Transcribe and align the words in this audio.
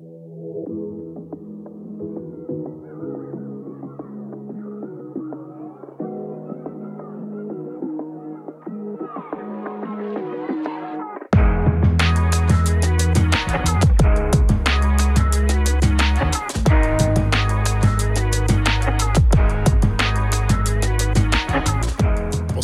Thank 0.00 0.10
you. 0.10 0.37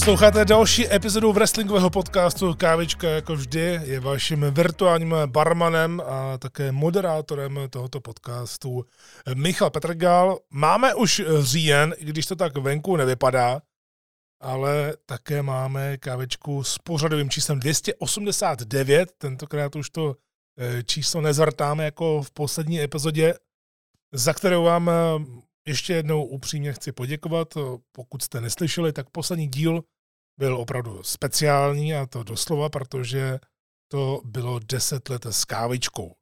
Posloucháte 0.05 0.45
další 0.45 0.93
epizodu 0.93 1.33
wrestlingového 1.33 1.91
podcastu 1.91 2.55
Kávička, 2.55 3.09
jako 3.09 3.37
vždy, 3.37 3.81
je 3.85 4.01
vaším 4.01 4.47
virtuálním 4.51 5.15
barmanem 5.27 6.03
a 6.07 6.39
také 6.39 6.73
moderátorem 6.73 7.61
tohoto 7.71 8.01
podcastu 8.01 8.85
Michal 9.35 9.71
Petrgal. 9.71 10.39
Máme 10.51 10.95
už 10.95 11.23
říjen, 11.41 11.95
i 11.99 12.05
když 12.05 12.27
to 12.27 12.37
tak 12.37 12.57
venku 12.57 12.97
nevypadá, 12.97 13.63
ale 14.41 14.97
také 15.07 15.43
máme 15.43 15.97
kávičku 15.97 16.65
s 16.65 16.79
pořadovým 16.79 17.31
číslem 17.31 17.61
289, 17.61 19.13
tentokrát 19.19 19.77
už 19.77 19.91
to 19.91 20.17
eh, 20.59 20.83
číslo 20.83 21.21
nezvrtáme 21.21 21.85
jako 21.85 22.23
v 22.23 22.31
poslední 22.31 22.81
epizodě, 22.81 23.35
za 24.13 24.35
kterou 24.35 24.65
vám 24.65 24.91
eh, 24.91 24.93
ještě 25.67 25.93
jednou 25.93 26.25
upřímně 26.25 26.73
chci 26.73 26.93
poděkovat. 26.93 27.55
Pokud 27.93 28.23
jste 28.23 28.41
neslyšeli, 28.41 28.93
tak 28.93 29.11
poslední 29.11 29.49
díl 29.49 29.85
byl 30.39 30.57
opravdu 30.57 31.03
speciální 31.03 31.95
a 31.95 32.07
to 32.07 32.23
doslova, 32.23 32.69
protože 32.69 33.39
to 33.89 34.21
bylo 34.25 34.59
10 34.59 35.09
let 35.09 35.27
s 35.27 35.45
kávičkou. 35.45 36.17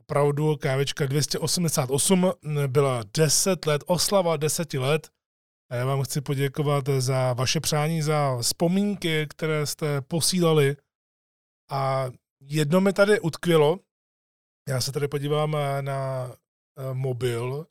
Opravdu 0.00 0.56
kávička 0.56 1.06
288 1.06 2.32
byla 2.66 3.02
10 3.16 3.66
let, 3.66 3.84
oslava 3.86 4.36
10 4.36 4.74
let. 4.74 5.10
A 5.70 5.74
já 5.74 5.84
vám 5.84 6.02
chci 6.02 6.20
poděkovat 6.20 6.84
za 6.98 7.32
vaše 7.32 7.60
přání, 7.60 8.02
za 8.02 8.38
vzpomínky, 8.42 9.26
které 9.30 9.66
jste 9.66 10.00
posílali. 10.00 10.76
A 11.70 12.10
jedno 12.40 12.80
mi 12.80 12.92
tady 12.92 13.20
utkvělo, 13.20 13.78
já 14.68 14.80
se 14.80 14.92
tady 14.92 15.08
podívám 15.08 15.56
na 15.80 16.30
eh, 16.78 16.94
mobil, 16.94 17.66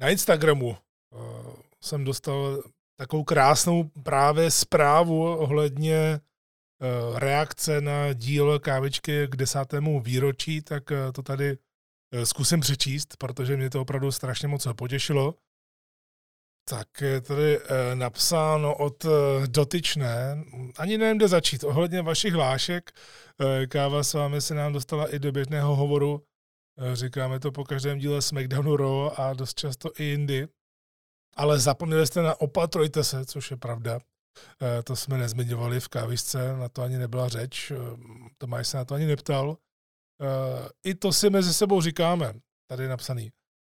na 0.00 0.08
Instagramu 0.08 0.76
eh, 0.76 1.16
jsem 1.80 2.04
dostal 2.04 2.62
takovou 2.98 3.24
krásnou 3.24 3.90
právě 4.02 4.50
zprávu 4.50 5.36
ohledně 5.36 5.96
eh, 5.96 6.20
reakce 7.18 7.80
na 7.80 8.12
díl 8.12 8.58
kávičky 8.58 9.26
k 9.28 9.36
desátému 9.36 10.00
výročí, 10.00 10.62
tak 10.62 10.92
eh, 10.92 11.12
to 11.12 11.22
tady 11.22 11.58
eh, 12.12 12.26
zkusím 12.26 12.60
přečíst, 12.60 13.16
protože 13.16 13.56
mě 13.56 13.70
to 13.70 13.80
opravdu 13.80 14.12
strašně 14.12 14.48
moc 14.48 14.66
potěšilo. 14.76 15.34
Tak 16.70 17.00
je 17.00 17.20
tady 17.20 17.58
napsáno 17.94 18.76
od 18.76 19.06
dotyčné, 19.46 20.44
ani 20.78 20.98
nevím, 20.98 21.16
kde 21.16 21.28
začít, 21.28 21.64
ohledně 21.64 22.02
vašich 22.02 22.32
hlášek. 22.32 22.90
Káva 23.68 24.02
s 24.02 24.14
vámi 24.14 24.40
se 24.40 24.54
nám 24.54 24.72
dostala 24.72 25.14
i 25.14 25.18
do 25.18 25.32
běžného 25.32 25.76
hovoru, 25.76 26.24
říkáme 26.92 27.40
to 27.40 27.52
po 27.52 27.64
každém 27.64 27.98
díle 27.98 28.22
SmackDownu 28.22 28.76
Raw 28.76 29.10
a 29.16 29.34
dost 29.34 29.58
často 29.58 29.90
i 29.98 30.04
jindy 30.04 30.48
ale 31.38 31.58
zapomněli 31.58 32.06
jste 32.06 32.22
na 32.22 32.40
opatrujte 32.40 33.04
se, 33.04 33.24
což 33.24 33.50
je 33.50 33.56
pravda. 33.56 34.00
Eh, 34.62 34.82
to 34.82 34.96
jsme 34.96 35.18
nezmiňovali 35.18 35.80
v 35.80 35.88
kávisce, 35.88 36.56
na 36.56 36.68
to 36.68 36.82
ani 36.82 36.98
nebyla 36.98 37.28
řeč, 37.28 37.70
eh, 37.70 37.76
Tomáš 38.38 38.68
se 38.68 38.76
na 38.76 38.84
to 38.84 38.94
ani 38.94 39.06
neptal. 39.06 39.56
Eh, 40.20 40.68
I 40.84 40.94
to 40.94 41.12
si 41.12 41.30
mezi 41.30 41.54
sebou 41.54 41.80
říkáme, 41.80 42.34
tady 42.66 42.82
je 42.82 42.88
napsaný. 42.88 43.32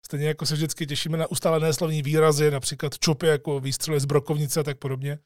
Stejně 0.06 0.28
jako 0.28 0.46
se 0.46 0.54
vždycky 0.54 0.86
těšíme 0.86 1.18
na 1.18 1.30
ustálené 1.30 1.72
slovní 1.72 2.02
výrazy, 2.02 2.50
například 2.50 2.98
čopy 2.98 3.26
jako 3.26 3.60
výstřely 3.60 4.00
z 4.00 4.04
brokovnice 4.04 4.60
a 4.60 4.62
tak 4.62 4.78
podobně. 4.78 5.18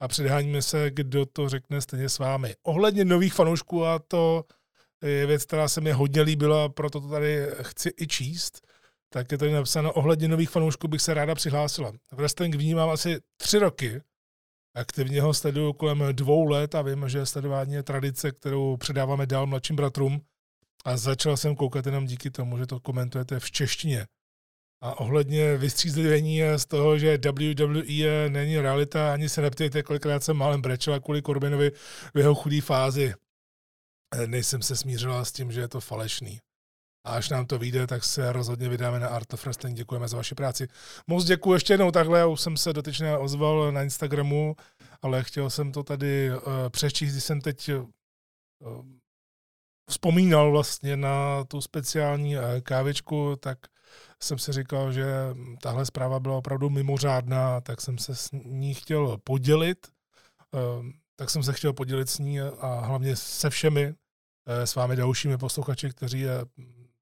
A 0.00 0.08
předháníme 0.08 0.62
se, 0.62 0.90
kdo 0.90 1.26
to 1.26 1.48
řekne 1.48 1.80
stejně 1.80 2.08
s 2.08 2.18
vámi. 2.18 2.54
Ohledně 2.62 3.04
nových 3.04 3.34
fanoušků, 3.34 3.84
a 3.84 3.98
to 3.98 4.44
je 5.02 5.26
věc, 5.26 5.44
která 5.44 5.68
se 5.68 5.80
mi 5.80 5.92
hodně 5.92 6.22
líbila, 6.22 6.68
proto 6.68 7.00
to 7.00 7.08
tady 7.08 7.46
chci 7.62 7.90
i 8.00 8.06
číst, 8.06 8.65
tak 9.16 9.32
je 9.32 9.38
tady 9.38 9.52
napsáno, 9.52 9.92
ohledně 9.92 10.28
nových 10.28 10.50
fanoušků 10.50 10.88
bych 10.88 11.02
se 11.02 11.14
ráda 11.14 11.34
přihlásila. 11.34 11.92
Wrestling 12.12 12.54
vnímám 12.54 12.90
asi 12.90 13.20
tři 13.36 13.58
roky, 13.58 14.02
aktivně 14.74 15.22
ho 15.22 15.34
sleduju 15.34 15.72
kolem 15.72 16.04
dvou 16.12 16.44
let 16.48 16.74
a 16.74 16.82
vím, 16.82 17.08
že 17.08 17.26
sledování 17.26 17.74
je 17.74 17.82
tradice, 17.82 18.32
kterou 18.32 18.76
předáváme 18.76 19.26
dál 19.26 19.46
mladším 19.46 19.76
bratrům 19.76 20.20
a 20.84 20.96
začal 20.96 21.36
jsem 21.36 21.56
koukat 21.56 21.86
jenom 21.86 22.06
díky 22.06 22.30
tomu, 22.30 22.58
že 22.58 22.66
to 22.66 22.80
komentujete 22.80 23.40
v 23.40 23.50
češtině. 23.50 24.06
A 24.82 25.00
ohledně 25.00 25.56
vystřízlivění 25.56 26.40
z 26.56 26.66
toho, 26.66 26.98
že 26.98 27.18
WWE 27.18 28.28
není 28.28 28.60
realita, 28.60 29.12
ani 29.12 29.28
se 29.28 29.42
neptejte, 29.42 29.82
kolikrát 29.82 30.24
jsem 30.24 30.36
málem 30.36 30.62
brečela 30.62 31.00
kvůli 31.00 31.22
Corbinovi 31.22 31.70
v 32.14 32.18
jeho 32.18 32.34
chudé 32.34 32.60
fázi. 32.60 33.14
Nejsem 34.26 34.62
se 34.62 34.76
smířila 34.76 35.24
s 35.24 35.32
tím, 35.32 35.52
že 35.52 35.60
je 35.60 35.68
to 35.68 35.80
falešný. 35.80 36.40
A 37.06 37.10
až 37.10 37.28
nám 37.28 37.46
to 37.46 37.58
vyjde, 37.58 37.86
tak 37.86 38.04
se 38.04 38.32
rozhodně 38.32 38.68
vydáme 38.68 39.00
na 39.00 39.08
Art 39.08 39.34
of 39.34 39.44
Wrestling. 39.44 39.76
Děkujeme 39.76 40.08
za 40.08 40.16
vaši 40.16 40.34
práci. 40.34 40.68
Moc 41.06 41.24
děkuji 41.24 41.52
ještě 41.52 41.72
jednou 41.72 41.90
takhle, 41.90 42.18
já 42.18 42.26
už 42.26 42.40
jsem 42.40 42.56
se 42.56 42.72
dotyčně 42.72 43.16
ozval 43.16 43.72
na 43.72 43.82
Instagramu, 43.82 44.56
ale 45.02 45.24
chtěl 45.24 45.50
jsem 45.50 45.72
to 45.72 45.82
tady 45.82 46.30
uh, 46.30 46.40
přečíst, 46.68 47.12
když 47.12 47.24
jsem 47.24 47.40
teď 47.40 47.70
uh, 47.72 48.84
vzpomínal 49.90 50.50
vlastně 50.50 50.96
na 50.96 51.44
tu 51.44 51.60
speciální 51.60 52.36
uh, 52.36 52.42
kávičku, 52.62 53.36
tak 53.36 53.58
jsem 54.22 54.38
si 54.38 54.52
říkal, 54.52 54.92
že 54.92 55.06
tahle 55.62 55.86
zpráva 55.86 56.20
byla 56.20 56.36
opravdu 56.36 56.70
mimořádná, 56.70 57.60
tak 57.60 57.80
jsem 57.80 57.98
se 57.98 58.14
s 58.14 58.30
ní 58.32 58.74
chtěl 58.74 59.18
podělit. 59.24 59.86
Uh, 60.54 60.86
tak 61.16 61.30
jsem 61.30 61.42
se 61.42 61.52
chtěl 61.52 61.72
podělit 61.72 62.10
s 62.10 62.18
ní 62.18 62.40
a 62.40 62.80
hlavně 62.80 63.16
se 63.16 63.50
všemi, 63.50 63.94
s 64.46 64.74
vámi 64.74 64.96
dalšími 64.96 65.38
posluchači, 65.38 65.90
kteří 65.90 66.24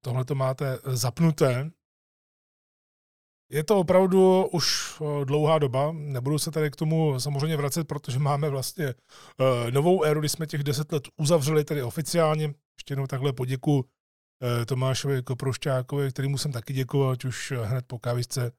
tohle 0.05 0.25
to 0.25 0.35
máte 0.35 0.79
zapnuté. 0.85 1.71
Je 3.51 3.65
to 3.65 3.79
opravdu 3.79 4.47
už 4.47 4.97
eh, 5.01 5.25
dlouhá 5.25 5.59
doba, 5.59 5.93
nebudu 5.93 6.39
se 6.39 6.51
tady 6.51 6.71
k 6.71 6.77
tomu 6.77 7.21
samozřejmě 7.21 7.57
vracet, 7.57 7.85
protože 7.85 8.19
máme 8.19 8.51
vlastně 8.51 8.95
uh, 8.95 9.71
novou 9.71 10.05
éru, 10.05 10.21
kdy 10.21 10.29
jsme 10.29 10.47
těch 10.47 10.63
deset 10.63 10.93
let 10.93 11.09
uzavřeli 11.17 11.65
tady 11.65 11.83
oficiálně. 11.83 12.45
Ještě 12.79 12.93
jednou 12.93 13.07
takhle 13.07 13.33
poděku 13.33 13.85
Tomášovi 14.67 15.23
Koproušťákovi, 15.23 16.11
kterýmu 16.11 16.39
jsem 16.39 16.53
taky 16.53 16.73
děkoval, 16.73 17.11
ať 17.11 17.25
už 17.25 17.53
hned 17.63 17.85
po 17.87 17.99
kávisce, 17.99 18.53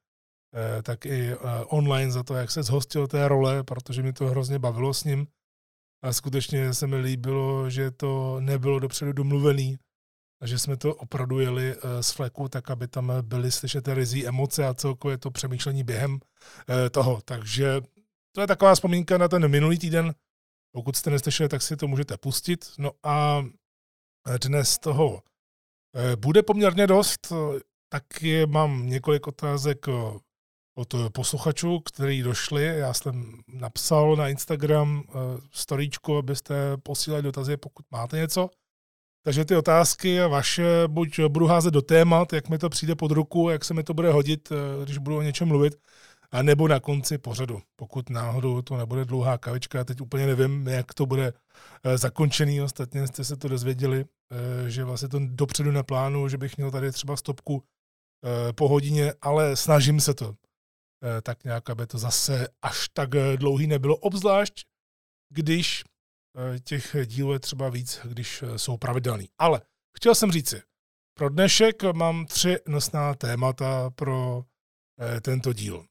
tak 0.83 1.05
i 1.05 1.35
online 1.67 2.11
za 2.11 2.23
to, 2.23 2.33
jak 2.33 2.51
se 2.51 2.63
zhostil 2.63 3.07
té 3.07 3.27
role, 3.27 3.63
protože 3.63 4.03
mi 4.03 4.13
to 4.13 4.25
hrozně 4.27 4.59
bavilo 4.59 4.93
s 4.93 5.03
ním. 5.03 5.27
A 6.03 6.13
skutečně 6.13 6.73
se 6.73 6.87
mi 6.87 6.95
líbilo, 6.95 7.69
že 7.69 7.91
to 7.91 8.39
nebylo 8.39 8.79
dopředu 8.79 9.13
domluvený, 9.13 9.77
a 10.41 10.47
že 10.47 10.59
jsme 10.59 10.77
to 10.77 10.95
opravdu 10.95 11.39
jeli 11.39 11.75
eh, 11.75 12.03
z 12.03 12.11
fleku, 12.11 12.49
tak 12.49 12.69
aby 12.69 12.87
tam 12.87 13.13
byly 13.21 13.51
slyšet 13.51 13.87
rizí 13.87 14.27
emoce 14.27 14.67
a 14.67 14.73
celkově 14.73 15.17
to 15.17 15.31
přemýšlení 15.31 15.83
během 15.83 16.19
eh, 16.69 16.89
toho. 16.89 17.21
Takže 17.25 17.81
to 18.31 18.41
je 18.41 18.47
taková 18.47 18.75
vzpomínka 18.75 19.17
na 19.17 19.27
ten 19.27 19.47
minulý 19.47 19.79
týden. 19.79 20.15
Pokud 20.71 20.95
jste 20.95 21.09
neslyšeli, 21.09 21.49
tak 21.49 21.61
si 21.61 21.77
to 21.77 21.87
můžete 21.87 22.17
pustit. 22.17 22.71
No 22.77 22.91
a 23.03 23.45
dnes 24.41 24.77
toho 24.77 25.21
eh, 25.95 26.15
bude 26.15 26.43
poměrně 26.43 26.87
dost. 26.87 27.33
Taky 27.89 28.45
mám 28.45 28.89
několik 28.89 29.27
otázek 29.27 29.85
od 30.77 30.95
posluchačů, 31.13 31.79
který 31.79 32.21
došli. 32.21 32.65
Já 32.65 32.93
jsem 32.93 33.41
napsal 33.47 34.15
na 34.15 34.29
Instagram 34.29 35.03
storíčku, 35.51 36.17
abyste 36.17 36.77
posílali 36.77 37.23
dotazy, 37.23 37.57
pokud 37.57 37.85
máte 37.91 38.17
něco. 38.17 38.49
Takže 39.25 39.45
ty 39.45 39.55
otázky 39.55 40.19
vaše 40.19 40.63
buď 40.87 41.19
budu 41.27 41.45
házet 41.47 41.73
do 41.73 41.81
témat, 41.81 42.33
jak 42.33 42.49
mi 42.49 42.57
to 42.57 42.69
přijde 42.69 42.95
pod 42.95 43.11
ruku, 43.11 43.49
jak 43.49 43.65
se 43.65 43.73
mi 43.73 43.83
to 43.83 43.93
bude 43.93 44.11
hodit, 44.11 44.49
eh, 44.51 44.85
když 44.85 44.97
budu 44.97 45.17
o 45.17 45.21
něčem 45.21 45.47
mluvit, 45.47 45.75
a 46.31 46.41
nebo 46.41 46.67
na 46.67 46.79
konci 46.79 47.17
pořadu. 47.17 47.61
Pokud 47.75 48.09
náhodou 48.09 48.61
to 48.61 48.77
nebude 48.77 49.05
dlouhá 49.05 49.37
kavička, 49.37 49.83
teď 49.83 50.01
úplně 50.01 50.25
nevím, 50.25 50.67
jak 50.67 50.93
to 50.93 51.05
bude 51.05 51.33
eh, 51.83 51.97
zakončený. 51.97 52.61
Ostatně 52.61 53.07
jste 53.07 53.23
se 53.23 53.35
to 53.37 53.47
dozvěděli, 53.47 54.05
eh, 54.05 54.69
že 54.69 54.83
vlastně 54.83 55.07
to 55.07 55.19
dopředu 55.19 55.71
neplánu, 55.71 56.27
že 56.29 56.37
bych 56.37 56.57
měl 56.57 56.71
tady 56.71 56.91
třeba 56.91 57.17
stopku 57.17 57.63
po 58.55 58.67
hodině, 58.67 59.13
ale 59.21 59.55
snažím 59.55 59.99
se 59.99 60.13
to 60.13 60.35
tak 61.21 61.43
nějak, 61.43 61.69
aby 61.69 61.87
to 61.87 61.97
zase 61.97 62.47
až 62.61 62.89
tak 62.93 63.09
dlouhý 63.35 63.67
nebylo, 63.67 63.95
obzvlášť 63.95 64.65
když 65.29 65.83
těch 66.63 66.95
dílů 67.05 67.33
je 67.33 67.39
třeba 67.39 67.69
víc, 67.69 67.99
když 68.03 68.43
eh, 68.43 68.59
jsou 68.59 68.77
pravidelný. 68.77 69.29
Ale 69.37 69.61
chtěl 69.97 70.15
jsem 70.15 70.31
říci, 70.31 70.61
pro 71.17 71.29
dnešek 71.29 71.83
mám 71.83 72.25
tři 72.25 72.57
nosná 72.67 73.13
témata 73.15 73.89
pro 73.89 74.45
eh, 74.99 75.21
tento 75.21 75.53
díl. 75.53 75.85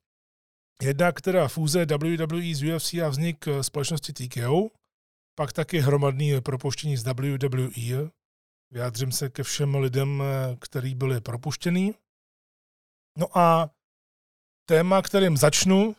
Jedna, 0.82 1.12
která 1.12 1.48
fúze 1.48 1.86
WWE 1.86 2.54
z 2.54 2.74
UFC 2.74 2.94
a 2.94 3.08
vznik 3.08 3.44
společnosti 3.60 4.12
TKO, 4.12 4.70
pak 5.38 5.52
taky 5.52 5.78
hromadný 5.78 6.40
propuštění 6.40 6.96
z 6.96 7.04
WWE, 7.04 8.10
vyjádřím 8.70 9.12
se 9.12 9.30
ke 9.30 9.42
všem 9.42 9.74
lidem, 9.74 10.22
který 10.60 10.94
byli 10.94 11.20
propuštěný. 11.20 11.94
No 13.18 13.38
a 13.38 13.70
téma, 14.66 15.02
kterým 15.02 15.36
začnu, 15.36 15.96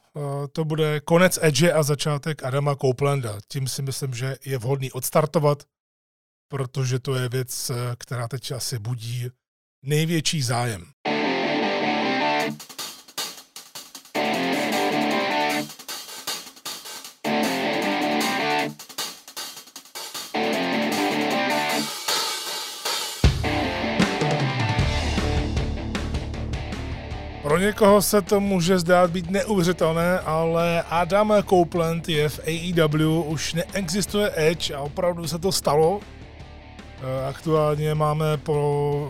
to 0.52 0.66
bude 0.66 1.00
konec 1.00 1.40
Edge 1.42 1.74
a 1.74 1.84
začátek 1.84 2.44
Adama 2.44 2.76
Coplanda. 2.76 3.40
Tím 3.48 3.68
si 3.68 3.82
myslím, 3.82 4.14
že 4.14 4.36
je 4.46 4.58
vhodný 4.58 4.92
odstartovat, 4.92 5.64
protože 6.52 7.00
to 7.00 7.16
je 7.16 7.30
věc, 7.30 7.72
která 7.98 8.28
teď 8.28 8.52
asi 8.52 8.80
budí 8.80 9.30
největší 9.86 10.42
zájem. 10.42 10.86
Pro 27.56 27.62
někoho 27.62 28.02
se 28.02 28.22
to 28.22 28.40
může 28.40 28.80
zdát 28.80 29.12
být 29.12 29.30
neuvěřitelné, 29.30 30.20
ale 30.20 30.84
Adam 30.90 31.34
Copeland 31.50 32.10
je 32.10 32.30
v 32.30 32.40
AEW, 32.40 33.28
už 33.28 33.54
neexistuje 33.54 34.32
Edge 34.36 34.74
a 34.74 34.80
opravdu 34.80 35.28
se 35.28 35.40
to 35.40 35.52
stalo. 35.52 36.00
Eh, 37.00 37.28
aktuálně 37.30 37.96
máme 37.96 38.38
po 38.38 39.10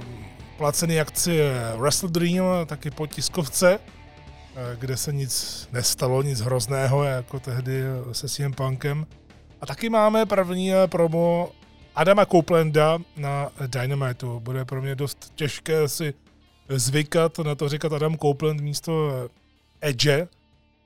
placený 0.58 1.00
akci 1.00 1.40
Wrestle 1.78 2.10
Dream, 2.10 2.46
taky 2.66 2.92
po 2.92 3.08
tiskovce, 3.08 3.80
eh, 3.80 4.76
kde 4.80 4.98
se 4.98 5.14
nic 5.14 5.68
nestalo, 5.72 6.22
nic 6.22 6.42
hrozného, 6.42 7.04
jako 7.04 7.40
tehdy 7.40 7.82
se 8.12 8.30
CM 8.30 8.54
Punkem. 8.54 9.08
A 9.62 9.66
taky 9.66 9.90
máme 9.90 10.26
první 10.26 10.72
promo 10.92 11.52
Adama 11.96 12.26
Copelanda 12.26 12.98
na 13.18 13.50
Dynamitu. 13.68 14.40
Bude 14.40 14.66
pro 14.66 14.82
mě 14.82 14.96
dost 14.96 15.32
těžké 15.36 15.88
si 15.88 16.14
zvykat 16.70 17.38
na 17.40 17.56
to 17.56 17.70
říkat 17.70 17.94
Adam 17.94 18.18
Copeland 18.18 18.62
místo 18.62 19.12
Edge, 19.82 20.28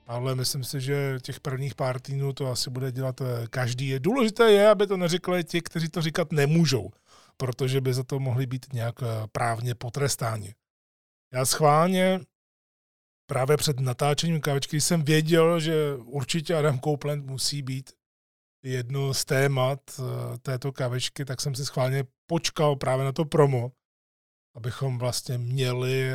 ale 0.06 0.34
myslím 0.34 0.64
si, 0.64 0.80
že 0.80 1.18
těch 1.22 1.40
prvních 1.40 1.74
pár 1.74 2.00
týdnů 2.00 2.32
to 2.32 2.46
asi 2.46 2.70
bude 2.70 2.92
dělat 2.92 3.20
eh, 3.20 3.46
každý. 3.50 3.98
Důležité 3.98 4.52
je, 4.52 4.68
aby 4.68 4.86
to 4.86 4.96
neřekli 4.96 5.44
ti, 5.44 5.60
kteří 5.60 5.88
to 5.88 6.02
říkat 6.02 6.32
nemůžou, 6.32 6.90
protože 7.36 7.80
by 7.80 7.94
za 7.94 8.02
to 8.02 8.20
mohli 8.20 8.46
být 8.46 8.72
nějak 8.72 8.94
eh, 9.02 9.06
právně 9.32 9.74
potrestáni. 9.74 10.54
Já 11.34 11.44
schválně 11.44 12.20
právě 13.26 13.56
před 13.56 13.80
natáčením 13.80 14.40
kávečky 14.40 14.80
jsem 14.80 15.02
věděl, 15.02 15.60
že 15.60 15.94
určitě 15.94 16.54
Adam 16.54 16.80
Copeland 16.80 17.26
musí 17.26 17.62
být 17.62 17.92
jedno 18.62 19.14
z 19.14 19.24
témat 19.24 19.80
eh, 19.98 20.38
této 20.38 20.72
kávečky, 20.72 21.24
tak 21.24 21.40
jsem 21.40 21.54
si 21.54 21.64
schválně 21.64 22.04
počkal 22.26 22.76
právě 22.76 23.04
na 23.04 23.12
to 23.12 23.24
promo, 23.24 23.72
abychom 24.60 24.98
vlastně 24.98 25.38
měli 25.38 26.10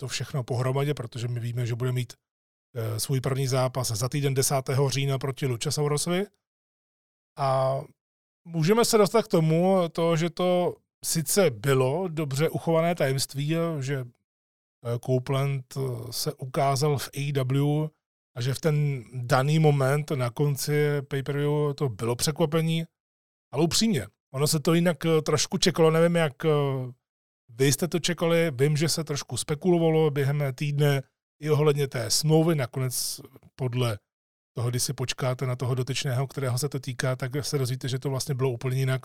to 0.00 0.08
všechno 0.08 0.44
pohromadě, 0.44 0.94
protože 0.94 1.28
my 1.28 1.40
víme, 1.40 1.66
že 1.66 1.74
bude 1.74 1.92
mít 1.92 2.12
eh, 2.74 3.00
svůj 3.00 3.20
první 3.20 3.46
zápas 3.46 3.88
za 3.88 4.08
týden 4.08 4.34
10. 4.34 4.54
října 4.88 5.18
proti 5.18 5.46
Lučasaurosovi. 5.46 6.26
A 7.38 7.80
můžeme 8.44 8.84
se 8.84 8.98
dostat 8.98 9.22
k 9.22 9.28
tomu, 9.28 9.76
to, 9.92 10.16
že 10.16 10.30
to 10.30 10.76
sice 11.04 11.50
bylo 11.50 12.08
dobře 12.08 12.48
uchované 12.48 12.94
tajemství, 12.94 13.54
že 13.80 13.96
eh, 13.96 14.98
Copeland 15.06 15.64
eh, 15.76 16.12
se 16.12 16.32
ukázal 16.34 16.98
v 16.98 17.10
AEW 17.16 17.88
a 18.36 18.40
že 18.40 18.54
v 18.54 18.60
ten 18.60 19.04
daný 19.12 19.58
moment 19.58 20.10
na 20.10 20.30
konci 20.30 21.02
pay-per-view 21.08 21.74
to 21.74 21.88
bylo 21.88 22.16
překvapení, 22.16 22.84
ale 23.52 23.64
upřímně, 23.64 24.06
ono 24.34 24.46
se 24.46 24.60
to 24.60 24.74
jinak 24.74 24.96
trošku 25.22 25.58
čekalo, 25.58 25.90
nevím 25.90 26.16
jak 26.16 26.44
vy 27.48 27.72
jste 27.72 27.88
to 27.88 27.98
čekali, 27.98 28.50
vím, 28.50 28.76
že 28.76 28.88
se 28.88 29.04
trošku 29.04 29.36
spekulovalo 29.36 30.10
během 30.10 30.42
týdne 30.54 31.02
i 31.40 31.50
ohledně 31.50 31.88
té 31.88 32.10
smlouvy, 32.10 32.54
nakonec 32.54 33.20
podle 33.54 33.98
toho, 34.56 34.70
když 34.70 34.82
si 34.82 34.92
počkáte 34.92 35.46
na 35.46 35.56
toho 35.56 35.74
dotyčného, 35.74 36.26
kterého 36.26 36.58
se 36.58 36.68
to 36.68 36.80
týká, 36.80 37.16
tak 37.16 37.32
se 37.40 37.58
dozvíte, 37.58 37.88
že 37.88 37.98
to 37.98 38.10
vlastně 38.10 38.34
bylo 38.34 38.50
úplně 38.50 38.76
jinak, 38.76 39.02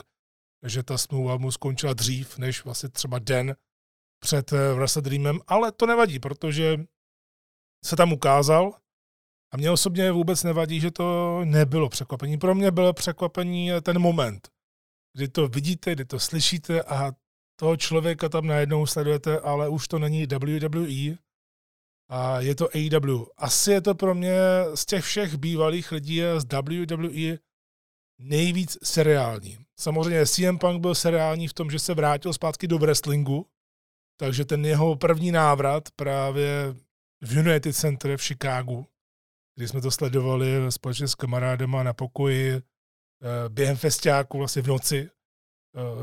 že 0.65 0.83
ta 0.83 0.97
smlouva 0.97 1.38
mu 1.38 1.51
skončila 1.51 1.93
dřív, 1.93 2.38
než 2.38 2.65
vlastně 2.65 2.89
třeba 2.89 3.19
den 3.19 3.55
před 4.19 4.53
eh, 4.53 4.73
Wrestle 4.73 5.01
Dreamem, 5.01 5.39
ale 5.47 5.71
to 5.71 5.85
nevadí, 5.85 6.19
protože 6.19 6.77
se 7.85 7.95
tam 7.95 8.13
ukázal. 8.13 8.73
A 9.53 9.57
mě 9.57 9.71
osobně 9.71 10.11
vůbec 10.11 10.44
nevadí, 10.44 10.79
že 10.79 10.91
to 10.91 11.39
nebylo 11.45 11.89
překvapení. 11.89 12.37
Pro 12.37 12.55
mě 12.55 12.71
bylo 12.71 12.94
překvapení 12.94 13.69
ten 13.81 13.99
moment, 13.99 14.49
kdy 15.13 15.27
to 15.27 15.47
vidíte, 15.47 15.94
kdy 15.94 16.05
to 16.05 16.19
slyšíte 16.19 16.83
a 16.83 17.11
toho 17.61 17.77
člověka 17.77 18.29
tam 18.29 18.47
najednou 18.47 18.85
sledujete, 18.85 19.39
ale 19.39 19.69
už 19.69 19.87
to 19.87 19.99
není 19.99 20.25
WWE 20.25 21.17
a 22.09 22.39
je 22.39 22.55
to 22.55 22.69
AEW. 22.75 23.25
Asi 23.37 23.71
je 23.71 23.81
to 23.81 23.95
pro 23.95 24.15
mě 24.15 24.33
z 24.75 24.85
těch 24.85 25.03
všech 25.03 25.37
bývalých 25.37 25.91
lidí 25.91 26.21
z 26.37 26.45
WWE 26.45 27.37
nejvíc 28.19 28.77
seriální. 28.83 29.57
Samozřejmě 29.79 30.25
CM 30.25 30.57
Punk 30.57 30.81
byl 30.81 30.95
seriální 30.95 31.47
v 31.47 31.53
tom, 31.53 31.71
že 31.71 31.79
se 31.79 31.93
vrátil 31.93 32.33
zpátky 32.33 32.67
do 32.67 32.77
wrestlingu, 32.77 33.45
takže 34.17 34.45
ten 34.45 34.65
jeho 34.65 34.95
první 34.95 35.31
návrat 35.31 35.83
právě 35.95 36.75
v 37.21 37.37
United 37.37 37.75
Center 37.75 38.17
v 38.17 38.21
Chicagu, 38.21 38.85
kdy 39.55 39.67
jsme 39.67 39.81
to 39.81 39.91
sledovali 39.91 40.71
společně 40.71 41.07
s 41.07 41.15
kamarádama 41.15 41.83
na 41.83 41.93
pokoji 41.93 42.53
eh, 42.53 42.61
během 43.49 43.77
festiáku 43.77 44.37
vlastně 44.37 44.61
v 44.61 44.67
noci, 44.67 45.09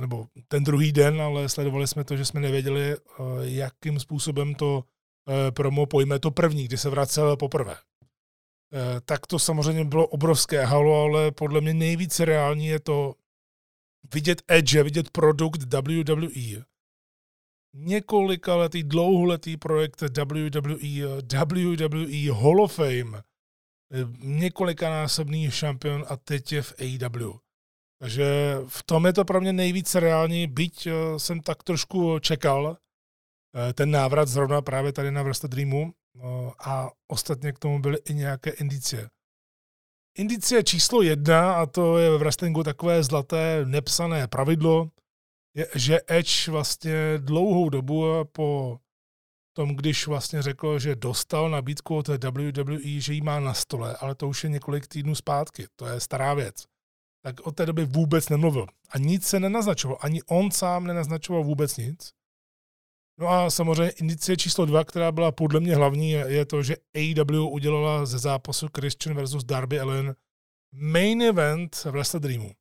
nebo 0.01 0.27
ten 0.49 0.65
druhý 0.65 0.93
den, 0.93 1.23
ale 1.23 1.49
sledovali 1.49 1.87
jsme 1.87 2.05
to, 2.05 2.17
že 2.17 2.25
jsme 2.25 2.41
nevěděli, 2.41 2.93
eh, 2.93 2.99
jakým 3.41 4.01
způsobem 4.01 4.55
to 4.55 4.85
eh, 5.29 5.53
promo 5.53 5.87
pojme 5.87 6.19
to 6.19 6.31
první, 6.31 6.65
kdy 6.65 6.79
se 6.79 6.91
vracel 6.91 7.37
poprvé. 7.37 7.77
Tak 9.05 9.27
to 9.27 9.39
samozřejmě 9.39 9.85
bylo 9.85 10.07
obrovské 10.07 10.65
halo, 10.65 11.03
ale 11.03 11.33
podle 11.33 11.61
mě 11.61 11.75
nejvíce 11.75 12.25
reální 12.25 12.67
je 12.67 12.81
to 12.81 13.15
vidět 14.15 14.43
Edge, 14.49 14.83
vidět 14.83 15.11
produkt 15.11 15.75
WWE. 15.75 16.65
Několika 17.75 18.57
letý, 18.57 18.83
dlouholetý 18.83 19.57
projekt 19.57 20.03
WWE, 20.03 21.23
WWE 21.89 22.33
Hall 22.33 22.63
of 22.63 22.75
Fame, 22.75 23.23
několikanásobný 24.19 25.51
šampion 25.51 26.05
a 26.09 26.17
teď 26.17 26.53
je 26.53 26.63
v 26.63 26.75
AEW. 26.79 27.48
Takže 27.99 28.57
v 28.67 28.83
tom 28.83 29.07
je 29.07 29.13
to 29.13 29.25
pro 29.25 29.41
mě 29.41 29.53
nejvíc 29.53 29.95
reální, 29.95 30.47
byť 30.47 30.87
eh, 30.87 30.93
jsem 31.19 31.41
tak 31.41 31.63
trošku 31.63 32.19
čekal 32.19 32.77
eh, 32.77 33.73
ten 33.73 33.91
návrat 33.91 34.29
zrovna 34.29 34.63
právě 34.63 34.93
tady 34.93 35.11
na 35.11 35.23
Wrestle 35.23 35.49
Dreamu 35.49 35.93
no, 36.15 36.53
a 36.59 36.91
ostatně 37.09 37.53
k 37.53 37.59
tomu 37.59 37.79
byly 37.79 37.99
i 38.05 38.15
nějaké 38.15 38.51
indicie. 38.51 39.09
Indicie 40.19 40.65
číslo 40.65 41.03
jedna, 41.03 41.55
a 41.55 41.67
to 41.67 41.99
je 41.99 42.11
ve 42.11 42.19
wrestlingu 42.19 42.63
takové 42.63 43.03
zlaté 43.03 43.65
nepsané 43.65 44.29
pravidlo, 44.29 44.91
je, 45.57 45.69
že 45.75 46.01
Edge 46.07 46.51
vlastně 46.51 46.95
dlouhou 47.19 47.69
dobu 47.69 48.05
po 48.33 48.79
tom, 49.57 49.77
když 49.77 50.07
vlastně 50.07 50.43
řekl, 50.43 50.79
že 50.79 50.97
dostal 50.97 51.51
nabídku 51.51 51.97
od 51.97 52.09
WWE, 52.09 53.01
že 53.01 53.13
ji 53.13 53.21
má 53.21 53.41
na 53.41 53.55
stole, 53.55 53.97
ale 53.97 54.15
to 54.15 54.29
už 54.29 54.45
je 54.45 54.51
několik 54.51 54.87
týdnů 54.87 55.15
zpátky, 55.15 55.67
to 55.77 55.87
je 55.87 56.01
stará 56.01 56.35
věc 56.35 56.78
tak 57.23 57.41
od 57.41 57.57
té 57.57 57.67
doby 57.67 57.85
vůbec 57.85 58.29
nemluvil. 58.29 58.67
A 58.91 58.99
nic 58.99 59.27
se 59.27 59.41
nenaznačoval. 59.41 59.99
Ani 60.01 60.23
on 60.23 60.51
sám 60.51 60.87
nenaznačoval 60.87 61.45
vůbec 61.45 61.77
nic. 61.77 62.13
No 63.21 63.29
a 63.29 63.51
samozřejmě 63.51 63.91
indicie 63.91 64.37
číslo 64.37 64.67
dva, 64.67 64.85
která 64.85 65.13
byla 65.13 65.33
podle 65.33 65.61
mě 65.61 65.77
hlavní, 65.77 66.11
je, 66.11 66.47
to, 66.47 66.63
že 66.63 66.77
AEW 66.95 67.53
udělala 67.53 68.07
ze 68.07 68.19
zápasu 68.19 68.67
Christian 68.77 69.17
versus 69.17 69.45
Darby 69.45 69.81
Allen 69.81 70.17
main 70.73 71.23
event 71.23 71.77
v 71.77 71.87
Wrestle 71.87 72.21
Dreamu. 72.21 72.53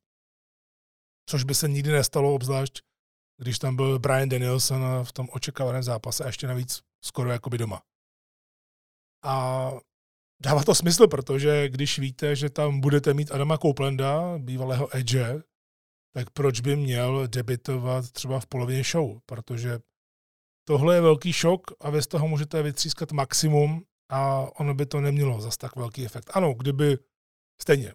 Což 1.26 1.44
by 1.44 1.54
se 1.54 1.68
nikdy 1.68 1.92
nestalo, 1.92 2.34
obzvlášť 2.34 2.80
když 3.38 3.58
tam 3.58 3.76
byl 3.76 3.98
Brian 3.98 4.28
Danielson 4.28 4.82
v 5.04 5.12
tom 5.12 5.28
očekávaném 5.32 5.82
zápase 5.82 6.24
a 6.24 6.26
ještě 6.26 6.46
navíc 6.46 6.82
skoro 7.04 7.30
jakoby 7.30 7.58
doma. 7.58 7.82
A 9.22 9.70
dává 10.42 10.64
to 10.64 10.74
smysl, 10.74 11.08
protože 11.08 11.68
když 11.68 11.98
víte, 11.98 12.36
že 12.36 12.50
tam 12.50 12.80
budete 12.80 13.14
mít 13.14 13.32
Adama 13.32 13.58
Coplanda, 13.58 14.38
bývalého 14.38 14.96
Edge, 14.96 15.42
tak 16.14 16.30
proč 16.30 16.60
by 16.60 16.76
měl 16.76 17.28
debitovat 17.28 18.10
třeba 18.10 18.40
v 18.40 18.46
polovině 18.46 18.82
show? 18.84 19.18
Protože 19.26 19.78
tohle 20.68 20.94
je 20.94 21.00
velký 21.00 21.32
šok 21.32 21.60
a 21.80 21.90
vy 21.90 22.02
z 22.02 22.06
toho 22.06 22.28
můžete 22.28 22.62
vytřískat 22.62 23.12
maximum 23.12 23.84
a 24.10 24.46
ono 24.60 24.74
by 24.74 24.86
to 24.86 25.00
nemělo 25.00 25.40
zas 25.40 25.56
tak 25.56 25.76
velký 25.76 26.04
efekt. 26.04 26.30
Ano, 26.34 26.54
kdyby 26.54 26.98
stejně 27.62 27.94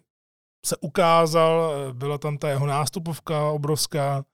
se 0.66 0.76
ukázal, 0.76 1.74
byla 1.94 2.18
tam 2.18 2.38
ta 2.38 2.48
jeho 2.48 2.66
nástupovka 2.66 3.50
obrovská 3.50 4.24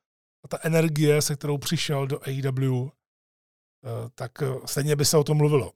a 0.45 0.49
ta 0.49 0.59
energie, 0.63 1.23
se 1.23 1.37
kterou 1.37 1.59
přišel 1.59 2.07
do 2.07 2.21
AEW, 2.23 2.89
eh, 2.89 2.91
tak 4.15 4.33
stejně 4.65 4.97
by 4.97 5.05
se 5.05 5.17
o 5.17 5.25
tom 5.25 5.37
mluvilo 5.37 5.73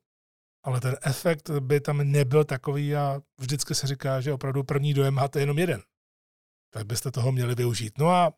ale 0.64 0.80
ten 0.80 0.96
efekt 1.02 1.50
by 1.50 1.80
tam 1.80 2.12
nebyl 2.12 2.44
takový 2.44 2.96
a 2.96 3.20
vždycky 3.38 3.74
se 3.74 3.86
říká, 3.86 4.20
že 4.20 4.32
opravdu 4.32 4.64
první 4.64 4.94
dojem 4.94 5.14
máte 5.14 5.40
jenom 5.40 5.58
jeden. 5.58 5.82
Tak 6.72 6.86
byste 6.86 7.10
toho 7.10 7.32
měli 7.32 7.54
využít. 7.54 7.98
No 7.98 8.10
a 8.10 8.32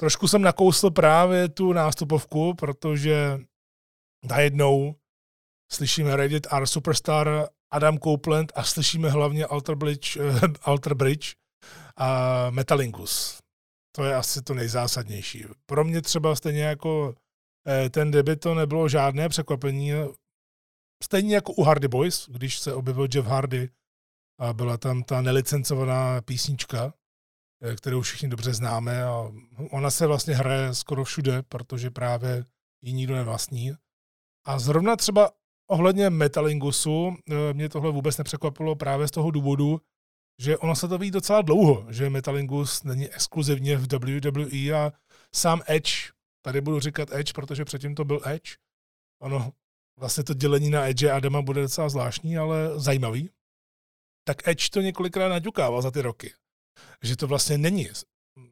trošku 0.00 0.28
jsem 0.28 0.42
nakousl 0.42 0.90
právě 0.90 1.48
tu 1.48 1.72
nástupovku, 1.72 2.54
protože 2.54 3.38
najednou 4.24 4.94
slyšíme 5.72 6.16
Reddit 6.16 6.46
R 6.52 6.66
Superstar 6.66 7.48
Adam 7.70 7.98
Copeland 7.98 8.52
a 8.54 8.62
slyšíme 8.62 9.10
hlavně 9.10 9.46
Alter 9.46 9.74
Bridge, 9.74 10.18
Alter 10.62 10.94
Bridge 10.94 11.34
a 11.96 12.50
Metalingus. 12.50 13.40
To 13.96 14.04
je 14.04 14.14
asi 14.14 14.42
to 14.42 14.54
nejzásadnější. 14.54 15.44
Pro 15.66 15.84
mě 15.84 16.02
třeba 16.02 16.36
stejně 16.36 16.62
jako 16.62 17.14
eh, 17.68 17.90
ten 17.90 18.10
debit 18.10 18.40
to 18.40 18.54
nebylo 18.54 18.88
žádné 18.88 19.28
překvapení. 19.28 19.92
Stejně 21.02 21.34
jako 21.34 21.52
u 21.52 21.62
Hardy 21.62 21.88
Boys, 21.88 22.28
když 22.28 22.58
se 22.58 22.74
objevil 22.74 23.08
Jeff 23.14 23.28
Hardy 23.28 23.70
a 24.38 24.52
byla 24.52 24.76
tam 24.76 25.02
ta 25.02 25.22
nelicencovaná 25.22 26.20
písnička, 26.20 26.94
eh, 27.62 27.76
kterou 27.76 28.00
všichni 28.00 28.28
dobře 28.28 28.54
známe 28.54 29.04
a 29.04 29.32
ona 29.70 29.90
se 29.90 30.06
vlastně 30.06 30.34
hraje 30.34 30.74
skoro 30.74 31.04
všude, 31.04 31.42
protože 31.42 31.90
právě 31.90 32.44
ji 32.82 32.92
nikdo 32.92 33.14
nevlastní. 33.14 33.72
A 34.46 34.58
zrovna 34.58 34.96
třeba 34.96 35.30
ohledně 35.70 36.10
Metalingusu 36.10 37.16
eh, 37.30 37.54
mě 37.54 37.68
tohle 37.68 37.92
vůbec 37.92 38.18
nepřekvapilo 38.18 38.76
právě 38.76 39.08
z 39.08 39.10
toho 39.10 39.30
důvodu, 39.30 39.80
že 40.40 40.58
ono 40.58 40.76
se 40.76 40.88
to 40.88 40.98
ví 40.98 41.10
docela 41.10 41.42
dlouho, 41.42 41.86
že 41.92 42.10
Metalingus 42.10 42.82
není 42.82 43.08
exkluzivně 43.08 43.76
v 43.76 43.86
WWE 43.92 44.72
a 44.72 44.92
sám 45.34 45.62
Edge, 45.66 46.12
tady 46.44 46.60
budu 46.60 46.80
říkat 46.80 47.12
Edge, 47.12 47.32
protože 47.32 47.64
předtím 47.64 47.94
to 47.94 48.04
byl 48.04 48.20
Edge, 48.24 48.50
ono 49.22 49.52
vlastně 49.98 50.24
to 50.24 50.34
dělení 50.34 50.70
na 50.70 50.88
Edge 50.88 51.10
a 51.10 51.16
Adama 51.16 51.42
bude 51.42 51.62
docela 51.62 51.88
zvláštní, 51.88 52.38
ale 52.38 52.80
zajímavý, 52.80 53.30
tak 54.24 54.48
Edge 54.48 54.70
to 54.70 54.80
několikrát 54.80 55.28
naďukával 55.28 55.82
za 55.82 55.90
ty 55.90 56.02
roky, 56.02 56.34
že 57.02 57.16
to 57.16 57.26
vlastně 57.26 57.58
není 57.58 57.88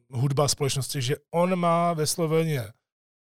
hudba 0.09 0.47
společnosti, 0.47 1.01
že 1.01 1.15
on 1.33 1.55
má 1.55 1.93
ve 1.93 2.07
Sloveně 2.07 2.63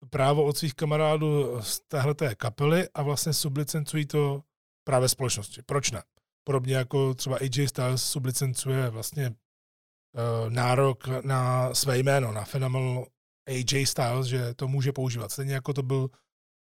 právo 0.09 0.43
od 0.43 0.57
svých 0.57 0.73
kamarádů 0.73 1.61
z 1.61 1.79
téhleté 1.79 2.35
kapely 2.35 2.89
a 2.93 3.03
vlastně 3.03 3.33
sublicencují 3.33 4.05
to 4.05 4.43
právě 4.83 5.09
společnosti. 5.09 5.61
Proč 5.61 5.91
ne? 5.91 6.03
Podobně 6.43 6.75
jako 6.75 7.13
třeba 7.13 7.37
AJ 7.37 7.67
Styles 7.67 8.03
sublicencuje 8.03 8.89
vlastně 8.89 9.29
uh, 9.29 10.49
nárok 10.49 11.07
na 11.07 11.73
své 11.73 11.97
jméno, 11.97 12.31
na 12.31 12.43
fenomen 12.43 13.05
AJ 13.47 13.85
Styles, 13.85 14.27
že 14.27 14.53
to 14.53 14.67
může 14.67 14.91
používat. 14.91 15.31
Stejně 15.31 15.53
jako 15.53 15.73
to 15.73 15.83
byl 15.83 16.09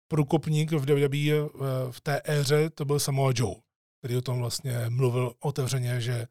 průkopník 0.08 0.72
v 0.72 0.84
WWE 0.84 1.42
uh, 1.42 1.66
v 1.90 2.00
té 2.00 2.20
éře, 2.24 2.70
to 2.70 2.84
byl 2.84 3.00
Samoa 3.00 3.32
Joe, 3.34 3.54
který 3.98 4.16
o 4.16 4.22
tom 4.22 4.38
vlastně 4.38 4.84
mluvil 4.88 5.34
otevřeně, 5.40 6.00
že 6.00 6.26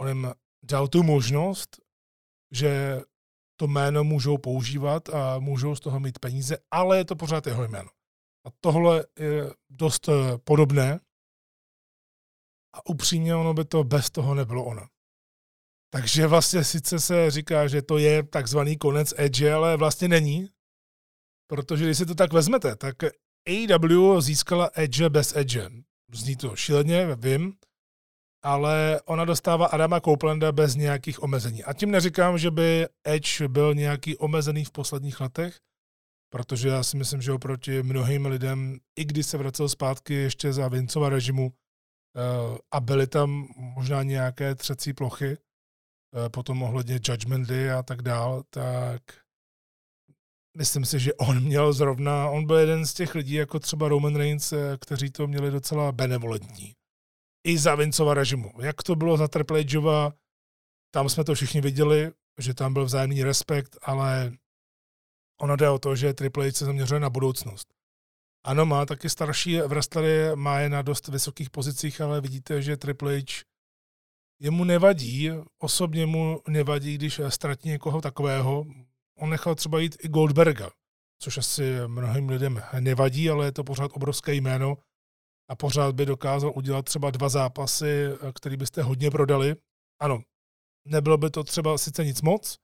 on 0.00 0.08
jim 0.08 0.32
dal 0.62 0.88
tu 0.88 1.02
možnost, 1.02 1.80
že 2.52 3.00
to 3.60 3.66
jméno 3.66 4.04
můžou 4.04 4.38
používat 4.38 5.08
a 5.08 5.38
můžou 5.38 5.74
z 5.74 5.80
toho 5.80 6.00
mít 6.00 6.18
peníze, 6.18 6.58
ale 6.70 6.98
je 6.98 7.04
to 7.04 7.16
pořád 7.16 7.46
jeho 7.46 7.64
jméno. 7.64 7.88
A 8.46 8.50
tohle 8.60 9.04
je 9.18 9.52
dost 9.70 10.08
eh, 10.08 10.38
podobné 10.44 11.00
a 12.74 12.86
upřímně 12.86 13.34
ono 13.34 13.54
by 13.54 13.64
to 13.64 13.84
bez 13.84 14.10
toho 14.10 14.34
nebylo 14.34 14.64
ono. 14.64 14.86
Takže 15.90 16.26
vlastně 16.26 16.64
sice 16.64 17.00
se 17.00 17.30
říká, 17.30 17.68
že 17.68 17.82
to 17.82 17.98
je 17.98 18.22
takzvaný 18.22 18.76
konec 18.76 19.14
Edge, 19.16 19.52
ale 19.52 19.76
vlastně 19.76 20.08
není, 20.08 20.48
protože 21.50 21.84
když 21.84 21.98
si 21.98 22.06
to 22.06 22.14
tak 22.14 22.32
vezmete, 22.32 22.76
tak 22.76 22.96
AEW 23.48 24.20
získala 24.20 24.70
Edge 24.74 25.08
bez 25.08 25.36
Edge. 25.36 25.68
Zní 26.12 26.36
to 26.36 26.56
šíleně, 26.56 27.16
vím, 27.16 27.54
ale 28.42 29.00
ona 29.04 29.24
dostává 29.24 29.66
Adama 29.66 30.00
Coplanda 30.00 30.52
bez 30.52 30.74
nějakých 30.74 31.22
omezení. 31.22 31.64
A 31.64 31.72
tím 31.72 31.90
neříkám, 31.90 32.38
že 32.38 32.50
by 32.50 32.86
Edge 33.04 33.48
byl 33.48 33.74
nějaký 33.74 34.16
omezený 34.16 34.64
v 34.64 34.70
posledních 34.70 35.20
letech, 35.20 35.60
protože 36.32 36.68
já 36.68 36.82
si 36.82 36.96
myslím, 36.96 37.22
že 37.22 37.32
oproti 37.32 37.82
mnohým 37.82 38.26
lidem, 38.26 38.78
i 38.96 39.04
když 39.04 39.26
se 39.26 39.38
vracel 39.38 39.68
zpátky 39.68 40.14
ještě 40.14 40.52
za 40.52 40.68
Vincova 40.68 41.08
režimu 41.08 41.52
eh, 41.52 42.58
a 42.70 42.80
byly 42.80 43.06
tam 43.06 43.48
možná 43.56 44.02
nějaké 44.02 44.54
třecí 44.54 44.92
plochy, 44.92 45.36
eh, 45.36 46.28
potom 46.28 46.62
ohledně 46.62 47.00
Judgment 47.08 47.48
Day 47.48 47.70
a 47.70 47.82
tak 47.82 48.02
dál, 48.02 48.42
tak 48.50 49.02
myslím 50.58 50.84
si, 50.84 50.98
že 50.98 51.14
on 51.14 51.40
měl 51.40 51.72
zrovna, 51.72 52.30
on 52.30 52.46
byl 52.46 52.56
jeden 52.56 52.86
z 52.86 52.94
těch 52.94 53.14
lidí, 53.14 53.34
jako 53.34 53.58
třeba 53.58 53.88
Roman 53.88 54.16
Reigns, 54.16 54.52
eh, 54.52 54.78
kteří 54.80 55.10
to 55.10 55.26
měli 55.26 55.50
docela 55.50 55.92
benevolentní 55.92 56.74
i 57.46 57.58
za 57.58 57.74
Vincova 57.74 58.14
režimu. 58.14 58.52
Jak 58.60 58.82
to 58.82 58.96
bylo 58.96 59.16
za 59.16 59.28
Triple 59.28 59.64
Hova, 59.74 60.12
tam 60.94 61.08
jsme 61.08 61.24
to 61.24 61.34
všichni 61.34 61.60
viděli, 61.60 62.12
že 62.38 62.54
tam 62.54 62.72
byl 62.72 62.84
vzájemný 62.84 63.22
respekt, 63.22 63.78
ale 63.82 64.32
ono 65.40 65.56
jde 65.56 65.70
o 65.70 65.78
to, 65.78 65.96
že 65.96 66.14
Triple 66.14 66.48
H 66.48 66.52
se 66.52 66.64
zaměřuje 66.64 67.00
na 67.00 67.10
budoucnost. 67.10 67.68
Ano, 68.44 68.66
má 68.66 68.86
taky 68.86 69.08
starší 69.08 69.60
wrestlery, 69.60 70.36
má 70.36 70.60
je 70.60 70.68
na 70.68 70.82
dost 70.82 71.08
vysokých 71.08 71.50
pozicích, 71.50 72.00
ale 72.00 72.20
vidíte, 72.20 72.62
že 72.62 72.76
Triple 72.76 73.18
H 73.18 73.44
jemu 74.40 74.64
nevadí, 74.64 75.30
osobně 75.58 76.06
mu 76.06 76.42
nevadí, 76.48 76.94
když 76.94 77.20
ztratí 77.28 77.68
někoho 77.68 78.00
takového. 78.00 78.66
On 79.18 79.30
nechal 79.30 79.54
třeba 79.54 79.80
jít 79.80 79.96
i 80.00 80.08
Goldberga, 80.08 80.70
což 81.22 81.38
asi 81.38 81.74
mnohým 81.86 82.28
lidem 82.28 82.62
nevadí, 82.80 83.30
ale 83.30 83.46
je 83.46 83.52
to 83.52 83.64
pořád 83.64 83.90
obrovské 83.94 84.34
jméno 84.34 84.76
a 85.50 85.56
pořád 85.56 85.94
by 85.94 86.06
dokázal 86.06 86.52
udělat 86.54 86.84
třeba 86.84 87.10
dva 87.10 87.28
zápasy, 87.28 88.04
eh, 88.04 88.32
který 88.32 88.56
byste 88.56 88.82
hodně 88.82 89.10
prodali. 89.10 89.56
Ano, 90.00 90.20
nebylo 90.86 91.16
by 91.16 91.30
to 91.30 91.44
třeba 91.44 91.78
sice 91.78 92.04
nic 92.04 92.22
moc, 92.22 92.58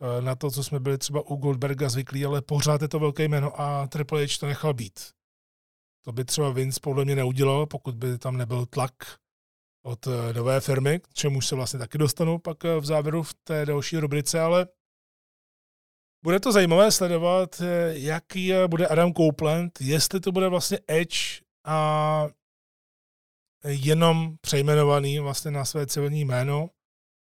eh, 0.00 0.22
na 0.22 0.34
to, 0.34 0.50
co 0.50 0.64
jsme 0.64 0.80
byli 0.80 0.98
třeba 0.98 1.30
u 1.30 1.36
Goldberga 1.36 1.88
zvyklí, 1.88 2.24
ale 2.24 2.42
pořád 2.42 2.82
je 2.82 2.88
to 2.88 2.98
velké 2.98 3.24
jméno 3.24 3.60
a 3.60 3.86
Triple 3.86 4.24
H 4.24 4.38
to 4.40 4.46
nechal 4.46 4.74
být. 4.74 5.00
To 6.04 6.12
by 6.12 6.24
třeba 6.24 6.50
Vince 6.50 6.80
podle 6.82 7.04
mě 7.04 7.16
neudělal, 7.16 7.66
pokud 7.66 7.94
by 7.94 8.18
tam 8.18 8.36
nebyl 8.36 8.66
tlak 8.66 8.92
od 9.84 10.06
eh, 10.06 10.32
nové 10.32 10.60
firmy, 10.60 11.00
k 11.00 11.14
čemu 11.14 11.40
se 11.40 11.54
vlastně 11.54 11.78
taky 11.78 11.98
dostanu 11.98 12.38
pak 12.38 12.64
v 12.64 12.84
závěru 12.84 13.22
v 13.22 13.34
té 13.34 13.66
další 13.66 13.98
rubrice, 13.98 14.40
ale 14.40 14.66
bude 16.24 16.40
to 16.40 16.52
zajímavé 16.52 16.92
sledovat, 16.92 17.62
jaký 17.88 18.52
bude 18.66 18.86
Adam 18.86 19.12
Copeland, 19.12 19.80
jestli 19.80 20.20
to 20.20 20.32
bude 20.32 20.48
vlastně 20.48 20.78
Edge 20.88 21.40
a 21.66 22.28
jenom 23.64 24.36
přejmenovaný 24.40 25.18
vlastně 25.18 25.50
na 25.50 25.64
své 25.64 25.86
civilní 25.86 26.24
jméno, 26.24 26.70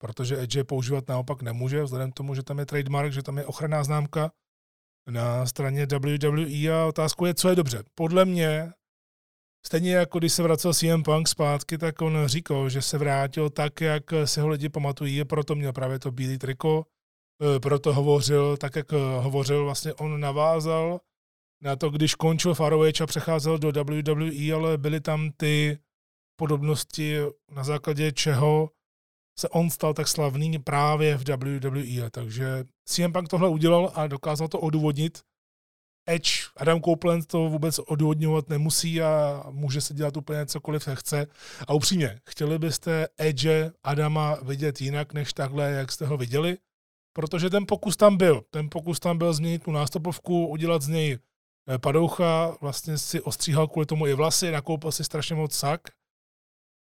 protože 0.00 0.42
Edge 0.42 0.64
používat 0.64 1.08
naopak 1.08 1.42
nemůže, 1.42 1.82
vzhledem 1.82 2.12
k 2.12 2.14
tomu, 2.14 2.34
že 2.34 2.42
tam 2.42 2.58
je 2.58 2.66
trademark, 2.66 3.12
že 3.12 3.22
tam 3.22 3.38
je 3.38 3.46
ochranná 3.46 3.84
známka 3.84 4.32
na 5.10 5.46
straně 5.46 5.86
WWE 5.86 6.72
a 6.72 6.86
otázkou 6.86 7.24
je, 7.24 7.34
co 7.34 7.48
je 7.48 7.56
dobře. 7.56 7.82
Podle 7.94 8.24
mě, 8.24 8.72
stejně 9.66 9.94
jako 9.94 10.18
když 10.18 10.32
se 10.32 10.42
vracel 10.42 10.74
CM 10.74 11.02
Punk 11.02 11.28
zpátky, 11.28 11.78
tak 11.78 12.02
on 12.02 12.26
říkal, 12.26 12.68
že 12.68 12.82
se 12.82 12.98
vrátil 12.98 13.50
tak, 13.50 13.80
jak 13.80 14.04
se 14.24 14.40
ho 14.40 14.48
lidi 14.48 14.68
pamatují, 14.68 15.24
proto 15.24 15.54
měl 15.54 15.72
právě 15.72 15.98
to 15.98 16.10
bílý 16.10 16.38
triko, 16.38 16.86
proto 17.62 17.92
hovořil 17.94 18.56
tak, 18.56 18.76
jak 18.76 18.92
hovořil, 18.92 19.64
vlastně 19.64 19.94
on 19.94 20.20
navázal 20.20 21.00
na 21.62 21.76
to, 21.76 21.90
když 21.90 22.14
končil 22.14 22.54
Faroage 22.54 23.04
a 23.04 23.06
přecházel 23.06 23.58
do 23.58 23.72
WWE, 23.84 24.54
ale 24.54 24.78
byly 24.78 25.00
tam 25.00 25.30
ty 25.36 25.78
podobnosti, 26.36 27.18
na 27.50 27.64
základě 27.64 28.12
čeho 28.12 28.70
se 29.38 29.48
on 29.48 29.70
stal 29.70 29.94
tak 29.94 30.08
slavný 30.08 30.58
právě 30.58 31.16
v 31.16 31.24
WWE. 31.28 32.10
Takže 32.10 32.64
CM 32.84 33.12
Punk 33.12 33.28
tohle 33.28 33.48
udělal 33.48 33.92
a 33.94 34.06
dokázal 34.06 34.48
to 34.48 34.60
odůvodnit. 34.60 35.22
Edge, 36.08 36.30
Adam 36.56 36.80
Copeland 36.80 37.26
to 37.26 37.48
vůbec 37.48 37.78
odůvodňovat 37.78 38.48
nemusí 38.48 39.02
a 39.02 39.42
může 39.50 39.80
se 39.80 39.94
dělat 39.94 40.16
úplně 40.16 40.46
cokoliv 40.46 40.88
chce. 40.94 41.26
A 41.68 41.74
upřímně, 41.74 42.20
chtěli 42.28 42.58
byste 42.58 43.08
Edge, 43.18 43.70
Adama 43.82 44.34
vidět 44.42 44.80
jinak 44.80 45.12
než 45.14 45.32
takhle, 45.32 45.70
jak 45.70 45.92
jste 45.92 46.06
ho 46.06 46.16
viděli? 46.16 46.58
Protože 47.16 47.50
ten 47.50 47.66
pokus 47.66 47.96
tam 47.96 48.16
byl. 48.16 48.44
Ten 48.50 48.68
pokus 48.70 49.00
tam 49.00 49.18
byl 49.18 49.32
změnit 49.32 49.62
tu 49.62 49.73
nástupovku, 49.73 50.46
udělat 50.46 50.82
z 50.82 50.88
něj 50.88 51.18
Eh, 51.68 51.78
padoucha 51.78 52.56
vlastně 52.61 52.99
si 52.99 53.20
ostříhal 53.20 53.68
kvůli 53.68 53.87
tomu 53.87 54.06
i 54.06 54.14
vlasy, 54.14 54.50
nakoupil 54.50 54.92
si 54.92 55.04
strašně 55.04 55.37
moc 55.37 55.54
sak 55.54 55.80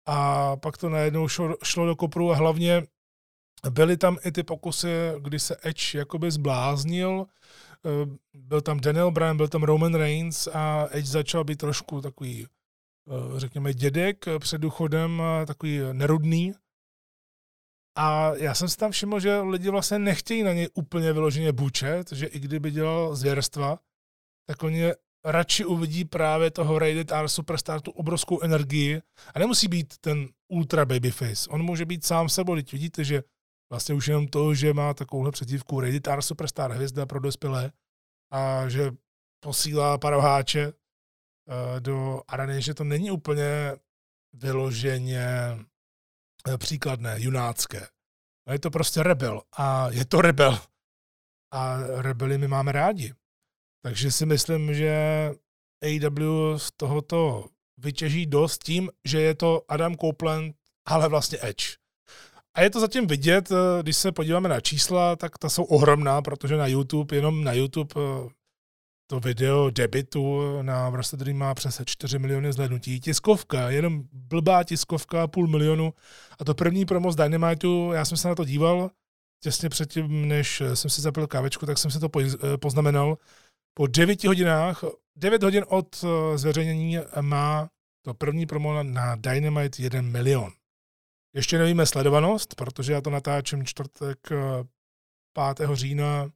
a 0.06 0.56
pak 0.58 0.78
to 0.78 0.90
najednou 0.90 1.28
šlo, 1.28 1.56
šlo 1.63 1.86
do 1.86 1.96
kopru 1.96 2.32
a 2.32 2.36
hlavně 2.36 2.84
byly 3.70 3.98
tam 3.98 4.18
i 4.25 4.32
ty 4.32 4.44
pokusy, 4.44 4.88
kdy 5.20 5.40
se 5.40 5.56
Edge 5.62 5.98
jakoby 5.98 6.32
zbláznil, 6.32 7.25
eh, 7.86 8.18
byl 8.34 8.62
tam 8.62 8.80
Daniel 8.80 9.12
Bryan, 9.12 9.38
byl 9.38 9.48
tam 9.48 9.63
Roman 9.63 9.96
Reigns 9.96 10.48
a 10.48 10.88
Edge 10.92 11.08
začal 11.08 11.44
být 11.44 11.58
trošku 11.58 12.01
takový, 12.01 12.46
eh, 12.46 13.40
řekněme, 13.40 13.74
dědek 13.74 14.25
před 14.40 14.62
důchodem, 14.62 15.22
takový 15.48 15.80
nerudný. 15.92 16.54
A 17.98 18.36
já 18.36 18.53
jsem 18.53 18.69
si 18.69 18.77
tam 18.77 18.91
všiml, 18.91 19.19
že 19.19 19.39
lidi 19.39 19.69
vlastně 19.69 20.00
nechtějí 20.00 20.43
na 20.43 20.53
něj 20.53 20.69
úplně 20.74 21.13
vyloženě 21.13 21.51
bučet, 21.51 22.12
že 22.12 22.25
i 22.25 22.39
kdyby 22.39 22.71
dělal 22.71 23.15
zvěrstva, 23.15 23.79
tak 24.50 24.63
oni 24.63 24.91
radši 25.25 25.65
uvidí 25.65 26.05
právě 26.05 26.51
toho 26.51 26.79
Rated 26.79 27.12
R 27.12 27.27
Superstar, 27.27 27.81
tu 27.81 27.91
obrovskou 27.91 28.41
energii 28.41 29.01
a 29.33 29.39
nemusí 29.39 29.67
být 29.67 29.98
ten 29.98 30.27
ultra 30.48 30.86
babyface. 30.86 31.50
On 31.50 31.63
může 31.63 31.86
být 31.86 32.05
sám 32.05 32.29
sebou, 32.29 32.55
teď 32.55 32.71
vidíte, 32.71 33.03
že 33.03 33.24
Vlastně 33.71 33.95
už 33.95 34.07
jenom 34.07 34.27
to, 34.27 34.53
že 34.53 34.74
má 34.74 34.93
takovouhle 34.93 35.31
předívku 35.31 35.79
Reditar 35.79 36.21
Superstar 36.21 36.71
hvězda 36.71 37.05
pro 37.05 37.19
dospělé 37.19 37.71
a 38.31 38.69
že 38.69 38.91
posílá 39.43 39.98
paroháče 39.98 40.67
uh, 40.67 40.74
do 41.79 42.21
areny, 42.27 42.62
že 42.62 42.74
to 42.74 42.83
není 42.83 43.12
úplně 43.12 43.75
vyloženě 44.33 45.27
příkladné, 46.57 47.15
junácké. 47.17 47.88
A 48.48 48.53
je 48.53 48.60
to 48.60 48.69
prostě 48.69 49.03
rebel. 49.03 49.41
A 49.57 49.89
je 49.89 50.05
to 50.05 50.21
rebel. 50.21 50.60
A 51.53 51.77
rebely 52.01 52.38
my 52.38 52.48
máme 52.48 52.71
rádi. 52.71 53.13
Takže 53.83 54.12
si 54.12 54.25
myslím, 54.25 54.74
že 54.74 54.95
AW 55.83 56.57
z 56.57 56.71
tohoto 56.77 57.45
vytěží 57.77 58.25
dost 58.25 58.63
tím, 58.63 58.89
že 59.05 59.21
je 59.21 59.36
to 59.36 59.62
Adam 59.67 59.95
Copeland, 59.95 60.55
ale 60.86 61.10
vlastně 61.10 61.38
Edge. 61.41 61.81
A 62.53 62.62
je 62.62 62.69
to 62.69 62.79
zatím 62.79 63.07
vidět, 63.07 63.51
eh, 63.51 63.83
když 63.83 63.98
se 63.98 64.12
podíváme 64.12 64.50
na 64.50 64.60
čísla, 64.60 65.15
tak 65.15 65.38
ta 65.38 65.50
jsou 65.50 65.63
ohromná, 65.63 66.21
protože 66.21 66.57
na 66.57 66.67
YouTube, 66.67 67.15
jenom 67.15 67.43
na 67.43 67.53
YouTube 67.53 67.93
eh, 67.98 68.29
to 69.12 69.20
video 69.20 69.70
debitu 69.70 70.62
na 70.62 70.89
Wrestle 70.89 71.34
má 71.34 71.53
přes 71.53 71.82
4 71.86 72.20
miliony 72.20 72.53
zhlednutí. 72.53 73.00
Tiskovka, 73.00 73.70
jenom 73.70 74.03
blbá 74.12 74.63
tiskovka, 74.63 75.27
půl 75.27 75.48
milionu. 75.48 75.94
A 76.39 76.46
to 76.46 76.53
první 76.53 76.86
promo 76.86 77.12
z 77.12 77.15
Dynamitu, 77.15 77.91
já 77.94 78.06
jsem 78.06 78.18
se 78.18 78.27
na 78.27 78.36
to 78.36 78.46
díval, 78.46 78.91
těsně 79.44 79.70
předtím, 79.70 80.27
než 80.27 80.62
jsem 80.74 80.89
si 80.89 81.01
zapil 81.01 81.27
kávečku, 81.27 81.65
tak 81.65 81.77
jsem 81.77 81.91
si 81.91 82.00
to 82.00 82.10
eh, 82.20 82.58
poznamenal. 82.58 83.18
Po 83.74 83.88
9 83.88 84.24
hodinách, 84.24 84.84
9 85.15 85.44
hodin 85.44 85.65
od 85.68 86.06
zveřejnění 86.36 86.98
má 87.22 87.70
to 88.06 88.13
první 88.13 88.46
promo 88.46 88.84
na 88.84 89.15
Dynamite 89.15 89.82
1 89.82 90.01
milion. 90.01 90.51
Ještě 91.36 91.58
nevíme 91.58 91.86
sledovanost, 91.86 92.56
protože 92.56 92.94
já 92.94 93.01
to 93.01 93.10
natáčím 93.10 93.65
čtvrtek 93.65 94.20
5. 95.34 95.60
Eh, 95.60 95.75
října 95.75 96.30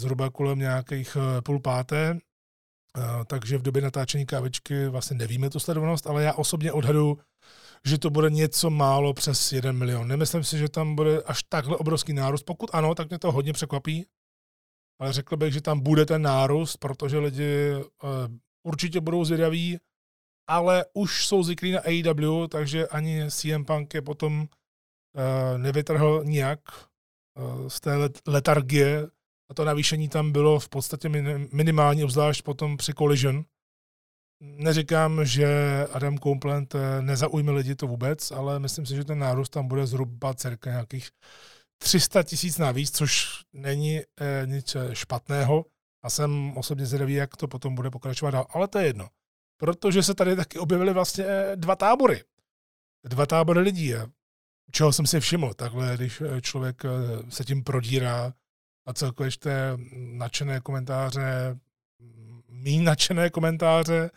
zhruba 0.00 0.30
kolem 0.30 0.58
nějakých 0.58 1.16
eh, 1.16 1.42
půl 1.42 1.60
páté, 1.60 2.18
eh, 2.96 3.00
takže 3.26 3.58
v 3.58 3.62
době 3.62 3.82
natáčení 3.82 4.26
kávičky 4.26 4.88
vlastně 4.88 5.16
nevíme 5.16 5.50
tu 5.50 5.60
sledovanost, 5.60 6.06
ale 6.06 6.22
já 6.22 6.32
osobně 6.32 6.72
odhadu, 6.72 7.18
že 7.84 7.98
to 7.98 8.10
bude 8.10 8.30
něco 8.30 8.70
málo 8.70 9.14
přes 9.14 9.52
1 9.52 9.72
milion. 9.72 10.08
Nemyslím 10.08 10.44
si, 10.44 10.58
že 10.58 10.68
tam 10.68 10.96
bude 10.96 11.22
až 11.22 11.42
takhle 11.42 11.76
obrovský 11.76 12.12
nárůst. 12.12 12.42
Pokud 12.42 12.70
ano, 12.72 12.94
tak 12.94 13.08
mě 13.08 13.18
to 13.18 13.32
hodně 13.32 13.52
překvapí, 13.52 14.06
ale 15.00 15.12
řekl 15.12 15.36
bych, 15.36 15.52
že 15.52 15.60
tam 15.60 15.80
bude 15.80 16.06
ten 16.06 16.22
nárůst, 16.22 16.76
protože 16.76 17.18
lidi 17.18 17.74
určitě 18.66 19.00
budou 19.00 19.24
zvědaví, 19.24 19.78
ale 20.48 20.84
už 20.92 21.26
jsou 21.26 21.42
zvyklí 21.42 21.72
na 21.72 21.80
AEW, 21.80 22.48
takže 22.48 22.88
ani 22.88 23.30
CM 23.30 23.64
Punk 23.64 23.94
je 23.94 24.02
potom 24.02 24.48
nevytrhl 25.56 26.24
nijak 26.24 26.60
z 27.68 27.80
té 27.80 27.90
letargie 28.26 29.06
a 29.50 29.54
to 29.54 29.64
navýšení 29.64 30.08
tam 30.08 30.32
bylo 30.32 30.58
v 30.58 30.68
podstatě 30.68 31.08
minimální, 31.52 32.04
obzvlášť 32.04 32.42
potom 32.42 32.76
při 32.76 32.94
Collision. 32.94 33.44
Neříkám, 34.42 35.24
že 35.24 35.46
Adam 35.92 36.18
Copeland 36.18 36.74
eh, 36.74 37.02
nezaujme 37.02 37.52
lidi 37.52 37.74
to 37.74 37.86
vůbec, 37.86 38.30
ale 38.30 38.58
myslím 38.58 38.86
si, 38.86 38.94
že 38.96 39.04
ten 39.04 39.18
nárůst 39.18 39.50
tam 39.50 39.68
bude 39.68 39.86
zhruba 39.86 40.34
cirka 40.34 40.70
nějakých 40.70 41.08
300 41.78 42.22
tisíc 42.22 42.58
navíc, 42.58 42.96
což 42.96 43.40
není 43.52 44.00
eh, 44.00 44.42
nic 44.46 44.76
špatného. 44.92 45.64
A 46.02 46.10
jsem 46.10 46.56
osobně 46.56 46.86
zvědavý, 46.86 47.14
jak 47.14 47.36
to 47.36 47.48
potom 47.48 47.74
bude 47.74 47.90
pokračovat 47.90 48.30
dál, 48.30 48.46
ale 48.50 48.68
to 48.68 48.78
je 48.78 48.86
jedno. 48.86 49.08
Protože 49.60 50.02
se 50.02 50.14
tady 50.14 50.36
taky 50.36 50.58
objevily 50.58 50.92
vlastně 50.92 51.24
eh, 51.24 51.56
dva 51.56 51.76
tábory. 51.76 52.24
Dva 53.04 53.26
tábory 53.26 53.60
lidí, 53.60 53.94
čeho 54.70 54.92
jsem 54.92 55.06
si 55.06 55.20
všiml, 55.20 55.54
takhle, 55.54 55.96
když 55.96 56.20
eh, 56.20 56.40
člověk 56.40 56.84
eh, 56.84 57.30
se 57.30 57.44
tím 57.44 57.64
prodírá 57.64 58.32
a 58.90 58.92
celkově 58.92 59.30
čte 59.30 59.76
nadšené 59.92 60.60
komentáře, 60.60 61.58
mý 62.48 62.78
nadšené 62.78 63.30
komentáře, 63.30 64.10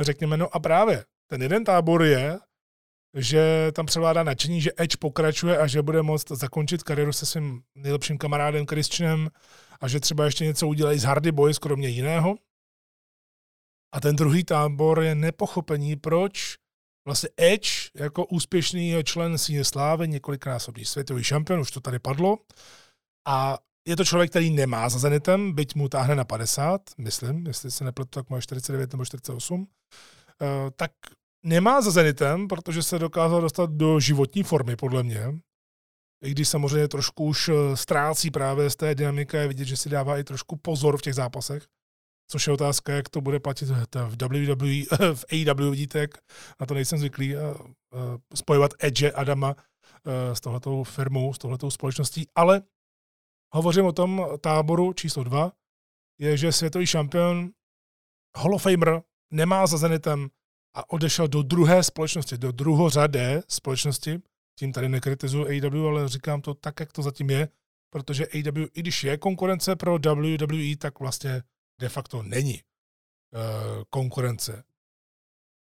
řekněme, 0.00 0.36
no 0.36 0.56
a 0.56 0.60
právě 0.60 1.04
ten 1.26 1.42
jeden 1.42 1.64
tábor 1.64 2.02
je, 2.02 2.38
že 3.14 3.72
tam 3.72 3.86
převládá 3.86 4.22
nadšení, 4.22 4.60
že 4.60 4.70
Edge 4.76 4.96
pokračuje 4.96 5.58
a 5.58 5.66
že 5.66 5.82
bude 5.82 6.02
moct 6.02 6.28
zakončit 6.28 6.82
kariéru 6.82 7.12
se 7.12 7.26
svým 7.26 7.62
nejlepším 7.74 8.18
kamarádem 8.18 8.66
Christianem 8.66 9.30
a 9.80 9.88
že 9.88 10.00
třeba 10.00 10.24
ještě 10.24 10.44
něco 10.44 10.68
udělají 10.68 10.98
z 10.98 11.04
Hardy 11.04 11.32
Boys, 11.32 11.58
kromě 11.58 11.88
jiného. 11.88 12.38
A 13.94 14.00
ten 14.00 14.16
druhý 14.16 14.44
tábor 14.44 15.02
je 15.02 15.14
nepochopení, 15.14 15.96
proč 15.96 16.56
vlastně 17.06 17.28
Edge 17.36 17.70
jako 17.94 18.26
úspěšný 18.26 18.94
člen 19.04 19.38
síně 19.38 19.64
slávy, 19.64 20.08
několiknásobný 20.08 20.84
světový 20.84 21.24
šampion, 21.24 21.60
už 21.60 21.70
to 21.70 21.80
tady 21.80 21.98
padlo, 21.98 22.38
a 23.26 23.58
je 23.88 23.96
to 23.96 24.04
člověk, 24.04 24.30
který 24.30 24.50
nemá 24.50 24.88
za 24.88 24.98
Zenitem, 24.98 25.52
byť 25.52 25.74
mu 25.74 25.88
táhne 25.88 26.14
na 26.14 26.24
50, 26.24 26.80
myslím, 26.98 27.46
jestli 27.46 27.70
se 27.70 27.84
nepletu, 27.84 28.10
tak 28.10 28.30
má 28.30 28.40
49 28.40 28.92
nebo 28.92 29.04
48, 29.04 29.66
eh, 30.42 30.46
tak 30.76 30.90
nemá 31.42 31.80
za 31.80 31.90
Zenitem, 31.90 32.48
protože 32.48 32.82
se 32.82 32.98
dokázal 32.98 33.40
dostat 33.40 33.70
do 33.70 34.00
životní 34.00 34.42
formy, 34.42 34.76
podle 34.76 35.02
mě. 35.02 35.38
I 36.24 36.30
když 36.30 36.48
samozřejmě 36.48 36.88
trošku 36.88 37.24
už 37.24 37.48
eh, 37.48 37.76
ztrácí 37.76 38.30
právě 38.30 38.70
z 38.70 38.76
té 38.76 38.94
dynamiky, 38.94 39.36
je 39.36 39.48
vidět, 39.48 39.64
že 39.64 39.76
si 39.76 39.88
dává 39.88 40.18
i 40.18 40.24
trošku 40.24 40.56
pozor 40.56 40.96
v 40.96 41.02
těch 41.02 41.14
zápasech. 41.14 41.62
Což 42.30 42.46
je 42.46 42.52
otázka, 42.52 42.92
jak 42.92 43.08
to 43.08 43.20
bude 43.20 43.40
platit 43.40 43.68
v 43.68 44.16
WWE, 44.22 45.14
v 45.14 45.24
AEW, 45.32 45.70
vidíte, 45.70 45.98
jak 45.98 46.10
na 46.60 46.66
to 46.66 46.74
nejsem 46.74 46.98
zvyklý, 46.98 47.36
eh, 47.36 47.40
eh, 47.40 47.98
spojovat 48.34 48.70
Edge 48.78 49.12
Adama 49.12 49.54
eh, 49.56 50.34
s 50.34 50.40
tohletou 50.40 50.84
firmou, 50.84 51.34
s 51.34 51.38
tohletou 51.38 51.70
společností, 51.70 52.26
ale 52.34 52.62
hovořím 53.54 53.86
o 53.86 53.92
tom 53.92 54.26
táboru 54.40 54.92
číslo 54.92 55.24
dva, 55.24 55.52
je, 56.20 56.36
že 56.36 56.52
světový 56.52 56.86
šampion 56.86 57.50
Hall 58.36 58.54
of 58.54 58.62
Famer 58.62 59.02
nemá 59.30 59.66
za 59.66 59.76
Zenitem 59.76 60.28
a 60.76 60.90
odešel 60.90 61.28
do 61.28 61.42
druhé 61.42 61.82
společnosti, 61.82 62.38
do 62.38 62.52
druhořadé 62.52 63.42
společnosti. 63.48 64.22
Tím 64.58 64.72
tady 64.72 64.88
nekritizuju 64.88 65.46
AEW, 65.46 65.86
ale 65.86 66.08
říkám 66.08 66.40
to 66.40 66.54
tak, 66.54 66.80
jak 66.80 66.92
to 66.92 67.02
zatím 67.02 67.30
je, 67.30 67.48
protože 67.90 68.26
AEW, 68.26 68.66
i 68.74 68.80
když 68.80 69.04
je 69.04 69.18
konkurence 69.18 69.76
pro 69.76 69.98
WWE, 69.98 70.76
tak 70.78 71.00
vlastně 71.00 71.42
de 71.80 71.88
facto 71.88 72.22
není 72.22 72.54
uh, 72.54 73.82
konkurence. 73.90 74.64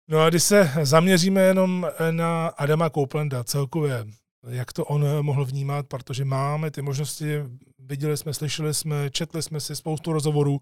No 0.08 0.20
a 0.20 0.30
když 0.30 0.42
se 0.42 0.72
zaměříme 0.82 1.42
jenom 1.42 1.86
na 2.10 2.48
Adama 2.48 2.90
Coplanda 2.90 3.44
celkově, 3.44 4.06
jak 4.46 4.72
to 4.72 4.84
on 4.84 5.24
mohl 5.24 5.44
vnímat, 5.44 5.86
protože 5.86 6.24
máme 6.24 6.70
ty 6.70 6.82
možnosti, 6.82 7.42
viděli 7.78 8.16
jsme, 8.16 8.34
slyšeli 8.34 8.74
jsme, 8.74 9.10
četli 9.10 9.42
jsme 9.42 9.60
si 9.60 9.76
spoustu 9.76 10.12
rozhovorů. 10.12 10.60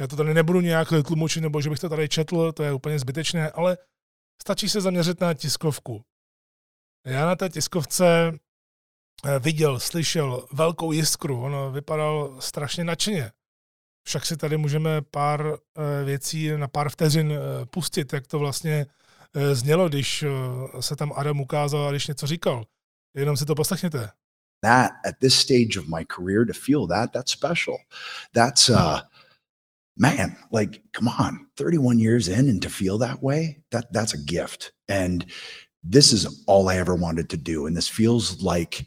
Já 0.00 0.06
to 0.06 0.16
tady 0.16 0.34
nebudu 0.34 0.60
nějak 0.60 0.88
tlumočit, 1.06 1.42
nebo 1.42 1.60
že 1.60 1.70
bych 1.70 1.78
to 1.78 1.88
tady 1.88 2.08
četl, 2.08 2.52
to 2.52 2.62
je 2.62 2.72
úplně 2.72 2.98
zbytečné, 2.98 3.50
ale 3.50 3.78
stačí 4.42 4.68
se 4.68 4.80
zaměřit 4.80 5.20
na 5.20 5.34
tiskovku. 5.34 6.02
Já 7.06 7.26
na 7.26 7.36
té 7.36 7.48
tiskovce 7.48 8.32
eh, 9.24 9.38
viděl, 9.38 9.80
slyšel 9.80 10.46
velkou 10.52 10.92
jiskru, 10.92 11.42
on 11.42 11.72
vypadal 11.72 12.36
strašně 12.40 12.84
nadšeně. 12.84 13.32
Však 14.06 14.26
si 14.26 14.36
tady 14.36 14.56
můžeme 14.56 15.02
pár 15.02 15.46
eh, 15.46 16.04
věcí 16.04 16.50
na 16.56 16.68
pár 16.68 16.88
vteřin 16.88 17.32
eh, 17.32 17.66
pustit, 17.66 18.12
jak 18.12 18.26
to 18.26 18.38
vlastně 18.38 18.86
eh, 19.34 19.54
znělo, 19.54 19.88
když 19.88 20.24
se 20.80 20.96
tam 20.96 21.12
Adam 21.16 21.40
ukázal 21.40 21.86
a 21.86 21.90
když 21.90 22.06
něco 22.06 22.26
říkal. 22.26 22.64
Jenom 23.16 23.36
si 23.36 23.44
to 23.44 23.54
poslechněte. 23.54 24.10
That 24.62 24.92
at 25.04 25.20
this 25.20 25.34
stage 25.34 25.76
of 25.76 25.88
my 25.88 26.04
career 26.04 26.44
to 26.44 26.52
feel 26.52 26.86
that, 26.86 27.12
that's 27.12 27.32
special. 27.32 27.78
That's 28.32 28.70
uh 28.70 29.00
man, 29.96 30.36
like 30.50 30.82
come 30.92 31.08
on, 31.08 31.46
31 31.56 31.98
years 31.98 32.28
in 32.28 32.48
and 32.48 32.62
to 32.62 32.68
feel 32.68 32.98
that 32.98 33.22
way, 33.22 33.62
that 33.70 33.92
that's 33.92 34.14
a 34.14 34.18
gift. 34.18 34.72
And 34.88 35.26
this 35.82 36.12
is 36.12 36.44
all 36.46 36.68
I 36.68 36.76
ever 36.76 36.94
wanted 36.94 37.30
to 37.30 37.36
do. 37.36 37.66
And 37.66 37.76
this 37.76 37.88
feels 37.88 38.42
like 38.42 38.86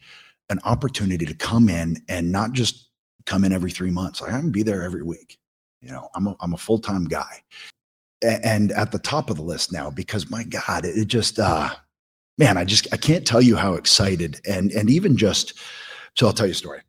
an 0.50 0.60
opportunity 0.64 1.26
to 1.26 1.34
come 1.34 1.70
in 1.70 1.98
and 2.08 2.32
not 2.32 2.52
just 2.54 2.90
come 3.26 3.44
in 3.44 3.54
every 3.54 3.72
three 3.72 3.92
months. 3.92 4.22
I 4.22 4.32
have 4.32 4.42
to 4.42 4.52
be 4.52 4.64
there 4.64 4.84
every 4.84 5.04
week. 5.04 5.40
You 5.82 5.92
know, 5.92 6.10
I'm 6.16 6.28
a, 6.28 6.36
I'm 6.42 6.54
a 6.54 6.58
full 6.58 6.80
time 6.80 7.06
guy, 7.06 7.42
and 8.22 8.72
at 8.74 8.92
the 8.92 9.00
top 9.00 9.30
of 9.30 9.38
the 9.38 9.44
list 9.44 9.72
now 9.72 9.90
because 9.90 10.30
my 10.30 10.44
God, 10.44 10.84
it 10.84 11.06
just 11.06 11.40
uh, 11.40 11.70
man, 12.40 12.58
I 12.58 12.66
just 12.66 12.88
I 12.92 12.98
can't 12.98 13.28
tell 13.28 13.42
you 13.42 13.56
how 13.58 13.76
excited 13.76 14.42
and 14.50 14.72
and 14.72 14.90
even 14.90 15.18
just 15.18 15.54
so 16.16 16.26
I'll 16.26 16.34
tell 16.34 16.48
you 16.48 16.54
a 16.54 16.64
story. 16.66 16.82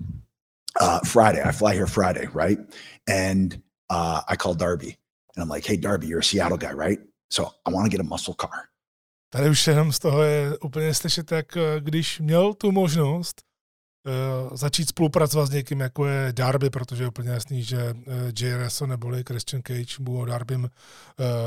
Uh, 0.81 1.01
Friday, 1.01 1.43
I 1.45 1.53
fly 1.53 1.75
here 1.75 1.87
Friday, 1.87 2.27
right? 2.33 2.59
And 3.07 3.61
uh, 3.91 4.23
I 4.29 4.37
call 4.37 4.55
Darby 4.55 4.97
and 5.35 5.43
I'm 5.43 5.49
like, 5.49 5.67
hey 5.67 5.77
Darby, 5.77 6.07
you're 6.07 6.21
a 6.21 6.25
Seattle 6.25 6.57
guy, 6.57 6.73
right? 6.73 7.01
So 7.31 7.51
I 7.67 7.71
want 7.71 7.85
to 7.87 7.91
get 7.91 8.01
a 8.01 8.09
muscle 8.09 8.35
car. 8.35 8.69
Tady 9.33 9.51
už 9.51 9.67
jenom 9.67 9.93
z 9.93 9.99
toho 9.99 10.23
je 10.23 10.59
úplně 10.59 10.95
slyšet, 10.95 11.33
jak 11.33 11.59
když 11.81 12.21
měl 12.21 12.55
tu 12.55 12.73
možnost, 12.73 13.43
uh, 14.07 14.57
začít 14.57 14.89
spolupracovat 14.89 15.47
s 15.47 15.51
někým, 15.51 15.81
jako 15.81 16.07
je 16.07 16.33
Darby, 16.33 16.71
protože 16.71 17.03
je 17.03 17.09
úplně 17.09 17.31
jasný, 17.31 17.63
že 17.63 17.95
uh, 17.95 18.13
Jay 18.41 18.57
Resso 18.57 18.87
neboli 18.87 19.25
Christian 19.29 19.63
Cage 19.63 19.95
mu 19.99 20.21
o 20.21 20.25
Darbym 20.25 20.65
uh, 20.65 20.69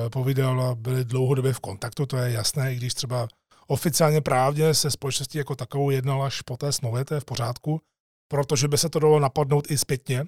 povídal 0.09 0.61
a 0.61 0.75
byli 0.75 1.05
dlouhodobě 1.05 1.53
v 1.53 1.59
kontaktu, 1.59 2.05
to 2.05 2.17
je 2.17 2.31
jasné, 2.31 2.73
i 2.73 2.75
když 2.75 2.93
třeba 2.93 3.27
oficiálně 3.67 4.21
právně 4.21 4.73
se 4.73 4.91
společností 4.91 5.37
jako 5.37 5.55
takovou 5.55 5.89
jednal 5.89 6.23
až 6.23 6.41
po 6.41 6.57
té 6.57 6.71
smlouvě, 6.71 7.05
to 7.05 7.13
je 7.13 7.19
v 7.19 7.25
pořádku, 7.25 7.81
protože 8.27 8.67
by 8.67 8.77
se 8.77 8.89
to 8.89 8.99
dalo 8.99 9.19
napadnout 9.19 9.71
i 9.71 9.77
zpětně. 9.77 10.25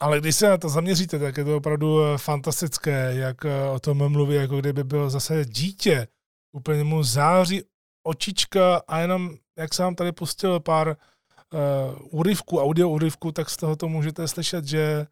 Ale 0.00 0.20
když 0.20 0.36
se 0.36 0.48
na 0.48 0.58
to 0.58 0.68
zaměříte, 0.68 1.18
tak 1.18 1.36
je 1.36 1.44
to 1.44 1.56
opravdu 1.56 2.04
eh, 2.04 2.18
fantastické, 2.18 3.14
jak 3.14 3.44
eh, 3.44 3.68
o 3.68 3.80
tom 3.80 4.12
mluví, 4.12 4.34
jako 4.34 4.60
kdyby 4.60 4.84
byl 4.84 5.10
zase 5.10 5.44
dítě. 5.44 6.08
Úplně 6.52 6.84
mu 6.84 7.02
září 7.02 7.62
očička 8.06 8.82
a 8.88 8.98
jenom, 8.98 9.34
jak 9.58 9.74
jsem 9.74 9.84
vám 9.84 9.94
tady 9.94 10.12
pustil 10.12 10.60
pár 10.60 10.88
uh, 10.88 12.20
úryvků, 12.20 12.60
audio 12.60 12.88
úryvků, 12.88 13.32
tak 13.32 13.50
z 13.50 13.56
toho 13.56 13.76
to 13.76 13.88
můžete 13.88 14.28
slyšet, 14.28 14.64
že 14.64 15.06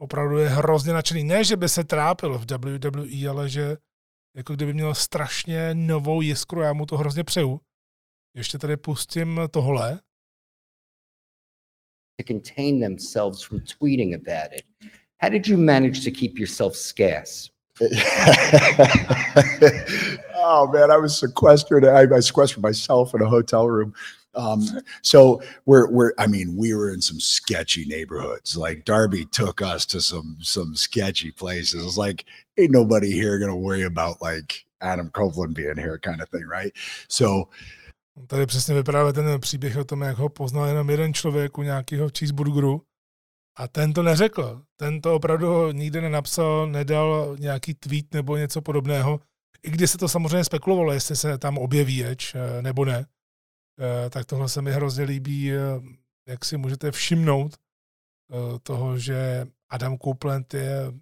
opravdu 0.00 0.38
je 0.38 0.48
hrozně 0.48 0.92
nadšený. 0.92 1.24
Ne, 1.24 1.44
že 1.44 1.56
by 1.56 1.68
se 1.68 1.84
trápil 1.84 2.38
v 2.38 2.46
WWE, 2.50 3.28
ale 3.28 3.48
že 3.48 3.76
jako 4.36 4.54
kdyby 4.54 4.74
měl 4.74 4.94
strašně 4.94 5.74
novou 5.74 6.20
jiskru, 6.20 6.60
já 6.60 6.72
mu 6.72 6.86
to 6.86 6.96
hrozně 6.96 7.24
přeju. 7.24 7.60
Ještě 8.34 8.58
tady 8.58 8.76
pustím 8.76 9.40
tohle. 9.50 10.00
To 12.16 12.24
contain 12.26 12.80
themselves 12.80 13.42
from 13.42 13.60
tweeting 13.60 14.14
about 14.14 14.52
it. 14.52 14.64
How 15.20 15.30
did 15.30 15.46
you 15.46 15.56
manage 15.56 16.00
to 16.04 16.10
keep 16.10 16.38
yourself 16.38 16.76
scarce? 16.76 17.50
oh 20.44 20.66
man, 20.72 20.90
I 20.90 20.96
was 20.96 21.18
sequestered. 21.18 21.84
I, 21.84 22.16
I 22.16 22.20
sequestered 22.22 22.62
myself 22.62 23.14
in 23.14 23.22
a 23.22 23.28
hotel 23.28 23.68
room 23.68 23.92
um, 24.34 24.66
so 25.02 25.40
we're 25.66 25.90
we're 25.90 26.12
I 26.18 26.26
mean 26.26 26.56
we 26.56 26.74
were 26.74 26.90
in 26.90 27.00
some 27.00 27.20
sketchy 27.20 27.84
neighborhoods. 27.84 28.56
Like 28.56 28.84
Darby 28.84 29.24
took 29.26 29.62
us 29.62 29.86
to 29.86 30.00
some 30.00 30.36
some 30.40 30.74
sketchy 30.74 31.30
places. 31.30 31.98
Like 31.98 32.24
ain't 32.58 32.70
nobody 32.70 33.10
here 33.10 33.38
gonna 33.38 33.56
worry 33.56 33.82
about 33.82 34.22
like 34.22 34.64
Adam 34.80 35.10
Copeland 35.10 35.54
being 35.54 35.76
here 35.76 35.98
kind 35.98 36.20
of 36.20 36.28
thing, 36.28 36.46
right? 36.46 36.72
So 37.08 37.48
Tady 38.26 38.46
přesně 38.46 38.74
vyprávěl 38.74 39.12
ten 39.12 39.40
příběh 39.40 39.76
o 39.76 39.84
tom, 39.84 40.02
jak 40.02 40.18
ho 40.18 40.28
poznal 40.28 40.66
jenom 40.66 40.90
jeden 40.90 41.14
člověk 41.14 41.58
u 41.58 41.62
nějakého 41.62 42.08
cheeseburgeru 42.18 42.82
a 43.56 43.68
ten 43.68 43.92
to 43.92 44.02
neřekl. 44.02 44.62
Ten 44.76 45.00
to 45.00 45.14
opravdu 45.14 45.72
nikdy 45.72 46.00
nenapsal, 46.00 46.66
nedal 46.66 47.36
nějaký 47.38 47.74
tweet 47.74 48.14
nebo 48.14 48.36
něco 48.36 48.62
podobného. 48.62 49.20
I 49.62 49.70
když 49.70 49.90
se 49.90 49.98
to 49.98 50.08
samozřejmě 50.08 50.44
spekulovalo, 50.44 50.92
jestli 50.92 51.16
se 51.16 51.38
tam 51.38 51.58
objeví 51.58 52.04
Edge 52.04 52.26
eh, 52.34 52.62
nebo 52.62 52.84
ne. 52.84 53.06
Eh, 53.80 54.10
tak 54.10 54.26
tohle 54.26 54.48
se 54.48 54.62
mi 54.62 54.72
hrozně 54.72 55.04
líbí, 55.04 55.52
eh, 55.52 55.58
jak 56.28 56.44
si 56.44 56.56
můžete 56.56 56.90
všimnout 56.90 57.54
eh, 57.54 58.58
toho, 58.62 58.98
že 58.98 59.46
Adam 59.70 59.98
Copeland 59.98 60.54
je 60.54 60.92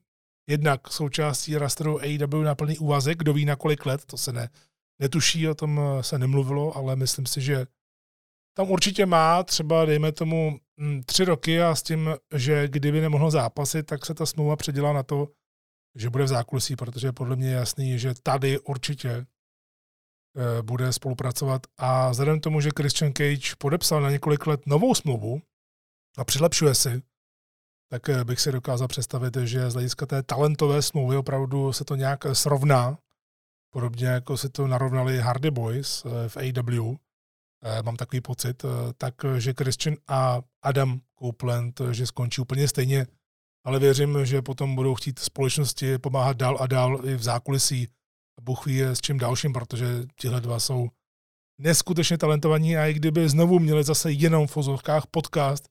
jednak 0.51 0.89
součástí 0.89 1.59
rasteru 1.59 2.01
AEW 2.01 2.43
na 2.43 2.55
plný 2.55 2.79
úvazek, 2.79 3.19
kdo 3.19 3.33
ví 3.33 3.45
na 3.45 3.57
kolik 3.57 3.87
let, 3.87 4.05
to 4.05 4.17
se 4.17 4.33
ne, 4.33 4.51
netuší, 5.01 5.49
o 5.49 5.55
tom 5.55 5.81
se 6.01 6.19
nemluvilo, 6.19 6.77
ale 6.77 6.97
myslím 6.97 7.27
si, 7.27 7.41
že 7.41 7.67
tam 8.57 8.71
určitě 8.71 9.07
má 9.07 9.43
třeba, 9.43 9.85
dejme 9.85 10.13
tomu, 10.13 10.61
hm, 10.81 11.03
tři 11.07 11.25
roky 11.25 11.63
a 11.63 11.75
s 11.75 11.83
tím, 11.83 12.11
že 12.35 12.69
kdyby 12.69 13.01
nemohl 13.01 13.31
zápasit, 13.31 13.87
tak 13.87 14.07
se 14.07 14.15
ta 14.15 14.27
smlouva 14.27 14.57
předělá 14.57 14.93
na 14.93 15.03
to, 15.03 15.29
že 15.95 16.11
bude 16.11 16.25
v 16.25 16.29
zákulisí, 16.29 16.77
protože 16.77 17.13
podle 17.13 17.37
mě 17.37 17.49
je 17.49 17.55
jasný, 17.55 17.99
že 17.99 18.15
tady 18.23 18.59
určitě 18.59 19.27
bude 20.63 20.93
spolupracovat. 20.93 21.67
A 21.79 22.11
vzhledem 22.11 22.41
k 22.41 22.43
tomu, 22.43 22.61
že 22.61 22.71
Christian 22.77 23.13
Cage 23.13 23.57
podepsal 23.59 24.01
na 24.01 24.11
několik 24.11 24.47
let 24.47 24.61
novou 24.67 24.95
smlouvu 24.95 25.43
a 26.19 26.25
přilepšuje 26.25 26.75
si, 26.75 27.03
tak 27.91 28.09
eh, 28.09 28.25
bych 28.25 28.41
si 28.41 28.53
dokázal 28.53 28.89
představit, 28.89 29.37
že 29.37 29.71
z 29.71 29.75
hlediska 29.75 30.07
té 30.07 30.23
talentové 30.23 30.83
smlouvy 30.83 31.17
opravdu 31.17 31.73
se 31.73 31.85
to 31.85 31.95
nějak 31.95 32.27
srovná, 32.33 32.99
podobně 33.73 34.07
jako 34.07 34.37
si 34.37 34.49
to 34.49 34.67
narovnali 34.67 35.19
Hardy 35.19 35.51
Boys 35.51 36.05
eh, 36.05 36.29
v 36.29 36.37
AW, 36.37 36.97
mám 37.83 37.97
takový 37.97 38.21
pocit, 38.21 38.65
takže 38.99 39.55
Christian 39.59 39.97
a 40.09 40.43
Adam 40.63 41.01
Copeland, 41.19 41.81
že 41.91 42.07
skončí 42.07 42.41
úplně 42.41 42.69
stejně, 42.69 43.07
ale 43.65 43.79
věřím, 43.79 44.27
že 44.27 44.43
potom 44.43 44.75
budou 44.75 44.95
chtít 44.95 45.19
společnosti 45.19 45.99
pomáhat 45.99 46.37
dál 46.37 46.57
a 46.61 46.67
dál 46.67 47.01
i 47.05 47.15
v 47.15 47.23
zákulisí 47.23 47.89
Bůh 48.41 48.67
ví 48.67 48.83
s 48.83 49.01
čím 49.01 49.19
dalším, 49.19 49.53
protože 49.53 49.87
tihle 50.21 50.41
dva 50.41 50.61
jsou 50.61 50.89
neskutečně 51.59 52.19
talentovaní 52.19 52.77
a 52.77 52.87
i 52.87 52.95
kdyby 52.95 53.29
znovu 53.29 53.59
měli 53.59 53.85
zase 53.85 54.13
jenom 54.13 54.47
v 54.47 54.51
fozovkách 54.51 55.07
podcast, 55.07 55.69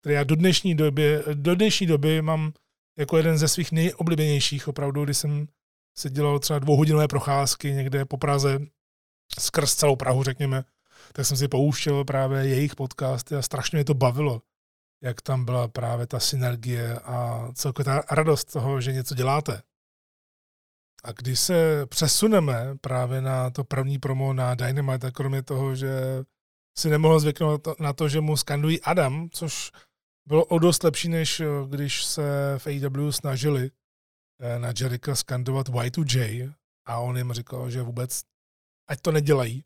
který 0.00 0.14
já 0.14 0.24
do 0.24 0.36
dnešní 0.36 0.74
doby, 0.74 1.22
do 1.34 1.54
dnešní 1.54 1.86
doby 1.86 2.22
mám 2.22 2.52
jako 2.98 3.16
jeden 3.16 3.38
ze 3.38 3.48
svých 3.48 3.72
nejoblíbenějších 3.72 4.68
opravdu, 4.68 5.04
když 5.04 5.18
jsem 5.18 5.48
se 5.98 6.10
dělal 6.10 6.38
třeba 6.38 6.58
dvouhodinové 6.58 7.08
procházky 7.08 7.72
někde 7.72 8.04
po 8.04 8.16
Praze, 8.16 8.58
skrz 9.38 9.74
celou 9.74 9.96
Prahu, 9.96 10.22
řekněme, 10.22 10.64
tak 11.12 11.26
jsem 11.26 11.36
si 11.36 11.48
pouštěl 11.48 12.04
právě 12.04 12.46
jejich 12.46 12.76
podcasty 12.76 13.34
a 13.34 13.42
strašně 13.42 13.76
mě 13.76 13.84
to 13.84 13.94
bavilo, 13.94 14.42
jak 15.02 15.22
tam 15.22 15.44
byla 15.44 15.68
právě 15.68 16.06
ta 16.06 16.20
synergie 16.20 16.98
a 16.98 17.48
celkově 17.54 17.84
ta 17.84 18.02
radost 18.10 18.52
toho, 18.52 18.80
že 18.80 18.92
něco 18.92 19.14
děláte. 19.14 19.62
A 21.04 21.12
když 21.12 21.40
se 21.40 21.86
přesuneme 21.86 22.76
právě 22.80 23.20
na 23.20 23.50
to 23.50 23.64
první 23.64 23.98
promo 23.98 24.32
na 24.32 24.54
Dynamite, 24.54 25.06
a 25.06 25.10
kromě 25.10 25.42
toho, 25.42 25.74
že 25.74 25.90
si 26.78 26.90
nemohl 26.90 27.20
zvyknout 27.20 27.80
na 27.80 27.92
to, 27.92 28.08
že 28.08 28.20
mu 28.20 28.36
skandují 28.36 28.80
Adam, 28.80 29.28
což 29.30 29.70
bylo 30.26 30.44
o 30.44 30.58
dost 30.58 30.84
lepší, 30.84 31.08
než 31.08 31.42
když 31.68 32.04
se 32.04 32.54
v 32.58 32.66
AEW 32.66 33.10
snažili 33.10 33.70
eh, 34.40 34.58
na 34.58 34.72
Jericho 34.80 35.16
skandovat 35.16 35.68
Y2J 35.68 36.54
a 36.86 36.98
on 36.98 37.16
jim 37.16 37.32
říkal, 37.32 37.70
že 37.70 37.82
vůbec 37.82 38.22
ať 38.88 39.00
to 39.00 39.12
nedělají. 39.12 39.64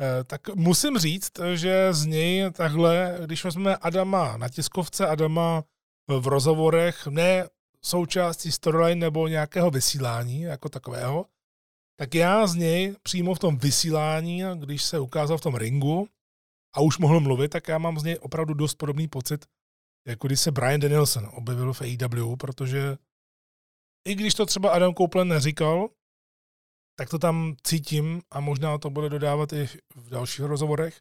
Eh, 0.00 0.24
tak 0.24 0.48
musím 0.54 0.98
říct, 0.98 1.32
že 1.54 1.92
z 1.92 2.06
něj 2.06 2.52
takhle, 2.52 3.18
když 3.24 3.44
vezmeme 3.44 3.76
Adama 3.76 4.36
na 4.36 4.48
tiskovce, 4.48 5.06
Adama 5.06 5.64
v 6.08 6.26
rozhovorech, 6.26 7.06
ne 7.06 7.48
součástí 7.84 8.52
storyline 8.52 9.00
nebo 9.00 9.28
nějakého 9.28 9.70
vysílání 9.70 10.40
jako 10.40 10.68
takového, 10.68 11.26
tak 11.98 12.14
já 12.14 12.46
z 12.46 12.54
něj 12.54 12.96
přímo 13.02 13.34
v 13.34 13.38
tom 13.38 13.56
vysílání, 13.56 14.42
když 14.54 14.84
se 14.84 14.98
ukázal 14.98 15.38
v 15.38 15.40
tom 15.40 15.54
ringu 15.54 16.08
a 16.76 16.80
už 16.80 16.98
mohl 16.98 17.20
mluvit, 17.20 17.48
tak 17.48 17.68
já 17.68 17.78
mám 17.78 17.98
z 17.98 18.04
něj 18.04 18.18
opravdu 18.20 18.54
dost 18.54 18.74
podobný 18.74 19.08
pocit, 19.08 19.46
jako 20.06 20.26
když 20.26 20.40
se 20.40 20.52
Brian 20.52 20.80
Danielson 20.80 21.30
objevil 21.32 21.72
v 21.72 21.82
AEW, 21.82 22.36
protože 22.36 22.96
i 24.08 24.14
když 24.14 24.34
to 24.34 24.46
třeba 24.46 24.70
Adam 24.70 24.94
Copeland 24.94 25.30
neříkal, 25.30 25.88
tak 26.98 27.08
to 27.08 27.18
tam 27.18 27.56
cítím 27.62 28.22
a 28.30 28.40
možná 28.40 28.78
to 28.78 28.90
bude 28.90 29.08
dodávat 29.08 29.52
i 29.52 29.66
v 29.94 30.08
dalších 30.10 30.44
rozhovorech, 30.44 31.00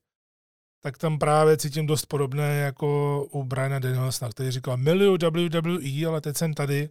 tak 0.85 0.97
tam 0.97 1.19
právě 1.19 1.57
cítím 1.57 1.87
dost 1.87 2.05
podobné 2.05 2.55
jako 2.55 3.23
u 3.25 3.43
Briana 3.43 3.79
Danielsona, 3.79 4.31
který 4.31 4.51
říkal, 4.51 4.77
miluju 4.77 5.17
WWE, 5.31 6.07
ale 6.07 6.21
teď 6.21 6.37
jsem 6.37 6.53
tady 6.53 6.89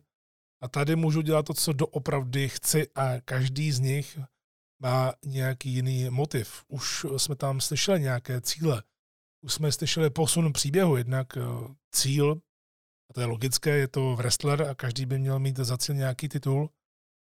a 0.62 0.68
tady 0.68 0.96
můžu 0.96 1.20
dělat 1.20 1.46
to, 1.46 1.54
co 1.54 1.72
doopravdy 1.72 2.48
chci 2.48 2.88
a 2.94 3.20
každý 3.24 3.72
z 3.72 3.80
nich 3.80 4.18
má 4.82 5.12
nějaký 5.24 5.70
jiný 5.70 6.10
motiv. 6.10 6.64
Už 6.68 7.06
jsme 7.16 7.36
tam 7.36 7.60
slyšeli 7.60 8.00
nějaké 8.00 8.40
cíle. 8.40 8.82
Už 9.44 9.52
jsme 9.52 9.72
slyšeli 9.72 10.10
posun 10.10 10.52
příběhu, 10.52 10.96
jednak 10.96 11.36
eh, 11.36 11.40
cíl, 11.94 12.40
a 13.10 13.14
to 13.14 13.20
je 13.20 13.26
logické, 13.26 13.70
je 13.78 13.88
to 13.88 14.16
wrestler 14.16 14.62
a 14.62 14.74
každý 14.74 15.06
by 15.06 15.18
měl 15.18 15.38
mít 15.38 15.56
za 15.56 15.78
cíl 15.78 15.94
nějaký 15.94 16.28
titul, 16.28 16.70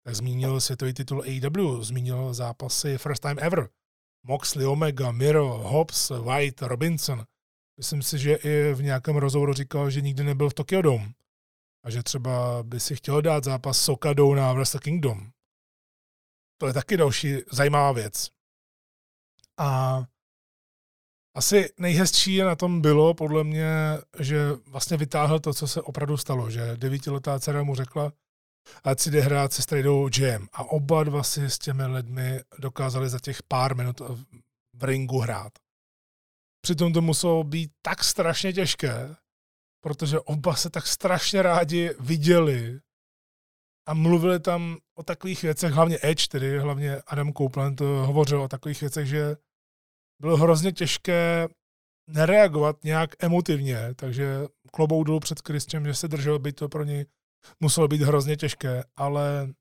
tak 0.05 0.15
zmínil 0.15 0.61
světový 0.61 0.93
titul 0.93 1.21
AEW, 1.21 1.81
zmínil 1.81 2.33
zápasy 2.33 2.97
First 2.97 3.21
Time 3.21 3.37
Ever, 3.39 3.69
Moxley, 4.23 4.65
Omega, 4.65 5.11
Miro, 5.11 5.47
Hobbs, 5.47 6.09
White, 6.09 6.61
Robinson. 6.61 7.25
Myslím 7.77 8.01
si, 8.01 8.19
že 8.19 8.35
i 8.35 8.73
v 8.73 8.83
nějakém 8.83 9.15
rozhovoru 9.15 9.53
říkal, 9.53 9.89
že 9.89 10.01
nikdy 10.01 10.23
nebyl 10.23 10.49
v 10.49 10.53
Tokyo 10.53 10.81
Dome 10.81 11.13
a 11.83 11.89
že 11.89 12.03
třeba 12.03 12.63
by 12.63 12.79
si 12.79 12.95
chtěl 12.95 13.21
dát 13.21 13.43
zápas 13.43 13.81
s 13.81 13.89
Okadou 13.89 14.33
na 14.33 14.53
Wrestle 14.53 14.79
Kingdom. 14.79 15.29
To 16.57 16.67
je 16.67 16.73
taky 16.73 16.97
další 16.97 17.35
zajímavá 17.51 17.91
věc. 17.91 18.29
A 19.57 20.03
asi 21.35 21.69
nejhezčí 21.77 22.37
na 22.37 22.55
tom 22.55 22.81
bylo, 22.81 23.13
podle 23.13 23.43
mě, 23.43 23.71
že 24.19 24.39
vlastně 24.67 24.97
vytáhl 24.97 25.39
to, 25.39 25.53
co 25.53 25.67
se 25.67 25.81
opravdu 25.81 26.17
stalo, 26.17 26.51
že 26.51 26.77
devítiletá 26.77 27.39
dcera 27.39 27.63
mu 27.63 27.75
řekla, 27.75 28.13
ať 28.83 28.99
si 28.99 29.11
jde 29.11 29.21
hrát 29.21 29.53
se 29.53 29.61
strejdou 29.61 30.09
Jam. 30.19 30.47
A 30.53 30.63
oba 30.63 31.03
dva 31.03 31.23
si 31.23 31.45
s 31.45 31.59
těmi 31.59 31.85
lidmi 31.85 32.41
dokázali 32.59 33.09
za 33.09 33.19
těch 33.19 33.43
pár 33.43 33.75
minut 33.75 34.01
v 34.73 34.83
ringu 34.83 35.19
hrát. 35.19 35.53
Přitom 36.61 36.93
to 36.93 37.01
muselo 37.01 37.43
být 37.43 37.71
tak 37.81 38.03
strašně 38.03 38.53
těžké, 38.53 39.15
protože 39.83 40.19
oba 40.19 40.55
se 40.55 40.69
tak 40.69 40.87
strašně 40.87 41.41
rádi 41.41 41.95
viděli 41.99 42.79
a 43.87 43.93
mluvili 43.93 44.39
tam 44.39 44.77
o 44.95 45.03
takových 45.03 45.41
věcech, 45.41 45.71
hlavně 45.71 45.97
Edge, 46.01 46.27
tedy 46.27 46.59
hlavně 46.59 47.01
Adam 47.07 47.33
Copeland 47.33 47.81
hovořil 47.81 48.41
o 48.41 48.47
takových 48.47 48.81
věcech, 48.81 49.07
že 49.07 49.35
bylo 50.21 50.37
hrozně 50.37 50.71
těžké 50.71 51.47
nereagovat 52.09 52.83
nějak 52.83 53.23
emotivně, 53.23 53.93
takže 53.95 54.47
klobou 54.71 55.03
dolů 55.03 55.19
před 55.19 55.47
Christem, 55.47 55.85
že 55.85 55.93
se 55.93 56.07
držel, 56.07 56.39
by 56.39 56.53
to 56.53 56.69
pro 56.69 56.83
něj 56.83 57.05
muselo 57.59 57.87
být 57.87 58.01
hrozně 58.01 58.37
těžké, 58.37 58.83
ale 58.95 59.53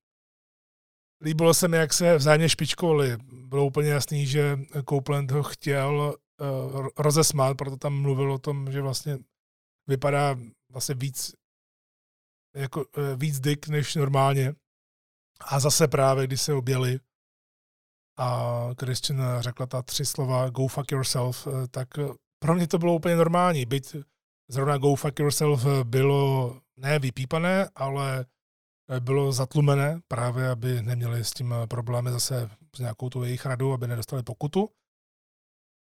líbilo 1.25 1.55
se 1.55 1.69
mi, 1.69 1.77
jak 1.77 1.93
se 1.93 2.17
vzájemně 2.17 2.49
špičkovali. 2.49 3.17
Bylo 3.33 3.67
úplně 3.67 3.89
jasný, 3.89 4.27
že 4.27 4.59
Copeland 4.89 5.31
ho 5.31 5.43
chtěl 5.43 6.15
uh, 6.41 6.89
rozesmát, 6.99 7.57
proto 7.57 7.77
tam 7.77 8.03
mluvil 8.03 8.33
o 8.33 8.39
tom, 8.39 8.73
že 8.73 8.83
vlastně 8.83 9.19
vypadá 9.87 10.37
vlastně 10.73 10.95
víc 10.95 11.35
jako 12.57 12.81
uh, 12.81 12.85
víc 13.17 13.41
dick 13.41 13.69
než 13.69 13.95
normálně. 13.95 14.55
A 15.41 15.61
zase 15.61 15.89
právě, 15.89 16.27
když 16.27 16.43
se 16.43 16.55
objeli 16.55 17.01
a 18.19 18.51
Christian 18.81 19.23
řekla 19.41 19.67
ta 19.67 19.83
tři 19.83 20.05
slova 20.05 20.51
go 20.51 20.69
fuck 20.69 20.93
yourself, 20.93 21.47
uh, 21.47 21.67
tak 21.67 21.89
pro 22.39 22.55
mě 22.55 22.69
to 22.69 22.79
bylo 22.79 22.95
úplně 22.95 23.17
normální. 23.17 23.67
Byť 23.67 23.97
zrovna 24.51 24.79
go 24.79 24.95
fuck 24.95 25.19
yourself 25.19 25.67
bylo 25.85 26.61
ne 26.79 26.99
vypípané, 26.99 27.69
ale 27.75 28.27
bylo 29.01 29.33
zatlumené 29.33 30.01
právě, 30.09 30.51
aby 30.51 30.83
neměli 30.83 31.25
s 31.25 31.31
tím 31.31 31.55
problémy 31.69 32.11
zase 32.11 32.51
s 32.77 32.79
nějakou 32.79 33.11
tu 33.11 33.25
jejich 33.25 33.47
radu, 33.47 33.73
aby 33.73 33.87
nedostali 33.87 34.23
pokutu. 34.23 34.69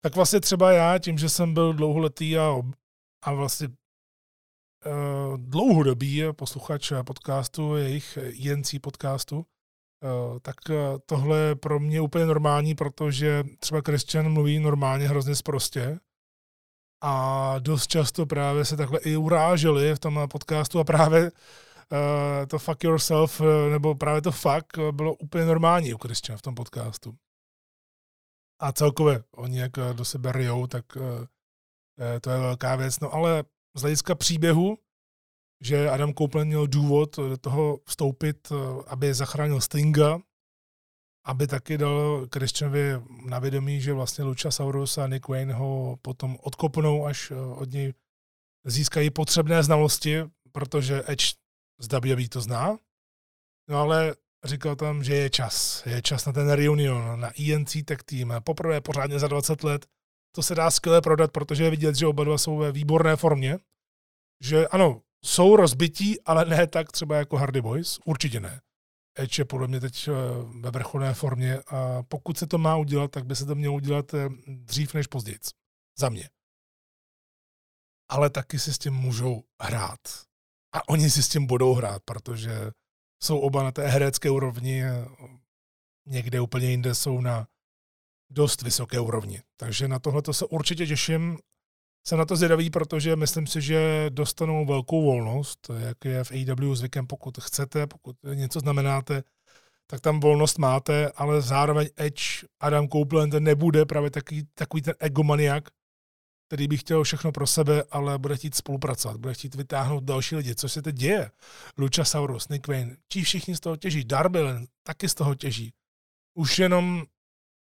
Tak 0.03 0.15
vlastně 0.15 0.39
třeba 0.39 0.71
já, 0.71 0.97
tím, 0.97 1.17
že 1.17 1.29
jsem 1.29 1.53
byl 1.53 1.73
dlouholetý 1.73 2.37
a, 2.37 2.61
a 3.23 3.33
vlastně 3.33 3.67
uh, 3.67 5.37
dlouhodobý 5.37 6.23
posluchač 6.31 6.91
podcastu, 7.05 7.75
jejich 7.75 8.17
INC 8.31 8.75
podcastu, 8.81 9.37
uh, 9.37 10.39
tak 10.39 10.55
tohle 11.05 11.39
je 11.39 11.55
pro 11.55 11.79
mě 11.79 12.01
úplně 12.01 12.25
normální, 12.25 12.75
protože 12.75 13.43
třeba 13.59 13.81
Christian 13.85 14.33
mluví 14.33 14.59
normálně 14.59 15.07
hrozně 15.07 15.35
sprostě 15.35 15.99
a 17.05 17.55
dost 17.59 17.87
často 17.87 18.25
právě 18.25 18.65
se 18.65 18.77
takhle 18.77 18.99
i 18.99 19.17
uráželi 19.17 19.95
v 19.95 19.99
tom 19.99 20.19
podcastu 20.31 20.79
a 20.79 20.83
právě 20.83 21.31
uh, 21.31 22.45
to 22.47 22.59
fuck 22.59 22.83
yourself, 22.83 23.41
uh, 23.41 23.47
nebo 23.71 23.95
právě 23.95 24.21
to 24.21 24.31
fuck 24.31 24.77
bylo 24.91 25.13
úplně 25.13 25.45
normální 25.45 25.93
u 25.93 25.97
Christiana 25.97 26.37
v 26.37 26.41
tom 26.41 26.55
podcastu. 26.55 27.15
A 28.59 28.71
celkově, 28.71 29.23
oni 29.35 29.59
jak 29.59 29.71
do 29.93 30.05
sebe 30.05 30.31
ryjou, 30.31 30.67
tak 30.67 30.95
uh, 30.95 31.03
to 32.21 32.29
je 32.29 32.39
velká 32.39 32.75
věc. 32.75 32.99
No 32.99 33.13
ale 33.13 33.43
z 33.75 33.81
hlediska 33.81 34.15
příběhu, 34.15 34.77
že 35.61 35.89
Adam 35.89 36.13
Copeland 36.13 36.47
měl 36.47 36.67
důvod 36.67 37.15
do 37.15 37.37
toho 37.37 37.79
vstoupit, 37.85 38.51
aby 38.87 39.13
zachránil 39.13 39.61
Stinga, 39.61 40.19
aby 41.25 41.47
taky 41.47 41.77
dal 41.77 42.27
Christianovi 42.33 43.01
na 43.25 43.39
vědomí, 43.39 43.81
že 43.81 43.93
vlastně 43.93 44.23
Luchasaurus 44.23 44.97
a 44.97 45.07
Nick 45.07 45.27
Wayne 45.27 45.53
ho 45.53 45.97
potom 46.01 46.37
odkopnou, 46.41 47.05
až 47.05 47.31
od 47.31 47.71
něj 47.71 47.93
získají 48.65 49.09
potřebné 49.09 49.63
znalosti, 49.63 50.23
protože 50.51 51.03
Edge 51.07 51.25
z 51.79 51.87
WWE 51.87 52.29
to 52.29 52.41
zná, 52.41 52.77
no 53.69 53.77
ale 53.77 54.15
říkal 54.43 54.75
tam, 54.75 55.03
že 55.03 55.15
je 55.15 55.29
čas. 55.29 55.85
Je 55.85 56.01
čas 56.01 56.25
na 56.25 56.31
ten 56.33 56.49
reunion, 56.49 57.19
na 57.19 57.31
ENC 57.39 57.77
Tech 57.85 58.03
Team. 58.03 58.33
Poprvé 58.43 58.81
pořádně 58.81 59.19
za 59.19 59.27
20 59.27 59.63
let. 59.63 59.85
To 60.35 60.43
se 60.43 60.55
dá 60.55 60.71
skvěle 60.71 61.01
prodat, 61.01 61.31
protože 61.31 61.63
je 61.63 61.69
vidět, 61.69 61.95
že 61.95 62.07
oba 62.07 62.23
dva 62.23 62.37
jsou 62.37 62.57
ve 62.57 62.71
výborné 62.71 63.15
formě. 63.15 63.57
Že 64.43 64.67
ano, 64.67 65.01
jsou 65.25 65.55
rozbití, 65.55 66.21
ale 66.21 66.45
ne 66.45 66.67
tak 66.67 66.91
třeba 66.91 67.15
jako 67.15 67.37
Hardy 67.37 67.61
Boys. 67.61 67.99
Určitě 68.05 68.39
ne. 68.39 68.61
Edge 69.15 69.41
je 69.41 69.45
podle 69.45 69.67
mě 69.67 69.79
teď 69.79 70.07
eh, 70.07 70.11
ve 70.59 70.71
vrcholné 70.71 71.13
formě 71.13 71.59
a 71.67 72.03
pokud 72.03 72.37
se 72.37 72.47
to 72.47 72.57
má 72.57 72.77
udělat, 72.77 73.11
tak 73.11 73.25
by 73.25 73.35
se 73.35 73.45
to 73.45 73.55
mělo 73.55 73.75
udělat 73.75 74.13
eh, 74.13 74.29
dřív 74.47 74.93
než 74.93 75.07
později. 75.07 75.37
Za 75.97 76.09
mě. 76.09 76.29
Ale 78.09 78.29
taky 78.29 78.59
si 78.59 78.73
s 78.73 78.77
tím 78.77 78.93
můžou 78.93 79.43
hrát. 79.61 79.99
A 80.73 80.89
oni 80.89 81.09
si 81.09 81.23
s 81.23 81.29
tím 81.29 81.47
budou 81.47 81.73
hrát, 81.73 82.01
protože 82.05 82.71
jsou 83.23 83.39
oba 83.39 83.63
na 83.63 83.71
té 83.71 83.87
herecké 83.87 84.29
úrovni, 84.29 84.83
někde 86.05 86.41
úplně 86.41 86.69
jinde 86.69 86.95
jsou 86.95 87.21
na 87.21 87.47
dost 88.29 88.61
vysoké 88.61 88.99
úrovni. 88.99 89.41
Takže 89.57 89.87
na 89.87 89.99
tohle 89.99 90.21
se 90.31 90.45
určitě 90.45 90.87
těším. 90.87 91.37
Jsem 92.07 92.17
na 92.17 92.25
to 92.25 92.35
zvědavý, 92.35 92.69
protože 92.69 93.15
myslím 93.15 93.47
si, 93.47 93.61
že 93.61 94.05
dostanou 94.09 94.65
velkou 94.65 95.03
volnost, 95.05 95.71
jak 95.77 96.05
je 96.05 96.23
v 96.23 96.31
AEW 96.31 96.75
zvykem, 96.75 97.07
pokud 97.07 97.37
chcete, 97.37 97.87
pokud 97.87 98.15
něco 98.33 98.59
znamenáte, 98.59 99.23
tak 99.87 100.01
tam 100.01 100.19
volnost 100.19 100.57
máte, 100.57 101.11
ale 101.11 101.41
zároveň 101.41 101.87
Edge, 101.97 102.47
Adam 102.59 102.87
Copeland 102.87 103.33
nebude 103.33 103.85
právě 103.85 104.11
takový, 104.11 104.47
takový 104.53 104.81
ten 104.81 104.93
egomaniak, 104.99 105.69
který 106.47 106.67
by 106.67 106.77
chtěl 106.77 107.03
všechno 107.03 107.31
pro 107.31 107.47
sebe, 107.47 107.83
ale 107.91 108.17
bude 108.17 108.37
chtít 108.37 108.55
spolupracovat, 108.55 109.17
bude 109.17 109.33
chtít 109.33 109.55
vytáhnout 109.55 110.03
další 110.03 110.35
lidi. 110.35 110.55
Co 110.55 110.69
se 110.69 110.81
teď 110.81 110.95
děje? 110.95 111.31
Luchasaurus, 111.77 112.47
Nick 112.47 112.67
Wayne, 112.67 112.95
ti 113.07 113.23
všichni 113.23 113.55
z 113.55 113.59
toho 113.59 113.77
těží. 113.77 114.03
Darby 114.03 114.39
taky 114.83 115.09
z 115.09 115.15
toho 115.15 115.35
těží. 115.35 115.73
Už 116.37 116.59
jenom 116.59 117.03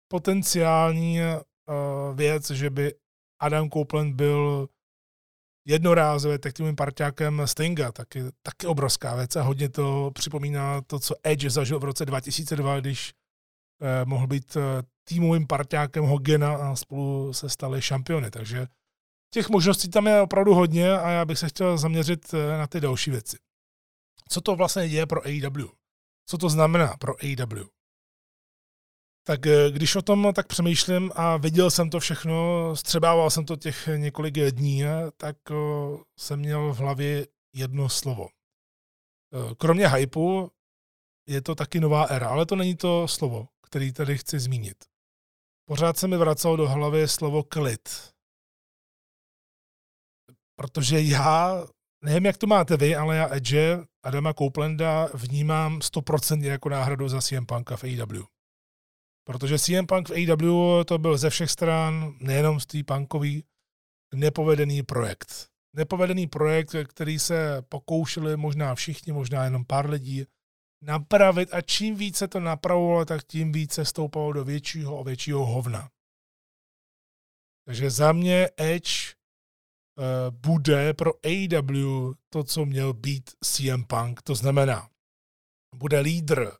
potenciální 0.09 1.19
uh, 1.21 2.17
věc, 2.17 2.51
že 2.51 2.71
by 2.71 2.95
Adam 3.41 3.71
Copeland 3.71 4.15
byl 4.15 4.69
jednorázově 5.67 6.39
taktivním 6.39 6.77
parťákem 6.77 7.43
Stinga, 7.45 7.93
taky, 7.93 8.25
taky 8.43 8.67
obrovská 8.67 9.17
věc 9.17 9.37
a 9.37 9.43
hodně 9.43 9.69
to 9.69 10.11
připomíná 10.15 10.81
to, 10.81 10.99
co 10.99 11.15
Edge 11.23 11.51
zažil 11.51 11.79
v 11.79 11.85
roce 11.85 12.07
2002, 12.07 12.81
když 12.81 13.13
eh, 13.83 14.05
mohl 14.05 14.27
být 14.27 14.57
eh, 14.57 14.83
týmovým 15.05 15.47
parťákem 15.47 16.05
Hogena 16.05 16.57
a 16.57 16.77
spolu 16.77 17.33
se 17.33 17.49
stali 17.49 17.83
šampiony. 17.83 18.31
Takže 18.31 18.67
těch 19.31 19.49
možností 19.49 19.89
tam 19.89 20.07
je 20.07 20.21
opravdu 20.21 20.55
hodně 20.55 20.93
a 20.93 21.11
já 21.11 21.25
bych 21.25 21.39
se 21.39 21.49
chtěl 21.49 21.79
zaměřit 21.79 22.35
eh, 22.35 22.59
na 22.59 22.67
ty 22.67 22.81
další 22.81 23.11
věci. 23.11 23.37
Co 24.29 24.41
to 24.41 24.57
vlastně 24.57 24.83
je 24.83 25.07
pro 25.07 25.21
AEW? 25.27 25.69
Co 26.27 26.39
to 26.39 26.49
znamená 26.49 26.97
pro 26.97 27.15
AEW? 27.25 27.76
Tak 29.27 29.47
eh, 29.47 29.71
když 29.71 29.97
o 29.97 30.03
tom 30.03 30.33
tak 30.35 30.47
přemýšlím 30.47 31.13
a 31.15 31.37
viděl 31.37 31.71
jsem 31.71 31.91
to 31.91 32.01
všechno, 32.01 32.71
střebával 32.77 33.31
jsem 33.31 33.45
to 33.45 33.57
těch 33.57 33.89
několik 33.97 34.35
dní, 34.35 34.83
tak 35.17 35.37
eh, 35.51 35.55
jsem 36.19 36.39
měl 36.39 36.75
v 36.75 36.79
hlavě 36.79 37.27
jedno 37.55 37.89
slovo. 37.89 38.29
Kromě 39.59 39.89
hypu 39.89 40.51
je 41.29 41.43
to 41.43 41.55
taky 41.55 41.81
nová 41.81 42.05
era, 42.05 42.29
ale 42.29 42.47
to 42.47 42.57
není 42.57 42.77
to 42.77 43.09
slovo, 43.09 43.49
který 43.63 43.93
tady 43.93 44.19
chci 44.19 44.39
zmínit. 44.39 44.85
Pořád 45.69 45.97
se 45.97 46.09
mi 46.09 46.17
vracelo 46.17 46.57
do 46.57 46.69
hlavy 46.69 47.09
slovo 47.09 47.43
klid. 47.43 47.89
Protože 50.57 51.01
já, 51.01 51.65
nevím, 52.05 52.27
jak 52.27 52.37
to 52.37 52.47
máte 52.47 52.77
vy, 52.77 52.97
ale 52.97 53.17
já 53.17 53.35
Edge, 53.35 53.79
Adama 54.03 54.35
Coplanda 54.35 55.09
vnímám 55.15 55.79
100% 55.79 56.45
jako 56.45 56.69
náhradu 56.69 57.09
za 57.09 57.21
CM 57.21 57.47
Punka 57.47 57.77
v 57.77 57.85
AEW. 57.85 58.36
Protože 59.27 59.59
CM 59.59 59.87
Punk 59.87 60.09
v 60.09 60.13
AEW 60.13 60.85
to 60.85 60.99
byl 60.99 61.19
ze 61.19 61.31
všech 61.31 61.51
stran, 61.51 62.15
nejenom 62.21 62.61
z 62.61 62.67
té 62.67 62.79
punkový, 62.85 63.45
nepovedený 64.15 64.83
projekt. 64.83 65.49
Nepovedený 65.77 66.27
projekt, 66.27 66.75
který 66.87 67.19
se 67.19 67.63
pokoušeli 67.69 68.37
možná 68.37 68.75
všichni, 68.75 69.13
možná 69.13 69.45
jenom 69.45 69.65
pár 69.65 69.91
lidí, 69.91 70.25
napravit 70.83 71.55
a 71.55 71.61
čím 71.61 71.97
více 71.97 72.29
to 72.29 72.41
napravovalo, 72.41 73.05
tak 73.05 73.25
tím 73.25 73.53
více 73.53 73.85
stoupalo 73.85 74.33
do 74.33 74.45
většího 74.45 74.99
a 74.99 75.03
většího 75.03 75.47
hovna. 75.47 75.91
Takže 77.67 77.91
za 77.91 78.13
mě 78.13 78.49
Edge 78.57 79.15
uh, 79.99 80.05
bude 80.31 80.95
pro 80.95 81.13
AEW 81.25 82.13
to, 82.29 82.45
co 82.45 82.65
měl 82.65 82.93
být 82.93 83.31
CM 83.45 83.85
Punk. 83.85 84.23
To 84.23 84.35
znamená, 84.35 84.89
bude 85.75 86.01
lídr, 86.01 86.53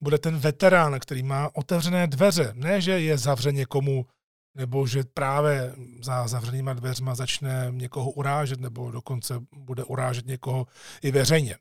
bude 0.00 0.18
ten 0.18 0.38
veterán, 0.38 1.00
který 1.00 1.22
má 1.22 1.50
otevřené 1.54 2.06
dveře. 2.06 2.50
Ne, 2.54 2.80
že 2.80 3.00
je 3.00 3.18
zavře 3.18 3.52
někomu, 3.52 4.06
nebo 4.54 4.86
že 4.86 5.04
právě 5.14 5.74
za 6.02 6.28
zavřenýma 6.28 6.72
dveřma 6.72 7.14
začne 7.14 7.66
někoho 7.70 8.10
urážet, 8.10 8.60
nebo 8.60 8.90
dokonce 8.90 9.34
bude 9.52 9.84
urážet 9.84 10.26
někoho 10.26 10.66
i 11.02 11.10
veřejně 11.10 11.56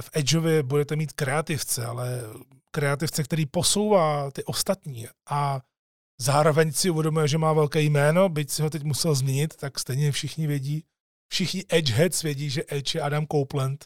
v 0.00 0.10
Edgeovi 0.12 0.62
budete 0.62 0.96
mít 0.96 1.12
kreativce, 1.12 1.86
ale 1.86 2.20
kreativce, 2.70 3.22
který 3.22 3.46
posouvá 3.46 4.30
ty 4.30 4.44
ostatní 4.44 5.06
a 5.30 5.60
zároveň 6.20 6.72
si 6.72 6.90
uvědomuje, 6.90 7.28
že 7.28 7.38
má 7.38 7.52
velké 7.52 7.80
jméno, 7.80 8.28
byť 8.28 8.50
si 8.50 8.62
ho 8.62 8.70
teď 8.70 8.82
musel 8.82 9.14
změnit, 9.14 9.56
tak 9.56 9.78
stejně 9.78 10.12
všichni 10.12 10.46
vědí, 10.46 10.84
všichni 11.32 11.64
Edgeheads 11.68 12.22
vědí, 12.22 12.50
že 12.50 12.62
Edge 12.68 12.98
je 12.98 13.02
Adam 13.02 13.26
Copeland, 13.32 13.84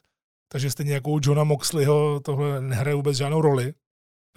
takže 0.52 0.70
stejně 0.70 0.94
jako 0.94 1.10
u 1.10 1.20
Johna 1.22 1.44
Moxleyho 1.44 2.20
tohle 2.20 2.60
nehraje 2.60 2.94
vůbec 2.94 3.16
žádnou 3.16 3.40
roli. 3.40 3.74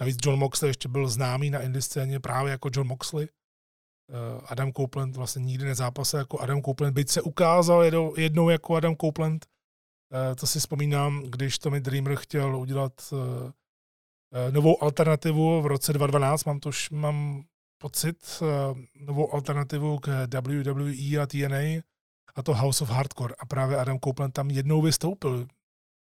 Navíc 0.00 0.18
John 0.24 0.38
Moxley 0.38 0.68
ještě 0.68 0.88
byl 0.88 1.08
známý 1.08 1.50
na 1.50 1.60
indie 1.60 1.82
scéně 1.82 2.20
právě 2.20 2.50
jako 2.50 2.70
John 2.72 2.86
Moxley. 2.86 3.28
Eh, 3.28 4.40
Adam 4.46 4.72
Copeland 4.72 5.16
vlastně 5.16 5.42
nikdy 5.42 5.64
nezápasil 5.64 6.18
jako 6.18 6.38
Adam 6.38 6.62
Copeland, 6.62 6.94
byť 6.94 7.08
se 7.08 7.22
ukázal 7.22 7.84
jednou 8.16 8.48
jako 8.48 8.74
Adam 8.74 8.96
Copeland, 8.96 9.46
Eh, 10.12 10.34
to 10.34 10.46
si 10.46 10.58
vzpomínám, 10.58 11.22
když 11.22 11.58
Tommy 11.58 11.80
Dreamer 11.80 12.16
chtěl 12.16 12.56
udělat 12.56 12.92
eh, 13.12 14.50
novou 14.50 14.82
alternativu 14.82 15.62
v 15.62 15.66
roce 15.66 15.92
2012, 15.92 16.44
mám, 16.44 16.60
to, 16.60 16.70
mám 16.90 17.42
pocit, 17.78 18.42
novou 19.00 19.34
alternativu 19.34 19.98
k 19.98 20.26
WWE 20.40 21.18
a 21.22 21.26
TNA, 21.26 21.82
a 22.34 22.42
to 22.42 22.54
House 22.54 22.84
of 22.84 22.90
Hardcore. 22.90 23.34
A 23.38 23.46
právě 23.46 23.76
Adam 23.76 23.98
Copeland 24.04 24.34
tam 24.34 24.50
jednou 24.50 24.82
vystoupil. 24.82 25.46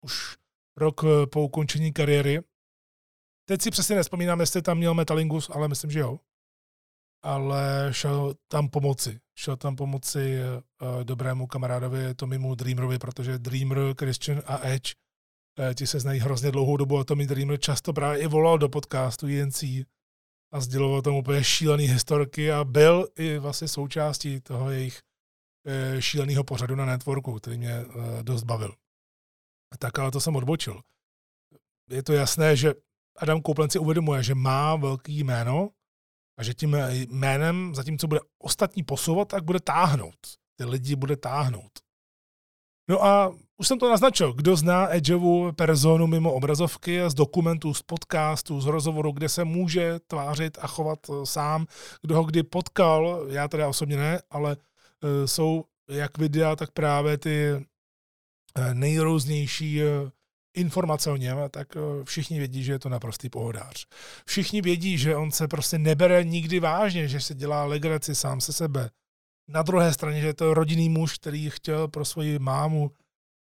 Už 0.05 0.37
rok 0.77 1.01
po 1.31 1.43
ukončení 1.43 1.93
kariéry 1.93 2.41
Teď 3.47 3.61
si 3.61 3.71
přesně 3.71 3.95
nespomínám, 3.95 4.39
jestli 4.39 4.61
tam 4.61 4.77
měl 4.77 4.93
Metalingus, 4.93 5.49
ale 5.49 5.67
myslím, 5.67 5.91
že 5.91 5.99
jo. 5.99 6.19
Ale 7.23 7.87
šel 7.91 8.33
tam 8.47 8.69
pomoci. 8.69 9.19
Šel 9.37 9.57
tam 9.57 9.75
pomoci 9.75 10.37
uh, 10.39 11.03
dobrému 11.03 11.47
kamarádovi 11.47 12.15
Tomimu 12.15 12.55
Dreamerovi, 12.55 12.99
protože 12.99 13.37
Dreamer, 13.37 13.77
Christian 13.99 14.41
a 14.45 14.67
Edge, 14.67 14.93
ti 15.75 15.87
se 15.87 15.99
znají 15.99 16.19
hrozně 16.19 16.51
dlouhou 16.51 16.77
dobu 16.77 16.97
a 16.97 17.03
Tommy 17.03 17.27
Dreamer 17.27 17.59
často 17.59 17.93
právě 17.93 18.21
i 18.21 18.27
volal 18.27 18.57
do 18.57 18.69
podcastu 18.69 19.27
INC 19.27 19.63
a 20.53 20.59
sděloval 20.59 21.01
tam 21.01 21.15
úplně 21.15 21.43
šílený 21.43 21.85
historky 21.85 22.51
a 22.51 22.63
byl 22.63 23.07
i 23.15 23.37
vlastně 23.37 23.67
součástí 23.67 24.41
toho 24.41 24.71
jejich 24.71 25.01
šíleného 25.99 26.43
pořadu 26.43 26.75
na 26.75 26.85
networku, 26.85 27.33
který 27.33 27.57
mě 27.57 27.85
dost 28.21 28.43
bavil. 28.43 28.75
Tak 29.79 29.99
ale 29.99 30.11
to 30.11 30.19
jsem 30.19 30.35
odbočil. 30.35 30.81
Je 31.89 32.03
to 32.03 32.13
jasné, 32.13 32.55
že 32.55 32.73
Adam 33.17 33.41
Coupland 33.41 33.71
si 33.71 33.79
uvědomuje, 33.79 34.23
že 34.23 34.35
má 34.35 34.75
velký 34.75 35.19
jméno 35.19 35.69
a 36.37 36.43
že 36.43 36.53
tím 36.53 36.77
jménem, 37.09 37.75
zatímco 37.75 38.07
bude 38.07 38.19
ostatní 38.39 38.83
posouvat, 38.83 39.27
tak 39.27 39.43
bude 39.43 39.59
táhnout. 39.59 40.19
Ty 40.57 40.65
lidi 40.65 40.95
bude 40.95 41.17
táhnout. 41.17 41.71
No 42.89 43.03
a 43.05 43.35
už 43.57 43.67
jsem 43.67 43.79
to 43.79 43.89
naznačil, 43.89 44.33
kdo 44.33 44.55
zná 44.55 44.95
Edgeovu 44.95 45.51
personu 45.51 46.07
mimo 46.07 46.33
obrazovky, 46.33 47.01
z 47.07 47.13
dokumentů, 47.13 47.73
z 47.73 47.81
podcastů, 47.81 48.61
z 48.61 48.65
rozhovoru, 48.65 49.11
kde 49.11 49.29
se 49.29 49.43
může 49.43 49.99
tvářit 50.07 50.57
a 50.61 50.67
chovat 50.67 50.99
eh, 51.09 51.25
sám, 51.25 51.65
kdo 52.01 52.15
ho 52.15 52.23
kdy 52.23 52.43
potkal, 52.43 53.25
já 53.29 53.47
teda 53.47 53.67
osobně 53.67 53.97
ne, 53.97 54.21
ale 54.29 54.55
uh, 54.55 55.25
jsou 55.25 55.63
jak 55.89 56.17
videa, 56.17 56.55
tak 56.55 56.71
právě 56.71 57.17
ty 57.17 57.65
nejrůznější 58.73 59.83
uh, 59.83 60.09
informace 60.55 61.11
o 61.11 61.15
něm, 61.15 61.37
tak 61.49 61.67
eh, 61.75 62.03
všichni 62.03 62.37
vědí, 62.39 62.63
že 62.63 62.71
je 62.71 62.79
to 62.79 62.89
naprostý 62.89 63.29
pohodář. 63.29 63.85
Všichni 64.25 64.61
vědí, 64.61 64.97
že 64.97 65.15
on 65.15 65.31
se 65.31 65.47
prostě 65.47 65.77
nebere 65.77 66.23
nikdy 66.23 66.59
vážně, 66.59 67.07
že 67.07 67.19
se 67.19 67.35
dělá 67.35 67.65
legraci 67.65 68.15
sám 68.15 68.41
se 68.41 68.53
sebe. 68.53 68.89
Na 69.47 69.61
druhé 69.61 69.93
straně, 69.93 70.21
že 70.21 70.27
je 70.27 70.33
to 70.33 70.53
rodinný 70.53 70.89
muž, 70.89 71.17
který 71.17 71.49
chtěl 71.49 71.87
pro 71.87 72.05
svoji 72.05 72.39
mámu 72.39 72.91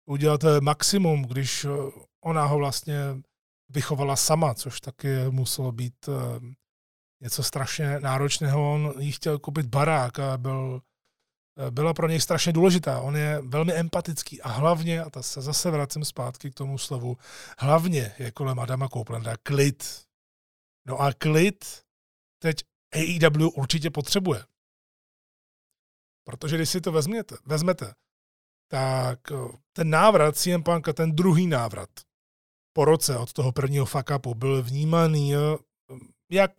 udělat 0.06 0.44
eh, 0.44 0.62
maximum, 0.62 1.24
když 1.24 1.66
eh, 1.66 1.70
ona 2.24 2.46
ho 2.46 2.58
vlastně 2.58 2.98
vychovala 3.70 4.16
sama, 4.16 4.54
což 4.54 4.82
taky 4.82 5.18
muselo 5.30 5.72
být 5.72 6.10
něco 7.22 7.44
strašně 7.44 8.00
náročného. 8.00 8.74
On 8.74 8.94
jí 9.00 9.12
chtěl 9.12 9.40
koupit 9.40 9.66
barák 9.66 10.20
a 10.20 10.38
byl 10.38 10.82
Eh, 10.82 10.93
byla 11.70 11.94
pro 11.94 12.08
něj 12.08 12.22
strašně 12.22 12.54
důležitá. 12.54 13.02
On 13.02 13.16
je 13.16 13.42
velmi 13.42 13.74
empatický 13.74 14.42
a 14.42 14.50
hlavně, 14.50 15.04
a 15.04 15.10
ta 15.10 15.22
se 15.22 15.42
zase 15.42 15.72
vracím 15.72 16.06
zpátky 16.06 16.52
k 16.52 16.54
tomu 16.56 16.78
slovu, 16.78 17.18
hlavně 17.60 18.16
je 18.20 18.32
kolem 18.32 18.60
Adama 18.60 18.90
Couplanda 18.90 19.38
klid. 19.44 20.06
No 20.88 21.02
a 21.02 21.14
klid 21.14 21.84
teď 22.40 22.58
AEW 22.94 23.50
určitě 23.56 23.90
potřebuje. 23.90 24.46
Protože 26.24 26.56
když 26.56 26.70
si 26.70 26.82
to 26.82 26.92
vezměte, 26.92 27.36
vezmete, 27.46 27.94
tak 28.68 29.20
eh, 29.32 29.58
ten 29.74 29.90
návrat 29.90 30.38
CM 30.38 30.64
Punka, 30.64 30.94
ten 30.94 31.16
druhý 31.16 31.48
návrat 31.48 31.90
po 32.74 32.86
roce 32.86 33.18
od 33.18 33.34
toho 33.34 33.52
prvního 33.52 33.86
fuck 33.86 34.12
upu 34.16 34.34
byl 34.34 34.64
vnímaný 34.64 35.36
eh, 35.36 35.38
jak 36.32 36.54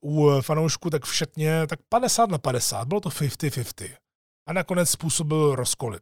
u 0.00 0.40
fanoušků, 0.40 0.90
tak 0.90 1.04
všetně, 1.04 1.66
tak 1.66 1.78
50 1.88 2.30
na 2.30 2.38
50, 2.38 2.88
bylo 2.88 3.00
to 3.00 3.08
50-50 3.08 4.03
a 4.46 4.52
nakonec 4.52 4.90
způsobil 4.90 5.54
rozkoly. 5.54 5.98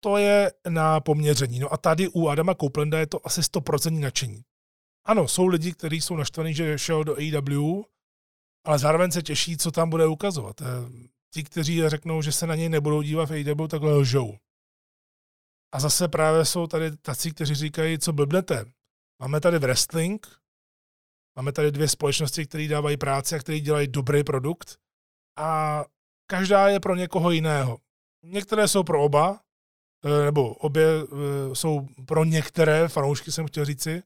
To 0.00 0.16
je 0.16 0.52
na 0.68 1.00
poměření. 1.00 1.58
No 1.58 1.72
a 1.72 1.76
tady 1.76 2.08
u 2.08 2.28
Adama 2.28 2.54
Couplanda 2.54 2.98
je 2.98 3.06
to 3.06 3.26
asi 3.26 3.40
100% 3.40 4.00
nadšení. 4.00 4.42
Ano, 5.04 5.28
jsou 5.28 5.46
lidi, 5.46 5.72
kteří 5.72 6.00
jsou 6.00 6.16
naštvaní, 6.16 6.54
že 6.54 6.78
šel 6.78 7.04
do 7.04 7.16
AEW, 7.16 7.82
ale 8.64 8.78
zároveň 8.78 9.10
se 9.10 9.22
těší, 9.22 9.56
co 9.56 9.70
tam 9.70 9.90
bude 9.90 10.06
ukazovat. 10.06 10.60
Eh, 10.60 10.64
ti, 11.34 11.44
kteří 11.44 11.88
řeknou, 11.88 12.22
že 12.22 12.32
se 12.32 12.46
na 12.46 12.54
něj 12.54 12.68
nebudou 12.68 13.02
dívat 13.02 13.30
v 13.30 13.32
AEW, 13.32 13.68
takhle 13.68 13.92
lžou. 13.92 14.36
A 15.72 15.80
zase 15.80 16.08
právě 16.08 16.44
jsou 16.44 16.66
tady 16.66 16.96
tací, 16.96 17.30
kteří 17.30 17.54
říkají, 17.54 17.98
co 17.98 18.12
blbnete. 18.12 18.64
Máme 19.20 19.40
tady 19.40 19.58
wrestling, 19.58 20.26
máme 21.36 21.52
tady 21.52 21.72
dvě 21.72 21.88
společnosti, 21.88 22.46
které 22.46 22.68
dávají 22.68 22.96
práci 22.96 23.34
a 23.34 23.38
které 23.38 23.60
dělají 23.60 23.88
dobrý 23.88 24.24
produkt 24.24 24.78
a 25.38 25.84
každá 26.26 26.68
je 26.68 26.80
pro 26.80 26.94
někoho 26.94 27.30
jiného. 27.30 27.78
Některé 28.22 28.68
jsou 28.68 28.84
pro 28.84 29.04
oba, 29.04 29.40
eh, 30.04 30.24
nebo 30.24 30.54
obě 30.54 30.86
eh, 30.86 31.54
jsou 31.54 31.88
pro 32.06 32.24
některé 32.24 32.88
fanoušky, 32.88 33.32
jsem 33.32 33.46
chtěl 33.46 33.64
říci, 33.64 34.02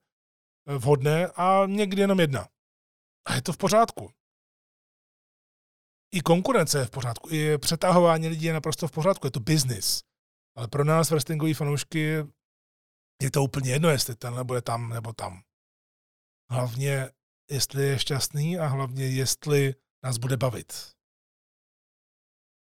eh, 0.67 0.79
vhodné 0.79 1.27
a 1.27 1.63
někdy 1.67 2.01
jenom 2.01 2.21
jedna. 2.21 2.49
A 3.27 3.35
je 3.35 3.43
to 3.43 3.53
v 3.53 3.57
pořádku. 3.57 4.11
I 6.15 6.21
konkurence 6.21 6.79
je 6.79 6.85
v 6.85 6.91
pořádku, 6.91 7.29
i 7.33 7.59
přetahování 7.59 8.29
lidí 8.29 8.45
je 8.45 8.53
naprosto 8.53 8.89
v 8.89 8.93
pořádku, 8.93 9.27
je 9.27 9.31
to 9.31 9.41
business. 9.41 10.03
Ale 10.57 10.69
pro 10.69 10.85
nás 10.85 11.11
wrestlingový 11.11 11.55
fanoušky 11.55 12.25
je 13.23 13.31
to 13.31 13.43
úplně 13.43 13.71
jedno, 13.71 13.89
jestli 13.89 14.17
ten 14.17 14.35
nebo 14.35 14.55
je 14.55 14.63
tam 14.63 14.89
nebo 14.89 15.13
tam. 15.13 15.43
Hlavně, 16.51 17.11
jestli 17.51 17.85
je 17.85 17.99
šťastný 17.99 18.59
a 18.59 18.67
hlavně, 18.67 19.09
jestli 19.09 19.75
nás 20.05 20.19
bude 20.19 20.37
bavit. 20.37 20.96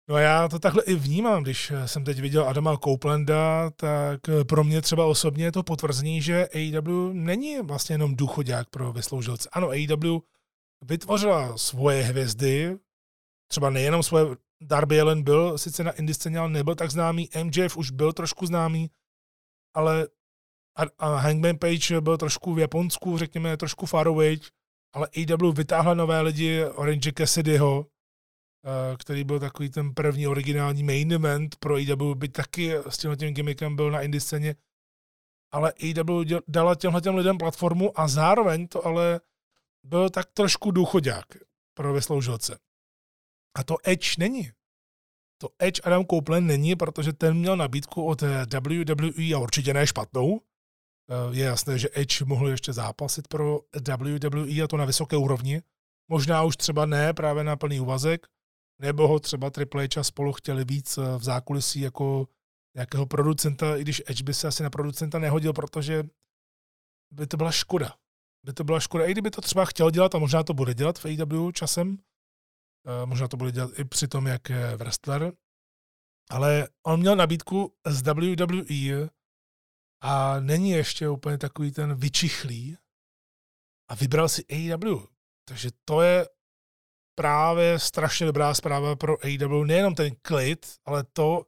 No 0.09 0.15
a 0.15 0.21
já 0.21 0.49
to 0.49 0.59
takhle 0.59 0.83
i 0.83 0.95
vnímám, 0.95 1.43
když 1.43 1.73
jsem 1.87 2.05
teď 2.05 2.21
viděl 2.21 2.49
Adama 2.49 2.77
Couplanda, 2.77 3.71
tak 3.71 4.21
pro 4.49 4.65
mě 4.65 4.83
třeba 4.83 5.07
osobně 5.07 5.45
je 5.45 5.53
to 5.53 5.63
potvrzení, 5.63 6.23
že 6.23 6.49
AEW 6.55 7.13
není 7.13 7.61
vlastně 7.61 7.95
jenom 7.95 8.17
důchodák 8.17 8.69
pro 8.71 8.93
vysloužilce. 8.93 9.49
Ano, 9.53 9.69
AEW 9.69 10.19
vytvořila 10.85 11.59
svoje 11.59 12.03
hvězdy, 12.03 12.79
třeba 13.51 13.71
nejenom 13.71 14.03
svoje, 14.03 14.27
Darby 14.63 15.01
Allen 15.01 15.23
byl 15.23 15.59
sice 15.59 15.85
na 15.85 15.93
indie 15.93 16.15
scéně, 16.15 16.39
ale 16.39 16.51
nebyl 16.51 16.75
tak 16.75 16.91
známý, 16.91 17.29
MJF 17.45 17.77
už 17.77 17.91
byl 17.91 18.13
trošku 18.13 18.47
známý, 18.47 18.91
ale 19.75 20.09
a, 20.77 20.83
a 20.99 21.17
Hangman 21.17 21.59
Page 21.59 22.01
byl 22.01 22.17
trošku 22.17 22.55
v 22.55 22.59
Japonsku, 22.59 23.19
řekněme, 23.19 23.57
trošku 23.57 23.87
far 23.87 24.09
away, 24.09 24.39
ale 24.95 25.09
AEW 25.17 25.53
vytáhla 25.53 25.95
nové 25.95 26.21
lidi, 26.21 26.65
Orange 26.65 27.13
Cassidyho, 27.13 27.87
Eh, 27.87 27.98
který 28.99 29.25
byl 29.25 29.41
takový 29.41 29.71
ten 29.71 29.95
první 29.95 30.27
originální 30.27 30.83
main 30.83 31.13
event 31.13 31.57
pro 31.57 31.75
AEW, 31.75 32.15
by 32.15 32.29
taky 32.29 32.75
s 32.89 32.99
tímhle 32.99 33.17
tím 33.17 33.35
gimmickem 33.35 33.77
byl 33.77 33.91
na 33.91 34.01
indie 34.01 34.21
scéně, 34.21 34.57
ale 35.53 35.73
AEW 35.83 36.41
dala 36.49 36.75
těmhle 36.75 37.01
těm 37.01 37.15
lidem 37.15 37.39
platformu 37.39 38.01
a 38.01 38.09
zároveň 38.09 38.69
to 38.69 38.87
ale 38.87 39.21
byl 39.85 40.11
tak 40.11 40.27
trošku 40.33 40.71
důchodák 40.71 41.25
pro 41.75 41.93
vysloužilce. 41.93 42.59
A 43.55 43.65
to 43.65 43.77
Edge 43.85 44.09
není. 44.19 44.53
To 45.41 45.49
Edge 45.59 45.81
Adam 45.85 46.07
Copeland 46.07 46.47
není, 46.47 46.77
protože 46.77 47.13
ten 47.13 47.37
měl 47.37 47.57
nabídku 47.57 48.05
od 48.05 48.23
WWE 48.23 49.35
a 49.35 49.39
určitě 49.39 49.75
ne 49.75 49.87
špatnou. 49.87 50.41
Eh, 51.11 51.37
je 51.37 51.45
jasné, 51.45 51.79
že 51.79 51.89
Edge 51.93 52.25
mohl 52.25 52.49
ještě 52.49 52.73
zápasit 52.73 53.29
pro 53.29 53.61
WWE 53.99 54.63
a 54.63 54.67
to 54.67 54.77
na 54.77 54.85
vysoké 54.85 55.17
úrovni. 55.17 55.63
Možná 56.09 56.43
už 56.43 56.57
třeba 56.57 56.87
ne 56.87 57.15
právě 57.15 57.45
na 57.45 57.57
plný 57.57 57.81
úvazek, 57.81 58.27
nebo 58.81 59.09
ho 59.09 59.21
třeba 59.21 59.51
Triple 59.51 59.89
H 59.97 60.05
spolu 60.05 60.33
chtěli 60.33 60.65
víc 60.65 60.99
eh, 60.99 61.19
v 61.19 61.23
zákulisí 61.23 61.81
jako 61.81 62.29
nějakého 62.77 63.07
producenta, 63.07 63.77
i 63.77 63.83
když 63.83 64.03
Edge 64.07 64.23
by 64.23 64.35
se 64.35 64.49
asi 64.49 64.63
na 64.63 64.71
producenta 64.71 65.19
nehodil, 65.19 65.53
protože 65.53 66.05
by 67.11 67.27
to 67.27 67.37
byla 67.37 67.51
škoda. 67.51 67.97
By 68.47 68.53
to 68.53 68.65
byla 68.65 68.81
škoda, 68.81 69.07
i 69.07 69.13
kdyby 69.13 69.31
to 69.31 69.41
třeba 69.41 69.65
chtěl 69.65 69.91
dělat, 69.91 70.15
a 70.15 70.19
možná 70.19 70.43
to 70.43 70.55
bude 70.55 70.75
dělat 70.75 70.99
v 70.99 71.05
AEW 71.05 71.53
časem, 71.53 71.99
eh, 72.87 73.07
možná 73.07 73.29
to 73.29 73.37
bude 73.37 73.53
dělat 73.53 73.79
i 73.79 73.85
při 73.85 74.09
tom, 74.09 74.27
jak 74.27 74.51
je 74.51 74.77
wrestler, 74.77 75.33
ale 76.31 76.69
on 76.87 77.01
měl 77.01 77.17
nabídku 77.17 77.75
z 77.87 78.03
WWE 78.03 79.09
a 80.03 80.41
není 80.41 80.71
ještě 80.71 81.09
úplně 81.09 81.39
takový 81.39 81.73
ten 81.73 81.95
vyčichlý 81.95 82.77
a 83.91 83.95
vybral 83.95 84.29
si 84.29 84.45
AEW. 84.45 85.07
Takže 85.49 85.71
to 85.85 86.03
je 86.03 86.29
právě 87.19 87.79
strašně 87.79 88.27
dobrá 88.27 88.55
zpráva 88.55 88.97
pro 88.97 89.17
AEW, 89.25 89.65
nejenom 89.65 89.95
ten 89.95 90.13
klid, 90.23 90.67
ale 90.85 91.05
to, 91.13 91.47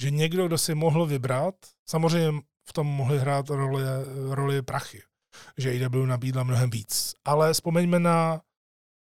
že 0.00 0.10
někdo, 0.10 0.46
kdo 0.46 0.58
si 0.58 0.74
mohl 0.74 1.06
vybrat, 1.06 1.54
samozřejmě 1.88 2.40
v 2.68 2.72
tom 2.72 2.86
mohli 2.86 3.18
hrát 3.18 3.48
roli, 3.48 3.82
roli 4.30 4.62
prachy, 4.62 5.02
že 5.58 5.70
AEW 5.70 6.06
nabídla 6.06 6.42
mnohem 6.42 6.70
víc. 6.70 7.14
Ale 7.24 7.52
vzpomeňme 7.52 7.98
na 7.98 8.40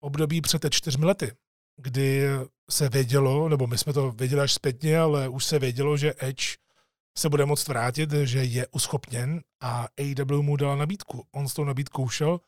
období 0.01 0.41
před 0.41 0.67
čtyřmi 0.71 1.07
lety, 1.07 1.33
kdy 1.77 2.23
se 2.71 2.89
vědělo, 2.89 3.49
nebo 3.49 3.67
my 3.67 3.79
jsme 3.79 3.93
to 3.93 4.11
věděli 4.11 4.43
až 4.43 4.53
zpětně, 4.53 4.99
ale 4.99 5.29
už 5.29 5.45
se 5.45 5.59
vědělo, 5.59 5.97
že 5.97 6.15
Edge 6.19 6.57
se 7.19 7.29
bude 7.29 7.47
moct 7.47 7.69
vrátit, 7.69 8.11
že 8.13 8.45
je 8.45 8.67
uschopněn 8.67 9.41
a 9.61 9.89
AEW 9.99 10.43
mu 10.43 10.57
dala 10.57 10.77
nabídku. 10.77 11.27
On 11.33 11.49
s 11.49 11.55
tou 11.55 11.65
nabídkou 11.65 12.09
šel 12.09 12.41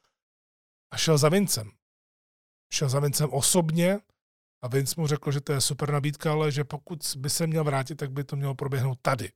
a 0.91 0.97
šel 0.97 1.18
za 1.18 1.29
Vincem 1.29 1.78
šel 2.73 2.89
za 2.89 3.01
Vincem 3.01 3.31
osobně 3.33 4.01
a 4.62 4.69
Vince 4.69 4.95
mu 5.01 5.07
řekl, 5.07 5.33
že 5.33 5.41
to 5.41 5.53
je 5.53 5.61
super 5.61 5.93
nabídka, 5.93 6.33
ale 6.33 6.53
že 6.53 6.64
pokud 6.64 7.16
by 7.16 7.31
se 7.31 7.47
měl 7.47 7.64
vrátit, 7.64 7.95
tak 7.95 8.11
by 8.12 8.25
to 8.25 8.37
mělo 8.37 8.55
proběhnout 8.55 8.99
tady. 9.03 9.33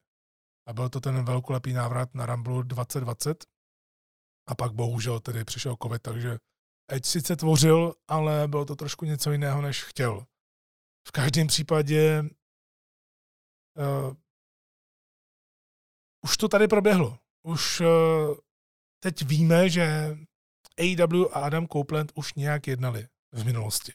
A 0.68 0.72
byl 0.72 0.88
to 0.88 1.00
ten 1.00 1.24
velkolepý 1.24 1.72
návrat 1.72 2.14
na 2.14 2.26
Rumble 2.26 2.64
2020. 2.64 3.44
A 4.48 4.54
pak 4.54 4.72
bohužel 4.72 5.20
tedy 5.20 5.44
přišel 5.44 5.76
covid, 5.82 6.02
takže 6.02 6.38
Edge 6.90 7.08
sice 7.08 7.36
tvořil, 7.36 7.94
ale 8.08 8.48
bylo 8.48 8.64
to 8.64 8.76
trošku 8.76 9.04
něco 9.04 9.32
jiného, 9.32 9.62
než 9.62 9.84
chtěl. 9.84 10.26
V 11.08 11.12
každém 11.12 11.46
případě 11.46 12.24
uh, 13.78 14.14
už 16.24 16.36
to 16.36 16.48
tady 16.48 16.68
proběhlo. 16.68 17.18
Už 17.42 17.80
uh, 17.80 17.86
teď 19.02 19.22
víme, 19.22 19.68
že 19.68 20.16
AW 20.78 21.26
a 21.32 21.40
Adam 21.40 21.68
Copeland 21.68 22.12
už 22.14 22.34
nějak 22.34 22.66
jednali 22.66 23.08
v 23.32 23.44
minulosti. 23.44 23.92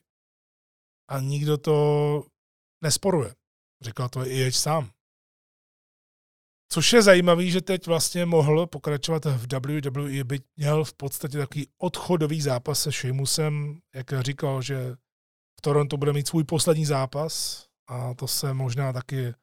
A 1.10 1.20
nikdo 1.20 1.58
to 1.58 2.28
nesporuje. 2.84 3.36
Říkal 3.82 4.10
to 4.10 4.26
i 4.26 4.44
Edge 4.44 4.58
sám. 4.58 4.92
Což 6.72 6.94
je 6.94 7.02
zajímavý, 7.02 7.52
že 7.52 7.62
teď 7.62 7.88
vlastně 7.88 8.26
mohl 8.26 8.68
pokračovat 8.68 9.26
v 9.26 9.54
WWE, 9.54 10.24
byť 10.24 10.44
měl 10.56 10.84
v 10.84 10.94
podstatě 10.94 11.38
takový 11.38 11.68
odchodový 11.78 12.42
zápas 12.42 12.82
se 12.82 12.92
Sheamusem, 12.92 13.80
jak 13.96 14.06
říkal, 14.22 14.62
že 14.62 14.96
v 15.60 15.62
Toronto 15.62 15.98
bude 15.98 16.14
mít 16.14 16.28
svůj 16.28 16.44
poslední 16.44 16.86
zápas 16.86 17.66
a 17.88 18.14
to 18.14 18.28
se 18.28 18.54
možná 18.54 18.94
taky 18.94 19.34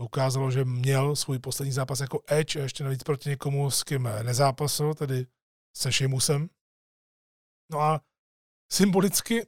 ukázalo, 0.00 0.50
že 0.50 0.64
měl 0.64 1.16
svůj 1.16 1.38
poslední 1.38 1.72
zápas 1.72 2.00
jako 2.00 2.22
Edge 2.26 2.60
a 2.60 2.62
ještě 2.62 2.84
navíc 2.84 3.02
proti 3.02 3.28
někomu, 3.28 3.70
s 3.70 3.82
kým 3.82 4.08
nezápasil, 4.22 4.94
tedy 4.94 5.26
se 5.76 5.92
Sheamusem. 5.92 6.50
No 7.72 7.80
a 7.80 8.00
symbolicky 8.72 9.46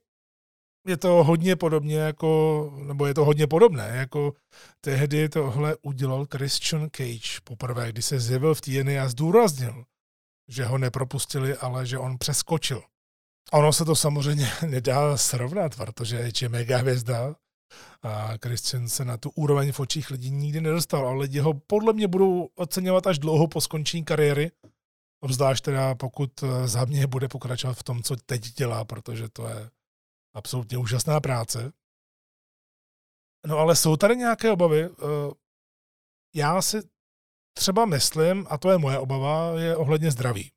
je 0.87 0.97
to 0.97 1.25
hodně 1.25 1.57
podobně 1.57 1.97
jako, 1.99 2.73
nebo 2.87 3.07
je 3.07 3.15
to 3.15 3.25
hodně 3.25 3.47
podobné, 3.47 3.89
jako 3.95 4.35
tehdy 4.81 5.29
tohle 5.29 5.77
udělal 5.83 6.27
Christian 6.35 6.89
Cage 6.97 7.41
poprvé, 7.45 7.93
když 7.93 8.05
se 8.05 8.21
zjevil 8.21 8.55
v 8.55 8.61
TNA 8.61 9.05
a 9.05 9.09
zdůraznil, 9.09 9.85
že 10.49 10.65
ho 10.65 10.79
nepropustili, 10.79 11.57
ale 11.57 11.87
že 11.87 11.99
on 11.99 12.19
přeskočil. 12.19 12.83
Ono 13.53 13.73
se 13.73 13.85
to 13.85 13.95
samozřejmě 13.95 14.49
nedá 14.67 15.17
srovnat, 15.17 15.77
protože 15.77 16.31
je 16.41 16.49
mega 16.49 16.77
hvězda 16.79 17.35
a 18.03 18.33
Christian 18.45 18.89
se 18.89 19.05
na 19.05 19.17
tu 19.17 19.31
úroveň 19.31 19.73
v 19.73 19.81
očích 19.81 20.11
lidí 20.11 20.31
nikdy 20.31 20.61
nedostal, 20.61 21.09
ale 21.09 21.21
lidi 21.21 21.39
ho 21.39 21.55
podle 21.55 21.93
mě 21.93 22.09
budou 22.09 22.49
oceňovat 22.55 23.07
až 23.07 23.19
dlouho 23.19 23.47
po 23.47 23.61
skončení 23.61 24.05
kariéry, 24.05 24.51
obzvlášť 25.25 25.65
teda 25.65 25.95
pokud 25.95 26.45
za 26.65 26.85
mě 26.85 27.07
bude 27.07 27.29
pokračovat 27.29 27.75
v 27.75 27.83
tom, 27.83 28.03
co 28.03 28.17
teď 28.17 28.43
dělá, 28.43 28.85
protože 28.85 29.29
to 29.29 29.49
je 29.49 29.71
absolutně 30.35 30.79
úžasná 30.79 31.21
práce. 31.21 31.73
No 33.47 33.59
ale 33.59 33.77
jsou 33.77 33.97
tady 33.97 34.17
nějaké 34.17 34.51
obavy. 34.51 34.85
Eh, 34.85 34.91
já 36.35 36.63
si 36.63 36.77
třeba 37.59 37.87
myslím, 37.87 38.47
a 38.51 38.59
to 38.59 38.71
je 38.71 38.79
moje 38.79 38.99
obava, 38.99 39.61
je 39.61 39.77
ohledně 39.77 40.11
zdraví. 40.11 40.51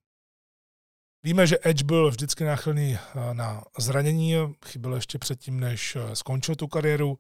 Víme, 1.23 1.47
že 1.47 1.57
Edge 1.63 1.83
byl 1.83 2.09
vždycky 2.09 2.43
náchylný 2.43 2.95
eh, 2.95 3.33
na 3.33 3.63
zranění, 3.79 4.35
chyběl 4.65 4.95
ještě 4.95 5.19
předtím, 5.19 5.59
než 5.59 5.95
eh, 5.95 6.15
skončil 6.15 6.55
tu 6.55 6.67
kariéru, 6.67 7.19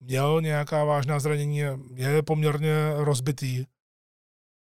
měl 0.00 0.40
nějaká 0.40 0.84
vážná 0.84 1.20
zranění, 1.20 1.58
je 1.94 2.22
poměrně 2.22 2.74
rozbitý. 2.96 3.64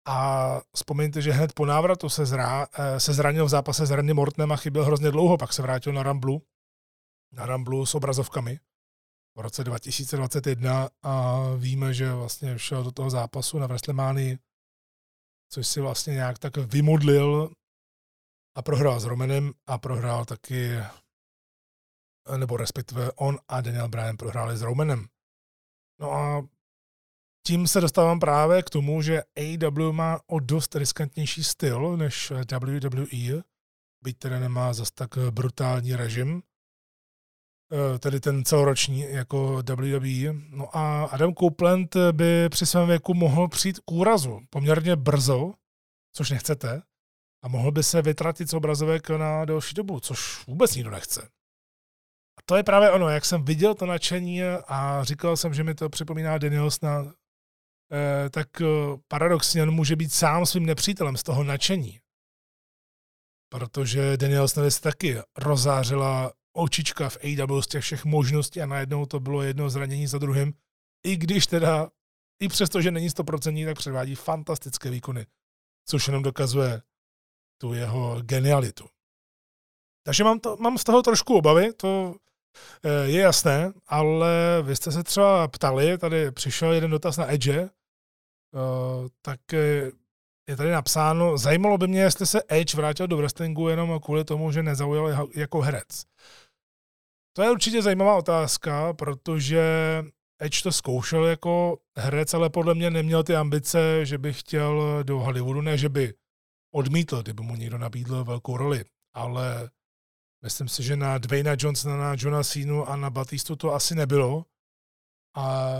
A 0.08 0.62
vzpomeňte, 0.76 1.22
že 1.22 1.32
hned 1.32 1.54
po 1.54 1.66
návratu 1.66 2.10
se, 2.10 2.26
zra, 2.26 2.68
se 2.98 3.14
zranil 3.14 3.46
v 3.46 3.50
zápase 3.50 3.86
s 3.86 3.92
Randy 3.92 4.14
Mortonem 4.14 4.52
a 4.52 4.56
chyběl 4.56 4.86
hrozně 4.86 5.12
dlouho, 5.12 5.38
pak 5.38 5.54
se 5.54 5.62
vrátil 5.62 5.94
na 5.94 6.04
Ramblu 6.04 6.42
na 7.36 7.46
Ramblu 7.46 7.86
s 7.86 7.96
obrazovkami 7.96 8.60
v 9.36 9.40
roce 9.40 9.64
2021 9.64 10.90
a 11.04 11.42
víme, 11.58 11.94
že 11.94 12.14
vlastně 12.14 12.60
šel 12.60 12.84
do 12.84 12.92
toho 12.92 13.10
zápasu 13.10 13.60
na 13.60 13.68
Wrestlemánii, 13.68 14.38
což 15.52 15.68
si 15.68 15.82
vlastně 15.82 16.14
nějak 16.14 16.40
tak 16.40 16.58
vymodlil 16.58 17.54
a 18.56 18.62
prohrál 18.62 19.00
s 19.00 19.06
Romanem 19.06 19.54
a 19.68 19.78
prohrál 19.78 20.26
taky, 20.26 20.80
nebo 22.38 22.58
respektive 22.58 23.12
on 23.12 23.40
a 23.48 23.62
Daniel 23.62 23.90
Bryan 23.90 24.18
prohráli 24.18 24.58
s 24.58 24.62
Romanem. 24.62 25.08
No 26.00 26.12
a 26.12 26.48
tím 27.48 27.68
se 27.68 27.82
dostávám 27.82 28.20
právě 28.20 28.64
k 28.64 28.70
tomu, 28.70 29.02
že 29.02 29.24
AEW 29.38 29.92
má 29.92 30.20
o 30.28 30.40
dost 30.40 30.76
riskantnější 30.76 31.44
styl 31.44 31.98
než 31.98 32.34
WWE, 32.52 33.44
byť 34.04 34.18
teda 34.18 34.40
nemá 34.40 34.74
zas 34.74 34.92
tak 34.92 35.10
brutální 35.32 35.96
režim, 35.96 36.42
Eh, 37.74 38.00
tedy 38.00 38.20
ten 38.20 38.46
celoroční 38.46 39.02
jako 39.02 39.64
WWE. 39.70 40.34
No 40.50 40.78
a 40.78 41.06
Adam 41.06 41.34
Copeland 41.34 41.96
by 42.12 42.50
při 42.50 42.66
svém 42.66 42.88
věku 42.88 43.14
mohl 43.14 43.48
přijít 43.48 43.80
k 43.80 43.92
úrazu 43.92 44.42
poměrně 44.50 44.96
brzo, 44.96 45.54
což 46.14 46.30
nechcete, 46.30 46.82
a 47.44 47.48
mohl 47.48 47.72
by 47.72 47.84
se 47.84 48.02
vytratit 48.02 48.50
z 48.50 48.54
obrazovek 48.54 49.10
na 49.10 49.46
delší 49.46 49.76
dobu, 49.76 50.00
což 50.00 50.48
vůbec 50.48 50.76
nikdo 50.76 50.92
nechce. 50.92 51.22
A 52.38 52.42
to 52.46 52.56
je 52.56 52.64
právě 52.64 52.92
ono, 52.92 53.10
jak 53.10 53.26
jsem 53.26 53.46
viděl 53.46 53.76
to 53.76 53.86
nadšení 53.86 54.44
a 54.68 55.04
říkal 55.04 55.38
jsem, 55.38 55.54
že 55.54 55.64
mi 55.64 55.76
to 55.76 55.90
připomíná 55.90 56.38
Danielsna, 56.38 57.06
eh, 57.08 57.12
tak 58.30 58.62
eh, 58.62 58.66
paradoxně 59.08 59.64
on 59.64 59.72
může 59.72 59.96
být 59.96 60.14
sám 60.14 60.46
svým 60.46 60.66
nepřítelem 60.66 61.18
z 61.18 61.24
toho 61.24 61.44
nadšení. 61.44 62.00
Protože 63.50 64.18
Danielsna 64.18 64.70
se 64.70 64.82
taky 64.82 65.18
rozářila 65.38 66.34
očička 66.54 67.10
v 67.10 67.18
AW 67.18 67.62
z 67.62 67.68
těch 67.68 67.84
všech 67.84 68.06
možností 68.06 68.62
a 68.62 68.66
najednou 68.66 69.06
to 69.06 69.20
bylo 69.20 69.42
jedno 69.42 69.70
zranění 69.70 70.08
za 70.08 70.18
druhým. 70.18 70.54
I 71.06 71.18
když 71.18 71.48
teda, 71.48 71.90
i 72.42 72.48
přesto, 72.48 72.82
že 72.82 72.92
není 72.92 73.10
100%, 73.10 73.66
tak 73.66 73.78
předvádí 73.78 74.16
fantastické 74.16 74.90
výkony, 74.90 75.26
což 75.86 76.08
jenom 76.08 76.24
dokazuje 76.24 76.82
tu 77.62 77.74
jeho 77.74 78.22
genialitu. 78.22 78.86
Takže 80.06 80.24
mám, 80.24 80.40
to, 80.40 80.58
mám 80.58 80.78
z 80.78 80.84
toho 80.84 81.02
trošku 81.02 81.38
obavy, 81.38 81.74
to 81.74 82.16
eh, 82.16 82.35
je 83.04 83.22
jasné, 83.22 83.74
ale 83.88 84.62
vy 84.62 84.76
jste 84.76 84.92
se 84.92 85.04
třeba 85.04 85.48
ptali, 85.48 85.98
tady 85.98 86.32
přišel 86.32 86.74
jeden 86.74 86.92
dotaz 86.92 87.18
na 87.18 87.34
Edge, 87.34 87.60
eh, 87.60 87.70
tak 89.22 89.54
eh, 89.54 89.92
je 90.50 90.56
tady 90.58 90.72
napsáno, 90.72 91.38
zajímalo 91.38 91.78
by 91.78 91.88
mě, 91.88 92.02
jestli 92.02 92.26
se 92.26 92.42
Edge 92.48 92.76
vrátil 92.76 93.08
do 93.08 93.18
wrestlingu 93.18 93.70
jenom 93.70 94.00
kvůli 94.00 94.26
tomu, 94.26 94.52
že 94.52 94.64
nezaujal 94.64 95.30
jako 95.36 95.62
herec. 95.62 96.04
To 97.36 97.42
je 97.42 97.52
určitě 97.52 97.82
zajímavá 97.82 98.16
otázka, 98.16 98.94
protože 98.94 99.64
Edge 100.42 100.64
to 100.64 100.72
zkoušel 100.72 101.26
jako 101.26 101.78
herec, 101.98 102.34
ale 102.34 102.50
podle 102.50 102.76
mě 102.76 102.92
neměl 102.92 103.24
ty 103.24 103.36
ambice, 103.36 104.06
že 104.06 104.18
by 104.18 104.34
chtěl 104.34 105.04
do 105.04 105.20
Hollywoodu, 105.20 105.62
ne, 105.62 105.78
že 105.78 105.90
by 105.90 106.14
odmítl, 106.74 107.22
kdyby 107.22 107.44
mu 107.44 107.56
někdo 107.56 107.78
nabídl 107.78 108.24
velkou 108.24 108.58
roli. 108.58 108.86
Ale 109.14 109.70
myslím 110.46 110.68
si, 110.68 110.84
že 110.84 110.96
na 110.96 111.18
Dwayna 111.18 111.58
Johnsona, 111.58 111.98
na 111.98 112.16
Johna 112.18 112.44
Cenu 112.44 112.90
a 112.90 112.96
na 112.96 113.10
Batistu 113.10 113.56
to 113.56 113.74
asi 113.74 113.96
nebylo. 113.96 114.46
A 115.38 115.74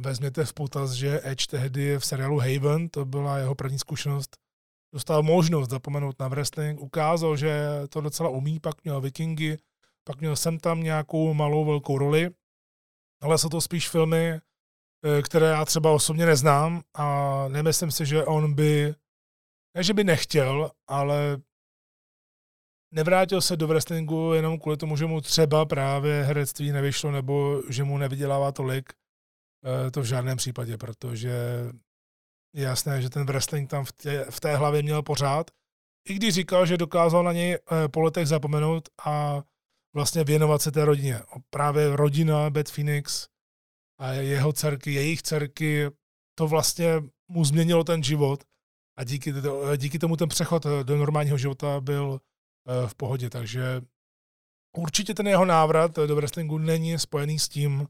vezměte 0.00 0.44
v 0.44 0.52
potaz, 0.52 0.90
že 0.90 1.20
Edge 1.24 1.46
tehdy 1.46 1.98
v 1.98 2.06
seriálu 2.06 2.38
Haven, 2.38 2.88
to 2.88 3.04
byla 3.04 3.38
jeho 3.38 3.54
první 3.54 3.78
zkušenost, 3.78 4.36
dostal 4.94 5.22
možnost 5.22 5.70
zapomenout 5.70 6.18
na 6.18 6.28
wrestling, 6.28 6.80
ukázal, 6.80 7.36
že 7.36 7.82
to 7.88 8.00
docela 8.00 8.28
umí, 8.28 8.60
pak 8.60 8.84
měl 8.84 9.00
Vikingy, 9.00 9.58
pak 10.04 10.20
měl 10.20 10.36
jsem 10.36 10.58
tam 10.58 10.82
nějakou 10.82 11.34
malou 11.34 11.64
velkou 11.64 11.98
roli, 11.98 12.30
ale 13.22 13.38
jsou 13.38 13.48
to 13.48 13.60
spíš 13.60 13.88
filmy, 13.88 14.30
eh, 14.30 15.22
které 15.22 15.46
já 15.46 15.64
třeba 15.64 15.90
osobně 15.92 16.26
neznám 16.26 16.82
a 16.94 17.44
nemyslím 17.48 17.90
si, 17.90 18.06
že 18.06 18.24
on 18.24 18.54
by, 18.54 18.94
ne 19.76 19.82
že 19.82 19.94
by 19.94 20.04
nechtěl, 20.04 20.70
ale 20.86 21.38
nevrátil 22.94 23.40
se 23.40 23.56
do 23.56 23.66
wrestlingu 23.66 24.32
jenom 24.32 24.58
kvůli 24.58 24.76
tomu, 24.76 24.96
že 24.96 25.06
mu 25.06 25.20
třeba 25.20 25.64
právě 25.66 26.22
herectví 26.22 26.72
nevyšlo 26.72 27.10
nebo 27.10 27.62
že 27.68 27.84
mu 27.84 27.98
nevydělává 27.98 28.52
tolik. 28.52 28.92
Eh, 29.64 29.90
to 29.90 30.00
v 30.00 30.04
žádném 30.04 30.36
případě, 30.36 30.76
protože 30.76 31.30
je 32.54 32.64
jasné, 32.64 33.02
že 33.02 33.10
ten 33.10 33.26
wrestling 33.26 33.70
tam 33.70 33.84
v 33.84 33.92
té, 33.92 34.24
v 34.30 34.40
té 34.40 34.56
hlavě 34.56 34.82
měl 34.82 35.02
pořád. 35.02 35.50
I 36.08 36.14
když 36.14 36.34
říkal, 36.34 36.66
že 36.66 36.76
dokázal 36.76 37.24
na 37.24 37.32
něj 37.32 37.54
eh, 37.54 37.88
po 37.88 38.00
letech 38.00 38.26
zapomenout 38.26 38.88
a 39.04 39.42
vlastně 39.94 40.24
věnovat 40.24 40.62
se 40.62 40.72
té 40.72 40.84
rodině. 40.84 41.20
Právě 41.50 41.96
rodina 41.96 42.50
Beth 42.50 42.72
Phoenix 42.72 43.28
a 43.98 44.12
jeho 44.12 44.52
dcerky, 44.52 44.92
jejich 44.92 45.22
dcerky, 45.22 45.90
to 46.38 46.48
vlastně 46.48 47.02
mu 47.28 47.44
změnilo 47.44 47.84
ten 47.84 48.02
život 48.02 48.44
a 48.98 49.04
díky, 49.04 49.32
to, 49.32 49.76
díky 49.76 49.98
tomu 49.98 50.16
ten 50.16 50.28
přechod 50.28 50.66
do 50.82 50.96
normálního 50.96 51.38
života 51.38 51.80
byl 51.80 52.20
eh, 52.20 52.33
v 52.86 52.94
pohodě. 52.94 53.30
Takže 53.30 53.82
určitě 54.76 55.14
ten 55.14 55.28
jeho 55.28 55.44
návrat 55.44 55.96
do 55.96 56.16
wrestlingu 56.16 56.58
není 56.58 56.98
spojený 56.98 57.38
s 57.38 57.48
tím, 57.48 57.88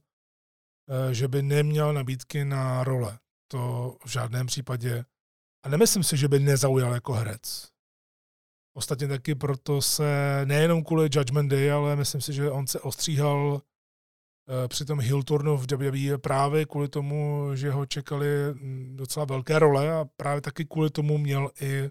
eh, 0.89 1.14
že 1.14 1.29
by 1.29 1.43
neměl 1.43 1.93
nabídky 1.93 2.45
na 2.45 2.85
role. 2.85 3.18
To 3.51 3.97
v 4.05 4.11
žádném 4.11 4.47
případě. 4.47 5.05
A 5.64 5.68
nemyslím 5.68 6.05
si, 6.05 6.16
že 6.16 6.29
by 6.29 6.39
nezaujal 6.39 6.95
jako 6.95 7.12
herec. 7.12 7.68
Ostatně 8.77 9.09
taky 9.09 9.35
proto 9.35 9.83
se 9.83 10.41
nejenom 10.45 10.85
kvůli 10.85 11.09
Judgment 11.12 11.51
Day, 11.51 11.72
ale 11.72 11.97
myslím 11.97 12.20
si, 12.20 12.33
že 12.33 12.51
on 12.51 12.66
se 12.66 12.81
ostříhal 12.81 13.62
eh, 14.64 14.68
při 14.68 14.85
tom 14.85 15.01
Hill 15.01 15.22
turnu 15.22 15.57
v 15.57 15.72
WWE 15.72 16.18
právě 16.18 16.66
kvůli 16.66 16.89
tomu, 16.89 17.51
že 17.55 17.70
ho 17.70 17.87
čekali 17.87 18.27
hm, 18.53 18.97
docela 18.97 19.25
velké 19.25 19.59
role 19.59 19.93
a 19.93 20.05
právě 20.16 20.41
taky 20.41 20.64
kvůli 20.64 20.91
tomu 20.91 21.18
měl 21.18 21.51
i 21.61 21.91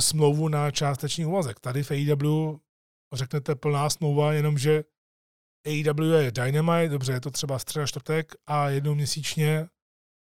smlouvu 0.00 0.48
na 0.48 0.70
částečný 0.70 1.26
úvazek. 1.26 1.60
Tady 1.60 1.82
v 1.82 1.90
AEW 1.90 2.58
řeknete 3.12 3.54
plná 3.54 3.90
smlouva, 3.90 4.32
jenomže 4.32 4.84
AEW 5.66 6.12
je 6.20 6.32
Dynamite, 6.32 6.88
dobře, 6.88 7.12
je 7.12 7.20
to 7.20 7.30
třeba 7.30 7.58
středa 7.58 7.86
čtvrtek 7.86 8.34
a 8.46 8.68
jednou 8.68 8.94
měsíčně, 8.94 9.68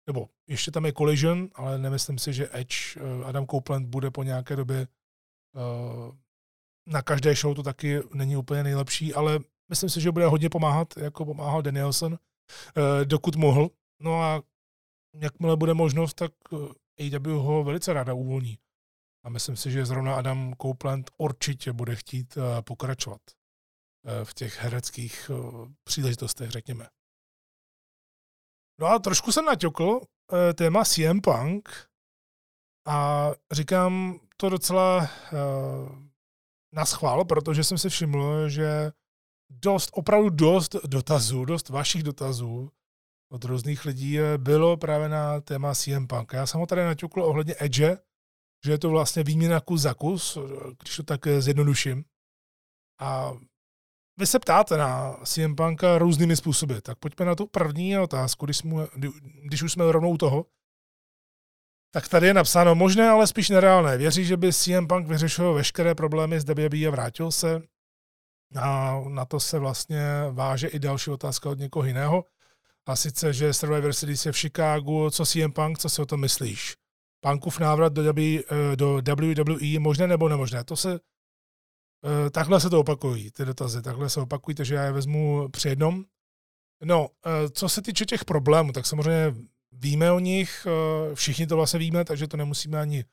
nebo 0.07 0.29
ještě 0.49 0.71
tam 0.71 0.87
je 0.87 0.93
Collision, 0.93 1.49
ale 1.55 1.79
nemyslím 1.79 2.19
si, 2.19 2.33
že 2.33 2.49
Edge, 2.53 2.77
eh, 2.97 3.25
Adam 3.25 3.47
Copeland 3.47 3.89
bude 3.89 4.11
po 4.11 4.23
nějaké 4.23 4.57
době 4.57 4.89
uh, 5.55 6.15
na 6.87 7.03
každé 7.03 7.35
show 7.35 7.55
to 7.55 7.63
taky 7.63 8.01
není 8.15 8.37
úplně 8.37 8.63
nejlepší, 8.63 9.15
ale 9.15 9.39
myslím 9.69 9.91
si, 9.91 10.01
že 10.01 10.13
bude 10.13 10.27
hodně 10.27 10.51
pomáhat, 10.51 10.97
jako 10.97 11.25
pomáhal 11.25 11.63
Danielson, 11.63 12.13
uh, 12.13 12.19
dokud 13.05 13.37
mohl. 13.37 13.71
No 14.01 14.23
a 14.23 14.43
jakmile 15.15 15.57
bude 15.57 15.75
možnost, 15.75 16.15
tak 16.15 16.33
AEW 17.01 17.27
ho 17.27 17.65
velice 17.65 17.93
ráda 17.93 18.15
uvolní. 18.15 18.59
A 19.25 19.29
myslím 19.29 19.57
si, 19.57 19.71
že 19.71 19.87
zrovna 19.87 20.15
Adam 20.15 20.55
Copeland 20.63 21.11
určitě 21.19 21.73
bude 21.73 21.97
chtít 21.97 22.39
pokračovat 22.65 23.21
v 24.25 24.35
těch 24.35 24.61
hereckých 24.61 25.31
příležitostech, 25.85 26.51
řekněme. 26.51 26.87
No 28.81 28.87
a 28.87 28.99
trošku 28.99 29.33
jsem 29.33 29.45
naťukl 29.45 30.01
eh, 30.01 30.55
téma 30.55 30.85
CM 30.85 31.21
Punk 31.21 31.69
a 32.87 33.31
říkám 33.53 34.21
to 34.37 34.49
docela 34.49 35.09
na 36.73 36.85
schvál, 36.85 37.25
protože 37.25 37.65
jsem 37.65 37.79
si 37.79 37.89
všiml, 37.89 38.49
že 38.49 38.93
dost, 39.51 39.91
opravdu 39.93 40.31
dost 40.31 40.77
dotazů, 40.87 41.45
dost 41.45 41.69
vašich 41.69 42.03
dotazů 42.03 42.71
od 43.33 43.45
různých 43.45 43.85
lidí 43.85 44.19
bylo 44.37 44.77
právě 44.77 45.09
na 45.09 45.41
téma 45.41 45.75
CM 45.75 46.07
Punk. 46.07 46.33
Já 46.33 46.47
jsem 46.47 46.61
ho 46.61 46.67
tady 46.67 46.85
naťukl 46.85 47.23
ohledně 47.23 47.55
Edge, 47.59 47.99
že 48.65 48.73
je 48.73 48.79
to 48.79 48.91
vlastně 48.91 49.23
výměna 49.23 49.61
kus 49.61 49.81
za 49.81 49.95
kus, 49.95 50.39
když 50.83 50.97
to 50.97 51.03
tak 51.03 51.21
zjednoduším. 51.39 52.05
A 53.01 53.33
vy 54.19 54.27
se 54.27 54.39
ptáte 54.39 54.77
na 54.77 55.17
CM 55.25 55.55
Punka 55.55 55.99
různými 55.99 56.37
způsoby, 56.37 56.75
tak 56.83 56.99
pojďme 56.99 57.27
na 57.27 57.35
tu 57.35 57.47
první 57.47 57.99
otázku, 57.99 58.45
když, 58.45 58.57
jsme, 58.57 58.87
když 59.45 59.63
už 59.63 59.73
jsme 59.73 59.93
rovnou 59.93 60.17
toho. 60.17 60.47
Tak 61.95 62.09
tady 62.09 62.27
je 62.27 62.35
napsáno 62.35 62.75
možné, 62.75 63.09
ale 63.09 63.27
spíš 63.27 63.49
nereálné. 63.49 63.97
Věří, 63.97 64.25
že 64.25 64.37
by 64.37 64.53
CM 64.53 64.87
Punk 64.87 65.09
vyřešil 65.09 65.55
veškeré 65.55 65.95
problémy 65.95 66.41
s 66.41 66.45
WWE 66.45 66.87
a 66.87 66.91
vrátil 66.91 67.33
se. 67.33 67.63
A 68.61 69.01
na 69.09 69.25
to 69.25 69.41
se 69.41 69.59
vlastně 69.59 70.03
váže 70.31 70.69
i 70.69 70.79
další 70.79 71.11
otázka 71.11 71.51
od 71.51 71.59
někoho 71.59 71.85
jiného. 71.85 72.25
A 72.87 72.97
sice, 72.97 73.33
že 73.33 73.55
Survivor 73.55 73.93
Series 73.93 74.27
je 74.27 74.33
v 74.33 74.37
Chicagu, 74.37 75.11
co 75.11 75.27
CM 75.27 75.53
Punk, 75.53 75.79
co 75.79 75.89
si 75.89 76.03
o 76.03 76.07
tom 76.07 76.21
myslíš? 76.21 76.82
Punkův 77.23 77.59
návrat 77.59 77.93
do, 77.93 78.13
w, 78.13 78.41
eh, 78.41 78.77
do 78.77 79.01
WWE 79.17 79.79
možné 79.79 80.07
nebo 80.07 80.29
nemožné? 80.29 80.65
To 80.65 80.77
se 80.77 81.01
Eh, 82.05 82.31
takhle 82.31 82.61
se 82.61 82.71
to 82.71 82.81
opakují, 82.81 83.31
ty 83.31 83.45
dotazy, 83.45 83.83
takhle 83.83 84.11
se 84.11 84.21
opakují, 84.21 84.55
takže 84.55 84.75
já 84.75 84.85
je 84.85 84.93
vezmu 84.93 85.49
při 85.49 85.69
jednom. 85.69 86.05
No, 86.85 87.09
eh, 87.27 87.51
co 87.51 87.69
se 87.69 87.83
týče 87.83 88.05
těch 88.05 88.25
problémů, 88.25 88.73
tak 88.73 88.87
samozřejmě 88.87 89.35
víme 89.73 90.13
o 90.13 90.19
nich, 90.19 90.67
všichni 91.15 91.47
to 91.47 91.57
vlastně 91.57 91.79
víme, 91.79 92.05
takže 92.05 92.29
to 92.29 92.37
nemusíme 92.37 92.81
ani 92.81 93.05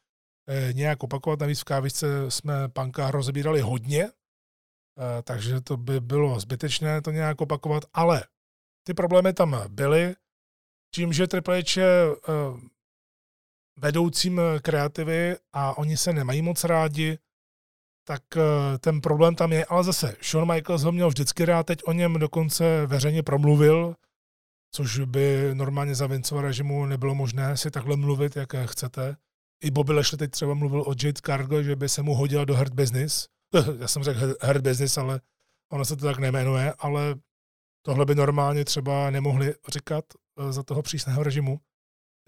nějak 0.74 1.04
opakovat. 1.04 1.40
Navíc 1.40 1.60
v 1.60 1.64
kávičce 1.64 2.32
jsme 2.32 2.70
panka 2.70 3.12
rozebírali 3.12 3.62
hodně, 3.62 4.10
takže 5.24 5.62
to 5.62 5.78
by 5.78 6.00
bylo 6.00 6.40
zbytečné 6.40 7.02
to 7.02 7.12
nějak 7.12 7.42
opakovat, 7.42 7.84
ale 7.94 8.24
ty 8.84 8.94
problémy 8.94 9.34
tam 9.34 9.64
byly, 9.68 10.16
tím, 10.96 11.14
že 11.14 11.28
Triple 11.28 11.62
H 11.62 11.82
je 11.82 12.16
vedoucím 13.82 14.42
kreativy 14.62 15.36
a 15.54 15.78
oni 15.78 15.98
se 15.98 16.14
nemají 16.14 16.42
moc 16.42 16.64
rádi, 16.64 17.18
tak 18.10 18.24
eh, 18.38 18.78
ten 18.78 19.02
problém 19.02 19.36
tam 19.36 19.54
je, 19.54 19.66
ale 19.66 19.84
zase 19.84 20.16
Shawn 20.24 20.54
Michaels 20.54 20.84
ho 20.84 20.92
měl 20.92 21.08
vždycky 21.08 21.46
rád, 21.46 21.66
teď 21.66 21.80
o 21.86 21.92
něm 21.92 22.14
dokonce 22.14 22.86
veřejně 22.86 23.24
promluvil, 23.24 23.96
což 24.72 25.00
by 25.00 25.50
normálně 25.54 25.96
za 25.96 26.08
Vinceova 26.08 26.42
režimu 26.42 26.86
nebylo 26.86 27.16
možné 27.16 27.58
si 27.58 27.72
takhle 27.72 27.96
mluvit, 27.96 28.36
jak 28.36 28.56
chcete. 28.66 29.16
I 29.64 29.72
Bobby 29.72 29.94
Lashley 29.94 30.18
teď 30.18 30.32
třeba 30.32 30.54
mluvil 30.54 30.82
o 30.82 30.94
Jade 31.04 31.22
Cargo, 31.26 31.64
že 31.64 31.76
by 31.76 31.90
se 31.90 32.02
mu 32.02 32.16
hodila 32.16 32.46
do 32.46 32.56
Hurt 32.56 32.74
Business. 32.74 33.28
Já 33.80 33.88
jsem 33.88 34.04
řekl 34.04 34.36
Hurt 34.42 34.62
Business, 34.62 34.98
ale 34.98 35.22
ono 35.72 35.86
se 35.86 35.96
to 35.96 36.06
tak 36.06 36.20
nejmenuje, 36.20 36.74
ale 36.80 37.16
tohle 37.82 38.06
by 38.06 38.16
normálně 38.16 38.66
třeba 38.66 39.10
nemohli 39.10 39.54
říkat 39.68 40.06
eh, 40.40 40.52
za 40.54 40.64
toho 40.64 40.82
přísného 40.82 41.24
režimu. 41.24 41.60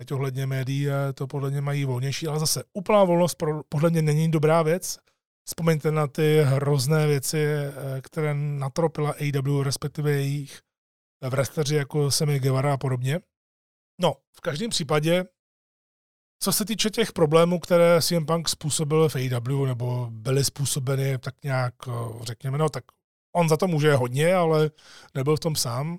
Teď 0.02 0.12
ohledně 0.12 0.46
médií 0.46 0.90
eh, 0.90 1.14
to 1.14 1.28
podle 1.28 1.50
mě 1.50 1.62
mají 1.62 1.86
volnější, 1.86 2.28
ale 2.28 2.40
zase 2.40 2.64
úplná 2.74 3.04
volnost 3.04 3.44
podle 3.70 3.90
mě 3.90 4.02
není 4.02 4.32
dobrá 4.32 4.62
věc. 4.64 5.00
Vzpomeňte 5.48 5.92
na 5.92 6.08
ty 6.08 6.42
hrozné 6.44 7.08
věci, 7.08 7.38
eh, 7.46 8.02
které 8.02 8.34
natropila 8.34 9.12
AW, 9.12 9.64
respektive 9.64 10.12
jejich 10.12 10.62
wrestleri 11.30 11.76
jako 11.76 12.12
Sammy 12.12 12.40
Guevara 12.40 12.74
a 12.74 12.78
podobně. 12.78 13.20
No, 14.02 14.16
v 14.38 14.42
každém 14.42 14.70
případě, 14.70 15.26
co 16.44 16.52
se 16.52 16.66
týče 16.66 16.90
těch 16.90 17.14
problémů, 17.14 17.60
které 17.60 18.02
CM 18.02 18.26
Punk 18.26 18.50
způsobil 18.50 19.10
v 19.10 19.16
AW, 19.16 19.66
nebo 19.66 20.08
byly 20.12 20.44
způsobeny 20.44 21.18
tak 21.18 21.36
nějak, 21.44 21.74
eh, 21.88 21.92
řekněme, 22.26 22.58
no 22.58 22.70
tak 22.70 22.84
on 23.36 23.50
za 23.50 23.58
to 23.58 23.68
může 23.68 23.96
hodně, 23.96 24.36
ale 24.36 24.72
nebyl 25.16 25.36
v 25.36 25.40
tom 25.40 25.56
sám. 25.56 25.98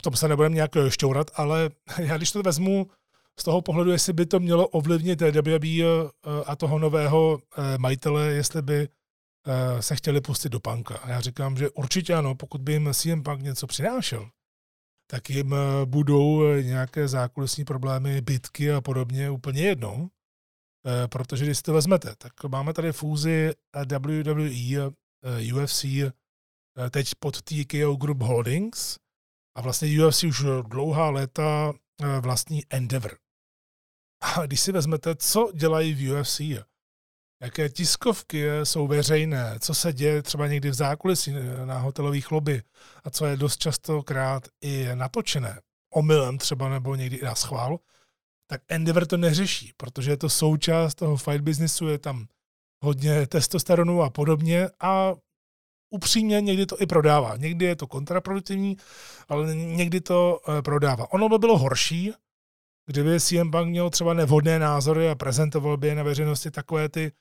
V 0.00 0.02
tom 0.02 0.16
se 0.16 0.28
nebudeme 0.28 0.54
nějak 0.54 0.70
šťourat, 0.88 1.30
ale 1.34 1.70
já 1.98 2.16
když 2.16 2.32
to 2.32 2.42
vezmu 2.42 2.90
z 3.40 3.44
toho 3.44 3.62
pohledu, 3.62 3.90
jestli 3.90 4.12
by 4.12 4.26
to 4.26 4.40
mělo 4.40 4.68
ovlivnit 4.68 5.20
WWE 5.20 5.82
eh, 5.82 6.08
a 6.46 6.56
toho 6.56 6.78
nového 6.78 7.38
eh, 7.38 7.78
majitele, 7.78 8.26
jestli 8.26 8.62
by 8.62 8.88
eh, 9.46 9.82
se 9.82 9.96
chtěli 9.96 10.20
pustit 10.20 10.48
do 10.48 10.60
punka. 10.60 10.98
A 10.98 11.10
já 11.10 11.20
říkám, 11.20 11.56
že 11.56 11.70
určitě 11.70 12.14
ano, 12.14 12.34
pokud 12.34 12.60
by 12.60 12.72
jim 12.72 12.94
CM 12.94 13.22
Punk 13.22 13.42
něco 13.42 13.66
přinášel, 13.66 14.30
tak 15.10 15.30
jim 15.30 15.54
budou 15.84 16.54
nějaké 16.54 17.08
zákulisní 17.08 17.64
problémy, 17.64 18.20
bitky 18.20 18.72
a 18.72 18.80
podobně 18.80 19.30
úplně 19.30 19.62
jednou. 19.62 20.08
Protože 21.06 21.44
když 21.44 21.56
si 21.56 21.62
to 21.62 21.72
vezmete, 21.72 22.14
tak 22.18 22.32
máme 22.48 22.72
tady 22.72 22.92
fúzi 22.92 23.52
WWE, 23.74 24.90
UFC, 25.54 25.84
teď 26.90 27.10
pod 27.18 27.42
TKO 27.42 27.96
Group 27.96 28.22
Holdings 28.22 28.98
a 29.56 29.60
vlastně 29.60 30.06
UFC 30.06 30.24
už 30.24 30.44
dlouhá 30.68 31.10
léta 31.10 31.72
vlastní 32.20 32.62
Endeavor. 32.70 33.18
A 34.20 34.46
když 34.46 34.60
si 34.60 34.72
vezmete, 34.72 35.14
co 35.14 35.52
dělají 35.54 35.94
v 35.94 36.12
UFC, 36.12 36.40
jaké 37.42 37.68
tiskovky 37.68 38.46
jsou 38.64 38.86
veřejné, 38.86 39.58
co 39.60 39.74
se 39.74 39.92
děje 39.92 40.22
třeba 40.22 40.46
někdy 40.46 40.70
v 40.70 40.74
zákulisí 40.74 41.34
na 41.64 41.78
hotelových 41.78 42.30
lobby 42.30 42.62
a 43.04 43.10
co 43.10 43.26
je 43.26 43.36
dost 43.36 43.56
častokrát 43.56 44.48
i 44.60 44.88
natočené, 44.94 45.60
omylem 45.94 46.38
třeba 46.38 46.68
nebo 46.68 46.94
někdy 46.94 47.16
i 47.16 47.24
na 47.24 47.34
schvál, 47.34 47.78
tak 48.46 48.62
Endeavor 48.68 49.06
to 49.06 49.16
neřeší, 49.16 49.72
protože 49.76 50.10
je 50.10 50.16
to 50.16 50.28
součást 50.28 50.94
toho 50.94 51.16
fight 51.16 51.40
businessu, 51.40 51.88
je 51.88 51.98
tam 51.98 52.26
hodně 52.84 53.26
testosteronu 53.26 54.02
a 54.02 54.10
podobně 54.10 54.68
a 54.80 55.14
upřímně 55.90 56.40
někdy 56.40 56.66
to 56.66 56.82
i 56.82 56.86
prodává. 56.86 57.36
Někdy 57.36 57.64
je 57.64 57.76
to 57.76 57.86
kontraproduktivní, 57.86 58.76
ale 59.28 59.54
někdy 59.54 60.00
to 60.00 60.40
eh, 60.48 60.62
prodává. 60.62 61.12
Ono 61.12 61.28
by 61.28 61.38
bylo 61.38 61.58
horší, 61.58 62.12
kdyby 62.86 63.20
CM 63.20 63.50
Punk 63.50 63.68
měl 63.68 63.90
třeba 63.90 64.14
nevhodné 64.14 64.58
názory 64.58 65.10
a 65.10 65.14
prezentoval 65.14 65.76
by 65.76 65.88
je 65.88 65.94
na 65.94 66.02
veřejnosti 66.02 66.50
takové 66.50 66.88
ty, 66.88 67.12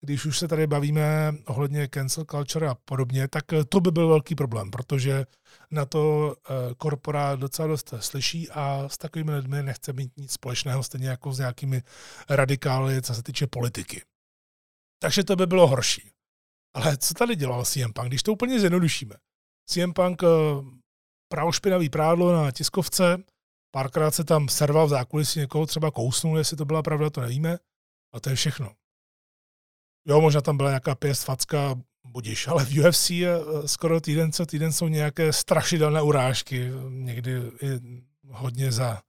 když 0.00 0.26
už 0.26 0.38
se 0.38 0.48
tady 0.48 0.66
bavíme 0.66 1.34
ohledně 1.46 1.88
cancel 1.94 2.24
culture 2.24 2.68
a 2.68 2.74
podobně, 2.84 3.28
tak 3.28 3.44
to 3.68 3.80
by 3.80 3.90
byl 3.90 4.08
velký 4.08 4.34
problém, 4.34 4.70
protože 4.70 5.26
na 5.70 5.84
to 5.84 6.34
eh, 6.36 6.74
korporát 6.74 7.40
docela 7.40 7.68
dost 7.68 7.94
slyší 8.00 8.50
a 8.50 8.88
s 8.88 8.98
takovými 8.98 9.32
lidmi 9.32 9.62
nechce 9.62 9.92
mít 9.92 10.16
nic 10.16 10.32
společného, 10.32 10.82
stejně 10.82 11.08
jako 11.08 11.32
s 11.32 11.38
nějakými 11.38 11.82
radikály, 12.30 13.02
co 13.02 13.14
se 13.14 13.22
týče 13.22 13.46
politiky. 13.46 14.02
Takže 14.98 15.24
to 15.24 15.36
by 15.36 15.46
bylo 15.46 15.66
horší. 15.66 16.10
Ale 16.74 16.96
co 16.96 17.14
tady 17.14 17.36
dělal 17.36 17.64
CM 17.64 17.92
Punk, 17.92 18.08
když 18.08 18.22
to 18.22 18.32
úplně 18.32 18.60
zjednodušíme? 18.60 19.14
CM 19.66 19.92
Punk 19.92 20.22
eh, 20.22 20.26
pravo 21.28 21.52
špinavý 21.52 21.90
prádlo 21.90 22.32
na 22.32 22.50
tiskovce, 22.50 23.24
Párkrát 23.70 24.10
se 24.10 24.24
tam 24.24 24.48
serval 24.48 24.86
v 24.86 24.90
zákulisí, 24.90 25.38
někoho 25.38 25.66
třeba 25.66 25.90
kousnul, 25.90 26.38
jestli 26.38 26.56
to 26.56 26.64
byla 26.64 26.82
pravda, 26.82 27.10
to 27.10 27.20
nevíme. 27.20 27.58
A 28.12 28.20
to 28.20 28.30
je 28.30 28.36
všechno. 28.36 28.74
Jo, 30.06 30.20
možná 30.20 30.40
tam 30.40 30.56
byla 30.56 30.70
nějaká 30.70 30.94
pěst 30.94 31.24
facka, 31.24 31.74
budiš, 32.06 32.48
ale 32.48 32.64
v 32.64 32.78
UFC 32.78 33.10
je 33.10 33.30
eh, 33.36 33.68
skoro 33.68 34.00
týden 34.00 34.32
co 34.32 34.46
týden 34.46 34.72
jsou 34.72 34.88
nějaké 34.88 35.32
strašidelné 35.32 36.02
urážky, 36.02 36.70
někdy 36.88 37.32
i 37.36 37.80
hodně 38.28 38.72
za, 38.72 39.02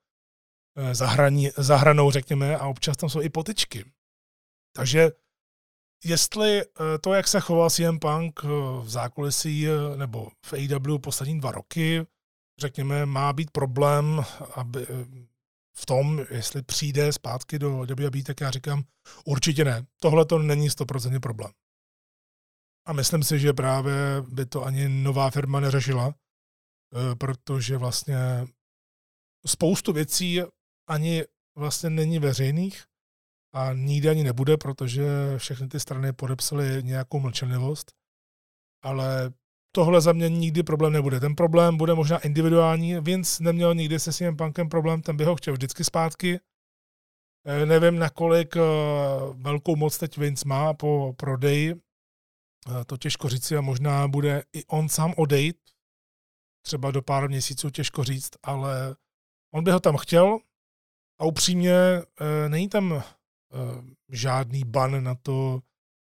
eh, 0.78 0.96
za, 0.96 1.08
hraní, 1.08 1.50
za 1.58 1.78
hranou, 1.78 2.12
řekněme, 2.12 2.58
a 2.58 2.68
občas 2.68 2.98
tam 2.98 3.10
jsou 3.10 3.22
i 3.22 3.30
potičky. 3.30 3.86
Takže 4.76 5.12
jestli 6.04 6.62
eh, 6.62 6.98
to, 7.02 7.14
jak 7.14 7.28
se 7.28 7.40
choval 7.40 7.70
CM 7.70 8.00
Punk 8.00 8.44
v 8.82 8.90
zákulisí 8.90 9.68
nebo 9.96 10.32
v 10.46 10.54
AEW 10.54 11.00
poslední 11.00 11.40
dva 11.40 11.52
roky, 11.52 12.06
řekněme, 12.60 13.06
má 13.06 13.34
být 13.34 13.52
problém, 13.52 14.24
aby, 14.56 14.88
v 15.80 15.86
tom, 15.86 16.26
jestli 16.30 16.62
přijde 16.62 17.14
zpátky 17.14 17.60
do 17.60 17.70
WWE, 17.70 18.24
tak 18.24 18.42
já 18.42 18.52
říkám, 18.52 18.84
určitě 19.26 19.66
ne. 19.66 19.86
Tohle 20.00 20.26
to 20.26 20.40
není 20.40 20.70
100% 20.70 21.20
problém. 21.20 21.52
A 22.88 22.94
myslím 22.94 23.24
si, 23.24 23.40
že 23.40 23.54
právě 23.54 23.94
by 24.28 24.46
to 24.46 24.66
ani 24.66 24.90
nová 24.90 25.30
firma 25.30 25.60
neřešila, 25.60 26.14
eh, 26.14 27.16
protože 27.16 27.78
vlastně 27.78 28.18
spoustu 29.46 29.94
věcí 29.94 30.42
ani 30.88 31.24
vlastně 31.56 31.90
není 31.90 32.20
veřejných 32.20 32.84
a 33.54 33.74
nikdy 33.74 34.10
ani 34.10 34.24
nebude, 34.24 34.58
protože 34.58 35.06
všechny 35.38 35.68
ty 35.68 35.80
strany 35.80 36.14
podepsaly 36.14 36.84
nějakou 36.84 37.20
mlčenlivost. 37.20 37.92
Ale 38.84 39.32
tohle 39.72 40.02
za 40.02 40.14
mě 40.14 40.30
nikdy 40.30 40.64
problém 40.64 40.94
nebude. 40.94 41.20
Ten 41.20 41.36
problém 41.36 41.78
bude 41.78 41.96
možná 41.96 42.18
individuální. 42.18 43.00
Vince 43.00 43.44
neměl 43.44 43.76
nikdy 43.76 44.00
se 44.00 44.12
svým 44.14 44.38
punkem 44.38 44.70
problém, 44.70 45.02
ten 45.02 45.18
by 45.18 45.24
ho 45.24 45.36
chtěl 45.36 45.54
vždycky 45.54 45.84
zpátky. 45.84 46.40
Eh, 47.46 47.66
nevím, 47.66 48.00
nakolik 48.00 48.58
eh, 48.58 48.62
velkou 49.34 49.76
moc 49.76 49.98
teď 49.98 50.18
Vince 50.18 50.48
má 50.48 50.74
po 50.74 51.14
prodeji. 51.18 51.74
Eh, 51.74 52.86
to 52.86 52.98
těžko 52.98 53.30
říct 53.30 53.52
a 53.52 53.62
možná 53.62 54.08
bude 54.08 54.44
i 54.54 54.66
on 54.66 54.90
sám 54.90 55.14
odejít. 55.18 55.58
Třeba 56.66 56.92
do 56.92 57.02
pár 57.02 57.30
měsíců 57.30 57.70
těžko 57.70 58.04
říct, 58.04 58.30
ale 58.44 58.96
on 59.54 59.64
by 59.64 59.72
ho 59.72 59.80
tam 59.80 59.98
chtěl 59.98 60.40
a 61.20 61.26
upřímně 61.26 61.74
není 62.48 62.70
tam 62.70 63.04
žádný 64.10 64.64
ban 64.64 65.04
na 65.04 65.16
to, 65.16 65.62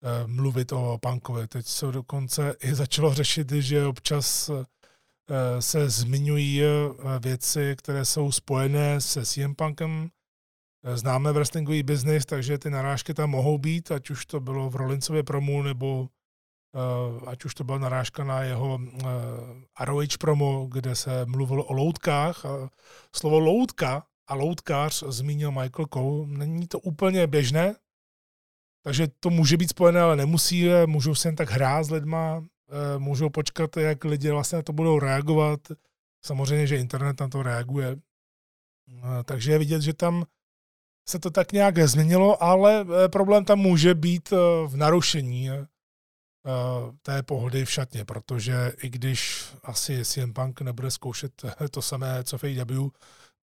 Eh, 0.06 0.28
mluvit 0.28 0.72
o 0.72 0.98
punkovi. 1.02 1.48
Teď 1.48 1.66
se 1.66 1.86
dokonce 1.86 2.56
i 2.64 2.76
začalo 2.76 3.14
řešit, 3.14 3.52
že 3.52 3.86
občas 3.86 4.50
eh, 4.50 5.62
se 5.62 5.90
zmiňují 5.90 6.64
eh, 6.64 6.68
věci, 7.20 7.76
které 7.78 8.06
jsou 8.06 8.32
spojené 8.32 9.02
se 9.02 9.26
CM 9.26 9.56
Punkem. 9.56 10.10
Známe 10.96 11.32
wrestlingový 11.32 11.84
biznis, 11.84 12.26
takže 12.26 12.58
ty 12.58 12.70
narážky 12.70 13.14
tam 13.14 13.30
mohou 13.30 13.58
být, 13.58 13.92
ať 13.92 14.10
už 14.10 14.26
to 14.26 14.40
bylo 14.40 14.70
v 14.70 14.76
Rollinsově 14.76 15.24
promu, 15.24 15.62
nebo 15.62 16.10
ať 17.28 17.46
už 17.46 17.54
to 17.54 17.64
byla 17.64 17.78
narážka 17.78 18.24
na 18.24 18.44
jeho 18.44 18.80
ROH 19.80 20.18
promo, 20.20 20.68
kde 20.72 20.96
se 20.96 21.26
mluvilo 21.26 21.64
o 21.64 21.74
loutkách. 21.74 22.46
Slovo 23.16 23.40
loutka 23.40 24.04
a 24.28 24.36
loutkář 24.36 25.04
zmínil 25.08 25.52
Michael 25.52 25.86
Cole. 25.94 26.28
Není 26.28 26.68
to 26.68 26.80
úplně 26.80 27.28
běžné, 27.28 27.76
takže 28.84 29.08
to 29.20 29.30
může 29.30 29.58
být 29.58 29.70
spojené, 29.70 30.02
ale 30.02 30.16
nemusí, 30.16 30.66
můžou 30.86 31.16
se 31.16 31.28
jen 31.28 31.36
tak 31.36 31.50
hrát 31.50 31.84
s 31.84 31.92
lidma, 31.92 32.46
eh, 32.70 33.00
můžou 33.00 33.30
počkat, 33.30 33.78
jak 33.78 34.04
lidi 34.04 34.32
vlastně 34.32 34.56
na 34.56 34.62
to 34.62 34.74
budou 34.74 35.00
reagovat. 35.00 35.60
Samozřejmě, 36.26 36.68
že 36.68 36.78
internet 36.78 37.20
na 37.20 37.28
to 37.28 37.44
reaguje. 37.44 37.98
Eh, 38.90 39.24
takže 39.24 39.52
je 39.52 39.60
vidět, 39.60 39.82
že 39.82 39.94
tam 39.94 40.26
se 41.10 41.20
to 41.20 41.32
tak 41.32 41.52
nějak 41.52 41.80
změnilo, 41.80 42.44
ale 42.44 42.86
eh, 43.06 43.10
problém 43.10 43.46
tam 43.46 43.60
může 43.60 43.96
být 43.96 44.32
v 44.68 44.76
narušení 44.76 45.50
té 47.02 47.24
pohody 47.24 47.66
v 47.66 47.72
šatně, 47.72 48.06
protože 48.06 48.74
i 48.84 48.90
když 48.90 49.46
asi 49.64 50.06
CM 50.06 50.34
Punk 50.34 50.62
nebude 50.62 50.92
zkoušet 50.92 51.32
to 51.72 51.82
samé, 51.82 52.24
co 52.24 52.38
v 52.38 52.44
AW, 52.44 52.90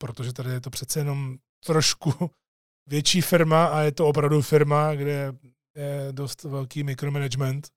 protože 0.01 0.33
tady 0.33 0.51
je 0.51 0.61
to 0.61 0.71
přece 0.71 1.01
jenom 1.01 1.37
trošku 1.65 2.13
větší 2.87 3.21
firma 3.21 3.67
a 3.67 3.81
je 3.81 3.93
to 3.93 4.07
opravdu 4.07 4.43
firma, 4.43 4.95
kde 4.95 5.33
je 5.77 6.09
dost 6.13 6.45
velký 6.45 6.83
mikromanagement 6.83 7.69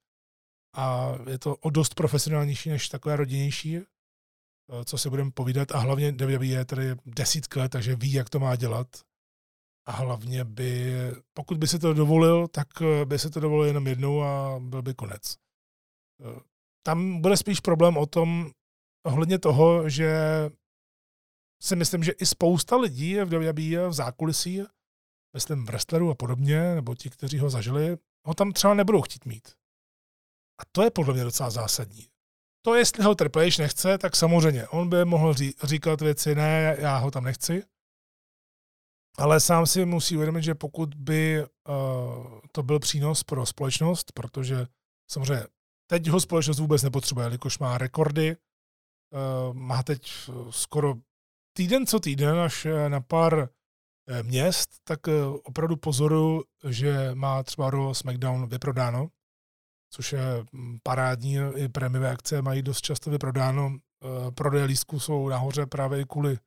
a 0.75 1.11
je 1.29 1.39
to 1.39 1.55
o 1.55 1.69
dost 1.69 1.95
profesionálnější 1.95 2.69
než 2.69 2.89
takové 2.89 3.15
rodinnější, 3.15 3.77
eh, 3.77 3.85
co 4.85 4.97
si 4.97 5.09
budeme 5.09 5.31
povídat 5.31 5.71
a 5.71 5.77
hlavně 5.77 6.11
WWE 6.11 6.45
je 6.45 6.65
tady 6.65 6.95
desítky 7.05 7.59
let, 7.59 7.69
takže 7.69 7.95
ví, 7.95 8.13
jak 8.13 8.29
to 8.29 8.39
má 8.39 8.55
dělat 8.55 8.87
a 9.85 9.91
hlavně 9.91 10.43
by, 10.43 10.93
pokud 11.33 11.57
by 11.57 11.67
si 11.67 11.79
to 11.79 11.93
dovolil, 11.93 12.47
tak 12.47 12.67
eh, 12.81 13.05
by 13.05 13.19
se 13.19 13.29
to 13.29 13.39
dovolil 13.39 13.65
jenom 13.65 13.87
jednou 13.87 14.23
a 14.23 14.59
byl 14.59 14.81
by 14.81 14.93
konec. 14.93 15.37
Eh, 16.21 16.39
tam 16.85 17.21
bude 17.21 17.37
spíš 17.37 17.59
problém 17.59 17.97
o 17.97 18.05
tom, 18.05 18.51
ohledně 19.05 19.39
toho, 19.39 19.89
že 19.89 20.09
si 21.63 21.75
myslím, 21.75 22.03
že 22.03 22.11
i 22.11 22.25
spousta 22.25 22.75
lidí 22.75 23.15
v 23.15 23.25
WWE 23.25 23.89
v 23.89 23.93
zákulisí 23.93 24.63
myslím 25.33 25.65
wrestlerů 25.65 26.09
a 26.09 26.15
podobně, 26.15 26.75
nebo 26.75 26.95
ti, 26.95 27.09
kteří 27.09 27.39
ho 27.39 27.49
zažili, 27.49 27.97
ho 28.25 28.33
tam 28.33 28.51
třeba 28.51 28.73
nebudou 28.73 29.01
chtít 29.01 29.25
mít. 29.25 29.47
A 30.61 30.65
to 30.71 30.83
je 30.83 30.91
podle 30.91 31.13
mě 31.13 31.23
docela 31.23 31.49
zásadní. 31.49 32.07
To, 32.65 32.75
jestli 32.75 33.03
ho 33.03 33.15
Triple 33.15 33.45
H 33.47 33.59
nechce, 33.59 33.97
tak 33.97 34.15
samozřejmě. 34.15 34.67
On 34.67 34.89
by 34.89 35.05
mohl 35.05 35.33
ří, 35.33 35.53
říkat 35.63 36.01
věci, 36.01 36.35
ne, 36.35 36.75
já 36.79 36.97
ho 36.97 37.11
tam 37.11 37.23
nechci. 37.23 37.63
Ale 39.17 39.39
sám 39.39 39.65
si 39.65 39.85
musí 39.85 40.15
uvědomit, 40.15 40.43
že 40.43 40.55
pokud 40.55 40.95
by 40.95 41.43
uh, 41.43 42.39
to 42.51 42.63
byl 42.63 42.79
přínos 42.79 43.23
pro 43.23 43.45
společnost, 43.45 44.11
protože 44.11 44.67
samozřejmě 45.11 45.45
teď 45.89 46.07
ho 46.07 46.19
společnost 46.19 46.59
vůbec 46.59 46.83
nepotřebuje, 46.83 47.25
jelikož 47.25 47.59
má 47.59 47.77
rekordy, 47.77 48.37
uh, 48.37 49.53
má 49.53 49.83
teď 49.83 50.11
skoro 50.49 50.95
týden 51.53 51.87
co 51.87 51.99
týden 51.99 52.39
až 52.39 52.67
na 52.87 53.01
pár 53.01 53.49
Eh, 54.07 54.23
měst, 54.23 54.69
tak 54.83 55.07
eh, 55.07 55.25
opravdu 55.25 55.75
pozoru, 55.75 56.43
že 56.69 57.11
má 57.13 57.43
třeba 57.43 57.69
Raw 57.69 57.93
SmackDown 57.93 58.47
vyprodáno, 58.47 59.07
což 59.89 60.13
je 60.13 60.19
mm, 60.51 60.77
parádní, 60.83 61.37
i 61.55 61.69
prémiové 61.69 62.11
akce 62.11 62.41
mají 62.41 62.61
dost 62.61 62.81
často 62.81 63.09
vyprodáno. 63.11 63.77
Eh, 64.03 64.31
prodeje 64.31 64.65
lístků 64.65 64.99
jsou 64.99 65.29
nahoře 65.29 65.65
právě 65.65 66.01
i 66.01 66.05
kvůli 66.05 66.37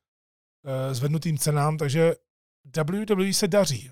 zvednutým 0.93 1.39
cenám, 1.39 1.77
takže 1.77 2.15
WWE 2.85 3.33
se 3.33 3.49
daří. 3.49 3.91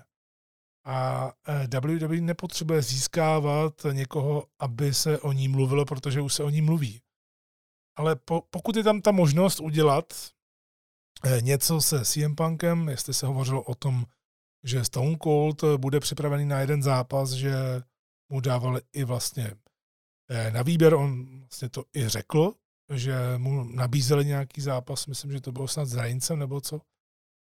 A 0.85 1.31
WWE 1.73 2.21
nepotřebuje 2.21 2.81
získávat 2.81 3.85
někoho, 3.91 4.47
aby 4.59 4.93
se 4.93 5.19
o 5.19 5.31
ní 5.31 5.47
mluvilo, 5.47 5.85
protože 5.85 6.21
už 6.21 6.33
se 6.33 6.43
o 6.43 6.49
ní 6.49 6.61
mluví. 6.61 7.01
Ale 7.95 8.15
po, 8.15 8.41
pokud 8.49 8.75
je 8.75 8.83
tam 8.83 9.01
ta 9.01 9.11
možnost 9.11 9.59
udělat 9.59 10.13
Eh, 10.13 10.34
něco 11.39 11.81
se 11.81 12.05
CM 12.05 12.35
Punkem, 12.35 12.89
jestli 12.89 13.13
se 13.13 13.25
hovořilo 13.25 13.63
o 13.63 13.75
tom, 13.75 14.05
že 14.63 14.85
Stone 14.85 15.17
Cold 15.23 15.63
bude 15.77 15.99
připravený 15.99 16.45
na 16.45 16.59
jeden 16.59 16.83
zápas, 16.83 17.31
že 17.31 17.55
mu 18.31 18.39
dávali 18.39 18.81
i 18.93 19.03
vlastně 19.03 19.51
eh, 20.29 20.51
na 20.51 20.61
výběr, 20.61 20.93
on 20.93 21.39
vlastně 21.39 21.69
to 21.69 21.83
i 21.95 22.09
řekl, 22.09 22.53
že 22.93 23.15
mu 23.37 23.63
nabízeli 23.63 24.25
nějaký 24.25 24.61
zápas, 24.61 25.07
myslím, 25.07 25.31
že 25.31 25.41
to 25.41 25.51
bylo 25.51 25.67
snad 25.67 25.85
s 25.85 25.95
Reincem 25.95 26.39
nebo 26.39 26.61
co. 26.61 26.81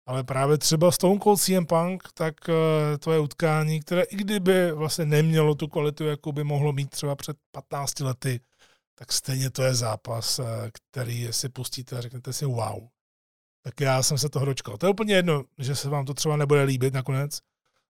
Ale 0.08 0.24
právě 0.24 0.58
třeba 0.58 0.92
Stone 0.92 1.20
Cold 1.20 1.42
CM 1.42 1.66
Punk, 1.66 2.04
tak 2.14 2.50
eh, 2.50 2.98
to 2.98 3.12
je 3.12 3.20
utkání, 3.20 3.80
které 3.80 4.04
i 4.04 4.16
kdyby 4.16 4.72
vlastně 4.72 5.06
nemělo 5.06 5.56
tu 5.56 5.68
kvalitu, 5.68 6.04
jakou 6.04 6.32
by 6.32 6.44
mohlo 6.44 6.74
mít 6.74 6.90
třeba 6.90 7.16
před 7.16 7.38
15 7.52 8.00
lety, 8.00 8.40
tak 8.96 9.12
stejně 9.12 9.50
to 9.50 9.64
je 9.64 9.76
zápas, 9.76 10.40
který 10.74 11.28
si 11.32 11.50
pustíte 11.50 11.98
a 11.98 12.02
řeknete 12.02 12.34
si 12.34 12.46
wow 12.46 12.93
tak 13.64 13.82
já 13.82 14.04
jsem 14.04 14.18
se 14.18 14.30
toho 14.30 14.46
dočkal. 14.46 14.78
To 14.78 14.86
je 14.86 14.92
úplně 14.92 15.16
jedno, 15.16 15.44
že 15.58 15.76
se 15.76 15.90
vám 15.90 16.06
to 16.06 16.14
třeba 16.14 16.38
nebude 16.38 16.64
líbit 16.64 16.94
nakonec, 16.94 17.40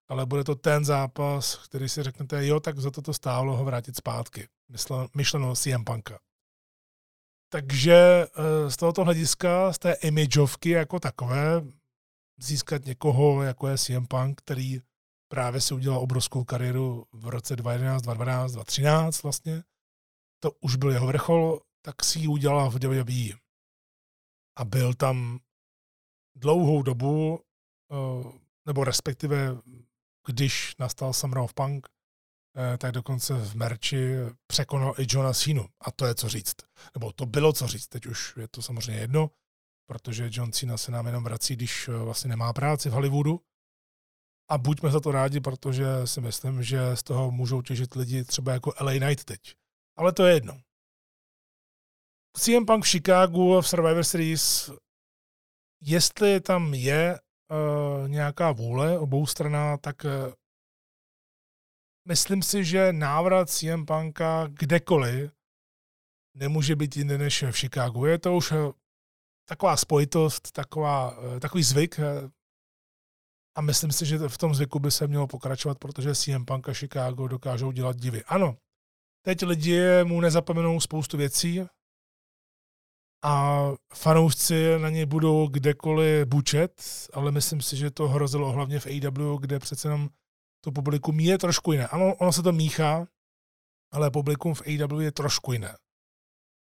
ale 0.08 0.26
bude 0.26 0.44
to 0.44 0.56
ten 0.56 0.86
zápas, 0.86 1.56
který 1.56 1.90
si 1.90 2.04
řeknete, 2.04 2.48
jo, 2.48 2.60
tak 2.60 2.80
za 2.80 2.92
to 2.92 3.02
to 3.02 3.14
stálo 3.14 3.58
ho 3.58 3.66
vrátit 3.66 3.96
zpátky. 3.96 4.48
myšleno 5.16 5.56
CM 5.56 5.84
Punka. 5.84 6.20
Takže 7.50 7.96
eh, 7.96 8.72
z 8.72 8.78
tohoto 8.78 9.04
hlediska, 9.04 9.74
z 9.74 9.80
té 9.80 9.94
imageovky 9.94 10.70
jako 10.70 11.00
takové, 11.00 11.62
získat 12.38 12.86
někoho, 12.86 13.44
jako 13.44 13.68
je 13.68 13.78
CM 13.78 14.06
Punk, 14.06 14.42
který 14.42 14.82
právě 15.28 15.62
si 15.62 15.74
udělal 15.74 16.00
obrovskou 16.00 16.44
kariéru 16.44 17.06
v 17.12 17.28
roce 17.28 17.56
2011, 17.56 18.02
2012, 18.02 18.52
2013 18.52 19.24
vlastně, 19.24 19.64
to 20.40 20.52
už 20.52 20.76
byl 20.76 20.92
jeho 20.92 21.08
vrchol, 21.08 21.60
tak 21.82 22.04
si 22.04 22.20
ji 22.20 22.28
udělal 22.28 22.70
v 22.70 22.76
WWE. 22.76 23.38
A 24.56 24.66
byl 24.66 24.94
tam 24.94 25.40
dlouhou 26.36 26.84
dobu, 26.84 27.40
eh, 27.92 28.32
nebo 28.66 28.84
respektive 28.84 29.58
když 30.28 30.76
nastal 30.80 31.14
Summer 31.14 31.44
Punk, 31.56 31.88
eh, 32.58 32.78
tak 32.78 32.92
dokonce 32.92 33.34
v 33.34 33.56
merči 33.56 34.16
překonal 34.48 34.94
i 34.98 35.06
Johna 35.10 35.34
Cena. 35.34 35.64
A 35.82 35.92
to 35.92 36.06
je 36.06 36.16
co 36.16 36.30
říct. 36.30 36.56
Nebo 36.96 37.12
to 37.12 37.26
bylo 37.26 37.54
co 37.54 37.68
říct. 37.68 37.88
Teď 37.88 38.06
už 38.06 38.38
je 38.38 38.48
to 38.48 38.62
samozřejmě 38.62 39.02
jedno, 39.02 39.32
protože 39.90 40.30
John 40.32 40.52
Cena 40.52 40.78
se 40.78 40.92
nám 40.92 41.06
jenom 41.06 41.24
vrací, 41.24 41.56
když 41.56 41.88
eh, 41.88 41.98
vlastně 41.98 42.30
nemá 42.30 42.54
práci 42.54 42.90
v 42.90 42.94
Hollywoodu. 42.94 43.42
A 44.50 44.58
buďme 44.58 44.92
za 44.92 45.00
to 45.00 45.12
rádi, 45.12 45.40
protože 45.40 45.86
si 46.06 46.22
myslím, 46.22 46.64
že 46.64 46.96
z 46.96 47.04
toho 47.04 47.32
můžou 47.32 47.62
těžit 47.62 47.96
lidi 47.96 48.24
třeba 48.24 48.54
jako 48.54 48.74
LA 48.80 48.92
Knight 48.92 49.24
teď. 49.24 49.56
Ale 49.98 50.14
to 50.14 50.26
je 50.26 50.34
jedno. 50.34 50.62
CM 52.38 52.66
Punk 52.66 52.86
v 52.86 52.88
Chicagu 52.88 53.62
v 53.62 53.68
Survivor 53.68 54.04
Series 54.04 54.72
jestli 55.84 56.42
tam 56.42 56.74
je 56.74 57.20
uh, 57.20 58.10
nějaká 58.10 58.52
vůle 58.52 59.00
obou 59.00 59.26
strana, 59.26 59.78
tak 59.78 60.04
uh, 60.04 60.34
myslím 62.08 62.44
si, 62.44 62.66
že 62.66 62.94
návrat 62.94 63.50
CM 63.50 63.86
Punka 63.86 64.48
kdekoliv 64.48 65.32
nemůže 66.36 66.76
být 66.76 66.98
jiný 66.98 67.18
než 67.18 67.44
v 67.44 67.52
Chicagu. 67.52 68.06
Je 68.06 68.20
to 68.20 68.36
už 68.36 68.52
uh, 68.52 68.72
taková 69.50 69.78
spojitost, 69.78 70.52
taková, 70.52 71.18
takový 71.40 71.64
zvyk. 71.64 72.00
A 73.56 73.62
myslím 73.62 73.92
si, 73.92 74.06
že 74.06 74.18
v 74.18 74.38
tom 74.38 74.56
zvyku 74.56 74.80
by 74.80 74.92
se 74.92 75.08
mělo 75.08 75.28
pokračovat, 75.28 75.78
protože 75.80 76.16
CM 76.16 76.46
Punk 76.46 76.70
a 76.70 76.74
Chicago 76.74 77.28
dokážou 77.28 77.72
dělat 77.72 77.96
divy. 77.96 78.24
Ano, 78.24 78.58
teď 79.26 79.44
lidi 79.44 80.04
mu 80.04 80.22
nezapomenou 80.22 80.80
spoustu 80.80 81.18
věcí 81.18 81.62
a 83.24 83.64
fanoušci 83.94 84.80
na 84.80 84.90
ně 84.90 85.06
budou 85.06 85.48
kdekoliv 85.48 86.28
bučet, 86.28 86.84
ale 87.14 87.32
myslím 87.32 87.62
si, 87.62 87.78
že 87.78 87.92
to 87.92 88.08
hrozilo 88.08 88.52
hlavně 88.52 88.80
v 88.80 88.88
AW, 88.88 89.40
kde 89.40 89.60
přece 89.60 89.88
jenom 89.88 90.10
to 90.64 90.72
publikum 90.72 91.20
je 91.20 91.38
trošku 91.38 91.72
jiné. 91.72 91.88
Ano, 91.88 92.16
ono 92.16 92.32
se 92.32 92.44
to 92.44 92.52
míchá, 92.52 93.08
ale 93.92 94.12
publikum 94.12 94.54
v 94.54 94.62
AW 94.62 95.02
je 95.02 95.12
trošku 95.12 95.54
jiné. 95.54 95.76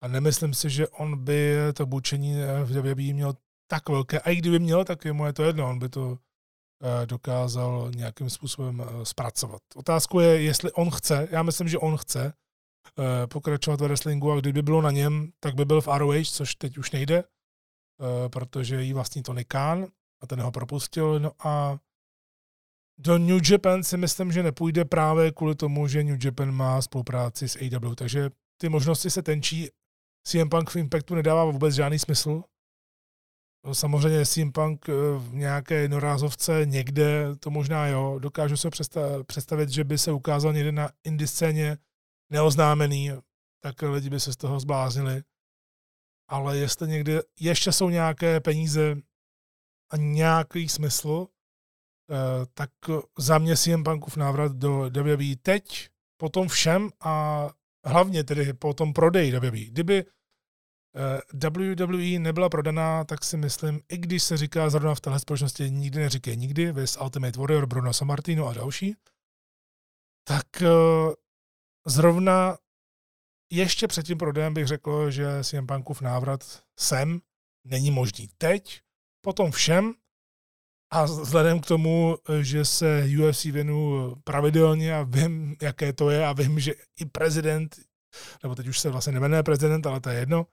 A 0.01 0.07
nemyslím 0.07 0.53
si, 0.53 0.69
že 0.69 0.87
on 0.87 1.23
by 1.23 1.55
to 1.73 1.85
bučení 1.85 2.35
v 2.63 2.71
WWE 2.71 3.13
měl 3.13 3.33
tak 3.67 3.89
velké. 3.89 4.19
A 4.19 4.29
i 4.29 4.35
kdyby 4.35 4.59
měl, 4.59 4.85
tak 4.85 5.05
je 5.05 5.13
mu 5.13 5.25
je 5.25 5.33
to 5.33 5.43
jedno. 5.43 5.69
On 5.69 5.79
by 5.79 5.89
to 5.89 6.17
eh, 6.83 7.05
dokázal 7.05 7.91
nějakým 7.95 8.29
způsobem 8.29 8.81
eh, 8.81 9.05
zpracovat. 9.05 9.61
Otázku 9.75 10.19
je, 10.19 10.41
jestli 10.41 10.71
on 10.71 10.91
chce. 10.91 11.27
Já 11.31 11.43
myslím, 11.43 11.67
že 11.67 11.77
on 11.77 11.97
chce 11.97 12.25
eh, 12.25 12.33
pokračovat 13.29 13.81
ve 13.81 13.87
wrestlingu 13.87 14.31
a 14.31 14.39
kdyby 14.39 14.61
bylo 14.61 14.81
na 14.81 14.91
něm, 14.91 15.31
tak 15.39 15.55
by 15.55 15.65
byl 15.65 15.81
v 15.81 15.87
ROH, 15.87 16.23
což 16.31 16.55
teď 16.55 16.77
už 16.77 16.91
nejde, 16.91 17.23
protože 18.27 18.83
jí 18.83 18.93
vlastní 18.93 19.23
Tony 19.23 19.45
Khan 19.45 19.87
a 20.21 20.27
ten 20.27 20.41
ho 20.41 20.51
propustil. 20.51 21.19
No 21.19 21.31
a 21.39 21.77
do 22.97 23.17
New 23.17 23.51
Japan 23.51 23.83
si 23.83 23.97
myslím, 23.97 24.31
že 24.31 24.43
nepůjde 24.43 24.85
právě 24.85 25.31
kvůli 25.31 25.55
tomu, 25.55 25.87
že 25.87 26.03
New 26.03 26.25
Japan 26.25 26.51
má 26.51 26.81
spolupráci 26.81 27.49
s 27.49 27.55
AW, 27.55 27.95
takže 27.95 28.29
ty 28.57 28.69
možnosti 28.69 29.09
se 29.09 29.21
tenčí. 29.21 29.69
CM 30.27 30.49
Punk 30.49 30.69
v 30.69 30.75
Impactu 30.75 31.15
nedává 31.15 31.45
vůbec 31.45 31.75
žádný 31.75 31.99
smysl. 31.99 32.43
Samozřejmě 33.73 34.25
CM 34.25 34.51
Punk 34.51 34.89
eh, 34.89 34.93
v 35.17 35.33
nějaké 35.33 35.75
jednorázovce 35.75 36.61
někde, 36.65 37.35
to 37.39 37.49
možná 37.49 37.87
jo, 37.87 38.19
dokážu 38.19 38.57
se 38.57 38.69
představit, 39.27 39.69
že 39.69 39.83
by 39.83 39.97
se 39.97 40.11
ukázal 40.11 40.53
někde 40.53 40.71
na 40.71 40.89
indie 41.03 41.27
scéně 41.27 41.77
neoznámený, 42.29 43.11
tak 43.63 43.81
lidi 43.81 44.09
by 44.09 44.19
se 44.19 44.33
z 44.33 44.37
toho 44.37 44.59
zbláznili. 44.59 45.23
Ale 46.29 46.57
jestli 46.57 46.87
někde 46.87 47.21
ještě 47.39 47.71
jsou 47.71 47.89
nějaké 47.89 48.39
peníze 48.39 48.95
a 49.91 49.97
nějaký 49.97 50.69
smysl, 50.69 51.27
Eh, 52.11 52.45
tak 52.53 52.69
za 53.17 53.37
mě 53.37 53.57
CM 53.57 53.83
Punkův 53.83 54.17
návrat 54.17 54.51
do 54.51 54.89
WWE 54.89 55.35
teď, 55.41 55.89
po 56.17 56.29
tom 56.29 56.47
všem 56.47 56.89
a 56.99 57.49
hlavně 57.85 58.23
tedy 58.23 58.53
po 58.53 58.73
tom 58.73 58.93
prodeji 58.93 59.31
WWE. 59.31 59.65
Kdyby 59.65 60.05
eh, 60.95 61.49
WWE 61.49 62.19
nebyla 62.19 62.49
prodaná, 62.49 63.03
tak 63.03 63.23
si 63.25 63.37
myslím, 63.37 63.81
i 63.89 63.97
když 63.97 64.23
se 64.23 64.37
říká 64.37 64.69
zrovna 64.69 64.95
v 64.95 65.01
téhle 65.01 65.19
společnosti 65.19 65.71
nikdy 65.71 65.99
neříkej 65.99 66.37
nikdy, 66.37 66.71
vys 66.71 66.97
Ultimate 67.01 67.39
Warrior, 67.39 67.65
Bruno 67.65 67.93
Sammartino 67.93 68.47
a 68.47 68.53
další, 68.53 68.95
tak 70.27 70.61
eh, 70.61 70.67
zrovna 71.87 72.57
ještě 73.51 73.87
před 73.87 74.05
tím 74.05 74.17
prodejem 74.17 74.53
bych 74.53 74.67
řekl, 74.67 75.11
že 75.11 75.43
CM 75.43 75.67
Punkův 75.67 76.01
návrat 76.01 76.63
sem 76.79 77.21
není 77.67 77.91
možný. 77.91 78.29
Teď, 78.37 78.81
po 79.21 79.33
tom 79.33 79.51
všem, 79.51 79.93
a 80.91 81.03
vzhledem 81.03 81.59
k 81.59 81.65
tomu, 81.65 82.17
že 82.41 82.65
se 82.65 83.03
UFC 83.19 83.43
věnu 83.43 84.13
pravidelně 84.23 84.95
a 84.95 85.03
vím, 85.03 85.55
jaké 85.61 85.93
to 85.93 86.09
je 86.09 86.27
a 86.27 86.33
vím, 86.33 86.59
že 86.59 86.73
i 86.99 87.05
prezident, 87.05 87.79
nebo 88.43 88.55
teď 88.55 88.67
už 88.67 88.79
se 88.79 88.89
vlastně 88.89 89.13
nemenuje 89.13 89.43
prezident, 89.43 89.87
ale 89.87 90.01
to 90.01 90.09
je 90.09 90.19
jedno, 90.19 90.47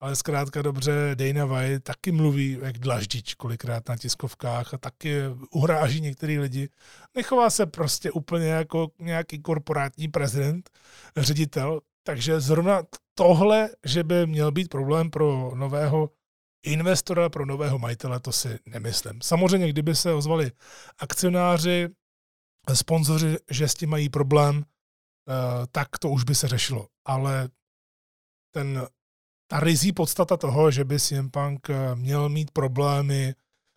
ale 0.00 0.16
zkrátka 0.16 0.62
dobře 0.62 1.14
Dana 1.14 1.44
White 1.44 1.84
taky 1.84 2.12
mluví 2.12 2.58
jak 2.62 2.78
dlaždič 2.78 3.34
kolikrát 3.34 3.88
na 3.88 3.96
tiskovkách 3.96 4.74
a 4.74 4.78
taky 4.78 5.20
uhráží 5.50 6.00
některý 6.00 6.38
lidi. 6.38 6.68
Nechová 7.16 7.50
se 7.50 7.66
prostě 7.66 8.10
úplně 8.10 8.46
jako 8.46 8.88
nějaký 8.98 9.42
korporátní 9.42 10.08
prezident, 10.08 10.70
ředitel, 11.16 11.80
takže 12.02 12.40
zrovna 12.40 12.82
tohle, 13.14 13.70
že 13.84 14.04
by 14.04 14.26
měl 14.26 14.52
být 14.52 14.68
problém 14.68 15.10
pro 15.10 15.52
nového 15.54 16.10
investora 16.62 17.28
pro 17.28 17.46
nového 17.46 17.78
majitele, 17.78 18.20
to 18.20 18.32
si 18.32 18.58
nemyslím. 18.66 19.20
Samozřejmě, 19.22 19.68
kdyby 19.68 19.94
se 19.94 20.12
ozvali 20.12 20.52
akcionáři, 20.98 21.88
sponzoři, 22.74 23.36
že 23.50 23.68
s 23.68 23.74
tím 23.74 23.90
mají 23.90 24.08
problém, 24.08 24.64
eh, 24.64 25.66
tak 25.72 25.98
to 25.98 26.10
už 26.10 26.24
by 26.24 26.34
se 26.34 26.48
řešilo. 26.48 26.88
Ale 27.04 27.48
ten, 28.54 28.86
ta 29.50 29.60
rizí 29.60 29.92
podstata 29.92 30.36
toho, 30.36 30.70
že 30.70 30.84
by 30.84 31.00
CM 31.00 31.30
Punk 31.30 31.70
eh, 31.70 31.94
měl 31.94 32.28
mít 32.28 32.50
problémy 32.50 33.34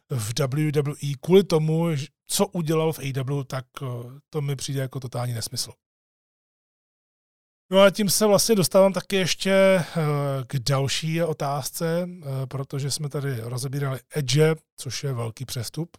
v 0.09 0.34
WWE 0.39 1.13
kvůli 1.21 1.43
tomu, 1.43 1.88
co 2.28 2.47
udělal 2.47 2.93
v 2.93 2.99
AW, 2.99 3.43
tak 3.43 3.65
eh, 3.82 3.86
to 4.30 4.41
mi 4.41 4.55
přijde 4.55 4.82
jako 4.82 4.99
totální 4.99 5.34
nesmysl. 5.34 5.71
No 7.71 7.82
a 7.82 7.89
tím 7.89 8.09
se 8.09 8.26
vlastně 8.26 8.55
dostávám 8.55 8.93
taky 8.93 9.15
ještě 9.15 9.51
eh, 9.51 9.86
k 10.47 10.59
další 10.59 11.24
otázce, 11.24 12.09
protože 12.49 12.91
jsme 12.91 13.09
tady 13.09 13.39
rozebírali 13.39 13.99
Edge, 14.15 14.55
což 14.78 15.03
je 15.03 15.13
velký 15.13 15.45
přestup. 15.45 15.97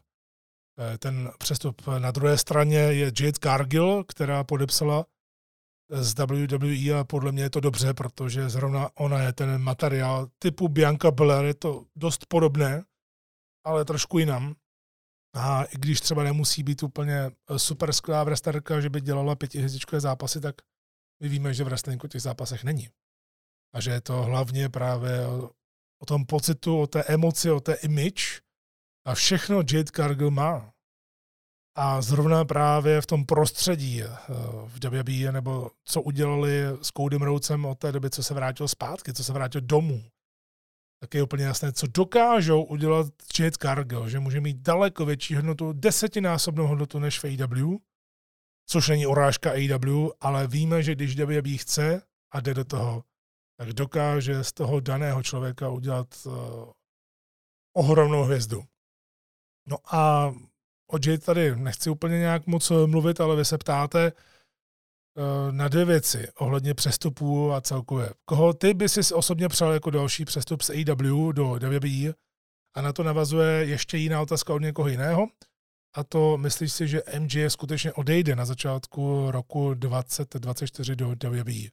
Ten 0.99 1.31
přestup 1.39 1.83
na 1.99 2.11
druhé 2.11 2.39
straně 2.39 2.79
je 2.79 3.13
Jade 3.21 3.39
Cargill, 3.43 4.05
která 4.05 4.45
podepsala 4.45 5.07
z 5.91 6.15
WWE 6.15 7.01
a 7.01 7.05
podle 7.05 7.33
mě 7.33 7.43
je 7.43 7.51
to 7.51 7.61
dobře, 7.61 7.95
protože 7.95 8.49
zrovna 8.49 8.91
ona 8.95 9.23
je 9.23 9.33
ten 9.33 9.59
materiál 9.59 10.29
typu 10.39 10.69
Bianca 10.69 11.11
Belair, 11.11 11.45
je 11.45 11.55
to 11.55 11.87
dost 11.97 12.27
podobné, 12.27 12.85
ale 13.65 13.85
trošku 13.85 14.19
jinam. 14.19 14.55
A 15.37 15.65
i 15.65 15.79
když 15.79 16.01
třeba 16.01 16.23
nemusí 16.23 16.63
být 16.63 16.83
úplně 16.83 17.31
super 17.57 17.93
skvělá 17.93 18.25
wrestlerka, 18.25 18.81
že 18.81 18.91
by 18.91 19.01
dělala 19.01 19.37
pětihvězdičkové 19.37 20.01
zápasy, 20.01 20.41
tak 20.41 20.55
my 21.23 21.29
víme, 21.29 21.55
že 21.55 21.65
v 21.65 21.67
wrestlingu 21.67 22.09
těch 22.09 22.23
zápasech 22.23 22.65
není. 22.65 22.89
A 23.75 23.81
že 23.81 23.91
je 23.91 24.01
to 24.01 24.23
hlavně 24.23 24.69
právě 24.69 25.27
o, 25.27 25.51
o 26.03 26.07
tom 26.07 26.27
pocitu, 26.27 26.81
o 26.81 26.87
té 26.87 27.05
emoci, 27.05 27.51
o 27.51 27.61
té 27.61 27.75
image. 27.75 28.41
A 29.07 29.15
všechno 29.15 29.57
Jade 29.57 29.93
Cargill 29.97 30.31
má. 30.31 30.74
A 31.77 32.03
zrovna 32.03 32.45
právě 32.45 33.01
v 33.01 33.07
tom 33.07 33.27
prostředí 33.27 34.03
eh, 34.03 34.09
v 34.67 34.85
WWE, 34.85 35.33
nebo 35.33 35.71
co 35.85 36.03
udělali 36.03 36.63
s 36.83 36.91
Codym 36.97 37.23
Rhodesem 37.23 37.65
od 37.65 37.79
té 37.79 37.93
doby, 37.93 38.11
co 38.11 38.23
se 38.23 38.35
vrátil 38.35 38.69
zpátky, 38.69 39.13
co 39.13 39.25
se 39.25 39.33
vrátil 39.33 39.61
domů, 39.61 40.05
tak 41.01 41.15
je 41.15 41.23
úplně 41.23 41.45
jasné, 41.45 41.73
co 41.73 41.87
dokážou 41.87 42.63
udělat 42.63 43.07
Jade 43.39 43.57
Cargill, 43.63 44.09
že 44.09 44.21
může 44.21 44.41
mít 44.41 44.57
daleko 44.57 45.05
větší 45.05 45.35
hodnotu, 45.35 45.73
desetinásobnou 45.73 46.67
hodnotu 46.67 46.99
než 46.99 47.19
v 47.19 47.25
AEW, 47.25 47.77
což 48.67 48.89
není 48.89 49.07
urážka 49.07 49.51
AEW, 49.51 50.09
ale 50.21 50.47
víme, 50.47 50.83
že 50.83 50.95
když 50.95 51.17
WWE 51.17 51.57
chce 51.57 52.03
a 52.33 52.41
jde 52.41 52.55
do 52.55 52.65
toho, 52.65 53.05
tak 53.59 53.73
dokáže 53.73 54.45
z 54.45 54.53
toho 54.53 54.81
daného 54.81 55.23
člověka 55.23 55.69
udělat 55.69 56.07
uh, 56.27 56.33
ohromnou 57.77 58.23
hvězdu. 58.23 58.65
No 59.67 59.77
a 59.95 60.33
o 60.87 60.97
Jade 60.97 61.19
tady 61.19 61.57
nechci 61.57 61.91
úplně 61.91 62.19
nějak 62.19 62.47
moc 62.47 62.73
mluvit, 62.87 63.21
ale 63.21 63.37
vy 63.37 63.45
se 63.45 63.59
ptáte 63.59 64.13
uh, 64.13 65.53
na 65.53 65.69
dvě 65.69 65.85
věci 65.85 66.29
ohledně 66.39 66.75
přestupů 66.75 67.53
a 67.53 67.61
celkově. 67.61 68.11
Koho 68.25 68.53
ty 68.53 68.75
by 68.75 68.89
si 68.89 69.15
osobně 69.15 69.49
přál 69.49 69.73
jako 69.73 69.91
další 69.91 70.25
přestup 70.25 70.63
z 70.63 70.71
AEW 70.71 71.33
do 71.33 71.59
WWE? 71.61 72.15
A 72.77 72.81
na 72.83 72.93
to 72.93 73.03
navazuje 73.03 73.65
ještě 73.67 73.97
jiná 73.97 74.23
otázka 74.23 74.55
od 74.55 74.63
někoho 74.63 74.89
jiného. 74.89 75.27
A 75.97 76.05
to 76.05 76.39
myslíš 76.39 76.73
si, 76.73 76.89
že 76.89 77.03
MJ 77.19 77.51
skutečně 77.51 77.93
odejde 77.93 78.37
na 78.37 78.45
začátku 78.45 79.31
roku 79.31 79.75
2024 79.75 80.97
do 80.97 81.09
WWE? 81.09 81.71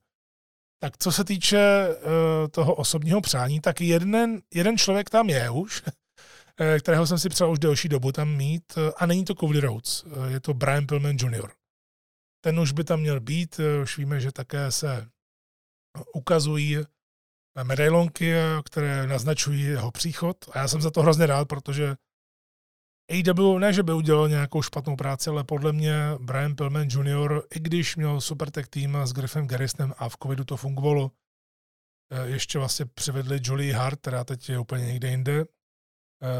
Tak 0.79 0.97
co 0.97 1.11
se 1.11 1.23
týče 1.23 1.87
uh, 1.89 2.47
toho 2.51 2.75
osobního 2.75 3.21
přání, 3.21 3.59
tak 3.59 3.81
jeden, 3.81 4.41
jeden 4.53 4.77
člověk 4.77 5.09
tam 5.09 5.29
je 5.29 5.49
už, 5.49 5.83
eh, 5.87 5.91
kterého 6.79 7.07
jsem 7.07 7.19
si 7.19 7.29
přál 7.29 7.51
už 7.51 7.59
delší 7.59 7.89
dobu 7.89 8.11
tam 8.11 8.29
mít, 8.29 8.73
eh, 8.77 8.91
a 8.97 9.05
není 9.05 9.25
to 9.25 9.35
Cody 9.35 9.59
Rhodes, 9.59 10.05
je 10.27 10.39
to 10.39 10.53
Brian 10.53 10.87
Pillman 10.87 11.15
Jr. 11.15 11.51
Ten 12.43 12.59
už 12.59 12.71
by 12.71 12.83
tam 12.83 12.99
měl 12.99 13.19
být, 13.19 13.59
už 13.81 13.97
víme, 13.97 14.19
že 14.19 14.31
také 14.31 14.71
se 14.71 15.09
ukazují 16.13 16.77
medailonky, 17.63 18.33
které 18.65 19.07
naznačují 19.07 19.61
jeho 19.61 19.91
příchod 19.91 20.37
a 20.51 20.59
já 20.59 20.67
jsem 20.67 20.81
za 20.81 20.91
to 20.91 21.01
hrozně 21.01 21.25
rád, 21.25 21.47
protože 21.47 21.95
AW 23.11 23.59
ne, 23.59 23.73
že 23.73 23.83
by 23.83 23.93
udělal 23.93 24.29
nějakou 24.29 24.61
špatnou 24.61 24.95
práci, 24.95 25.29
ale 25.29 25.43
podle 25.43 25.73
mě 25.73 25.95
Brian 26.19 26.55
Pillman 26.55 26.87
Jr., 26.87 27.41
i 27.55 27.59
když 27.59 27.95
měl 27.95 28.21
super 28.21 28.51
tech 28.51 28.67
tým 28.67 28.97
s 29.03 29.13
Griffem 29.13 29.47
Garristem 29.47 29.93
a 29.97 30.09
v 30.09 30.17
covidu 30.23 30.43
to 30.43 30.57
fungovalo, 30.57 31.11
eh, 32.11 32.27
ještě 32.27 32.59
vlastně 32.59 32.85
přivedli 32.85 33.39
Julie 33.43 33.75
Hart, 33.75 33.99
která 33.99 34.23
teď 34.23 34.49
je 34.49 34.59
úplně 34.59 34.85
někde 34.85 35.09
jinde, 35.09 35.41
eh, 35.41 35.60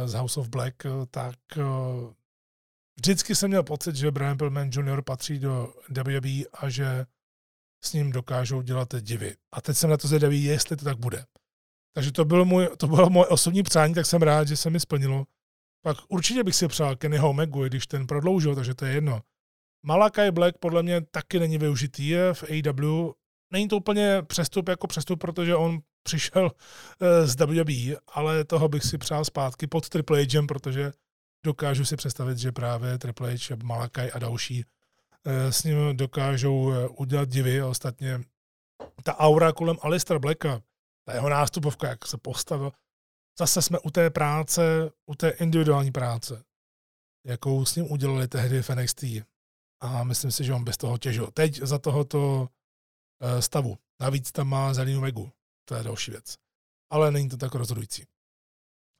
z 0.05 0.13
House 0.13 0.39
of 0.39 0.49
Black, 0.49 0.85
eh, 0.85 0.89
tak 1.11 1.35
vždycky 2.95 3.35
jsem 3.35 3.49
měl 3.49 3.63
pocit, 3.63 3.95
že 3.95 4.11
Brian 4.11 4.37
Pillman 4.37 4.69
Jr. 4.69 5.01
patří 5.01 5.39
do 5.39 5.73
WWE 5.89 6.45
a 6.53 6.69
že 6.69 7.05
s 7.83 7.93
ním 7.93 8.11
dokážou 8.11 8.61
dělat 8.61 8.95
divy. 9.01 9.35
A 9.51 9.61
teď 9.61 9.77
jsem 9.77 9.89
na 9.89 9.97
to 9.97 10.07
zvědavý, 10.07 10.43
jestli 10.43 10.77
to 10.77 10.85
tak 10.85 10.97
bude. 10.97 11.25
Takže 11.93 12.11
to 12.11 12.25
bylo, 12.25 12.45
můj, 12.45 12.69
to 12.77 12.87
bylo 12.87 13.09
moje 13.09 13.27
osobní 13.27 13.63
přání, 13.63 13.93
tak 13.93 14.05
jsem 14.05 14.21
rád, 14.21 14.47
že 14.47 14.57
se 14.57 14.69
mi 14.69 14.79
splnilo 14.79 15.25
Pak 15.81 15.97
určitě 16.07 16.43
bych 16.43 16.55
si 16.55 16.67
přál 16.67 16.95
Kennyho 16.95 17.29
Omegu, 17.29 17.63
když 17.63 17.87
ten 17.87 18.07
prodloužil, 18.07 18.55
takže 18.55 18.75
to 18.75 18.85
je 18.85 18.93
jedno. 18.93 19.21
Malakai 19.85 20.31
Black 20.31 20.57
podle 20.57 20.83
mě 20.83 21.01
taky 21.01 21.39
není 21.39 21.57
využitý 21.57 22.13
v 22.33 22.43
AW. 22.43 23.11
Není 23.53 23.67
to 23.67 23.77
úplně 23.77 24.21
přestup 24.21 24.69
jako 24.69 24.87
přestup, 24.87 25.19
protože 25.19 25.55
on 25.55 25.79
přišel 26.03 26.51
eh, 27.01 27.27
z 27.27 27.35
WWE, 27.35 27.97
ale 28.07 28.43
toho 28.43 28.67
bych 28.69 28.83
si 28.83 28.97
přál 28.97 29.25
zpátky 29.25 29.67
pod 29.67 29.89
Triple 29.89 30.25
H, 30.25 30.47
protože 30.47 30.93
dokážu 31.45 31.85
si 31.85 31.95
představit, 31.95 32.37
že 32.37 32.51
právě 32.51 32.97
Triple 32.97 33.37
H, 33.37 33.55
Malakai 33.63 34.11
a 34.11 34.19
další 34.19 34.65
eh, 35.25 35.51
s 35.51 35.63
ním 35.63 35.97
dokážou 35.97 36.71
eh, 36.71 36.87
udělat 36.87 37.29
divy. 37.29 37.63
Ostatně 37.63 38.21
ta 39.03 39.17
aura 39.17 39.51
kolem 39.51 39.77
Alistra 39.81 40.19
Blacka, 40.19 40.61
ta 41.05 41.13
jeho 41.13 41.29
nástupovka, 41.29 41.87
jak 41.87 42.07
se 42.07 42.17
postavil, 42.17 42.71
zase 43.39 43.61
jsme 43.61 43.79
u 43.79 43.91
té 43.91 44.09
práce, 44.09 44.91
u 45.05 45.15
té 45.15 45.29
individuální 45.29 45.91
práce, 45.91 46.43
jakou 47.25 47.65
s 47.65 47.75
ním 47.75 47.91
udělali 47.91 48.27
tehdy 48.27 48.61
v 48.61 48.69
NXT. 48.69 49.03
A 49.83 50.03
myslím 50.03 50.31
si, 50.31 50.43
že 50.43 50.53
on 50.53 50.63
bez 50.63 50.77
toho 50.77 50.97
těžil. 50.97 51.31
Teď 51.33 51.57
za 51.61 51.79
tohoto 51.79 52.49
stavu. 53.39 53.77
Navíc 54.01 54.31
tam 54.31 54.47
má 54.47 54.73
Zelinu 54.73 55.01
Vegu. 55.01 55.31
To 55.71 55.77
je 55.77 55.83
další 55.83 56.11
věc. 56.11 56.35
Ale 56.89 57.11
není 57.11 57.29
to 57.29 57.37
tak 57.37 57.55
rozhodující. 57.55 58.03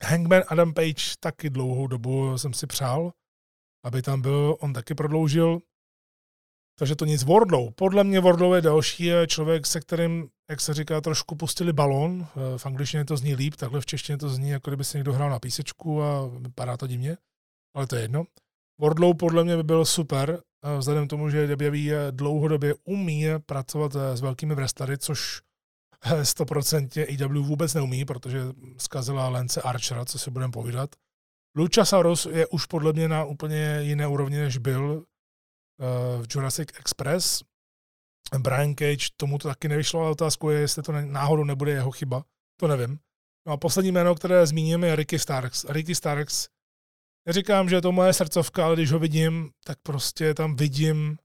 Hangman 0.04 0.42
Adam 0.48 0.74
Page 0.74 1.16
taky 1.20 1.50
dlouhou 1.50 1.86
dobu 1.86 2.38
jsem 2.38 2.54
si 2.54 2.66
přál, 2.66 3.12
aby 3.84 4.02
tam 4.02 4.22
byl, 4.22 4.56
on 4.60 4.72
taky 4.72 4.94
prodloužil. 4.94 5.58
Takže 6.78 6.96
to 6.96 7.04
nic. 7.04 7.24
Wardlow. 7.24 7.70
Podle 7.72 8.04
mě 8.04 8.20
Wardlow 8.20 8.54
je 8.54 8.60
další 8.60 9.10
člověk, 9.26 9.66
se 9.66 9.80
kterým, 9.80 10.28
jak 10.50 10.60
se 10.60 10.74
říká, 10.74 11.00
trošku 11.00 11.36
pustili 11.36 11.72
balón. 11.72 12.26
Eh, 12.26 12.58
v 12.58 12.66
angličtině 12.66 13.04
to 13.04 13.16
zní 13.16 13.34
líp, 13.34 13.56
takhle 13.56 13.80
v 13.80 13.86
češtině 13.86 14.18
to 14.18 14.28
zní, 14.28 14.48
jako 14.48 14.70
kdyby 14.70 14.84
si 14.84 14.96
někdo 14.96 15.12
hrál 15.12 15.30
na 15.30 15.38
písečku 15.38 16.02
a 16.02 16.26
vypadá 16.26 16.76
to 16.76 16.86
divně. 16.86 17.16
Ale 17.74 17.86
to 17.86 17.96
je 17.96 18.02
jedno. 18.02 18.24
Wardlow 18.80 19.16
podle 19.16 19.44
mě 19.44 19.56
by 19.56 19.62
byl 19.62 19.84
super, 19.84 20.42
eh, 20.64 20.78
vzhledem 20.78 21.06
k 21.06 21.10
tomu, 21.10 21.30
že 21.30 21.46
WWE 21.46 22.12
dlouhodobě 22.12 22.74
umí 22.84 23.26
pracovat 23.46 23.96
s 23.96 24.20
velkými 24.20 24.54
wrestlery, 24.54 24.98
což 24.98 25.42
100% 26.04 27.06
EW 27.08 27.46
vůbec 27.46 27.74
neumí, 27.74 28.04
protože 28.04 28.40
zkazila 28.78 29.28
Lance 29.28 29.62
Archera, 29.62 30.04
co 30.04 30.18
si 30.18 30.30
budeme 30.30 30.52
povídat. 30.52 30.90
Luchasaurus 31.56 32.26
je 32.26 32.46
už 32.46 32.66
podle 32.66 32.92
mě 32.92 33.08
na 33.08 33.24
úplně 33.24 33.78
jiné 33.80 34.06
úrovni, 34.06 34.38
než 34.38 34.58
byl 34.58 35.04
eh, 35.80 36.22
v 36.22 36.26
Jurassic 36.34 36.68
Express. 36.78 37.42
Brian 38.38 38.74
Cage, 38.74 39.06
tomu 39.16 39.38
to 39.38 39.48
taky 39.48 39.68
nevyšlo, 39.68 40.00
ale 40.00 40.10
otázku 40.10 40.50
je, 40.50 40.60
jestli 40.60 40.82
to 40.82 40.92
náhodou 40.92 41.44
nebude 41.44 41.72
jeho 41.72 41.90
chyba. 41.90 42.24
To 42.60 42.68
nevím. 42.68 42.98
No 43.46 43.52
a 43.52 43.56
poslední 43.56 43.92
jméno, 43.92 44.14
které 44.14 44.46
zmíním, 44.46 44.84
je 44.84 44.96
Ricky 44.96 45.18
Starks. 45.18 45.64
Ricky 45.64 45.94
Starks, 45.94 46.48
neříkám, 47.26 47.68
že 47.68 47.76
je 47.76 47.82
to 47.82 47.92
moje 47.92 48.12
srdcovka, 48.12 48.64
ale 48.64 48.76
když 48.76 48.92
ho 48.92 48.98
vidím, 48.98 49.50
tak 49.64 49.78
prostě 49.82 50.34
tam 50.34 50.56
vidím 50.56 51.18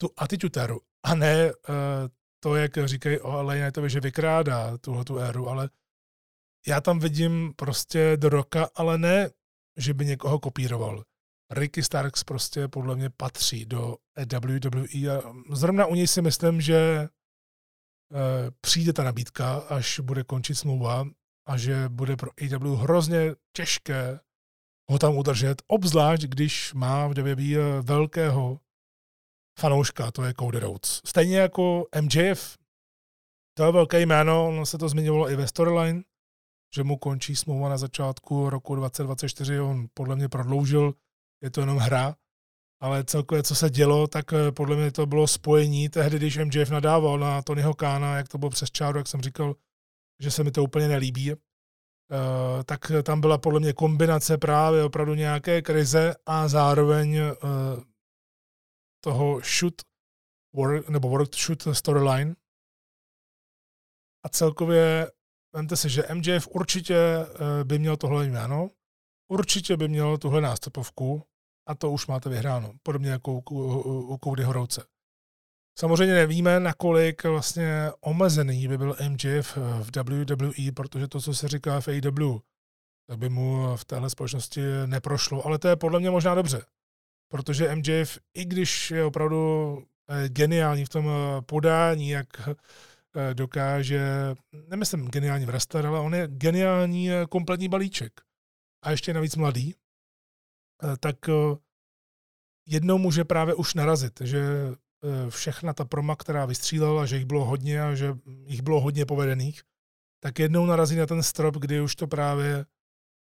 tu 0.00 0.10
atituderu 0.16 0.80
a 1.04 1.14
ne 1.14 1.52
uh, 1.52 1.54
to, 2.40 2.56
jak 2.56 2.72
říkají 2.84 3.20
o 3.20 3.46
Knightovi, 3.46 3.90
že 3.90 4.00
vykrádá 4.00 4.78
tuhle 4.78 5.04
tu 5.04 5.18
éru, 5.18 5.48
ale 5.48 5.70
já 6.66 6.80
tam 6.80 6.98
vidím 6.98 7.52
prostě 7.56 8.16
do 8.16 8.28
roka, 8.28 8.68
ale 8.74 8.98
ne, 8.98 9.30
že 9.76 9.94
by 9.94 10.06
někoho 10.06 10.38
kopíroval. 10.38 11.04
Ricky 11.50 11.82
Starks 11.82 12.24
prostě 12.24 12.68
podle 12.68 12.96
mě 12.96 13.10
patří 13.10 13.66
do 13.66 13.96
WWE 14.16 15.08
a 15.10 15.34
zrovna 15.52 15.86
u 15.86 15.94
něj 15.94 16.06
si 16.06 16.22
myslím, 16.22 16.60
že 16.60 16.76
e, 16.76 17.08
přijde 18.60 18.92
ta 18.92 19.02
nabídka, 19.02 19.54
až 19.56 20.00
bude 20.00 20.24
končit 20.24 20.54
smlouva 20.54 21.04
a 21.46 21.56
že 21.56 21.88
bude 21.88 22.16
pro 22.16 22.30
AW 22.30 22.76
hrozně 22.76 23.34
těžké 23.52 24.20
ho 24.90 24.98
tam 24.98 25.16
udržet, 25.16 25.62
obzvlášť 25.66 26.22
když 26.22 26.74
má 26.74 27.06
v 27.06 27.12
WWE 27.12 27.82
velkého 27.82 28.60
fanouška, 29.58 30.10
to 30.10 30.24
je 30.24 30.34
Cody 30.34 30.58
Rhodes. 30.58 31.00
Stejně 31.04 31.38
jako 31.38 31.86
MJF, 32.00 32.58
to 33.56 33.64
je 33.64 33.72
velké 33.72 34.00
jméno, 34.00 34.48
ono 34.48 34.66
se 34.66 34.78
to 34.78 34.88
zmiňovalo 34.88 35.30
i 35.30 35.36
ve 35.36 35.46
storyline, 35.46 36.02
že 36.74 36.84
mu 36.84 36.96
končí 36.96 37.36
smlouva 37.36 37.68
na 37.68 37.78
začátku 37.78 38.50
roku 38.50 38.74
2024, 38.74 39.60
on 39.60 39.86
podle 39.94 40.16
mě 40.16 40.28
prodloužil, 40.28 40.94
je 41.42 41.50
to 41.50 41.60
jenom 41.60 41.78
hra, 41.78 42.16
ale 42.80 43.04
celkově, 43.04 43.42
co 43.42 43.54
se 43.54 43.70
dělo, 43.70 44.06
tak 44.06 44.32
eh, 44.32 44.52
podle 44.52 44.76
mě 44.76 44.92
to 44.92 45.06
bylo 45.06 45.26
spojení 45.26 45.88
tehdy, 45.88 46.16
když 46.16 46.38
MJF 46.38 46.70
nadával 46.70 47.18
na 47.18 47.42
Tonyho 47.42 47.74
Kána, 47.74 48.16
jak 48.16 48.28
to 48.28 48.38
bylo 48.38 48.50
přes 48.50 48.70
čáru, 48.70 48.98
jak 48.98 49.08
jsem 49.08 49.20
říkal, 49.20 49.54
že 50.20 50.30
se 50.30 50.44
mi 50.44 50.50
to 50.50 50.64
úplně 50.64 50.88
nelíbí, 50.88 51.34
Uh, 52.10 52.62
tak 52.62 52.92
tam 53.02 53.20
byla 53.20 53.38
podle 53.38 53.60
mě 53.60 53.72
kombinace 53.72 54.38
právě 54.38 54.84
opravdu 54.84 55.14
nějaké 55.14 55.62
krize 55.62 56.14
a 56.26 56.48
zároveň 56.48 57.20
uh, 57.20 57.82
toho 59.08 59.40
shoot 59.40 59.74
work, 60.54 60.88
nebo 60.88 61.08
work 61.08 61.36
shoot 61.36 61.68
storyline. 61.72 62.34
A 64.24 64.28
celkově 64.28 65.10
vemte 65.52 65.76
si, 65.76 65.88
že 65.88 66.02
MJF 66.14 66.48
určitě 66.48 66.96
eh, 66.96 67.64
by 67.64 67.78
měl 67.78 67.96
tohle 67.96 68.26
jméno, 68.26 68.70
určitě 69.30 69.76
by 69.76 69.88
měl 69.88 70.18
tuhle 70.18 70.40
nástupovku 70.40 71.22
a 71.66 71.74
to 71.74 71.90
už 71.90 72.06
máte 72.06 72.28
vyhráno, 72.28 72.74
podobně 72.82 73.10
jako 73.10 73.32
u, 73.32 73.40
u, 74.14 74.18
Cody 74.24 74.42
Horouce. 74.42 74.86
Samozřejmě 75.78 76.14
nevíme, 76.14 76.60
nakolik 76.60 77.24
vlastně 77.24 77.90
omezený 78.00 78.68
by 78.68 78.78
byl 78.78 78.96
MJF 79.08 79.56
v 79.56 79.90
WWE, 79.96 80.72
protože 80.74 81.08
to, 81.08 81.20
co 81.20 81.34
se 81.34 81.48
říká 81.48 81.80
v 81.80 81.88
AEW, 81.88 82.38
tak 83.06 83.18
by 83.18 83.28
mu 83.28 83.76
v 83.76 83.84
téhle 83.84 84.10
společnosti 84.10 84.60
neprošlo, 84.86 85.46
ale 85.46 85.58
to 85.58 85.68
je 85.68 85.76
podle 85.76 86.00
mě 86.00 86.10
možná 86.10 86.34
dobře 86.34 86.64
protože 87.28 87.74
MJF, 87.74 88.18
i 88.34 88.44
když 88.44 88.90
je 88.90 89.04
opravdu 89.04 89.38
eh, 90.08 90.28
geniální 90.28 90.84
v 90.84 90.88
tom 90.88 91.08
eh, 91.08 91.42
podání, 91.42 92.10
jak 92.10 92.48
eh, 92.48 93.34
dokáže, 93.34 94.00
nemyslím 94.68 95.08
geniální 95.08 95.46
wrestler, 95.46 95.86
ale 95.86 96.00
on 96.00 96.14
je 96.14 96.28
geniální 96.28 97.08
kompletní 97.28 97.68
balíček. 97.68 98.12
A 98.82 98.90
ještě 98.90 99.14
navíc 99.14 99.36
mladý, 99.36 99.74
tak 101.00 101.16
jednou 102.66 102.98
může 102.98 103.24
právě 103.24 103.54
už 103.54 103.74
narazit, 103.74 104.20
že 104.20 104.40
všechna 105.28 105.72
ta 105.72 105.84
proma, 105.84 106.16
která 106.16 106.46
vystřílela, 106.46 107.06
že 107.06 107.16
jich 107.16 107.24
bylo 107.24 107.44
hodně 107.44 107.82
a 107.82 107.94
že 107.94 108.14
jich 108.46 108.62
bylo 108.62 108.80
hodně 108.80 109.06
povedených, 109.06 109.62
tak 110.20 110.38
jednou 110.38 110.66
narazí 110.66 110.96
na 110.96 111.06
ten 111.06 111.22
strop, 111.22 111.54
kdy 111.56 111.80
už 111.80 111.96
to 111.96 112.06
právě 112.06 112.66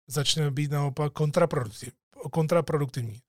začne 0.08 0.52
být 0.52 0.72
naopak 0.72 1.14
kontraproduktivní. 2.32 3.22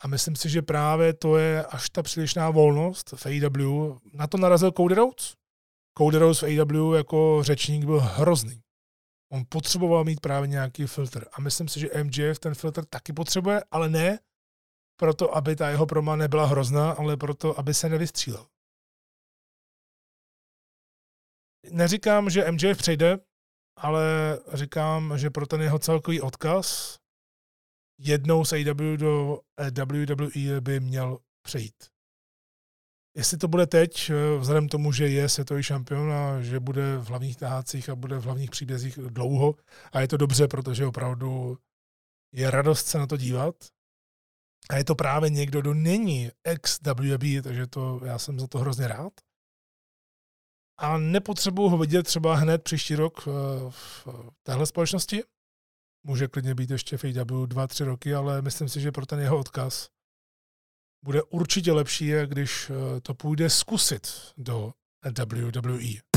A 0.00 0.08
myslím 0.08 0.36
si, 0.36 0.48
že 0.48 0.62
právě 0.62 1.14
to 1.14 1.36
je 1.36 1.66
až 1.66 1.90
ta 1.90 2.02
přílišná 2.02 2.50
volnost 2.50 3.14
v 3.16 3.26
AEW. 3.26 3.98
Na 4.12 4.26
to 4.26 4.38
narazil 4.38 4.72
Cody 4.72 4.94
Rhodes. 4.94 5.34
Cody 5.98 6.18
Rhodes 6.18 6.42
v 6.42 6.44
AEW 6.44 6.94
jako 6.96 7.38
řečník 7.42 7.84
byl 7.84 8.00
hrozný. 8.00 8.60
On 9.32 9.44
potřeboval 9.48 10.04
mít 10.04 10.20
právě 10.20 10.48
nějaký 10.48 10.86
filtr. 10.86 11.26
A 11.32 11.40
myslím 11.40 11.68
si, 11.68 11.80
že 11.80 12.04
MJF 12.04 12.38
ten 12.38 12.54
filtr 12.54 12.84
taky 12.84 13.12
potřebuje, 13.12 13.64
ale 13.70 13.88
ne 13.88 14.18
proto, 14.96 15.36
aby 15.36 15.56
ta 15.56 15.68
jeho 15.68 15.86
proma 15.86 16.16
nebyla 16.16 16.46
hrozná, 16.46 16.90
ale 16.90 17.16
proto, 17.16 17.58
aby 17.58 17.74
se 17.74 17.88
nevystřílel. 17.88 18.46
Neříkám, 21.70 22.30
že 22.30 22.50
MJF 22.52 22.78
přejde, 22.78 23.18
ale 23.76 24.02
říkám, 24.52 25.18
že 25.18 25.30
pro 25.30 25.46
ten 25.46 25.62
jeho 25.62 25.78
celkový 25.78 26.20
odkaz 26.20 26.99
jednou 28.00 28.44
z 28.44 28.52
AW 28.52 28.96
do 28.96 29.40
WWE 29.70 30.60
by 30.60 30.80
měl 30.80 31.18
přejít. 31.42 31.74
Jestli 33.16 33.38
to 33.38 33.48
bude 33.48 33.66
teď, 33.66 34.10
eh, 34.10 34.38
vzhledem 34.38 34.68
tomu, 34.68 34.92
že 34.92 35.08
je 35.08 35.28
světový 35.28 35.62
šampion 35.62 36.12
a 36.12 36.42
že 36.42 36.60
bude 36.60 36.96
v 36.96 37.08
hlavních 37.08 37.36
tahácích 37.36 37.88
a 37.88 37.94
bude 37.94 38.18
v 38.18 38.24
hlavních 38.24 38.50
příbězích 38.50 38.98
dlouho, 38.98 39.54
a 39.92 40.00
je 40.00 40.08
to 40.08 40.16
dobře, 40.16 40.48
protože 40.48 40.86
opravdu 40.86 41.58
je 42.32 42.50
radost 42.50 42.86
se 42.86 42.98
na 42.98 43.06
to 43.06 43.16
dívat. 43.16 43.54
A 44.70 44.76
je 44.76 44.84
to 44.84 44.94
právě 44.94 45.30
někdo, 45.30 45.60
kdo 45.60 45.74
není 45.74 46.30
ex-WB, 46.44 47.42
takže 47.42 47.66
to, 47.66 48.00
já 48.04 48.18
jsem 48.18 48.40
za 48.40 48.46
to 48.46 48.58
hrozně 48.58 48.88
rád. 48.88 49.12
A 50.78 50.98
nepotřebuji 50.98 51.68
ho 51.68 51.78
vidět 51.78 52.02
třeba 52.02 52.34
hned 52.34 52.62
příští 52.62 52.94
rok 52.94 53.28
eh, 53.28 53.30
v 53.70 54.08
téhle 54.42 54.66
společnosti, 54.66 55.22
může 56.04 56.28
klidně 56.28 56.54
být 56.54 56.70
ještě 56.70 56.96
v 56.96 57.04
AW 57.04 57.46
dva, 57.46 57.66
tři 57.66 57.84
roky, 57.84 58.14
ale 58.14 58.42
myslím 58.42 58.68
si, 58.68 58.80
že 58.80 58.92
pro 58.92 59.06
ten 59.06 59.20
jeho 59.20 59.38
odkaz 59.38 59.88
bude 61.04 61.22
určitě 61.22 61.72
lepší, 61.72 62.12
když 62.26 62.70
eh, 62.70 63.00
to 63.00 63.14
půjde 63.14 63.50
zkusit 63.50 64.08
do 64.36 64.72
WWE. 65.04 66.09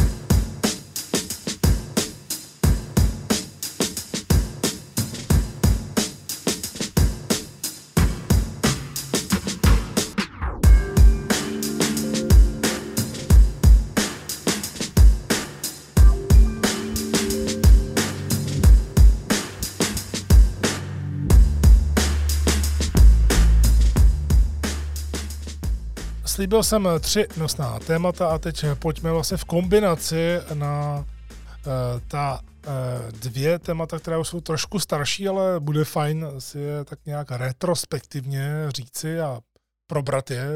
Slíbil 26.43 26.63
jsem 26.63 26.89
tři 26.99 27.27
nosná 27.37 27.79
témata 27.79 28.27
a 28.27 28.37
teď 28.37 28.65
pojďme 28.79 29.11
vlastně 29.11 29.37
v 29.37 29.45
kombinaci 29.45 30.39
na 30.53 30.97
uh, 30.97 32.01
ta 32.07 32.39
uh, 32.41 33.11
dvě 33.11 33.59
témata, 33.59 33.99
která 33.99 34.19
už 34.19 34.27
jsou 34.27 34.41
trošku 34.41 34.79
starší, 34.79 35.27
ale 35.27 35.59
bude 35.59 35.85
fajn 35.85 36.27
si 36.39 36.59
je 36.59 36.85
tak 36.85 37.05
nějak 37.05 37.31
retrospektivně 37.31 38.51
říci 38.69 39.19
a 39.19 39.41
probrat 39.87 40.31
je. 40.31 40.47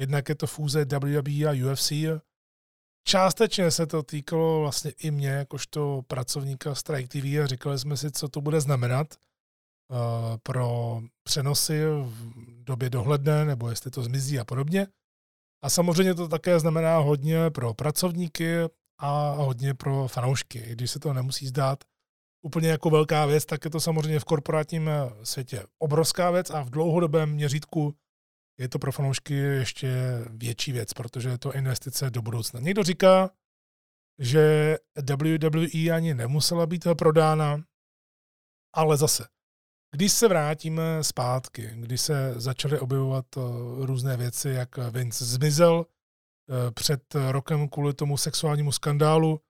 Jednak 0.00 0.28
je 0.28 0.34
to 0.34 0.46
fůze 0.46 0.84
WWE 0.84 1.46
a 1.46 1.72
UFC. 1.72 1.92
Částečně 3.08 3.70
se 3.70 3.86
to 3.86 4.02
týkalo 4.02 4.60
vlastně 4.60 4.90
i 4.90 5.10
mě, 5.10 5.28
jakožto 5.28 6.02
pracovníka 6.06 6.74
Strike 6.74 7.20
TV 7.20 7.24
a 7.24 7.46
říkali 7.46 7.78
jsme 7.78 7.96
si, 7.96 8.10
co 8.10 8.28
to 8.28 8.40
bude 8.40 8.60
znamenat 8.60 9.14
pro 10.42 11.00
přenosy 11.22 11.84
v 11.84 12.32
době 12.64 12.90
dohledné, 12.90 13.44
nebo 13.44 13.68
jestli 13.68 13.90
to 13.90 14.02
zmizí 14.02 14.38
a 14.38 14.44
podobně. 14.44 14.86
A 15.62 15.70
samozřejmě 15.70 16.14
to 16.14 16.28
také 16.28 16.60
znamená 16.60 16.98
hodně 16.98 17.50
pro 17.50 17.74
pracovníky 17.74 18.56
a 18.98 19.30
hodně 19.30 19.74
pro 19.74 20.08
fanoušky. 20.08 20.58
I 20.58 20.72
když 20.72 20.90
se 20.90 20.98
to 20.98 21.12
nemusí 21.12 21.46
zdát 21.46 21.84
úplně 22.42 22.68
jako 22.68 22.90
velká 22.90 23.26
věc, 23.26 23.46
tak 23.46 23.64
je 23.64 23.70
to 23.70 23.80
samozřejmě 23.80 24.20
v 24.20 24.24
korporátním 24.24 24.90
světě 25.22 25.66
obrovská 25.78 26.30
věc 26.30 26.50
a 26.50 26.62
v 26.62 26.70
dlouhodobém 26.70 27.30
měřítku 27.30 27.94
je 28.60 28.68
to 28.68 28.78
pro 28.78 28.92
fanoušky 28.92 29.34
ještě 29.34 29.90
větší 30.30 30.72
věc, 30.72 30.92
protože 30.92 31.28
je 31.28 31.38
to 31.38 31.52
investice 31.52 32.10
do 32.10 32.22
budoucna. 32.22 32.60
Někdo 32.60 32.82
říká, 32.82 33.30
že 34.18 34.76
WWE 35.10 35.90
ani 35.94 36.14
nemusela 36.14 36.66
být 36.66 36.86
prodána, 36.98 37.64
ale 38.74 38.96
zase, 38.96 39.24
když 39.92 40.12
se 40.12 40.28
vrátíme 40.28 41.04
zpátky, 41.04 41.70
když 41.74 42.00
se 42.00 42.34
začaly 42.36 42.78
objevovat 42.78 43.26
eh, 43.36 43.40
různé 43.86 44.16
věci, 44.16 44.48
jak 44.48 44.76
Vince 44.76 45.24
zmizel 45.24 45.86
eh, 45.86 46.70
před 46.70 47.14
rokem 47.30 47.68
kvůli 47.68 47.94
tomu 47.94 48.16
sexuálnímu 48.16 48.72
skandálu 48.72 49.40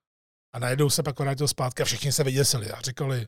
a 0.53 0.59
najednou 0.59 0.89
se 0.89 1.03
pak 1.03 1.19
vrátil 1.19 1.47
zpátky 1.47 1.81
a 1.81 1.85
všichni 1.85 2.11
se 2.11 2.23
vyděsili 2.23 2.71
a 2.71 2.81
říkali, 2.81 3.27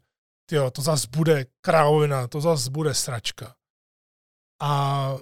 jo, 0.51 0.71
to 0.71 0.81
zas 0.81 1.05
bude 1.05 1.45
krávina, 1.61 2.27
to 2.27 2.41
zas 2.41 2.67
bude 2.67 2.93
sračka. 2.93 3.55
A 4.61 5.15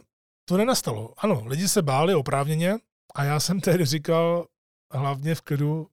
to 0.46 0.58
nenastalo. 0.58 1.14
Ano, 1.18 1.44
lidi 1.46 1.68
se 1.68 1.82
báli 1.82 2.16
oprávněně 2.16 2.76
a 3.16 3.24
já 3.24 3.39
jsem 3.39 3.62
tehdy 3.62 3.86
říkal 3.86 4.48
hlavně 4.92 5.36
v 5.36 5.42
klidu, 5.42 5.89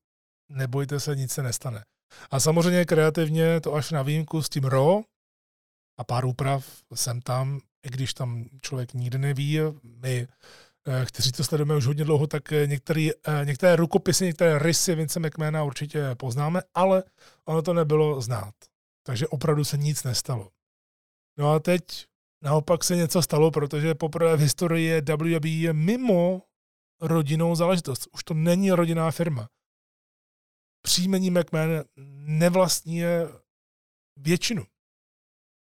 nebojte 0.48 1.00
se, 1.00 1.16
nic 1.16 1.32
se 1.32 1.42
nestane. 1.42 1.84
A 2.30 2.40
samozřejmě 2.40 2.84
kreativně 2.84 3.60
to 3.60 3.74
až 3.74 3.90
na 3.90 4.02
výjimku 4.02 4.42
s 4.42 4.48
tím 4.48 4.64
RO 4.64 5.02
a 5.98 6.04
pár 6.04 6.24
úprav 6.24 6.66
jsem 6.94 7.20
tam, 7.20 7.60
i 7.82 7.90
když 7.90 8.14
tam 8.14 8.44
člověk 8.60 8.94
nikdy 8.94 9.18
neví, 9.18 9.58
my, 9.82 10.28
eh, 10.88 11.06
kteří 11.06 11.32
to 11.32 11.44
sledujeme 11.44 11.76
už 11.76 11.86
hodně 11.86 12.04
dlouho, 12.04 12.26
tak 12.26 12.52
eh, 12.52 12.66
některý, 12.66 13.10
eh, 13.12 13.44
některé 13.44 13.76
rukopisy, 13.76 14.24
některé 14.24 14.58
rysy 14.58 14.94
Vince 14.94 15.20
McMahona 15.20 15.64
určitě 15.64 16.14
poznáme, 16.14 16.62
ale 16.74 17.02
ono 17.44 17.62
to 17.62 17.74
nebylo 17.74 18.20
znát. 18.20 18.54
Takže 19.06 19.28
opravdu 19.28 19.64
se 19.64 19.76
nic 19.76 20.04
nestalo. 20.04 20.50
No 21.38 21.52
a 21.52 21.58
teď 21.58 22.08
Naopak 22.42 22.84
se 22.84 22.96
něco 22.96 23.22
stalo, 23.22 23.50
protože 23.50 23.94
poprvé 23.94 24.36
v 24.36 24.40
historii 24.40 25.00
WWE 25.00 25.48
je 25.48 25.72
mimo 25.72 26.42
rodinnou 27.00 27.54
záležitost. 27.54 28.08
Už 28.12 28.24
to 28.24 28.34
není 28.34 28.70
rodinná 28.70 29.10
firma. 29.10 29.48
Příjmení 30.82 31.30
McMahon 31.30 31.84
nevlastní 32.26 33.02
většinu. 34.16 34.66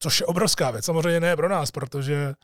Což 0.04 0.20
je 0.20 0.26
obrovská 0.26 0.70
věc. 0.70 0.84
Samozřejmě 0.84 1.20
ne 1.20 1.36
pro 1.36 1.48
nás, 1.48 1.70
protože 1.70 2.34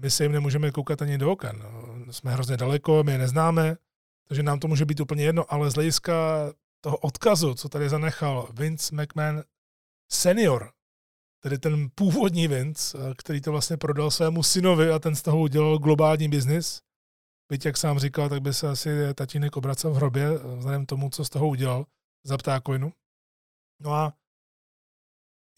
my 0.00 0.10
se 0.10 0.24
jim 0.24 0.32
nemůžeme 0.32 0.70
koukat 0.70 1.02
ani 1.02 1.18
do 1.18 1.32
oken. 1.32 1.62
Jsme 2.10 2.32
hrozně 2.32 2.56
daleko, 2.56 3.02
my 3.04 3.12
je 3.12 3.18
neznáme, 3.18 3.76
takže 4.28 4.42
nám 4.42 4.60
to 4.60 4.68
může 4.68 4.84
být 4.84 5.00
úplně 5.00 5.24
jedno, 5.24 5.52
ale 5.52 5.70
z 5.70 5.74
hlediska 5.74 6.12
toho 6.80 6.96
odkazu, 6.96 7.54
co 7.54 7.68
tady 7.68 7.88
zanechal 7.88 8.48
Vince 8.52 8.94
McMahon 8.94 9.42
senior, 10.12 10.72
tedy 11.40 11.58
ten 11.58 11.88
původní 11.94 12.48
Vince, 12.48 12.98
který 13.18 13.40
to 13.40 13.50
vlastně 13.50 13.76
prodal 13.76 14.10
svému 14.10 14.42
synovi 14.42 14.90
a 14.90 14.98
ten 14.98 15.16
z 15.16 15.22
toho 15.22 15.38
udělal 15.38 15.78
globální 15.78 16.28
biznis. 16.28 16.80
Byť, 17.52 17.64
jak 17.66 17.76
sám 17.76 17.98
říkal, 17.98 18.28
tak 18.28 18.42
by 18.42 18.54
se 18.54 18.68
asi 18.68 19.14
tatínek 19.14 19.56
obracel 19.56 19.90
v 19.90 19.96
hrobě, 19.96 20.38
vzhledem 20.56 20.86
tomu, 20.86 21.10
co 21.10 21.24
z 21.24 21.30
toho 21.30 21.48
udělal 21.48 21.86
za 22.24 22.38
ptákojnu. 22.38 22.92
No 23.80 23.92
a 23.92 24.12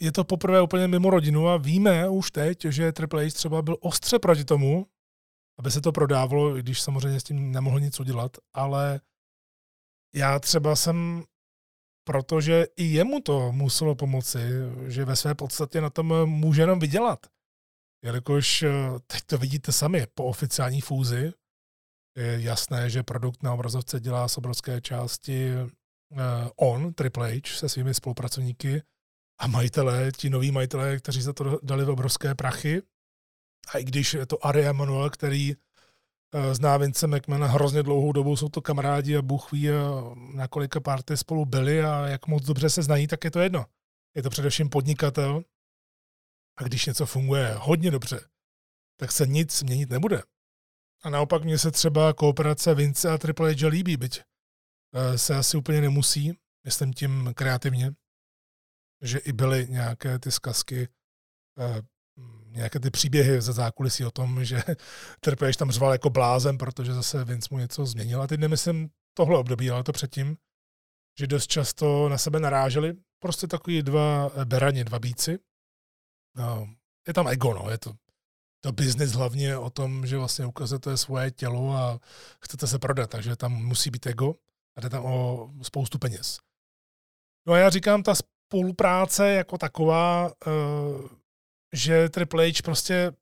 je 0.01 0.12
to 0.12 0.24
poprvé 0.24 0.62
úplně 0.62 0.88
mimo 0.88 1.11
rodinu 1.11 1.49
a 1.49 1.57
víme 1.57 2.09
už 2.09 2.30
teď, 2.30 2.64
že 2.64 2.92
Triple 2.92 3.26
H 3.26 3.32
třeba 3.32 3.62
byl 3.62 3.76
ostře 3.80 4.18
proti 4.18 4.44
tomu, 4.44 4.86
aby 5.59 5.70
se 5.70 5.80
to 5.80 5.92
prodávalo, 5.92 6.57
i 6.57 6.62
když 6.62 6.80
samozřejmě 6.80 7.20
s 7.20 7.24
tím 7.24 7.53
nemohl 7.53 7.80
nic 7.80 8.01
udělat, 8.01 8.36
ale 8.55 9.01
já 10.14 10.38
třeba 10.38 10.76
jsem 10.76 11.24
protože 12.09 12.66
i 12.76 12.84
jemu 12.84 13.20
to 13.20 13.53
muselo 13.53 13.94
pomoci, 13.94 14.38
že 14.86 15.05
ve 15.05 15.16
své 15.16 15.34
podstatě 15.34 15.80
na 15.80 15.90
tom 15.90 16.26
může 16.26 16.62
jenom 16.62 16.78
vydělat. 16.78 17.26
Jelikož 18.05 18.62
eh, 18.62 18.70
teď 19.07 19.22
to 19.22 19.38
vidíte 19.38 19.72
sami, 19.72 20.07
po 20.14 20.24
oficiální 20.24 20.80
fúzi 20.80 21.32
je 22.16 22.40
jasné, 22.40 22.90
že 22.90 23.03
produkt 23.03 23.42
na 23.42 23.55
obrazovce 23.55 24.01
dělá 24.01 24.28
z 24.28 24.38
obrovské 24.38 24.80
části 24.80 25.51
eh, 25.53 25.66
on, 26.57 26.94
Triple 26.94 27.32
H, 27.32 27.59
se 27.59 27.68
svými 27.68 27.94
spolupracovníky 27.94 28.82
a 29.39 29.47
majitelé, 29.47 30.12
ti 30.12 30.30
noví 30.30 30.53
majitelé, 30.53 30.97
kteří 30.97 31.22
za 31.22 31.32
to 31.32 31.59
dali 31.62 31.84
v 31.84 31.91
obrovské 31.91 32.34
prachy. 32.34 32.82
A 33.74 33.78
i 33.78 33.84
když 33.84 34.14
je 34.14 34.26
to 34.26 34.47
Ari 34.47 34.66
Emanuel, 34.66 35.11
který 35.11 35.57
Eh, 36.34 36.55
zná 36.55 36.76
Vince 36.76 37.07
McMahona 37.07 37.47
hrozně 37.47 37.82
dlouhou 37.82 38.12
dobu, 38.12 38.37
jsou 38.37 38.49
to 38.49 38.62
kamarádi 38.62 39.16
a 39.16 39.22
Bůh 39.22 39.53
ví, 39.53 39.68
eh, 39.68 39.74
na 40.34 40.49
kolika 40.49 40.80
párty 40.80 41.16
spolu 41.16 41.45
byli 41.45 41.82
a 41.82 42.07
jak 42.07 42.26
moc 42.26 42.45
dobře 42.45 42.70
se 42.70 42.82
znají, 42.82 43.07
tak 43.07 43.24
je 43.24 43.30
to 43.30 43.41
jedno. 43.41 43.66
Je 44.14 44.22
to 44.22 44.30
především 44.30 44.68
podnikatel 44.68 45.43
a 46.57 46.62
když 46.62 46.87
něco 46.87 47.07
funguje 47.07 47.55
hodně 47.59 47.91
dobře, 47.91 48.20
tak 48.97 49.12
se 49.12 49.26
nic 49.26 49.62
měnit 49.62 49.91
nebude. 49.91 50.22
A 51.03 51.11
naopak 51.11 51.45
mně 51.45 51.59
se 51.59 51.70
třeba 51.70 52.12
kooperace 52.12 52.74
Vince 52.74 53.11
a 53.11 53.18
Triple 53.18 53.55
H 53.55 53.68
líbí, 53.68 53.97
byť 53.97 54.20
eh, 54.95 55.18
se 55.18 55.37
asi 55.37 55.57
úplně 55.57 55.80
nemusí, 55.80 56.32
myslím 56.64 56.93
tím 56.93 57.32
kreativně, 57.34 57.93
že 59.03 59.18
i 59.18 59.32
byly 59.32 59.66
nějaké 59.70 60.18
ty 60.18 60.30
zkazky 60.30 60.88
nějaké 62.57 62.80
ty 62.80 62.90
příběhy 62.90 63.40
ze 63.40 63.53
zákulisí 63.53 64.05
o 64.05 64.11
tom, 64.11 64.44
že 64.44 64.62
Triple 65.20 65.53
tam 65.53 65.70
řval 65.70 65.92
jako 65.92 66.11
blázen, 66.11 66.59
protože 66.59 66.94
zase 66.94 67.24
Vince 67.24 67.49
mu 67.51 67.59
něco 67.59 67.86
změnil. 67.86 68.22
A 68.22 68.26
teď 68.26 68.40
nemyslím 68.40 68.90
tohle 69.14 69.38
období, 69.38 69.70
ale 69.70 69.84
to 69.84 69.92
předtím, 69.92 70.36
že 71.18 71.26
dost 71.26 71.47
často 71.47 72.09
na 72.09 72.18
sebe 72.18 72.40
naráželi. 72.40 72.94
Prostě 73.18 73.47
takový 73.47 73.82
dva 73.82 74.30
berani, 74.44 74.84
dva 74.84 74.99
bíci. 74.99 75.38
No, 76.36 76.68
je 77.09 77.14
tam 77.14 77.28
ego, 77.28 77.55
no, 77.55 77.70
je 77.70 77.78
to, 77.78 77.92
to 78.61 78.72
business 78.72 79.12
hlavně 79.12 79.57
o 79.57 79.70
tom, 79.70 80.07
že 80.07 80.18
vlastně 80.18 80.47
ukazujete 80.47 80.97
svoje 80.97 81.30
tělo 81.30 81.72
a 81.72 82.01
chcete 82.44 82.66
se 82.66 82.78
prodat, 82.78 83.11
takže 83.11 83.36
tam 83.36 83.53
musí 83.53 83.90
být 83.90 84.07
ego 84.07 84.34
a 84.76 84.80
jde 84.80 84.90
tam 84.90 85.05
o 85.05 85.51
spoustu 85.62 85.99
peněz. 85.99 86.38
No 87.47 87.53
a 87.53 87.59
já 87.59 87.70
říkám, 87.70 88.03
ta 88.03 88.14
spolupráce 88.49 89.32
jako 89.32 89.59
taková 89.59 90.32
uh, 90.47 91.09
že 91.72 92.09
Triple 92.09 92.49
H 92.49 92.62
prostě 92.62 93.12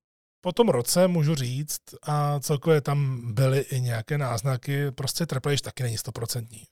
po 0.40 0.52
tom 0.52 0.68
roce 0.68 1.08
můžu 1.08 1.34
říct, 1.34 1.80
a 2.02 2.40
celkově 2.40 2.80
tam 2.80 3.20
byly 3.34 3.60
i 3.60 3.80
nějaké 3.80 4.18
náznaky, 4.18 4.90
prostě 4.90 5.26
Triple 5.26 5.54
H 5.54 5.60
taky 5.62 5.82
není 5.82 5.98
stoprocentní. 5.98 6.64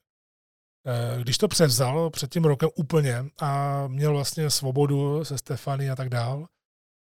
Eh, 0.87 1.23
když 1.23 1.39
to 1.39 1.49
převzal 1.49 2.11
před 2.11 2.33
tím 2.33 2.45
rokem 2.45 2.69
úplně 2.75 3.25
a 3.41 3.83
měl 3.89 4.13
vlastně 4.13 4.51
svobodu 4.51 5.25
se 5.25 5.39
Stefany 5.39 5.91
a 5.91 5.97
tak 5.97 6.09
dál, 6.09 6.47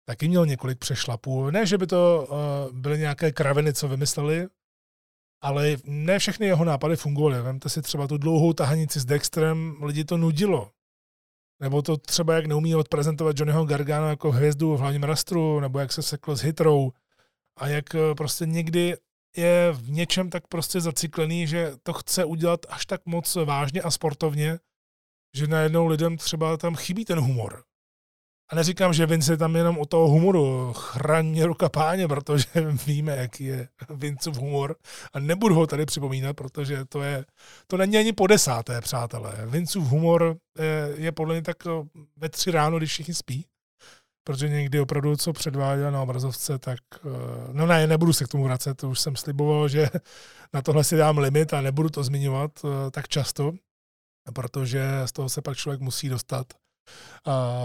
taky 0.08 0.28
měl 0.28 0.46
několik 0.46 0.80
přešlapů. 0.80 1.50
Ne, 1.50 1.66
že 1.66 1.78
by 1.78 1.88
to 1.88 2.28
uh, 2.30 2.78
byly 2.80 3.00
nějaké 3.00 3.32
kraviny, 3.32 3.74
co 3.74 3.88
vymysleli, 3.88 4.48
ale 5.42 5.78
ne 5.84 6.20
všechny 6.20 6.46
jeho 6.46 6.66
nápady 6.66 6.96
fungovaly. 6.96 7.42
Vemte 7.42 7.70
si 7.70 7.82
třeba 7.82 8.08
tu 8.08 8.18
dlouhou 8.18 8.54
tahanici 8.54 9.00
s 9.00 9.06
Dexterem, 9.06 9.84
lidi 9.84 10.04
to 10.06 10.18
nudilo. 10.18 10.72
Nebo 11.60 11.82
to 11.82 11.98
třeba, 11.98 12.34
jak 12.34 12.46
neumí 12.46 12.76
odprezentovat 12.76 13.40
Johnnyho 13.40 13.66
Gargano 13.66 14.10
jako 14.10 14.32
hvězdu 14.32 14.76
v 14.76 14.80
hlavním 14.80 15.04
rastru, 15.04 15.60
nebo 15.60 15.80
jak 15.80 15.92
se 15.92 16.02
sekl 16.02 16.36
s 16.36 16.42
hitrou 16.42 16.92
a 17.58 17.68
jak 17.68 17.96
eh, 17.96 18.16
prostě 18.16 18.46
někdy 18.46 18.98
je 19.38 19.72
v 19.72 19.92
něčem 19.92 20.30
tak 20.30 20.48
prostě 20.48 20.82
zaciklený, 20.82 21.48
že 21.48 21.72
to 21.84 21.94
chce 21.94 22.26
udělat 22.26 22.66
až 22.70 22.86
tak 22.86 23.06
moc 23.06 23.36
vážně 23.36 23.82
a 23.82 23.92
sportovně, 23.92 24.60
že 25.36 25.48
najednou 25.48 25.88
lidem 25.88 26.18
třeba 26.18 26.58
tam 26.58 26.76
chybí 26.76 27.06
ten 27.06 27.20
humor. 27.20 27.64
A 28.50 28.56
neříkám, 28.56 28.94
že 28.94 29.06
Vince 29.06 29.34
je 29.34 29.38
tam 29.38 29.56
jenom 29.56 29.78
o 29.78 29.86
toho 29.86 30.08
humoru. 30.08 30.74
Chraň 30.74 31.26
mě 31.26 31.46
ruka 31.46 31.70
páně, 31.70 32.08
protože 32.08 32.46
víme, 32.88 33.16
jaký 33.16 33.44
je 33.44 33.68
Vincův 33.90 34.38
humor. 34.38 34.76
A 35.14 35.20
nebudu 35.20 35.56
ho 35.56 35.68
tady 35.68 35.86
připomínat, 35.86 36.36
protože 36.36 36.86
to, 36.86 37.02
je, 37.02 37.26
to 37.68 37.78
není 37.78 37.98
ani 37.98 38.14
po 38.14 38.28
desáté, 38.28 38.82
přátelé. 38.82 39.46
Vincův 39.46 39.88
humor 39.88 40.38
je, 40.60 40.94
je 40.98 41.12
podle 41.12 41.36
mě 41.36 41.42
tak 41.42 41.58
ve 42.18 42.30
tři 42.30 42.52
ráno, 42.52 42.78
když 42.78 42.90
všichni 42.90 43.14
spí. 43.14 43.46
protože 44.24 44.50
někdy 44.50 44.80
opravdu, 44.80 45.18
co 45.18 45.34
předváděl 45.34 45.92
na 45.92 46.02
obrazovce, 46.02 46.60
tak 46.60 46.80
eh, 46.96 47.10
no 47.52 47.66
ne, 47.68 47.88
nebudu 47.88 48.14
se 48.14 48.26
k 48.26 48.28
tomu 48.28 48.44
vracet, 48.44 48.76
to 48.76 48.90
už 48.90 49.00
jsem 49.00 49.16
sliboval, 49.16 49.68
že 49.68 49.90
na 50.54 50.62
tohle 50.62 50.84
si 50.84 50.98
dám 50.98 51.18
limit 51.18 51.54
a 51.54 51.62
nebudu 51.62 51.90
to 51.90 52.04
zmiňovat 52.04 52.52
eh, 52.66 52.92
tak 52.92 53.08
často, 53.08 53.54
protože 54.34 54.84
z 55.06 55.12
toho 55.12 55.30
se 55.30 55.42
pak 55.42 55.58
člověk 55.58 55.82
musí 55.82 56.10
dostat 56.10 56.48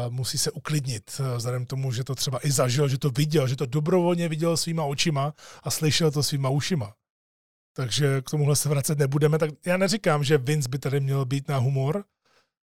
musí 0.09 0.39
se 0.39 0.51
uklidnit, 0.51 1.21
eh, 1.21 1.37
vzhledem 1.37 1.67
k 1.67 1.69
tomu, 1.69 1.93
že 1.93 2.05
to 2.05 2.15
třeba 2.15 2.47
i 2.47 2.51
zažil, 2.51 2.89
že 2.89 2.99
to 2.99 3.11
viděl, 3.11 3.49
že 3.49 3.57
to 3.57 3.67
dobrovolně 3.67 4.29
viděl 4.29 4.57
svýma 4.57 4.85
očima 4.85 5.35
a 5.63 5.71
slyšel 5.71 6.11
to 6.11 6.23
svýma 6.23 6.49
ušima. 6.49 6.95
Takže 7.77 8.23
k 8.23 8.31
tomuhle 8.31 8.57
se 8.57 8.69
vracet 8.69 8.99
nebudeme. 8.99 9.39
Tak 9.39 9.51
já 9.67 9.77
neříkám, 9.77 10.25
že 10.25 10.39
Vince 10.39 10.69
by 10.69 10.79
tady 10.79 11.01
měl 11.01 11.25
být 11.25 11.49
na 11.49 11.59
humor, 11.59 12.05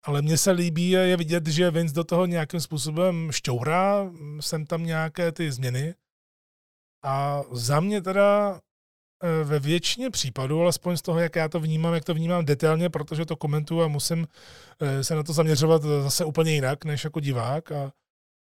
ale 0.04 0.22
mně 0.22 0.38
se 0.38 0.52
líbí 0.52 0.90
je 0.90 1.18
vidět, 1.18 1.48
že 1.48 1.72
Vince 1.72 1.96
do 1.96 2.04
toho 2.04 2.26
nějakým 2.26 2.60
způsobem 2.60 3.32
šťourá, 3.32 4.12
jsem 4.40 4.66
tam 4.66 4.86
nějaké 4.86 5.32
ty 5.32 5.52
změny. 5.52 5.96
A 7.04 7.42
za 7.52 7.80
mě 7.80 8.02
teda 8.02 8.60
ve 9.44 9.60
většině 9.60 10.10
případů, 10.10 10.62
alespoň 10.62 10.98
z 10.98 11.02
toho, 11.02 11.20
jak 11.20 11.36
já 11.36 11.50
to 11.50 11.60
vnímám, 11.60 11.94
jak 11.94 12.06
to 12.06 12.14
vnímám 12.14 12.46
detailně, 12.46 12.90
protože 12.90 13.26
to 13.26 13.36
komentuju 13.36 13.82
a 13.82 13.88
musím 13.88 14.28
eh, 14.80 15.04
se 15.04 15.16
na 15.16 15.24
to 15.24 15.34
zaměřovat 15.34 15.82
zase 15.82 16.26
úplně 16.26 16.52
jinak, 16.54 16.86
než 16.86 17.04
jako 17.04 17.20
divák 17.20 17.72
a 17.72 17.92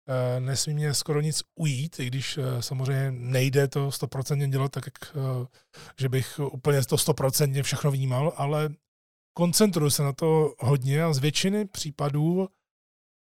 eh, 0.08 0.40
nesmí 0.40 0.74
mě 0.74 0.94
skoro 0.94 1.20
nic 1.20 1.42
ujít, 1.54 2.00
i 2.00 2.06
když 2.06 2.38
samozřejmě 2.60 3.10
nejde 3.10 3.68
to 3.68 3.92
stoprocentně 3.92 4.48
dělat 4.48 4.72
tak, 4.72 4.84
jak, 4.86 5.16
že 6.00 6.08
bych 6.08 6.40
úplně 6.52 6.82
to 6.82 6.98
stoprocentně 6.98 7.62
všechno 7.62 7.90
vnímal, 7.90 8.32
ale 8.36 8.68
koncentruju 9.34 9.90
se 9.90 10.02
na 10.02 10.12
to 10.12 10.54
hodně 10.58 11.04
a 11.04 11.12
z 11.12 11.18
většiny 11.18 11.64
případů 11.64 12.48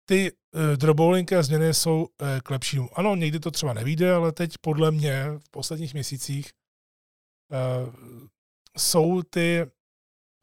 ty 0.05 0.31
droboulinké 0.75 1.43
změny 1.43 1.73
jsou 1.73 2.07
k 2.43 2.49
lepšímu. 2.49 2.89
Ano, 2.99 3.15
někdy 3.15 3.39
to 3.39 3.51
třeba 3.51 3.73
nevíde, 3.73 4.13
ale 4.13 4.31
teď 4.31 4.57
podle 4.61 4.91
mě 4.91 5.25
v 5.39 5.49
posledních 5.49 5.93
měsících 5.93 6.51
jsou 8.77 9.21
ty 9.21 9.65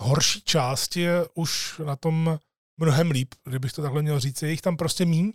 horší 0.02 0.42
části 0.42 1.06
už 1.34 1.80
na 1.84 1.96
tom 1.96 2.38
mnohem 2.80 3.10
líp, 3.10 3.34
kdybych 3.44 3.72
to 3.72 3.82
takhle 3.82 4.02
měl 4.02 4.20
říct. 4.20 4.42
Je 4.42 4.50
jich 4.50 4.62
tam 4.62 4.76
prostě 4.76 5.04
míň 5.04 5.32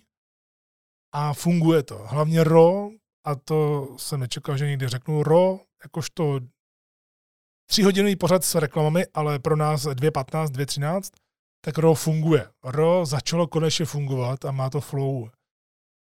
a 1.16 1.34
funguje 1.34 1.84
to. 1.84 1.98
Hlavně 1.98 2.44
RO, 2.44 2.90
a 3.26 3.36
to 3.36 3.88
jsem 3.98 4.20
nečekal, 4.20 4.58
že 4.58 4.68
někdy 4.68 4.88
řeknu, 4.88 5.24
RO, 5.24 5.60
jakožto 5.84 6.40
tříhodinový 7.70 8.16
pořad 8.16 8.46
s 8.46 8.56
reklamami, 8.56 9.06
ale 9.14 9.40
pro 9.40 9.56
nás 9.56 9.86
2.15, 9.86 10.46
2.13, 10.46 11.12
tak 11.66 11.78
RO 11.78 11.96
funguje. 11.96 12.52
RO 12.64 13.06
začalo 13.06 13.48
konečně 13.48 13.86
fungovat 13.86 14.46
a 14.46 14.52
má 14.52 14.70
to 14.70 14.82
flow. 14.82 15.30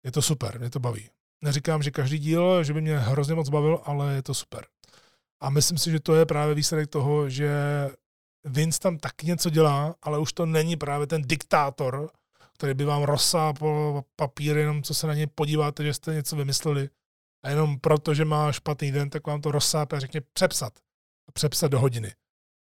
Je 0.05 0.11
to 0.11 0.21
super, 0.21 0.59
mě 0.59 0.69
to 0.69 0.79
baví. 0.79 1.09
Neříkám, 1.43 1.83
že 1.83 1.91
každý 1.91 2.19
díl, 2.19 2.63
že 2.63 2.73
by 2.73 2.81
mě 2.81 2.99
hrozně 2.99 3.35
moc 3.35 3.49
bavil, 3.49 3.81
ale 3.83 4.13
je 4.13 4.23
to 4.23 4.33
super. 4.33 4.65
A 5.41 5.49
myslím 5.49 5.77
si, 5.77 5.91
že 5.91 5.99
to 5.99 6.15
je 6.15 6.25
právě 6.25 6.55
výsledek 6.55 6.89
toho, 6.89 7.29
že 7.29 7.51
Vince 8.45 8.79
tam 8.79 8.97
taky 8.97 9.27
něco 9.27 9.49
dělá, 9.49 9.95
ale 10.01 10.19
už 10.19 10.33
to 10.33 10.45
není 10.45 10.75
právě 10.75 11.07
ten 11.07 11.21
diktátor, 11.21 12.09
který 12.53 12.73
by 12.73 12.85
vám 12.85 13.03
rozsápal 13.03 14.03
papír, 14.15 14.57
jenom 14.57 14.83
co 14.83 14.93
se 14.93 15.07
na 15.07 15.13
něj 15.13 15.27
podíváte, 15.27 15.83
že 15.83 15.93
jste 15.93 16.13
něco 16.13 16.35
vymysleli. 16.35 16.89
A 17.43 17.49
jenom 17.49 17.79
proto, 17.79 18.13
že 18.13 18.25
má 18.25 18.51
špatný 18.51 18.91
den, 18.91 19.09
tak 19.09 19.27
vám 19.27 19.41
to 19.41 19.51
rozsápe 19.51 19.95
a 19.95 19.99
řekne 19.99 20.21
přepsat 20.33 20.73
přepsat 21.33 21.71
do 21.71 21.79
hodiny. 21.79 22.13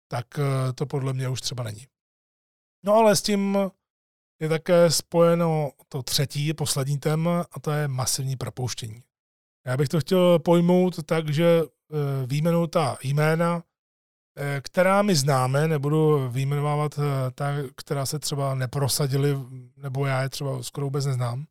Tak 0.08 0.26
eh, 0.38 0.72
to 0.72 0.86
podle 0.86 1.12
mě 1.12 1.28
už 1.28 1.40
třeba 1.40 1.64
není. 1.64 1.86
No 2.84 2.94
ale 2.94 3.16
s 3.16 3.22
tím 3.22 3.58
je 4.40 4.48
také 4.48 4.90
spojeno 4.90 5.70
to 5.88 6.02
třetí, 6.02 6.54
poslední 6.54 6.98
téma, 6.98 7.46
a 7.52 7.60
to 7.60 7.70
je 7.70 7.88
masivní 7.88 8.36
propouštění. 8.36 9.02
Já 9.66 9.76
bych 9.76 9.88
to 9.88 10.00
chtěl 10.00 10.38
pojmout 10.38 11.06
tak, 11.06 11.28
že 11.28 11.62
eh, 11.92 12.26
výjmenou 12.26 12.66
ta 12.66 12.98
jména, 13.02 13.62
eh, 14.36 14.60
která 14.60 15.02
my 15.02 15.14
známe, 15.14 15.68
nebudu 15.68 16.28
výjmenovávat 16.28 16.98
ta, 17.34 17.46
která 17.76 18.06
se 18.06 18.18
třeba 18.18 18.54
neprosadili, 18.54 19.36
nebo 19.76 20.06
já 20.06 20.22
je 20.22 20.28
třeba 20.28 20.62
skoro 20.62 20.86
vůbec 20.86 21.06
neznám. 21.06 21.46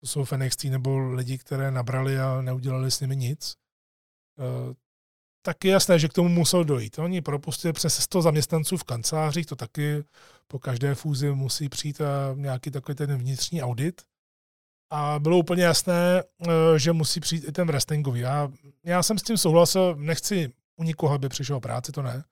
To 0.00 0.06
jsou 0.06 0.24
Fenix 0.24 0.64
nebo 0.64 0.98
lidi, 0.98 1.38
které 1.38 1.70
nabrali 1.70 2.20
a 2.20 2.42
neudělali 2.42 2.90
s 2.90 3.00
nimi 3.00 3.16
nic 3.16 3.54
tak 5.42 5.64
je 5.64 5.72
jasné, 5.72 5.98
že 5.98 6.08
k 6.08 6.12
tomu 6.12 6.28
musel 6.28 6.64
dojít. 6.64 6.98
Oni 6.98 7.20
propustili 7.20 7.72
přes 7.72 7.98
100 8.02 8.22
zaměstnanců 8.22 8.76
v 8.76 8.84
kancelářích, 8.84 9.46
to 9.46 9.56
taky 9.56 10.04
po 10.48 10.58
každé 10.58 10.94
fúzi 10.94 11.30
musí 11.32 11.68
přijít 11.68 12.00
eh, 12.00 12.04
nějaký 12.34 12.70
takový 12.70 12.96
ten 12.96 13.18
vnitřní 13.18 13.62
audit. 13.62 14.02
A 14.90 15.18
bylo 15.18 15.38
úplně 15.38 15.64
jasné, 15.64 16.22
eh, 16.22 16.78
že 16.78 16.92
musí 16.92 17.20
přijít 17.20 17.44
i 17.48 17.52
ten 17.52 17.66
wrestlingový. 17.66 18.20
Já, 18.20 18.48
já 18.84 19.02
jsem 19.02 19.18
s 19.18 19.22
tím 19.22 19.38
souhlasil, 19.38 19.96
nechci 19.96 20.52
u 20.76 20.82
nikoho, 20.82 21.14
aby 21.14 21.28
přišel 21.28 21.56
o 21.56 21.60
práci, 21.60 21.92
to 21.92 22.02
ne. 22.02 22.24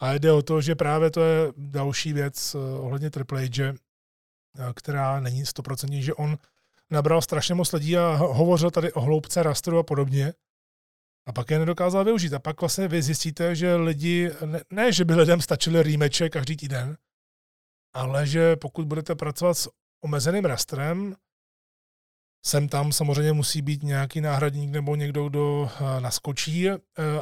A 0.00 0.14
jde 0.14 0.32
o 0.32 0.42
to, 0.42 0.60
že 0.60 0.74
právě 0.74 1.10
to 1.10 1.20
je 1.20 1.52
další 1.56 2.12
věc 2.12 2.54
eh, 2.54 2.58
ohledně 2.58 3.10
Triple 3.10 3.46
H, 3.46 3.74
která 4.74 5.20
není 5.20 5.46
stoprocentní, 5.46 6.02
že 6.02 6.14
on 6.14 6.38
nabral 6.90 7.22
strašně 7.22 7.54
moc 7.54 7.72
lidí 7.72 7.96
a 7.96 8.14
hovořil 8.14 8.70
tady 8.70 8.92
o 8.92 9.00
hloubce 9.00 9.42
rastru 9.42 9.78
a 9.78 9.82
podobně. 9.82 10.32
A 11.26 11.32
pak 11.32 11.50
je 11.50 11.58
nedokázal 11.58 12.04
využít. 12.04 12.34
A 12.34 12.38
pak 12.38 12.60
vlastně 12.60 12.88
vy 12.88 13.02
zjistíte, 13.02 13.54
že 13.54 13.74
lidi, 13.74 14.30
ne, 14.44 14.60
ne 14.70 14.92
že 14.92 15.04
by 15.04 15.14
lidem 15.14 15.40
stačily 15.40 15.82
rýmeče 15.82 16.28
každý 16.28 16.56
týden, 16.56 16.96
ale 17.94 18.26
že 18.26 18.56
pokud 18.56 18.86
budete 18.86 19.14
pracovat 19.14 19.54
s 19.54 19.68
omezeným 20.04 20.44
rastrem, 20.44 21.14
sem 22.48 22.68
tam 22.68 22.92
samozřejmě 22.92 23.32
musí 23.32 23.62
být 23.62 23.82
nějaký 23.82 24.20
náhradník 24.20 24.70
nebo 24.70 24.96
někdo, 24.96 25.28
kdo 25.28 25.70
eh, 25.70 26.00
naskočí, 26.00 26.68
eh, 26.68 26.76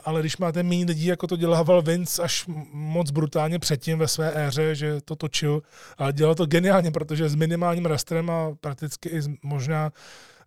ale 0.05 0.21
když 0.21 0.37
máte 0.37 0.63
méně 0.63 0.85
lidí, 0.85 1.07
jako 1.07 1.27
to 1.27 1.37
dělával 1.37 1.83
Vince 1.83 2.23
až 2.23 2.45
moc 2.73 3.11
brutálně 3.11 3.59
předtím 3.59 3.99
ve 3.99 4.09
své 4.09 4.47
éře, 4.47 4.75
že 4.75 5.01
to 5.01 5.17
točil, 5.17 5.63
ale 5.99 6.13
dělal 6.13 6.35
to 6.35 6.47
geniálně, 6.47 6.91
protože 6.91 7.29
s 7.29 7.35
minimálním 7.35 7.87
rastrem 7.87 8.31
a 8.31 8.55
prakticky 8.61 9.09
i 9.09 9.21
možná, 9.43 9.93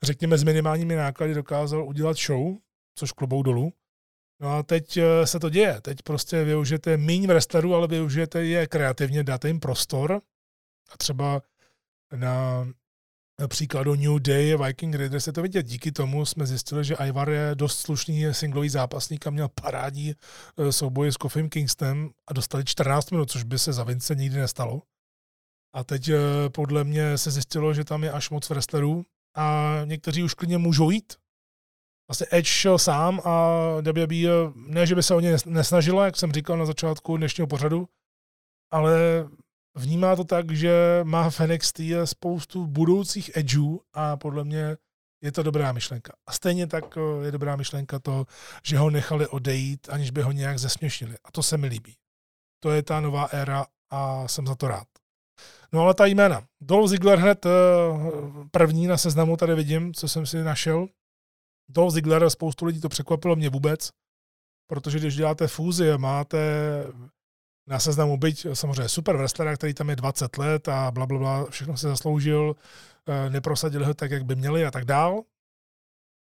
řekněme, 0.03 0.38
s 0.38 0.43
minimálními 0.43 0.95
náklady 0.95 1.34
dokázal 1.34 1.84
udělat 1.84 2.17
show, 2.17 2.55
což 2.95 3.11
klobou 3.11 3.43
dolů. 3.43 3.73
No 4.41 4.49
a 4.49 4.63
teď 4.63 4.97
eh, 4.97 5.27
se 5.27 5.39
to 5.39 5.49
děje. 5.49 5.82
Teď 5.82 5.97
prostě 6.03 6.43
využijete 6.43 6.97
míň 6.97 7.27
wrestlerů, 7.27 7.75
ale 7.75 7.88
využijete 7.88 8.45
je 8.45 8.67
kreativně, 8.67 9.23
dáte 9.23 9.47
jim 9.47 9.59
prostor. 9.59 10.21
A 10.91 10.97
třeba 10.97 11.41
na 12.15 12.67
příkladu 13.48 13.96
New 13.96 14.20
Day 14.20 14.58
Viking 14.58 14.96
Raiders 14.96 15.24
se 15.24 15.32
to 15.32 15.42
vidět. 15.42 15.64
Díky 15.64 15.92
tomu 15.92 16.26
jsme 16.26 16.46
zjistili, 16.46 16.84
že 16.84 16.96
Ivar 17.08 17.30
je 17.30 17.52
dost 17.54 17.80
slušný 17.80 18.34
singlový 18.34 18.70
zápasník 18.70 19.28
a 19.28 19.30
měl 19.30 19.50
parádní 19.61 20.14
eh, 20.57 20.72
souboje 20.72 21.11
s 21.11 21.18
Koffim 21.18 21.49
Kingstonem 21.49 22.10
a 22.28 22.34
dostali 22.34 22.66
14 22.66 23.11
minut, 23.11 23.32
což 23.32 23.44
by 23.44 23.60
se 23.60 23.74
za 23.74 23.84
Vince 23.84 24.16
nikdy 24.16 24.40
nestalo. 24.40 24.82
A 25.74 25.84
teď 25.84 26.10
eh, 26.10 26.16
podle 26.49 26.84
mě 26.84 27.18
se 27.18 27.32
zjistilo, 27.32 27.74
že 27.74 27.84
tam 27.84 28.03
je 28.03 28.11
až 28.11 28.30
moc 28.30 28.49
wrestlerů 28.49 29.06
a 29.36 29.76
někteří 29.86 30.24
už 30.24 30.34
klidně 30.34 30.57
můžou 30.57 30.90
jít 30.90 31.14
vlastně 32.10 32.28
Edge 32.32 32.49
šel 32.49 32.78
sám 32.78 33.22
a 33.26 33.56
WWE, 33.82 34.53
ne, 34.56 34.88
že 34.88 34.95
by 34.95 35.03
se 35.03 35.16
o 35.16 35.20
ně 35.20 35.38
nesnažila, 35.45 36.06
jak 36.06 36.18
jsem 36.18 36.32
říkal 36.32 36.57
na 36.57 36.66
začátku 36.66 37.18
dnešního 37.18 37.48
pořadu, 37.48 37.88
ale 38.72 38.94
vnímá 39.80 40.15
to 40.15 40.23
tak, 40.23 40.51
že 40.51 41.01
má 41.03 41.30
v 41.30 41.39
NXT 41.39 41.80
spoustu 42.06 42.68
budoucích 42.68 43.38
edgeů 43.38 43.81
a 43.93 44.18
podle 44.18 44.43
mě 44.43 44.77
je 45.22 45.31
to 45.31 45.43
dobrá 45.43 45.72
myšlenka. 45.72 46.14
A 46.27 46.31
stejně 46.31 46.68
tak 46.68 46.97
eh, 46.97 47.26
je 47.26 47.31
dobrá 47.31 47.56
myšlenka 47.56 47.99
to, 47.99 48.26
že 48.64 48.77
ho 48.77 48.89
nechali 48.89 49.27
odejít, 49.27 49.89
aniž 49.89 50.11
by 50.11 50.22
ho 50.22 50.31
nějak 50.31 50.60
zesměšnili. 50.60 51.15
A 51.23 51.31
to 51.31 51.43
se 51.43 51.57
mi 51.57 51.68
líbí. 51.68 51.95
To 52.60 52.72
je 52.72 52.84
ta 52.84 52.99
nová 52.99 53.26
éra 53.26 53.65
a 53.89 54.27
jsem 54.27 54.47
za 54.47 54.56
to 54.56 54.68
rád. 54.68 54.88
No 55.73 55.81
ale 55.81 55.93
ta 55.93 56.06
jména. 56.06 56.43
Dolph 56.61 56.89
Ziggler 56.89 57.19
hned 57.19 57.45
eh, 57.45 57.49
první 58.51 58.88
na 58.88 58.97
seznamu 58.97 59.38
tady 59.38 59.56
vidím, 59.56 59.93
co 59.93 60.07
jsem 60.07 60.26
si 60.26 60.43
našel. 60.43 60.88
Dolph 61.69 61.93
Ziggler, 61.93 62.30
spoustu 62.30 62.65
lidí 62.65 62.81
to 62.81 62.89
překvapilo, 62.89 63.35
mě 63.35 63.49
vůbec, 63.49 63.89
protože 64.68 64.99
když 64.99 65.15
děláte 65.15 65.47
fúzi 65.47 65.91
a 65.91 65.97
máte 65.97 66.38
na 67.70 67.80
seznamu 67.80 68.18
byť 68.18 68.48
samozřejmě 68.54 68.90
super 68.90 69.18
wrestlera, 69.18 69.56
který 69.56 69.74
tam 69.74 69.90
je 69.90 69.96
20 69.96 70.38
let 70.38 70.68
a 70.68 70.91
bla, 70.91 71.06
bla, 71.06 71.18
bla 71.18 71.46
všechno 71.50 71.78
se 71.78 71.88
zasloužil, 71.88 72.56
eh, 73.08 73.30
neprosadili 73.30 73.86
ho 73.86 73.94
tak, 73.94 74.12
jak 74.12 74.26
by 74.26 74.36
měli 74.36 74.66
a 74.66 74.72
tak 74.72 74.86
dál, 74.86 75.24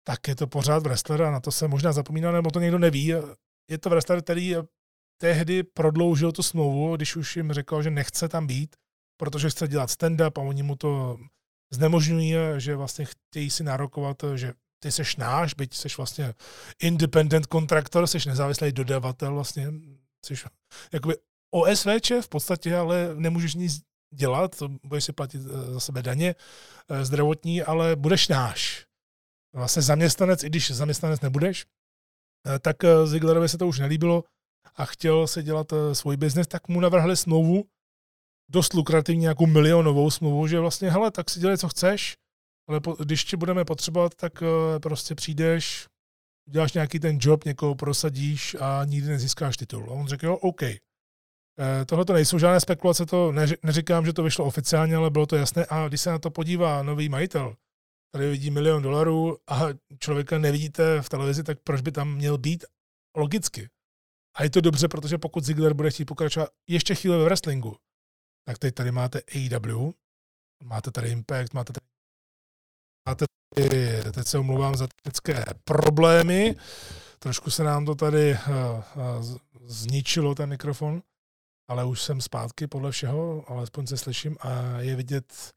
tak 0.04 0.28
je 0.28 0.34
to 0.34 0.46
pořád 0.46 0.82
wrestler 0.82 1.22
a 1.22 1.30
na 1.30 1.40
to 1.40 1.52
se 1.52 1.68
možná 1.68 1.92
zapomíná, 1.92 2.32
nebo 2.32 2.50
to 2.50 2.60
někdo 2.60 2.78
neví. 2.78 3.06
Je 3.70 3.78
to 3.78 3.90
wrestler, 3.90 4.22
který 4.22 4.56
tehdy 5.20 5.62
prodloužil 5.62 6.32
tu 6.32 6.42
smlouvu, 6.42 6.96
když 6.96 7.16
už 7.16 7.36
jim 7.36 7.52
řekl, 7.52 7.82
že 7.82 7.90
nechce 7.90 8.28
tam 8.28 8.46
být, 8.46 8.76
protože 9.16 9.50
chce 9.50 9.68
dělat 9.68 9.90
stand-up 9.90 10.40
a 10.40 10.44
oni 10.44 10.62
mu 10.62 10.76
to 10.76 11.18
znemožňují, 11.72 12.34
že 12.58 12.76
vlastně 12.76 13.04
chtějí 13.04 13.50
si 13.50 13.64
nárokovat, 13.64 14.16
že 14.34 14.52
ty 14.82 14.92
seš 14.92 15.16
náš, 15.16 15.54
byť 15.54 15.74
seš 15.74 15.96
vlastně 15.96 16.34
independent 16.78 17.46
kontraktor, 17.46 18.06
seš 18.06 18.26
nezávislý 18.26 18.72
dodavatel 18.72 19.34
vlastně, 19.34 19.72
seš 20.26 20.46
jakoby 20.92 21.14
OSVČ 21.54 22.12
v 22.20 22.28
podstatě, 22.28 22.76
ale 22.76 23.10
nemůžeš 23.14 23.54
nic 23.54 23.82
dělat, 24.14 24.62
budeš 24.84 25.04
si 25.04 25.12
platit 25.12 25.40
za 25.42 25.80
sebe 25.80 26.02
daně 26.02 26.34
zdravotní, 27.02 27.62
ale 27.62 27.96
budeš 27.96 28.28
náš. 28.28 28.86
Vlastně 29.54 29.82
zaměstnanec, 29.82 30.44
i 30.44 30.46
když 30.46 30.70
zaměstnanec 30.70 31.20
nebudeš, 31.20 31.66
tak 32.60 32.76
Zieglerovi 33.04 33.48
se 33.48 33.58
to 33.58 33.68
už 33.68 33.78
nelíbilo 33.78 34.24
a 34.76 34.84
chtěl 34.84 35.26
se 35.26 35.42
dělat 35.42 35.66
svůj 35.92 36.16
biznes, 36.16 36.46
tak 36.46 36.68
mu 36.68 36.80
navrhli 36.80 37.16
smlouvu, 37.16 37.64
dost 38.50 38.74
lukrativní, 38.74 39.20
nějakou 39.20 39.46
milionovou 39.46 40.10
smlouvu, 40.10 40.46
že 40.46 40.60
vlastně, 40.60 40.90
hele, 40.90 41.10
tak 41.10 41.30
si 41.30 41.40
dělej, 41.40 41.58
co 41.58 41.68
chceš, 41.68 42.16
ale 42.68 42.80
po, 42.80 42.92
když 42.92 43.24
ti 43.24 43.36
budeme 43.36 43.64
potřebovat, 43.64 44.14
tak 44.14 44.32
prostě 44.82 45.14
přijdeš, 45.14 45.86
děláš 46.50 46.72
nějaký 46.72 47.00
ten 47.00 47.18
job, 47.20 47.44
někoho 47.44 47.74
prosadíš 47.74 48.56
a 48.60 48.84
nikdy 48.84 49.08
nezískáš 49.08 49.56
titul. 49.56 49.86
A 49.90 49.92
on 49.92 50.06
řekl, 50.06 50.26
jo, 50.26 50.36
OK. 50.36 50.62
E, 51.58 51.84
Tohle 51.84 52.04
to 52.04 52.12
nejsou 52.12 52.38
žádné 52.38 52.60
spekulace, 52.60 53.06
to 53.06 53.32
neříkám, 53.62 54.06
že 54.06 54.12
to 54.12 54.22
vyšlo 54.22 54.44
oficiálně, 54.44 54.96
ale 54.96 55.10
bylo 55.10 55.26
to 55.26 55.36
jasné. 55.36 55.66
A 55.68 55.88
když 55.88 56.00
se 56.00 56.10
na 56.10 56.18
to 56.18 56.30
podívá 56.30 56.82
nový 56.82 57.08
majitel, 57.08 57.56
tady 58.12 58.30
vidí 58.30 58.50
milion 58.50 58.82
dolarů 58.82 59.36
a 59.50 59.60
člověka 59.98 60.38
nevidíte 60.38 61.02
v 61.02 61.08
televizi, 61.08 61.42
tak 61.42 61.58
proč 61.64 61.80
by 61.80 61.92
tam 61.92 62.14
měl 62.14 62.38
být? 62.38 62.64
Logicky. 63.16 63.68
A 64.36 64.44
je 64.44 64.50
to 64.50 64.60
dobře, 64.60 64.88
protože 64.88 65.18
pokud 65.18 65.44
Ziggler 65.44 65.74
bude 65.74 65.90
chtít 65.90 66.04
pokračovat 66.04 66.48
ještě 66.68 66.94
chvíli 66.94 67.18
ve 67.18 67.24
wrestlingu, 67.24 67.76
tak 68.46 68.58
teď 68.58 68.74
tady 68.74 68.92
máte 68.92 69.20
AEW, 69.20 69.92
máte 70.64 70.90
tady 70.90 71.08
Impact, 71.08 71.54
máte 71.54 71.72
tady, 71.72 71.86
máte 73.08 73.24
tady 73.54 74.02
teď 74.12 74.26
se 74.26 74.38
omlouvám 74.38 74.76
za 74.76 74.86
technické 74.86 75.44
problémy, 75.64 76.56
trošku 77.18 77.50
se 77.50 77.64
nám 77.64 77.84
to 77.84 77.94
tady 77.94 78.32
uh, 78.32 78.38
uh, 79.18 79.38
zničilo, 79.66 80.34
ten 80.34 80.48
mikrofon, 80.48 81.02
ale 81.68 81.84
už 81.84 82.02
jsem 82.02 82.20
zpátky 82.20 82.66
podle 82.66 82.90
všeho, 82.90 83.44
alespoň 83.50 83.86
se 83.86 83.96
slyším 83.96 84.36
a 84.40 84.78
je 84.78 84.96
vidět 84.96 85.50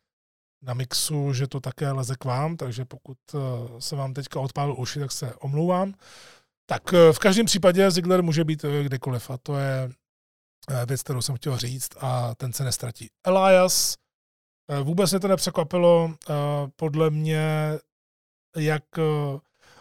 na 0.62 0.74
mixu, 0.74 1.34
že 1.34 1.48
to 1.48 1.60
také 1.60 1.92
leze 1.92 2.16
k 2.16 2.26
vám, 2.26 2.58
takže 2.58 2.86
pokud 2.86 3.18
uh, 3.34 3.80
se 3.80 3.96
vám 3.96 4.14
teďka 4.14 4.40
odpálil 4.40 4.76
uši, 4.78 5.00
tak 5.00 5.12
se 5.12 5.36
omlouvám. 5.36 5.94
Tak 6.66 6.92
v 6.92 7.20
každém 7.20 7.46
případě 7.46 7.92
Ziggler 7.92 8.24
může 8.24 8.44
být 8.44 8.66
kdekoliv 8.84 9.30
a 9.30 9.38
to 9.38 9.58
je 9.58 9.90
Eh, 10.70 10.86
věc, 10.86 11.04
kterou 11.04 11.22
jsem 11.22 11.36
chtěl 11.36 11.58
říct 11.58 11.90
a 12.00 12.36
ten 12.36 12.54
se 12.54 12.64
nestratí. 12.64 13.10
Elias, 13.24 13.96
eh, 14.70 14.82
vůbec 14.84 15.12
mě 15.12 15.20
to 15.20 15.28
nepřekvapilo, 15.28 16.14
eh, 16.30 16.34
podle 16.76 17.10
mě, 17.10 17.72
jak 18.58 18.84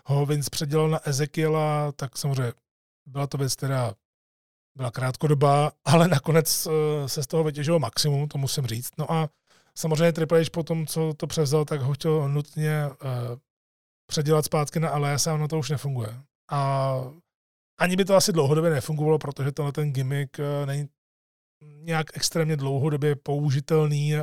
ho 0.07 0.27
Vince 0.27 0.51
předělal 0.51 0.89
na 0.89 1.09
Ezekiela, 1.09 1.93
tak 1.93 2.19
samozřejmě 2.19 2.53
byla 3.07 3.27
to 3.27 3.39
věc, 3.39 3.55
která 3.55 3.95
byla 4.77 4.91
krátkodobá, 4.91 5.73
ale 5.85 6.09
nakonec 6.09 6.69
se 7.07 7.23
z 7.23 7.27
toho 7.27 7.45
vytěžilo 7.45 7.79
maximum, 7.79 8.29
to 8.29 8.39
musím 8.39 8.67
říct. 8.67 8.91
No 8.99 9.13
a 9.13 9.29
samozřejmě 9.75 10.13
Triple 10.13 10.45
H 10.45 10.51
po 10.51 10.63
tom, 10.63 10.87
co 10.87 11.15
to 11.17 11.27
převzal, 11.27 11.65
tak 11.65 11.81
ho 11.81 11.93
chtěl 11.93 12.29
nutně 12.29 12.91
předělat 14.07 14.45
zpátky 14.45 14.81
na 14.81 14.91
Elias 14.91 15.27
a 15.27 15.35
ono 15.35 15.49
to 15.49 15.59
už 15.59 15.71
nefunguje. 15.71 16.21
A 16.51 16.95
ani 17.79 17.97
by 17.97 18.05
to 18.05 18.15
asi 18.15 18.33
dlouhodobě 18.33 18.71
nefungovalo, 18.71 19.19
protože 19.19 19.53
tenhle 19.53 19.73
ten 19.73 19.93
gimmick 19.93 20.39
eh, 20.39 20.67
není 20.67 20.89
nějak 21.81 22.07
extrémně 22.17 22.57
dlouhodobě 22.57 23.17
použitelný, 23.17 24.15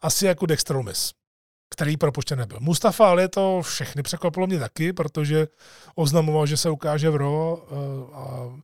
asi 0.00 0.26
jako 0.26 0.46
Dextromis, 0.46 1.12
který 1.70 1.96
propuštěn 1.96 2.38
nebyl. 2.38 2.58
Mustafa 2.60 3.08
Ali 3.10 3.28
to 3.28 3.62
všechny 3.62 4.02
překvapilo 4.02 4.46
mě 4.46 4.58
taky, 4.58 4.92
protože 4.92 5.48
oznamoval, 5.94 6.46
že 6.46 6.56
se 6.56 6.70
ukáže 6.70 7.10
v 7.10 7.16
RO 7.16 7.62
eh, 7.62 7.74
a 8.14 8.52
eh, 8.56 8.60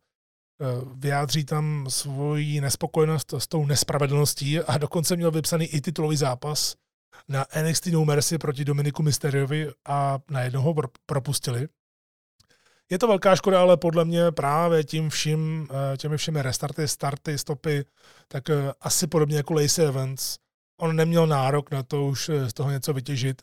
vyjádří 0.95 1.45
tam 1.45 1.87
svoji 1.89 2.61
nespokojenost 2.61 3.35
s 3.39 3.47
tou 3.47 3.66
nespravedlností 3.66 4.61
a 4.61 4.78
dokonce 4.78 5.16
měl 5.16 5.31
vypsaný 5.31 5.66
i 5.66 5.81
titulový 5.81 6.16
zápas 6.16 6.74
na 7.28 7.47
NXT 7.62 7.87
No 7.87 8.05
Mercy 8.05 8.39
proti 8.39 8.65
Dominiku 8.65 9.03
Mysteriovi 9.03 9.70
a 9.87 10.19
na 10.31 10.41
jednoho 10.41 10.74
propustili. 11.07 11.69
Je 12.91 12.99
to 12.99 13.09
velká 13.09 13.37
škoda, 13.37 13.61
ale 13.61 13.77
podle 13.77 14.05
mě 14.05 14.33
právě 14.33 14.85
tím 14.85 15.11
vším, 15.11 15.69
eh, 15.70 15.97
těmi 15.97 16.16
všemi 16.16 16.43
restarty, 16.43 16.89
starty, 16.89 17.39
stopy, 17.39 17.85
tak 18.28 18.51
eh, 18.51 18.73
asi 18.81 19.07
podobně 19.07 19.37
jako 19.37 19.55
Lacey 19.55 19.87
Evans, 19.87 20.39
on 20.81 20.97
neměl 20.97 21.27
nárok 21.27 21.70
na 21.70 21.83
to 21.83 22.07
už 22.07 22.28
eh, 22.28 22.51
z 22.51 22.53
toho 22.53 22.70
něco 22.70 22.93
vytěžit. 22.93 23.43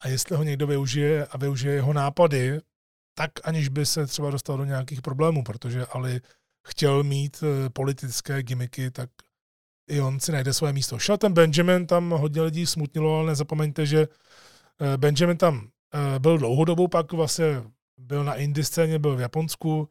A 0.00 0.08
jestli 0.08 0.36
ho 0.36 0.42
někdo 0.42 0.66
využije 0.66 1.26
a 1.26 1.38
využije 1.38 1.74
jeho 1.74 1.92
nápady, 1.92 2.60
tak 3.14 3.30
aniž 3.44 3.68
by 3.68 3.86
se 3.86 4.06
třeba 4.06 4.30
dostal 4.30 4.56
do 4.56 4.64
nějakých 4.64 5.02
problémů, 5.02 5.44
protože 5.44 5.86
Ali 5.86 6.20
chtěl 6.68 7.02
mít 7.02 7.44
politické 7.72 8.42
gimmicky, 8.42 8.90
tak 8.90 9.10
i 9.90 10.00
on 10.00 10.20
si 10.20 10.32
najde 10.32 10.52
své 10.52 10.72
místo. 10.72 10.98
Šel 10.98 11.18
ten 11.18 11.32
Benjamin, 11.32 11.86
tam 11.86 12.10
hodně 12.10 12.42
lidí 12.42 12.66
smutnilo, 12.66 13.16
ale 13.16 13.26
nezapomeňte, 13.26 13.86
že 13.86 14.08
Benjamin 14.96 15.36
tam 15.36 15.68
byl 16.18 16.38
dlouhodobou, 16.38 16.88
pak 16.88 17.12
vlastně 17.12 17.62
byl 17.98 18.24
na 18.24 18.34
indie 18.34 18.64
scéně, 18.64 18.98
byl 18.98 19.16
v 19.16 19.20
Japonsku, 19.20 19.88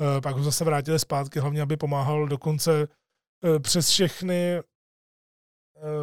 eh, 0.00 0.20
pak 0.20 0.36
ho 0.36 0.42
zase 0.42 0.64
vrátili 0.64 0.98
zpátky, 0.98 1.40
hlavně 1.40 1.62
aby 1.62 1.76
pomáhal 1.76 2.28
dokonce 2.28 2.88
eh, 3.44 3.58
přes 3.60 3.88
všechny, 3.88 4.52
eh, 4.54 4.62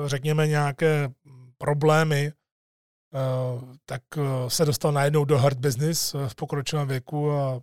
řekněme, 0.06 0.48
nějaké 0.48 1.10
problémy, 1.58 2.32
tak 3.86 4.02
se 4.48 4.66
dostal 4.66 4.92
najednou 4.92 5.26
do 5.26 5.38
hard 5.38 5.60
business 5.60 6.16
v 6.28 6.36
pokročilém 6.36 6.88
věku 6.88 7.32
a 7.32 7.62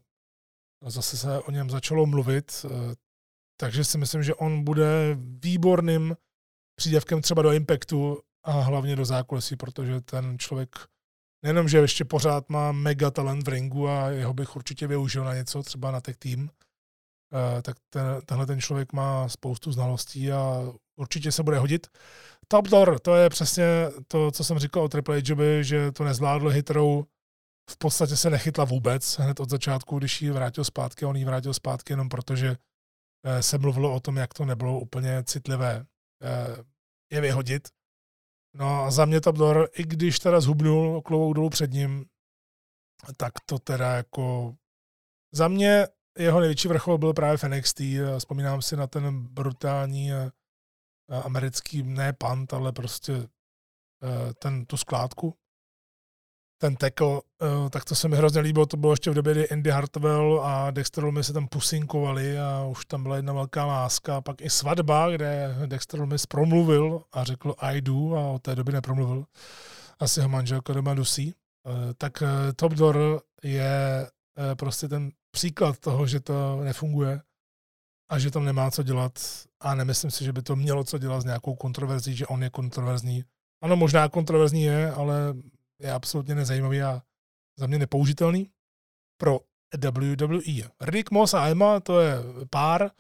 zase 0.87 1.17
se 1.17 1.39
o 1.39 1.51
něm 1.51 1.71
začalo 1.71 2.07
mluvit. 2.07 2.67
Takže 3.61 3.85
si 3.85 3.99
myslím, 3.99 4.23
že 4.23 4.35
on 4.35 4.65
bude 4.65 5.17
výborným 5.45 6.17
přídavkem 6.77 7.23
třeba 7.23 7.43
do 7.43 7.53
Impactu 7.53 8.19
a 8.45 8.51
hlavně 8.51 8.97
do 8.97 9.05
zákulisí, 9.05 9.57
protože 9.57 10.01
ten 10.01 10.39
člověk 10.39 10.77
nejenom, 11.43 11.69
že 11.69 11.79
ještě 11.79 12.05
pořád 12.05 12.49
má 12.49 12.73
mega 12.73 13.11
talent 13.11 13.47
v 13.47 13.49
ringu 13.49 13.89
a 13.89 14.09
jeho 14.09 14.35
bych 14.35 14.57
určitě 14.57 14.87
využil 14.87 15.25
na 15.25 15.35
něco, 15.35 15.63
třeba 15.63 15.91
na 15.91 16.01
tech 16.01 16.17
tým, 16.17 16.51
eh, 17.33 17.63
tak 17.63 17.77
ten, 17.91 18.21
tenhle 18.27 18.47
ten 18.47 18.61
člověk 18.61 18.93
má 18.93 19.29
spoustu 19.29 19.73
znalostí 19.73 20.33
a 20.33 20.73
určitě 20.97 21.33
se 21.33 21.43
bude 21.43 21.59
hodit. 21.59 21.87
Top 22.49 22.69
Door, 22.69 22.99
to 22.99 23.17
je 23.17 23.31
přesně 23.31 23.65
to, 24.09 24.31
co 24.31 24.45
jsem 24.45 24.59
říkal 24.59 24.83
o 24.83 24.89
Triple 24.89 25.21
H, 25.21 25.63
že 25.63 25.93
to 25.93 26.05
nezvládl 26.05 26.49
hitrou, 26.49 27.05
v 27.71 27.77
podstatě 27.79 28.17
se 28.17 28.31
nechytla 28.31 28.65
vůbec 28.65 29.19
hned 29.19 29.41
od 29.41 29.51
začátku, 29.51 29.99
když 29.99 30.23
ji 30.23 30.31
vrátil 30.31 30.65
zpátky. 30.65 31.05
On 31.05 31.17
ji 31.17 31.25
vrátil 31.25 31.55
zpátky 31.55 31.93
jenom 31.93 32.09
protože 32.09 32.57
eh, 33.25 33.43
se 33.43 33.59
mluvilo 33.59 33.95
o 33.95 34.01
tom, 34.01 34.17
jak 34.17 34.35
to 34.35 34.45
nebylo 34.45 34.81
úplně 34.81 35.25
citlivé 35.25 35.87
eh, 36.23 36.65
je 37.13 37.21
vyhodit. 37.21 37.69
No 38.55 38.85
a 38.85 38.91
za 38.91 39.05
mě 39.05 39.21
Top 39.21 39.37
Door, 39.37 39.69
i 39.73 39.83
když 39.83 40.19
teda 40.19 40.41
zhubnul 40.41 41.03
klobouk 41.03 41.35
dolů 41.35 41.51
před 41.51 41.73
ním, 41.73 42.05
tak 43.17 43.33
to 43.47 43.59
teda 43.59 43.97
jako 43.97 44.55
za 45.33 45.49
mě 45.49 45.87
jeho 46.19 46.41
největší 46.41 46.69
vrchol 46.69 46.99
byl 46.99 47.15
právě 47.15 47.37
v 47.37 47.45
NXT. 47.45 47.81
Vzpomínám 48.19 48.63
si 48.63 48.77
na 48.77 48.87
ten 48.87 49.23
brutální 49.23 50.13
eh, 50.13 50.31
americký, 51.09 51.83
ne 51.83 52.13
pant, 52.13 52.53
ale 52.53 52.73
prostě 52.73 53.13
eh, 53.13 54.35
ten, 54.39 54.67
tu 54.67 54.77
skládku, 54.77 55.35
ten 56.59 56.77
tackle, 56.77 57.09
uh, 57.09 57.21
tak 57.71 57.85
to 57.85 57.95
se 57.95 58.09
mi 58.09 58.17
hrozně 58.17 58.41
líbilo, 58.41 58.67
to 58.67 58.77
bylo 58.77 58.93
ještě 58.93 59.11
v 59.11 59.15
době, 59.15 59.33
kdy 59.33 59.49
Andy 59.49 59.71
Hartwell 59.71 60.41
a 60.45 60.71
Dexter 60.71 61.05
Lumis 61.05 61.27
se 61.27 61.33
tam 61.33 61.49
pusinkovali 61.49 62.39
a 62.39 62.65
už 62.65 62.85
tam 62.85 63.03
byla 63.03 63.17
jedna 63.17 63.33
velká 63.33 63.65
láska, 63.65 64.21
pak 64.21 64.41
i 64.41 64.51
svatba, 64.51 65.11
kde 65.11 65.57
Dexter 65.67 66.01
Lumis 66.01 66.27
promluvil 66.27 67.03
a 67.13 67.25
řekl 67.25 67.55
I 67.59 67.81
do 67.81 68.15
a 68.15 68.27
od 68.27 68.43
té 68.43 68.55
doby 68.55 68.73
nepromluvil. 68.73 69.25
Asi 69.99 70.21
ho 70.21 70.29
manželka 70.29 70.73
doma 70.73 70.95
dusí. 70.95 71.35
Tak 71.99 72.23
Top 72.57 72.73
Door 72.73 73.23
je 73.43 74.07
prostě 74.55 74.89
ten 74.89 75.11
příklad 75.31 75.79
toho, 75.79 76.07
že 76.07 76.21
to 76.21 76.61
nefunguje 76.65 77.21
a 78.09 78.19
že 78.19 78.31
tam 78.31 78.45
nemá 78.45 78.71
co 78.71 78.83
dělat 78.83 79.13
a 79.61 79.75
nemyslím 79.75 80.11
si, 80.11 80.25
že 80.25 80.33
by 80.33 80.43
to 80.43 80.57
mělo 80.57 80.85
co 80.85 80.99
dělat 80.99 81.21
s 81.21 81.25
nějakou 81.25 81.55
kontroverzí, 81.55 82.17
že 82.17 82.27
on 82.27 82.43
je 82.43 82.51
kontroverzní. 82.51 83.25
Ano, 83.63 83.77
možná 83.77 84.09
kontroverzní 84.09 84.63
je, 84.63 84.93
ale 84.93 85.35
je 85.81 85.93
absolutně 85.93 86.35
nezajímavý 86.35 86.83
a 86.83 87.03
za 87.59 87.67
mě 87.67 87.79
nepoužitelný 87.79 88.51
pro 89.21 89.41
WWE. 89.79 90.71
Rick 90.81 91.11
Moss 91.11 91.35
a 91.35 91.49
Emma, 91.49 91.81
to 91.81 92.01
je 92.01 92.17
pár. 92.51 92.91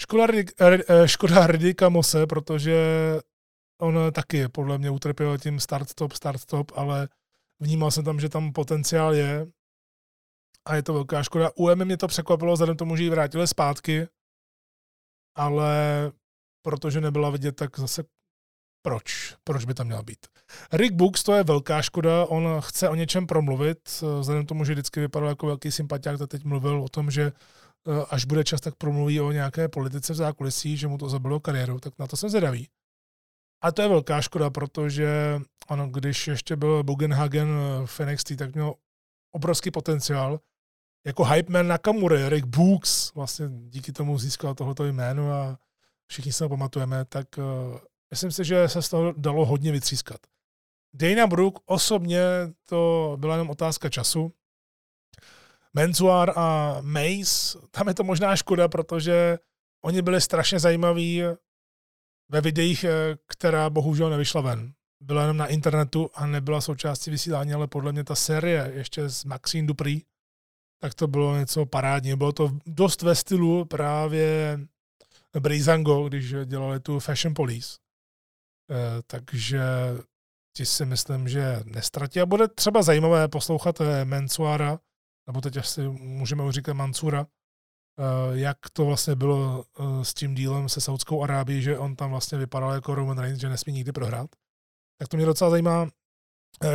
Škoda, 0.00 0.26
eh, 0.60 1.08
škoda 1.08 1.46
Riddicka 1.46 1.88
Mose, 1.88 2.26
protože 2.26 2.76
on 3.80 4.12
taky 4.12 4.48
podle 4.48 4.78
mě 4.78 4.90
utrpěl 4.90 5.38
tím 5.38 5.60
start-stop, 5.60 6.12
start-stop, 6.12 6.72
ale 6.74 7.08
vnímal 7.60 7.90
jsem 7.90 8.04
tam, 8.04 8.20
že 8.20 8.28
tam 8.28 8.52
potenciál 8.52 9.14
je 9.14 9.46
a 10.64 10.74
je 10.74 10.82
to 10.82 10.92
velká 10.92 11.22
škoda. 11.22 11.50
U 11.56 11.74
mě 11.74 11.96
to 11.96 12.08
překvapilo, 12.08 12.52
vzhledem 12.52 12.76
tomu, 12.76 12.96
že 12.96 13.02
ji 13.02 13.10
vrátili 13.10 13.46
zpátky, 13.46 14.08
ale 15.38 15.72
protože 16.62 17.00
nebyla 17.00 17.30
vidět, 17.30 17.52
tak 17.52 17.78
zase 17.78 18.04
proč? 18.82 19.34
Proč 19.44 19.64
by 19.64 19.74
tam 19.74 19.86
měla 19.86 20.02
být? 20.02 20.26
Rick 20.72 20.94
Books, 20.94 21.22
to 21.22 21.34
je 21.34 21.44
velká 21.44 21.82
škoda, 21.82 22.24
on 22.24 22.48
chce 22.60 22.88
o 22.88 22.94
něčem 22.94 23.26
promluvit, 23.26 24.02
vzhledem 24.20 24.46
tomu, 24.46 24.64
že 24.64 24.72
vždycky 24.72 25.00
vypadal 25.00 25.28
jako 25.28 25.46
velký 25.46 25.72
sympatiák, 25.72 26.18
tak 26.18 26.28
teď 26.28 26.44
mluvil 26.44 26.82
o 26.82 26.88
tom, 26.88 27.10
že 27.10 27.32
eh, 27.32 28.04
až 28.10 28.24
bude 28.24 28.44
čas, 28.44 28.60
tak 28.60 28.74
promluví 28.74 29.20
o 29.20 29.32
nějaké 29.32 29.68
politice 29.68 30.12
v 30.12 30.16
zákulisí, 30.16 30.76
že 30.76 30.88
mu 30.88 30.98
to 30.98 31.08
zabilo 31.08 31.40
kariéru, 31.40 31.80
tak 31.80 31.98
na 31.98 32.06
to 32.06 32.16
jsem 32.16 32.28
zvědavý. 32.28 32.68
A 33.62 33.72
to 33.72 33.82
je 33.82 33.88
velká 33.88 34.20
škoda, 34.20 34.50
protože 34.50 35.40
ano, 35.68 35.88
když 35.88 36.28
ještě 36.28 36.56
byl 36.56 36.82
Bugenhagen 36.82 37.48
v 37.84 38.00
NXT, 38.00 38.36
tak 38.36 38.54
měl 38.54 38.74
obrovský 39.34 39.70
potenciál. 39.70 40.40
Jako 41.06 41.24
hype 41.24 41.52
man 41.52 41.68
Nakamura, 41.68 42.18
Eric 42.18 42.44
Books, 42.44 43.14
vlastně 43.14 43.46
díky 43.50 43.92
tomu 43.92 44.18
získal 44.18 44.54
tohoto 44.54 44.84
jméno 44.84 45.32
a 45.32 45.58
všichni 46.06 46.32
se 46.32 46.44
ho 46.44 46.48
pamatujeme, 46.48 47.04
tak 47.04 47.26
uh, 47.38 47.78
myslím 48.10 48.30
si, 48.32 48.44
že 48.44 48.68
se 48.68 48.82
z 48.82 48.88
toho 48.88 49.12
dalo 49.16 49.46
hodně 49.46 49.72
vytřískat. 49.72 50.20
Dana 50.94 51.26
Brook 51.26 51.58
osobně 51.66 52.20
to 52.64 53.16
byla 53.20 53.34
jenom 53.34 53.50
otázka 53.50 53.88
času. 53.88 54.32
Menzuar 55.74 56.32
a 56.36 56.76
Mace, 56.80 57.58
tam 57.70 57.88
je 57.88 57.94
to 57.94 58.04
možná 58.04 58.36
škoda, 58.36 58.68
protože 58.68 59.38
oni 59.84 60.02
byli 60.02 60.20
strašně 60.20 60.58
zajímaví 60.58 61.22
ve 62.28 62.40
videích, 62.40 62.84
eh, 62.84 63.18
která 63.26 63.70
bohužel 63.70 64.10
nevyšla 64.10 64.40
ven. 64.40 64.72
Byla 65.00 65.22
jenom 65.22 65.36
na 65.36 65.46
internetu 65.46 66.10
a 66.14 66.26
nebyla 66.26 66.60
součástí 66.60 67.10
vysílání, 67.10 67.54
ale 67.54 67.66
podle 67.66 67.92
mě 67.92 68.04
ta 68.04 68.14
série 68.14 68.72
ještě 68.74 69.08
s 69.08 69.24
Maxine 69.24 69.66
Dupree, 69.66 70.00
tak 70.78 70.94
to 70.94 71.06
bylo 71.06 71.36
něco 71.36 71.66
parádního. 71.66 72.16
Bylo 72.16 72.32
to 72.32 72.50
dost 72.66 73.02
ve 73.02 73.14
stylu 73.14 73.64
právě 73.64 74.58
Brizango, 75.40 76.08
když 76.08 76.34
dělali 76.44 76.80
tu 76.80 77.00
Fashion 77.00 77.34
Police. 77.34 77.78
Eh, 78.70 79.02
takže 79.06 79.60
ti 80.56 80.66
si 80.66 80.86
myslím, 80.86 81.28
že 81.28 81.60
nestratí. 81.64 82.20
A 82.20 82.26
bude 82.26 82.48
třeba 82.48 82.82
zajímavé 82.82 83.28
poslouchat 83.28 83.80
eh, 83.80 84.04
Mensuara, 84.04 84.78
nebo 85.26 85.40
teď 85.40 85.56
asi 85.56 85.88
můžeme 85.88 86.44
už 86.44 86.54
říkat 86.54 86.72
Mansura, 86.74 87.26
eh, 87.26 88.38
jak 88.38 88.58
to 88.72 88.84
vlastně 88.84 89.16
bylo 89.16 89.64
s 90.02 90.14
tím 90.14 90.34
dílem 90.34 90.68
se 90.68 90.80
Saudskou 90.80 91.22
Arábií, 91.22 91.62
že 91.62 91.78
on 91.78 91.96
tam 91.96 92.10
vlastně 92.10 92.38
vypadal 92.38 92.72
jako 92.72 92.94
Roman 92.94 93.18
Reigns, 93.18 93.40
že 93.40 93.48
nesmí 93.48 93.72
nikdy 93.72 93.92
prohrát. 93.92 94.30
Tak 94.98 95.08
to 95.08 95.16
mě 95.16 95.26
docela 95.26 95.50
zajímá. 95.50 95.88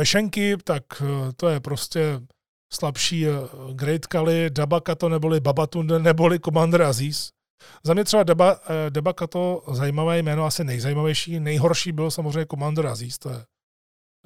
Šenky, 0.02 0.56
tak 0.56 0.82
to 1.36 1.48
je 1.48 1.60
prostě 1.60 2.20
slabší 2.72 3.26
Great 3.72 4.06
Kali, 4.06 4.50
Dabakato 4.50 5.08
neboli 5.08 5.40
Babatunde 5.40 5.98
neboli 5.98 6.40
Commander 6.40 6.82
Aziz. 6.82 7.30
Za 7.84 7.94
mě 7.94 8.04
třeba 8.04 8.22
Deba, 8.22 8.60
eh, 8.86 8.90
Debaka 8.90 9.26
to 9.26 9.62
zajímavé 9.72 10.18
jméno, 10.18 10.44
asi 10.44 10.64
nejzajímavější. 10.64 11.40
Nejhorší 11.40 11.92
byl 11.92 12.10
samozřejmě 12.10 12.46
Commander 12.46 12.86
Aziz, 12.86 13.18
to 13.18 13.30
je 13.30 13.44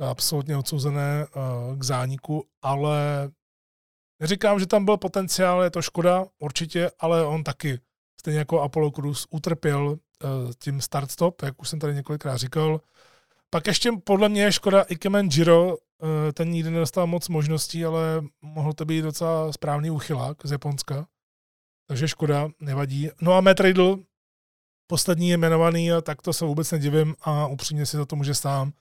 absolutně 0.00 0.56
odsouzené 0.56 1.26
eh, 1.26 1.76
k 1.76 1.84
zániku, 1.84 2.44
ale 2.62 3.30
neříkám, 4.20 4.60
že 4.60 4.66
tam 4.66 4.84
byl 4.84 4.96
potenciál, 4.96 5.62
je 5.62 5.70
to 5.70 5.82
škoda, 5.82 6.26
určitě, 6.38 6.90
ale 6.98 7.24
on 7.24 7.44
taky, 7.44 7.80
stejně 8.20 8.38
jako 8.38 8.60
Apollo 8.60 8.90
Cruz, 8.90 9.26
utrpěl 9.30 9.96
eh, 9.98 10.26
tím 10.58 10.80
start-stop, 10.80 11.42
jak 11.42 11.60
už 11.62 11.68
jsem 11.68 11.78
tady 11.78 11.94
několikrát 11.94 12.36
říkal. 12.36 12.80
Pak 13.50 13.66
ještě 13.66 13.90
podle 14.04 14.28
mě 14.28 14.42
je 14.42 14.52
škoda 14.52 14.82
Ikemen 14.82 15.28
Jiro, 15.32 15.76
ten 16.34 16.50
nikdy 16.50 16.70
nedostal 16.70 17.06
moc 17.06 17.28
možností, 17.28 17.84
ale 17.84 18.22
mohl 18.42 18.72
to 18.72 18.84
být 18.84 19.02
docela 19.02 19.52
správný 19.52 19.90
uchylák 19.90 20.36
z 20.44 20.52
Japonska. 20.52 21.06
Takže 21.86 22.08
škoda, 22.08 22.48
nevadí. 22.60 23.10
No 23.20 23.32
a 23.32 23.40
Matt 23.40 23.60
Riddle, 23.60 23.96
poslední 24.86 25.28
je 25.28 25.34
jmenovaný, 25.34 25.90
tak 26.02 26.22
to 26.22 26.32
se 26.32 26.44
vůbec 26.44 26.72
nedivím 26.72 27.14
a 27.20 27.46
upřímně 27.46 27.86
si 27.86 27.96
za 27.96 28.06
to 28.06 28.16
může 28.16 28.34
sám. 28.34 28.72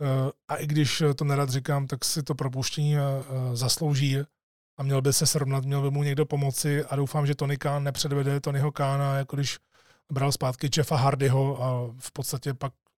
Eh, 0.00 0.32
a 0.48 0.56
i 0.56 0.66
když 0.66 1.02
to 1.16 1.24
nerad 1.24 1.50
říkám, 1.50 1.86
tak 1.86 2.04
si 2.04 2.22
to 2.22 2.34
propuštění 2.34 2.96
eh, 2.96 3.00
zaslouží 3.52 4.18
a 4.78 4.82
měl 4.82 5.02
by 5.02 5.12
se 5.12 5.26
srovnat, 5.26 5.64
měl 5.64 5.82
by 5.82 5.90
mu 5.90 6.02
někdo 6.02 6.26
pomoci 6.26 6.84
a 6.84 6.96
doufám, 6.96 7.26
že 7.26 7.34
Tony 7.34 7.56
Khan 7.56 7.84
nepředvede 7.84 8.40
Tonyho 8.40 8.72
Kána, 8.72 9.16
jako 9.16 9.36
když 9.36 9.58
bral 10.12 10.32
zpátky 10.32 10.70
Jeffa 10.76 10.96
Hardyho 10.96 11.62
a 11.62 11.94
v 11.98 12.12
podstatě 12.12 12.54
pak 12.54 12.72
eh, 12.72 12.89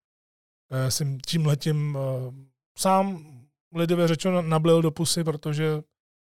jsem 0.89 1.19
tím 1.19 1.45
letím 1.45 1.97
sám 2.77 3.25
lidově 3.75 4.07
řečeno 4.07 4.41
nablil 4.41 4.81
do 4.81 4.91
pusy, 4.91 5.23
protože 5.23 5.83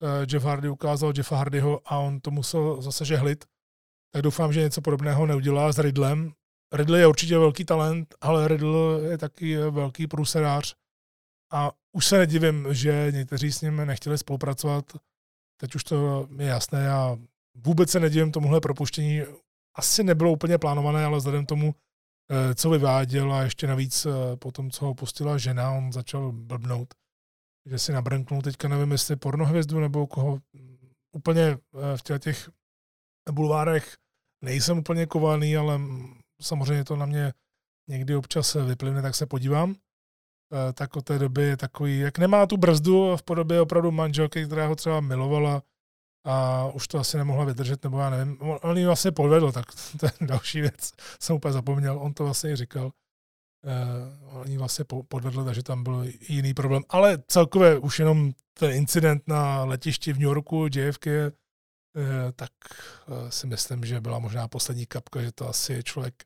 Eh, 0.04 0.26
Jeff 0.34 0.46
Hardy 0.46 0.70
ukázal 0.70 1.14
Jeffa 1.18 1.36
Hardyho 1.36 1.82
a 1.86 1.98
on 1.98 2.20
to 2.20 2.32
musel 2.32 2.82
zase 2.82 3.06
žehlit. 3.06 3.46
Tak 4.14 4.22
doufám, 4.22 4.54
že 4.54 4.62
něco 4.62 4.82
podobného 4.82 5.26
neudělá 5.26 5.72
s 5.72 5.80
Riddlem. 5.80 6.34
Riddle 6.74 7.00
je 7.00 7.08
určitě 7.08 7.38
velký 7.38 7.66
talent, 7.66 8.16
ale 8.22 8.48
Riddle 8.48 9.02
je 9.02 9.18
taky 9.18 9.58
velký 9.58 10.08
průserář. 10.08 10.76
A 11.52 11.72
už 11.92 12.06
se 12.06 12.18
nedivím, 12.18 12.68
že 12.72 13.08
někteří 13.12 13.52
s 13.52 13.62
ním 13.62 13.86
nechtěli 13.86 14.18
spolupracovat. 14.18 14.86
Teď 15.58 15.76
už 15.76 15.84
to 15.84 16.28
je 16.38 16.46
jasné 16.46 16.90
a 16.90 17.18
vůbec 17.56 17.90
se 17.90 18.00
nedivím 18.00 18.32
tomuhle 18.32 18.62
propuštění. 18.62 19.22
Asi 19.76 20.04
nebylo 20.04 20.32
úplně 20.32 20.58
plánované, 20.58 21.06
ale 21.06 21.18
vzhledem 21.18 21.46
tomu, 21.46 21.76
eh, 21.76 21.80
co 22.56 22.70
vyváděl 22.70 23.34
a 23.34 23.44
ještě 23.44 23.68
navíc 23.68 24.06
eh, 24.06 24.38
po 24.38 24.52
tom, 24.52 24.72
co 24.72 24.86
ho 24.86 24.94
pustila 24.94 25.38
žena, 25.38 25.72
on 25.72 25.92
začal 25.92 26.32
blbnout 26.32 26.94
že 27.66 27.80
si 27.80 27.94
nabrnknul 27.94 28.42
teďka, 28.42 28.68
nevím, 28.68 28.92
jestli 28.92 29.16
pornohvězdu 29.16 29.80
nebo 29.80 30.08
koho 30.08 30.40
úplně 31.12 31.42
eh, 31.42 31.58
v 31.98 32.20
těch, 32.20 32.50
bulvárech 33.32 33.98
nejsem 34.44 34.78
úplně 34.78 35.06
kovaný, 35.06 35.58
ale 35.58 35.80
samozřejmě 36.42 36.84
to 36.84 36.96
na 36.96 37.06
mě 37.06 37.34
někdy 37.90 38.16
občas 38.16 38.54
vyplyne, 38.54 39.02
tak 39.02 39.16
se 39.16 39.26
podívám. 39.26 39.76
Eh, 40.54 40.74
tak 40.74 40.96
od 40.96 41.06
té 41.06 41.20
doby 41.20 41.44
je 41.44 41.58
takový, 41.58 42.00
jak 42.00 42.18
nemá 42.18 42.46
tu 42.46 42.58
brzdu 42.58 43.16
v 43.18 43.24
podobě 43.24 43.62
opravdu 43.62 43.92
manželky, 43.92 44.46
která 44.46 44.68
ho 44.68 44.76
třeba 44.76 45.00
milovala 45.00 45.64
a 46.26 46.68
už 46.74 46.88
to 46.88 47.00
asi 47.00 47.18
nemohla 47.18 47.46
vydržet, 47.46 47.84
nebo 47.84 48.00
já 48.00 48.10
nevím. 48.10 48.38
On 48.42 48.78
ji 48.78 48.86
vlastně 48.86 49.12
podvedl, 49.12 49.52
tak 49.52 49.66
to 50.00 50.06
je 50.06 50.12
další 50.22 50.62
věc. 50.62 50.92
Jsem 51.20 51.36
úplně 51.36 51.52
zapomněl, 51.52 52.00
on 52.00 52.14
to 52.14 52.24
vlastně 52.24 52.56
říkal. 52.56 52.92
Uh, 53.66 54.40
oni 54.40 54.58
vlastně 54.58 54.86
podvedli, 55.08 55.46
takže 55.46 55.64
tam 55.64 55.84
byl 55.84 56.06
jiný 56.30 56.54
problém. 56.54 56.84
Ale 56.90 57.18
celkově 57.28 57.78
už 57.78 58.00
jenom 58.00 58.32
ten 58.54 58.72
incident 58.72 59.28
na 59.28 59.64
letišti 59.64 60.14
v 60.14 60.18
New 60.18 60.24
Yorku, 60.28 60.68
JFK, 60.76 61.06
uh, 61.06 61.32
tak 62.36 62.52
uh, 63.08 63.30
si 63.30 63.48
myslím, 63.48 63.86
že 63.86 64.02
byla 64.02 64.20
možná 64.20 64.48
poslední 64.48 64.86
kapka, 64.86 65.22
že 65.22 65.32
to 65.32 65.50
asi 65.50 65.74
je 65.74 65.84
člověk, 65.84 66.24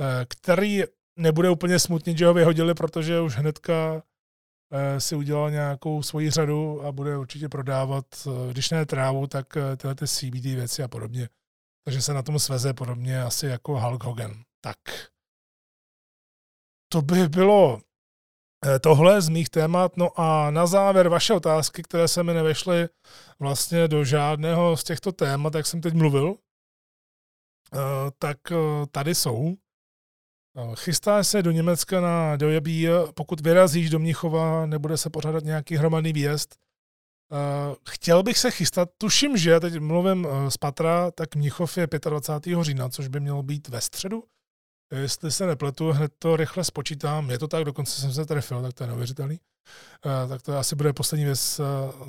uh, 0.00 0.06
který 0.28 0.82
nebude 1.16 1.50
úplně 1.50 1.78
smutný, 1.78 2.16
že 2.16 2.26
ho 2.26 2.34
vyhodili, 2.34 2.74
protože 2.74 3.20
už 3.20 3.36
hnedka 3.36 4.02
si 4.98 5.14
udělal 5.14 5.50
nějakou 5.50 6.02
svoji 6.02 6.30
řadu 6.30 6.82
a 6.84 6.92
bude 6.92 7.18
určitě 7.18 7.48
prodávat, 7.48 8.04
uh, 8.26 8.50
když 8.50 8.70
ne 8.70 8.86
trávu, 8.86 9.26
tak 9.26 9.56
uh, 9.56 9.76
tyhle 9.76 9.94
ty 9.94 10.08
CBD 10.08 10.44
věci 10.44 10.82
a 10.82 10.88
podobně. 10.88 11.28
Takže 11.84 12.02
se 12.02 12.14
na 12.14 12.22
tom 12.22 12.38
sveze 12.38 12.74
podobně 12.74 13.22
asi 13.22 13.46
jako 13.46 13.80
Hulk 13.80 14.04
Hogan. 14.04 14.42
Tak 14.60 14.78
to 16.92 17.02
by 17.02 17.28
bylo 17.28 17.80
eh, 18.66 18.78
tohle 18.78 19.22
z 19.22 19.28
mých 19.28 19.50
témat. 19.50 19.96
No 19.96 20.20
a 20.20 20.50
na 20.50 20.66
závěr 20.66 21.08
vaše 21.08 21.34
otázky, 21.34 21.82
které 21.82 22.08
se 22.08 22.22
mi 22.22 22.34
nevešly 22.34 22.88
vlastně 23.38 23.88
do 23.88 24.04
žádného 24.04 24.76
z 24.76 24.84
těchto 24.84 25.12
témat, 25.12 25.54
jak 25.54 25.66
jsem 25.66 25.80
teď 25.80 25.94
mluvil, 25.94 26.34
eh, 27.74 27.78
tak 28.18 28.38
eh, 28.52 28.56
tady 28.90 29.14
jsou. 29.14 29.56
Chystá 30.74 31.24
se 31.24 31.42
do 31.42 31.50
Německa 31.50 32.00
na 32.00 32.36
dojebí, 32.36 32.86
pokud 33.14 33.40
vyrazíš 33.40 33.90
do 33.90 33.98
Mnichova, 33.98 34.66
nebude 34.66 34.96
se 34.96 35.10
pořádat 35.10 35.44
nějaký 35.44 35.76
hromadný 35.76 36.12
výjezd. 36.12 36.56
Chtěl 37.88 38.22
bych 38.22 38.38
se 38.38 38.50
chystat, 38.50 38.88
tuším, 38.98 39.36
že 39.36 39.60
teď 39.60 39.78
mluvím 39.78 40.28
z 40.48 40.56
Patra, 40.56 41.10
tak 41.10 41.36
Mnichov 41.36 41.78
je 41.78 41.88
25. 42.10 42.64
října, 42.64 42.88
což 42.88 43.08
by 43.08 43.20
mělo 43.20 43.42
být 43.42 43.68
ve 43.68 43.80
středu. 43.80 44.24
Jestli 44.94 45.30
se 45.30 45.46
nepletu, 45.46 45.92
hned 45.92 46.12
to 46.18 46.36
rychle 46.36 46.64
spočítám. 46.64 47.30
Je 47.30 47.38
to 47.38 47.48
tak, 47.48 47.64
dokonce 47.64 48.00
jsem 48.00 48.12
se 48.12 48.26
trefil, 48.26 48.62
tak 48.62 48.72
to 48.72 48.84
je 48.84 48.88
neuvěřitelný. 48.88 49.40
Tak 50.28 50.42
to 50.42 50.58
asi 50.58 50.76
bude 50.76 50.92
poslední 50.92 51.24
věc, 51.24 51.60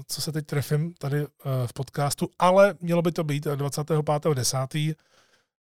co 0.07 0.21
se 0.21 0.31
teď 0.31 0.45
trefím 0.45 0.93
tady 0.93 1.25
v 1.65 1.73
podcastu, 1.73 2.29
ale 2.39 2.75
mělo 2.81 3.01
by 3.01 3.11
to 3.11 3.23
být 3.23 3.45
25.10. 3.45 4.95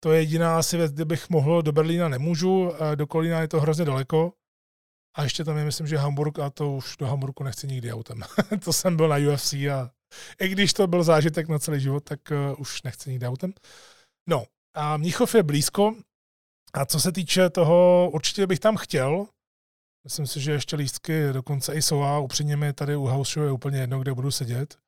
To 0.05 0.13
je 0.13 0.21
jediná 0.21 0.59
asi 0.59 0.77
věc, 0.77 0.93
kde 0.93 1.05
bych 1.05 1.31
mohl, 1.31 1.63
do 1.63 1.73
Berlína 1.73 2.09
nemůžu, 2.09 2.73
do 2.95 3.07
Kolína 3.07 3.41
je 3.41 3.49
to 3.49 3.61
hrozně 3.61 3.85
daleko. 3.85 4.33
A 5.17 5.23
ještě 5.23 5.45
tam 5.45 5.57
je, 5.57 5.65
myslím, 5.65 5.87
že 5.87 5.97
Hamburg, 5.97 6.39
a 6.39 6.51
to 6.51 6.73
už 6.73 6.97
do 6.97 7.07
Hamburgu 7.07 7.45
nechci 7.45 7.67
nikdy 7.67 7.93
autem. 7.93 8.21
to 8.65 8.73
jsem 8.73 8.97
byl 8.97 9.09
na 9.09 9.17
UFC 9.17 9.53
a 9.53 9.91
i 10.41 10.49
když 10.49 10.73
to 10.73 10.87
byl 10.87 11.05
zážitek 11.05 11.49
na 11.49 11.59
celý 11.59 11.81
život, 11.81 12.05
tak 12.05 12.21
už 12.59 12.83
nechci 12.83 13.11
nikdy 13.11 13.27
autem. 13.27 13.53
No, 14.29 14.45
a 14.75 14.97
Mnichov 14.97 15.35
je 15.35 15.43
blízko, 15.43 15.95
a 16.75 16.87
co 16.87 17.01
se 17.01 17.13
týče 17.13 17.51
toho, 17.51 18.11
určitě 18.15 18.47
bych 18.47 18.61
tam 18.61 18.77
chtěl. 18.77 19.27
Myslím 20.05 20.27
si, 20.27 20.41
že 20.41 20.53
ještě 20.53 20.77
lístky 20.77 21.33
dokonce 21.33 21.75
i 21.75 21.83
jsou 21.83 22.03
a 22.03 22.19
upřímně 22.19 22.57
mi 22.57 22.73
tady 22.73 22.97
u 22.97 23.05
house 23.05 23.33
show 23.33 23.47
je 23.47 23.53
úplně 23.53 23.81
jedno, 23.81 24.01
kde 24.01 24.15
budu 24.15 24.31
sedět, 24.31 24.79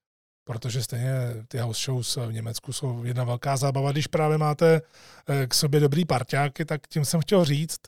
protože 0.46 0.82
stejně 0.82 1.12
ty 1.48 1.58
house 1.58 1.84
shows 1.84 2.16
v 2.16 2.32
Německu 2.32 2.72
jsou 2.72 3.04
jedna 3.04 3.24
velká 3.24 3.56
zábava. 3.56 3.92
Když 3.92 4.06
právě 4.06 4.38
máte 4.38 4.80
eh, 5.28 5.46
k 5.46 5.54
sobě 5.54 5.80
dobrý 5.80 6.04
parťáky, 6.04 6.64
tak 6.64 6.88
tím 6.88 7.04
jsem 7.04 7.20
chtěl 7.20 7.44
říct, 7.44 7.80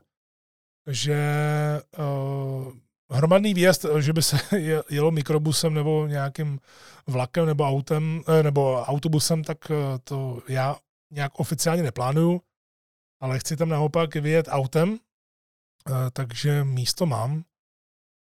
že 0.90 1.20
uh, 1.98 2.72
hromadný 3.10 3.54
výjezd, 3.54 3.86
že 3.98 4.12
by 4.12 4.22
se 4.22 4.38
jelo 4.90 5.10
mikrobusem 5.10 5.74
nebo 5.74 6.06
nějakým 6.06 6.60
vlakem 7.06 7.46
nebo 7.46 7.64
autem, 7.64 8.22
eh, 8.28 8.42
nebo 8.42 8.82
autobusem, 8.82 9.44
tak 9.44 9.58
to 10.04 10.42
já 10.48 10.76
nějak 11.10 11.40
oficiálně 11.40 11.82
neplánuju 11.82 12.40
ale 13.20 13.38
chci 13.38 13.56
tam 13.56 13.68
naopak 13.68 14.14
vyjet 14.14 14.46
autem 14.48 14.98
takže 16.12 16.64
místo 16.64 17.06
mám. 17.06 17.44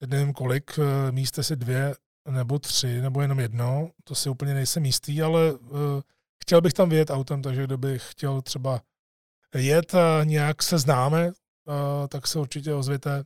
Nevím 0.07 0.33
kolik, 0.33 0.79
místo 1.11 1.43
si 1.43 1.57
dvě 1.57 1.95
nebo 2.31 2.59
tři, 2.59 3.01
nebo 3.01 3.23
jenom 3.23 3.41
jedno, 3.41 3.91
to 4.05 4.15
si 4.15 4.29
úplně 4.29 4.55
nejsem 4.55 4.85
jistý, 4.85 5.23
ale 5.23 5.41
chtěl 6.43 6.61
bych 6.61 6.73
tam 6.73 6.89
vyjet 6.89 7.11
autem, 7.11 7.43
takže 7.43 7.65
kdo 7.65 7.79
bych 7.79 8.11
chtěl 8.11 8.43
třeba 8.43 8.81
jet 9.57 9.95
a 9.95 10.25
nějak 10.25 10.63
se 10.63 10.79
známe, 10.79 11.33
tak 12.09 12.27
se 12.27 12.39
určitě 12.39 12.75
ozvěte 12.75 13.25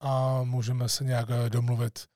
a 0.00 0.42
můžeme 0.42 0.88
se 0.88 1.04
nějak 1.04 1.28
domluvit, 1.48 2.06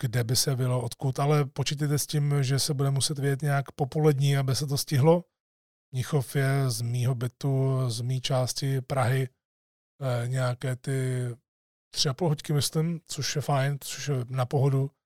kde 0.00 0.24
by 0.24 0.36
se 0.36 0.56
bylo, 0.56 0.82
odkud, 0.82 1.18
ale 1.18 1.44
počítejte 1.44 1.98
s 1.98 2.06
tím, 2.06 2.42
že 2.42 2.58
se 2.58 2.74
bude 2.74 2.90
muset 2.90 3.18
vyjet 3.18 3.42
nějak 3.42 3.72
popolední, 3.72 4.36
aby 4.36 4.54
se 4.54 4.66
to 4.66 4.78
stihlo. 4.78 5.24
Mnichov 5.92 6.36
je 6.36 6.70
z 6.70 6.80
mýho 6.80 7.14
bytu, 7.14 7.80
z 7.90 8.00
mý 8.00 8.20
části 8.20 8.80
Prahy, 8.80 9.28
eh, 9.28 10.28
nějaké 10.28 10.76
ty 10.76 11.28
tři 11.90 12.08
a 12.08 12.14
půl 12.14 12.28
hoďky, 12.28 12.52
myslím, 12.52 13.00
což 13.06 13.36
je 13.36 13.42
fajn, 13.42 13.78
což 13.80 14.08
je 14.08 14.14
na 14.28 14.46
pohodu 14.46 14.90
eh, 14.90 14.97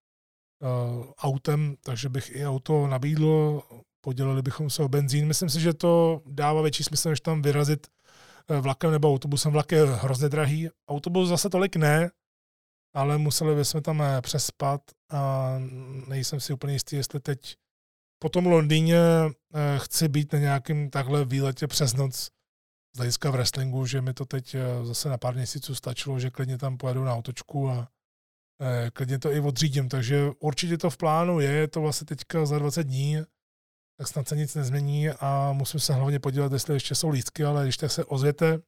autem, 1.18 1.74
takže 1.84 2.08
bych 2.08 2.30
i 2.36 2.46
auto 2.46 2.86
nabídl, 2.86 3.62
podělili 4.00 4.42
bychom 4.42 4.70
se 4.70 4.82
o 4.82 4.88
benzín. 4.88 5.26
Myslím 5.26 5.48
si, 5.48 5.60
že 5.60 5.74
to 5.74 6.22
dává 6.26 6.62
větší 6.62 6.84
smysl, 6.84 7.08
než 7.08 7.20
tam 7.20 7.42
vyrazit 7.42 7.86
eh, 8.48 8.60
vlakem 8.60 8.90
nebo 8.90 9.12
autobusem. 9.14 9.52
Vlak 9.52 9.72
je 9.72 9.84
hrozně 9.84 10.28
drahý, 10.28 10.68
autobus 10.88 11.28
zase 11.28 11.50
tolik 11.50 11.76
ne, 11.76 12.10
ale 12.94 13.18
museli 13.18 13.54
bychom 13.54 13.82
tam 13.82 14.02
přespat 14.20 14.80
a 15.10 15.54
nejsem 16.08 16.40
si 16.40 16.52
úplně 16.52 16.72
jistý, 16.72 16.96
jestli 16.96 17.20
teď 17.20 17.56
po 18.22 18.28
tom 18.28 18.46
Londýně 18.46 18.98
eh, 18.98 19.78
chci 19.78 20.08
být 20.08 20.32
na 20.32 20.38
nějakém 20.38 20.90
takhle 20.90 21.24
výletě 21.24 21.66
přes 21.66 21.94
noc 21.94 22.30
z 22.94 22.98
hlediska 22.98 23.30
wrestlingu, 23.30 23.86
že 23.86 24.00
mi 24.00 24.14
to 24.14 24.24
teď 24.24 24.54
eh, 24.54 24.84
zase 24.84 25.08
na 25.08 25.18
pár 25.18 25.34
měsíců 25.34 25.74
stačilo, 25.74 26.20
že 26.20 26.30
klidně 26.30 26.58
tam 26.58 26.76
pojedu 26.76 27.04
na 27.04 27.14
autočku 27.14 27.70
a 27.70 27.88
eh, 28.60 28.90
klidně 28.90 29.18
to 29.18 29.32
i 29.32 29.40
odřídím. 29.40 29.88
Takže 29.88 30.30
určitě 30.38 30.78
to 30.78 30.90
v 30.90 30.96
plánu 30.96 31.40
je, 31.40 31.50
je 31.50 31.68
to 31.68 31.80
vlastně 31.80 32.04
teďka 32.04 32.46
za 32.46 32.58
20 32.58 32.82
dní, 32.82 33.18
tak 33.98 34.08
snad 34.08 34.28
se 34.28 34.36
nic 34.36 34.54
nezmění 34.54 35.08
a 35.10 35.52
musím 35.52 35.80
se 35.80 35.94
hlavně 35.94 36.18
podívat, 36.18 36.52
jestli 36.52 36.74
ještě 36.74 36.94
jsou 36.94 37.08
lístky, 37.08 37.44
ale 37.44 37.64
když 37.64 37.76
tak 37.76 37.90
se 37.92 38.04
ozvěte 38.04 38.58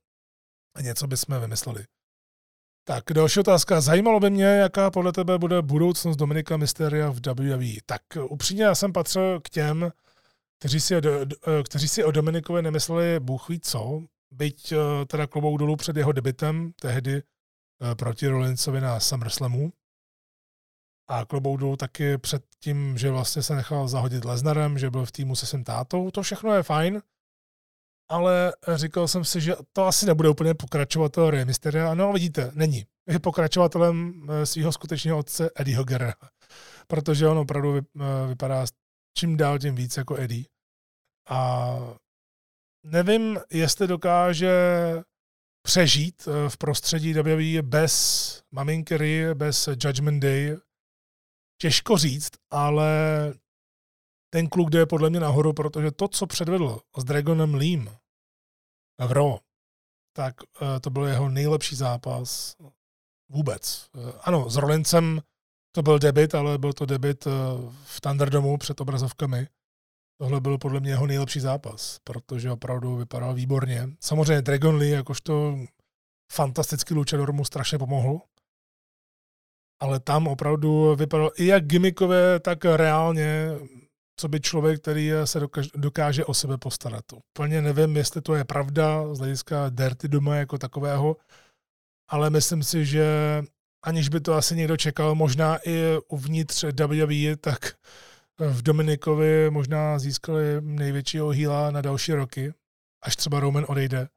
něco 0.83 1.07
bychom 1.07 1.41
vymysleli. 1.41 1.85
Tak 2.87 3.05
další 3.13 3.41
otázka. 3.41 3.81
Zajímalo 3.81 4.21
by 4.21 4.31
mě, 4.31 4.45
jaká 4.45 4.91
podle 4.91 5.13
tebe 5.13 5.39
bude 5.39 5.63
budoucnost 5.63 6.17
Dominika 6.17 6.57
Mysteria 6.57 7.11
v 7.11 7.21
WWE. 7.27 7.73
Tak 7.87 8.03
upřímně 8.31 8.65
já 8.65 8.75
jsem 8.75 8.93
patřil 8.93 9.41
k 9.41 9.51
těm, 9.51 9.93
kteří 10.59 10.81
si, 10.81 10.95
kteří 11.65 11.89
si 11.89 12.05
o 12.05 12.11
Dominikovi 12.11 12.63
nemysleli 12.63 13.21
bůh 13.21 13.49
ví 13.49 13.61
co, 13.61 14.03
byť 14.31 14.73
eh, 14.73 14.77
teda 15.07 15.27
klobou 15.27 15.57
dolů 15.57 15.77
před 15.77 15.97
jeho 15.97 16.13
debitem, 16.13 16.73
tehdy 16.81 17.17
eh, 17.17 17.23
proti 17.95 18.29
Rollinsovi 18.29 18.81
na 18.81 19.01
SummerSlamu. 19.01 19.73
A 21.09 21.25
klobou 21.25 21.57
dolů 21.57 21.77
taky 21.77 22.19
před 22.19 22.45
tím, 22.61 22.99
že 22.99 23.11
vlastně 23.11 23.43
se 23.43 23.55
nechal 23.55 23.89
zahodit 23.89 24.25
Leznarem, 24.25 24.79
že 24.79 24.91
byl 24.91 25.07
v 25.07 25.13
týmu 25.13 25.37
se 25.37 25.47
svým 25.47 25.65
tátou. 25.65 26.11
To 26.11 26.23
všechno 26.23 26.55
je 26.55 26.63
fajn, 26.63 27.03
ale 28.09 28.53
říkal 28.75 29.09
jsem 29.09 29.25
si, 29.25 29.41
že 29.41 29.55
to 29.73 29.87
asi 29.87 30.07
nebude 30.07 30.29
úplně 30.29 30.55
pokračovatel 30.55 31.31
Rey 31.31 31.45
Mysteria. 31.45 31.95
No 31.95 32.13
vidíte, 32.13 32.51
není. 32.55 32.87
Je 33.09 33.19
pokračovatelem 33.19 34.27
eh, 34.29 34.47
svého 34.47 34.73
skutečného 34.73 35.19
otce 35.19 35.51
Eddieho 35.57 35.85
Guerrera, 35.85 36.15
protože 36.87 37.29
on 37.29 37.39
opravdu 37.39 37.77
eh, 37.77 37.83
vypadá 38.29 38.67
čím 39.19 39.37
dál 39.37 39.59
tím 39.59 39.75
víc 39.75 39.97
jako 39.97 40.17
Eddie. 40.17 40.45
A 41.29 41.77
nevím, 42.83 43.41
jestli 43.51 43.87
dokáže 43.87 44.53
přežít 45.67 46.29
eh, 46.29 46.51
v 46.51 46.57
prostředí 46.57 47.15
WWE 47.15 47.63
bez 47.63 48.43
maminky 48.51 48.97
Ry, 48.97 49.35
bez 49.35 49.69
Judgment 49.69 50.23
Day. 50.23 50.57
Těžko 51.61 51.99
říct, 51.99 52.33
ale 52.51 52.89
ten 54.31 54.49
kluk 54.49 54.71
jde 54.71 54.87
podle 54.87 55.11
mě 55.11 55.21
nahoru, 55.21 55.53
protože 55.53 55.91
to, 55.91 56.09
co 56.09 56.27
předvedl 56.27 56.81
s 56.99 57.05
Dragonem 57.05 57.55
Leem 57.55 57.97
v 59.09 59.13
Raw, 59.13 59.37
tak 60.17 60.35
uh, 60.43 60.69
to 60.81 60.91
byl 60.91 61.05
jeho 61.05 61.29
nejlepší 61.29 61.77
zápas 61.77 62.57
vůbec. 63.29 63.91
Uh, 63.95 64.11
ano, 64.21 64.51
s 64.51 64.57
Rollincem 64.57 65.21
to 65.73 65.83
byl 65.83 65.99
debit, 65.99 66.35
ale 66.35 66.59
byl 66.59 66.73
to 66.73 66.87
debit 66.87 67.25
v 67.85 68.01
Thunderdomu 68.01 68.59
před 68.59 68.81
obrazovkami. 68.81 69.49
Tohle 70.21 70.41
byl 70.41 70.59
podle 70.59 70.81
mě 70.81 70.91
jeho 70.91 71.07
nejlepší 71.07 71.41
zápas, 71.41 71.99
protože 72.05 72.51
opravdu 72.51 72.97
vypadal 72.97 73.35
výborně. 73.35 73.89
Samozřejmě 74.01 74.43
Dragon 74.43 74.77
Lee, 74.77 74.91
jakožto 74.91 75.59
fantastický 76.33 76.95
luchador 76.95 77.33
mu 77.33 77.45
strašně 77.45 77.79
pomohl, 77.79 78.21
ale 79.83 80.01
tam 80.01 80.29
opravdu 80.29 80.97
vypadal 80.97 81.31
i 81.37 81.47
jak 81.47 81.67
gimmikové, 81.67 82.41
tak 82.41 82.65
reálně 82.65 83.51
co 84.21 84.29
by 84.29 84.41
člověk, 84.41 84.81
který 84.81 85.11
se 85.25 85.41
dokáže, 85.41 85.71
dokáže 85.75 86.25
o 86.25 86.35
sebe 86.35 86.59
postarat. 86.59 87.05
Úplně 87.13 87.63
nevím, 87.63 87.97
jestli 87.97 88.23
to 88.23 88.35
je 88.35 88.45
pravda 88.45 89.15
z 89.15 89.19
hlediska 89.19 89.69
Dirty 89.71 90.09
Doma 90.09 90.37
jako 90.37 90.59
takového, 90.59 91.17
ale 92.11 92.31
myslím 92.31 92.63
si, 92.63 92.87
že 92.87 93.07
aniž 93.85 94.09
by 94.09 94.21
to 94.21 94.35
asi 94.35 94.57
někdo 94.57 94.77
čekal, 94.77 95.15
možná 95.15 95.59
i 95.69 95.99
uvnitř 96.09 96.65
WWE, 96.65 97.37
tak 97.37 97.75
v 98.39 98.63
Dominikovi 98.63 99.51
možná 99.51 99.99
získali 99.99 100.61
největšího 100.61 101.29
hýla 101.29 101.71
na 101.71 101.81
další 101.81 102.13
roky, 102.13 102.55
až 103.03 103.17
třeba 103.17 103.41
Roman 103.41 103.65
odejde, 103.69 104.09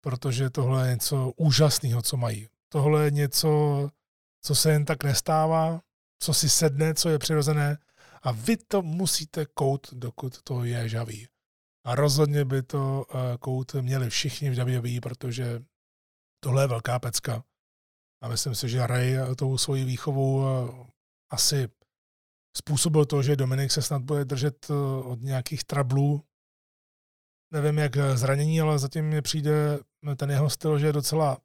protože 0.00 0.50
tohle 0.50 0.88
je 0.88 0.94
něco 0.94 1.32
úžasného, 1.36 2.02
co 2.02 2.16
mají. 2.16 2.48
Tohle 2.68 3.04
je 3.04 3.10
něco, 3.10 3.90
co 4.44 4.54
se 4.54 4.72
jen 4.72 4.84
tak 4.84 5.04
nestává, 5.04 5.80
co 6.18 6.34
si 6.34 6.48
sedne, 6.48 6.94
co 6.94 7.08
je 7.08 7.18
přirozené 7.18 7.78
a 8.22 8.32
vy 8.32 8.56
to 8.56 8.82
musíte 8.82 9.46
kout, 9.46 9.94
dokud 9.94 10.42
to 10.42 10.64
je 10.64 10.88
žavý. 10.88 11.28
A 11.84 11.94
rozhodně 11.94 12.44
by 12.44 12.62
to 12.62 13.06
eh, 13.10 13.38
kout 13.38 13.74
měli 13.74 14.10
všichni 14.10 14.50
v 14.50 14.58
WWE, 14.58 15.00
protože 15.00 15.62
tohle 16.40 16.62
je 16.62 16.66
velká 16.66 16.98
pecka. 16.98 17.44
A 18.22 18.28
myslím 18.28 18.54
si, 18.54 18.68
že 18.68 18.86
Ray 18.86 19.16
tou 19.36 19.58
svojí 19.58 19.84
výchovou 19.84 20.44
eh, 20.44 20.86
asi 21.30 21.68
způsobil 22.56 23.04
to, 23.04 23.22
že 23.22 23.36
Dominik 23.36 23.72
se 23.72 23.82
snad 23.82 24.02
bude 24.02 24.24
držet 24.24 24.66
eh, 24.70 24.74
od 25.04 25.20
nějakých 25.22 25.64
trablů. 25.64 26.24
Nevím, 27.52 27.78
jak 27.78 27.96
zranění, 28.14 28.60
ale 28.60 28.78
zatím 28.78 29.04
mi 29.04 29.22
přijde 29.22 29.78
ten 30.16 30.30
jeho 30.30 30.50
styl, 30.50 30.78
že 30.78 30.86
je 30.86 30.92
docela 30.92 31.38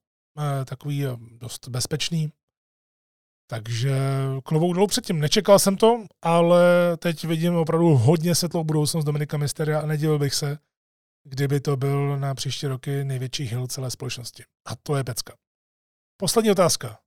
takový 0.65 1.05
dost 1.31 1.67
bezpečný. 1.67 2.31
Takže 3.49 3.95
klovou 4.43 4.73
dolů 4.73 4.87
předtím 4.87 5.19
nečekal 5.19 5.59
jsem 5.59 5.77
to, 5.77 6.05
ale 6.21 6.63
teď 6.97 7.23
vidím 7.23 7.55
opravdu 7.55 7.95
hodně 7.95 8.35
světlou 8.35 8.63
budoucnost 8.63 9.05
Dominika 9.05 9.37
Mysteria 9.37 9.79
a 9.79 9.85
nedivil 9.85 10.19
bych 10.19 10.33
se, 10.33 10.59
kdyby 11.23 11.59
to 11.59 11.77
byl 11.77 12.19
na 12.19 12.35
příští 12.35 12.67
roky 12.67 13.03
největší 13.03 13.43
hill 13.43 13.67
celé 13.67 13.91
společnosti. 13.91 14.43
A 14.65 14.75
to 14.75 14.95
je 14.95 15.03
pecka. 15.03 15.33
Poslední 16.17 16.51
otázka. 16.51 16.99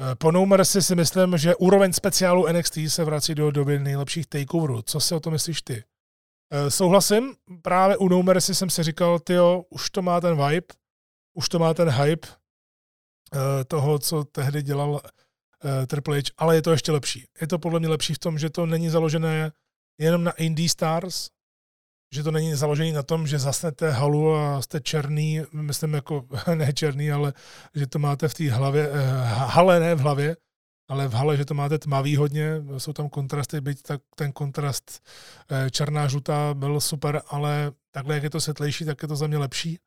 Eh, 0.00 0.14
po 0.14 0.30
No 0.30 0.46
Mercy 0.46 0.82
si 0.82 0.94
myslím, 0.94 1.38
že 1.38 1.56
úroveň 1.56 1.92
speciálu 1.92 2.46
NXT 2.52 2.78
se 2.88 3.04
vrací 3.04 3.34
do 3.34 3.50
doby 3.50 3.78
nejlepších 3.78 4.26
takeoverů. 4.26 4.82
Co 4.82 5.00
si 5.00 5.14
o 5.14 5.20
to 5.20 5.30
myslíš 5.30 5.62
ty? 5.62 5.84
Eh, 6.52 6.70
souhlasím, 6.70 7.34
právě 7.62 7.96
u 7.96 8.08
No 8.08 8.22
Mercy 8.22 8.54
jsem 8.54 8.70
si 8.70 8.82
říkal, 8.82 9.18
tyjo, 9.18 9.64
už 9.70 9.90
to 9.90 10.02
má 10.02 10.20
ten 10.20 10.46
vibe, 10.46 10.66
už 11.34 11.48
to 11.48 11.58
má 11.58 11.74
ten 11.74 11.90
hype 11.90 12.28
eh, 12.28 13.64
toho, 13.64 13.98
co 13.98 14.24
tehdy 14.24 14.62
dělal 14.62 15.00
Triple 15.86 16.18
H, 16.18 16.32
ale 16.38 16.54
je 16.54 16.62
to 16.62 16.70
ještě 16.70 16.92
lepší. 16.92 17.24
Je 17.40 17.46
to 17.46 17.58
podle 17.58 17.80
mě 17.80 17.88
lepší 17.88 18.14
v 18.14 18.18
tom, 18.18 18.38
že 18.38 18.50
to 18.50 18.66
není 18.66 18.88
založené 18.88 19.52
jenom 19.98 20.24
na 20.24 20.32
Indie 20.32 20.68
Stars, 20.68 21.28
že 22.14 22.22
to 22.22 22.30
není 22.30 22.54
založené 22.54 22.92
na 22.92 23.02
tom, 23.02 23.26
že 23.26 23.38
zasnete 23.38 23.90
halu 23.90 24.34
a 24.34 24.62
jste 24.62 24.80
černý, 24.80 25.42
myslím 25.52 25.94
jako 25.94 26.26
ne 26.54 26.72
černý, 26.72 27.12
ale 27.12 27.32
že 27.74 27.86
to 27.86 27.98
máte 27.98 28.28
v 28.28 28.34
té 28.34 28.50
hlavě, 28.50 28.90
uh, 28.90 28.96
hale 29.24 29.80
ne 29.80 29.94
v 29.94 30.00
hlavě, 30.00 30.36
ale 30.88 31.08
v 31.08 31.12
hale, 31.12 31.36
že 31.36 31.44
to 31.44 31.54
máte 31.54 31.78
tmavý 31.78 32.16
hodně, 32.16 32.62
jsou 32.78 32.92
tam 32.92 33.08
kontrasty, 33.08 33.60
byť 33.60 33.82
tak 33.82 34.00
ten 34.14 34.32
kontrast 34.32 35.02
uh, 35.50 35.68
černá, 35.70 36.08
žlutá 36.08 36.54
byl 36.54 36.80
super, 36.80 37.22
ale 37.28 37.72
takhle, 37.90 38.14
jak 38.14 38.22
je 38.22 38.30
to 38.30 38.40
světlejší, 38.40 38.84
tak 38.84 39.02
je 39.02 39.08
to 39.08 39.16
za 39.16 39.26
mě 39.26 39.38
lepší. 39.38 39.78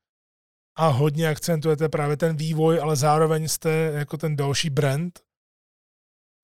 A 0.75 0.87
hodně 0.87 1.29
akcentujete 1.29 1.89
právě 1.89 2.17
ten 2.17 2.35
vývoj, 2.35 2.79
ale 2.81 2.95
zároveň 2.95 3.47
jste 3.47 3.69
jako 3.69 4.17
ten 4.17 4.35
další 4.35 4.69
brand, 4.69 5.19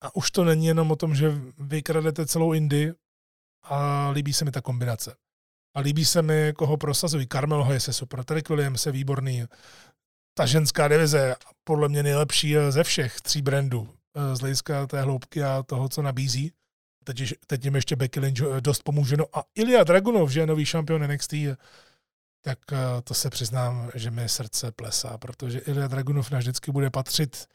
a 0.02 0.16
už 0.16 0.30
to 0.30 0.44
není 0.44 0.66
jenom 0.66 0.90
o 0.90 0.96
tom, 0.96 1.14
že 1.14 1.40
vykradete 1.58 2.26
celou 2.26 2.52
Indy 2.52 2.92
a 3.62 4.10
líbí 4.10 4.32
se 4.32 4.44
mi 4.44 4.50
ta 4.50 4.60
kombinace. 4.60 5.16
A 5.74 5.80
líbí 5.80 6.04
se 6.04 6.22
mi, 6.22 6.52
koho 6.56 6.76
prosazují. 6.76 7.26
Carmel 7.26 7.62
Hayes 7.62 7.86
je 7.86 7.92
super, 7.92 8.24
Tarek 8.24 8.48
Williams 8.48 8.86
je 8.86 8.92
výborný. 8.92 9.44
Ta 10.34 10.46
ženská 10.46 10.88
divize 10.88 11.36
podle 11.64 11.88
mě 11.88 12.02
nejlepší 12.02 12.54
ze 12.68 12.84
všech 12.84 13.20
tří 13.20 13.42
brandů 13.42 13.88
eh, 14.14 14.36
z 14.36 14.40
hlediska 14.40 14.86
té 14.86 15.02
hloubky 15.02 15.42
a 15.42 15.62
toho, 15.62 15.88
co 15.88 16.02
nabízí. 16.02 16.52
Teď, 17.04 17.34
teď 17.46 17.64
jim 17.64 17.74
ještě 17.74 17.96
Becky 17.96 18.20
Lynch 18.20 18.40
eh, 18.40 18.60
dost 18.60 18.82
pomůže. 18.82 19.16
No 19.16 19.24
a 19.32 19.44
Ilya 19.54 19.84
Dragunov, 19.84 20.30
že 20.30 20.40
je 20.40 20.46
nový 20.46 20.64
šampion 20.64 21.12
NXT, 21.12 21.34
tak 22.40 22.58
eh, 22.72 22.76
to 23.04 23.14
se 23.14 23.30
přiznám, 23.30 23.90
že 23.94 24.10
mi 24.10 24.28
srdce 24.28 24.72
plesá, 24.72 25.18
protože 25.18 25.58
Ilya 25.58 25.88
Dragunov 25.88 26.30
vždycky 26.30 26.72
bude 26.72 26.90
patřit 26.90 27.46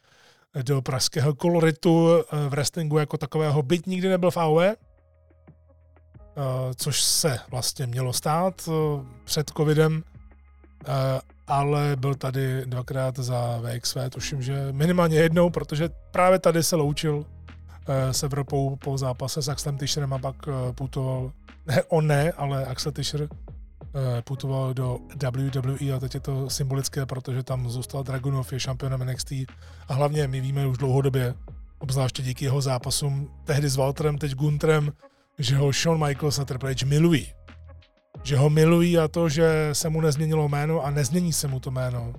do 0.63 0.81
pražského 0.81 1.35
koloritu 1.35 2.23
v 2.31 2.49
wrestlingu 2.49 2.97
jako 2.97 3.17
takového, 3.17 3.63
byť 3.63 3.85
nikdy 3.85 4.09
nebyl 4.09 4.31
v 4.31 4.37
AOE, 4.37 4.75
což 6.75 7.01
se 7.01 7.39
vlastně 7.51 7.87
mělo 7.87 8.13
stát 8.13 8.69
před 9.25 9.51
covidem, 9.57 10.03
ale 11.47 11.95
byl 11.95 12.15
tady 12.15 12.65
dvakrát 12.65 13.19
za 13.19 13.61
VXV, 13.61 13.97
tuším, 14.09 14.41
že 14.41 14.67
minimálně 14.71 15.17
jednou, 15.17 15.49
protože 15.49 15.89
právě 16.11 16.39
tady 16.39 16.63
se 16.63 16.75
loučil 16.75 17.25
eh, 17.87 18.13
s 18.13 18.23
Evropou 18.23 18.75
po 18.75 18.97
zápase 18.97 19.41
s 19.41 19.49
Axelem 19.49 19.77
Tischerem 19.77 20.13
a 20.13 20.19
pak 20.19 20.35
eh, 20.47 20.73
putoval, 20.73 21.31
ne 21.65 21.83
on 21.83 22.07
ne, 22.07 22.31
ale 22.31 22.65
Axel 22.65 22.91
Tischer 22.91 23.21
eh, 23.21 24.21
putoval 24.21 24.73
do 24.73 24.99
WWE 25.31 25.93
a 25.95 25.99
teď 25.99 26.13
je 26.13 26.19
to 26.19 26.49
symbolické, 26.49 27.05
protože 27.05 27.43
tam 27.43 27.69
zůstal 27.69 28.03
Dragunov, 28.03 28.53
je 28.53 28.59
šampionem 28.59 29.05
NXT 29.05 29.31
a 29.87 29.93
hlavně 29.93 30.27
my 30.27 30.41
víme 30.41 30.67
už 30.67 30.77
dlouhodobě, 30.77 31.33
obzvláště 31.79 32.23
díky 32.23 32.45
jeho 32.45 32.61
zápasům, 32.61 33.29
tehdy 33.43 33.69
s 33.69 33.75
Walterem, 33.75 34.17
teď 34.17 34.35
Guntrem, 34.35 34.91
že 35.39 35.55
ho 35.55 35.71
Shawn 35.71 36.07
Michaels 36.07 36.39
a 36.39 36.45
Triple 36.45 36.71
H 36.71 36.85
milují 36.85 37.27
že 38.25 38.37
ho 38.37 38.49
milují 38.49 38.97
a 38.97 39.07
to, 39.07 39.29
že 39.29 39.69
se 39.73 39.89
mu 39.89 40.01
nezměnilo 40.01 40.49
jméno 40.49 40.85
a 40.85 40.91
nezmění 40.91 41.33
se 41.33 41.47
mu 41.47 41.59
to 41.59 41.71
jméno, 41.71 42.13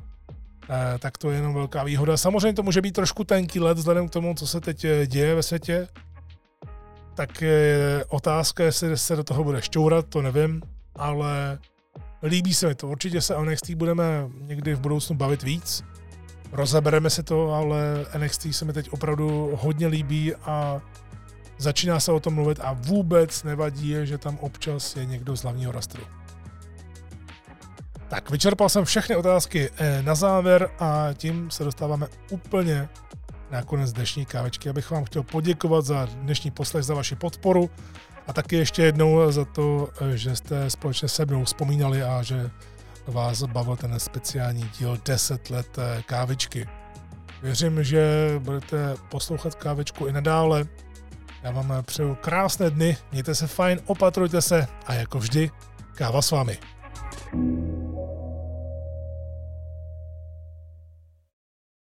eh, 0.71 0.99
tak 0.99 1.19
to 1.19 1.31
je 1.31 1.37
jenom 1.37 1.55
velká 1.55 1.85
výhoda. 1.85 2.17
Samozřejmě 2.17 2.53
to 2.53 2.63
může 2.63 2.83
být 2.83 2.93
trošku 2.93 3.25
tenký 3.25 3.61
let 3.61 3.79
vzhledem 3.79 4.09
k 4.09 4.11
tomu, 4.11 4.35
co 4.35 4.47
se 4.47 4.61
teď 4.61 4.85
eh, 4.85 5.07
děje 5.07 5.35
ve 5.35 5.43
světě. 5.43 5.89
Tak 7.15 7.43
je 7.43 8.05
otázka, 8.09 8.65
jestli 8.65 8.99
se 8.99 9.17
do 9.17 9.25
toho 9.25 9.45
bude 9.45 9.63
šťourat, 9.63 10.07
to 10.07 10.23
nevím, 10.23 10.63
ale 10.97 11.59
líbí 12.23 12.55
se 12.55 12.69
mi 12.69 12.75
to. 12.75 12.89
Určitě 12.89 13.21
se 13.21 13.35
o 13.35 13.45
NXT 13.45 13.71
budeme 13.71 14.05
někdy 14.41 14.75
v 14.75 14.81
budoucnu 14.81 15.17
bavit 15.17 15.43
víc. 15.43 15.85
Rozebereme 16.53 17.11
si 17.11 17.23
to, 17.23 17.53
ale 17.53 18.07
NXT 18.19 18.47
se 18.51 18.65
mi 18.65 18.73
teď 18.73 18.91
opravdu 18.91 19.53
hodně 19.61 19.87
líbí 19.87 20.35
a 20.35 20.83
Začíná 21.59 22.01
se 22.01 22.13
o 22.13 22.21
tom 22.21 22.35
mluvit 22.35 22.61
a 22.63 22.73
vůbec 22.73 23.43
nevadí, 23.43 23.95
že 24.03 24.19
tam 24.19 24.39
občas 24.39 24.97
je 24.97 25.05
někdo 25.05 25.37
z 25.37 25.43
hlavního 25.43 25.73
rastru. 25.73 26.03
Tak, 28.09 28.31
vyčerpal 28.31 28.69
jsem 28.69 28.85
všechny 28.85 29.17
otázky 29.17 29.71
eh, 29.77 30.03
na 30.03 30.15
závěr 30.15 30.71
a 30.79 31.09
tím 31.15 31.51
se 31.51 31.65
dostáváme 31.65 32.07
úplně 32.31 32.89
na 33.51 33.63
konec 33.63 33.93
dnešní 33.93 34.27
kávečky. 34.27 34.69
Abych 34.69 34.91
vám 34.91 35.05
chtěl 35.05 35.23
poděkovat 35.23 35.85
za 35.85 36.09
dnešní 36.15 36.51
poslech, 36.51 36.85
za 36.85 36.95
vaši 36.95 37.17
podporu 37.17 37.71
a 38.27 38.33
taky 38.33 38.57
ještě 38.57 38.83
jednou 38.83 39.33
za 39.33 39.45
to, 39.45 39.89
eh, 40.01 40.17
že 40.17 40.37
jste 40.37 40.71
společně 40.71 41.09
se 41.09 41.27
mnou 41.27 41.45
vzpomínali 41.45 42.03
a 42.03 42.23
že 42.23 42.51
vás 43.07 43.43
bavil 43.43 43.77
ten 43.77 44.01
speciální 44.01 44.71
díl 44.79 44.99
10 45.05 45.51
let 45.51 45.79
eh, 45.79 46.03
kávičky. 46.03 46.69
Věřím, 47.43 47.85
že 47.85 48.35
budete 48.39 48.95
poslouchat 49.11 49.55
kávečku 49.55 50.07
i 50.07 50.13
nadále 50.13 50.67
já 51.43 51.51
vám 51.51 51.73
přeju 51.83 52.15
krásné 52.15 52.71
dny, 52.71 52.97
mějte 53.13 53.35
se 53.35 53.47
fajn, 53.47 53.81
opatrujte 53.87 54.43
se 54.43 54.67
a 54.87 54.95
jako 54.95 55.19
vždy, 55.19 55.51
káva 55.95 56.23
s 56.23 56.31
vámi. 56.31 56.59
thank 57.33 57.61
you 57.61 57.66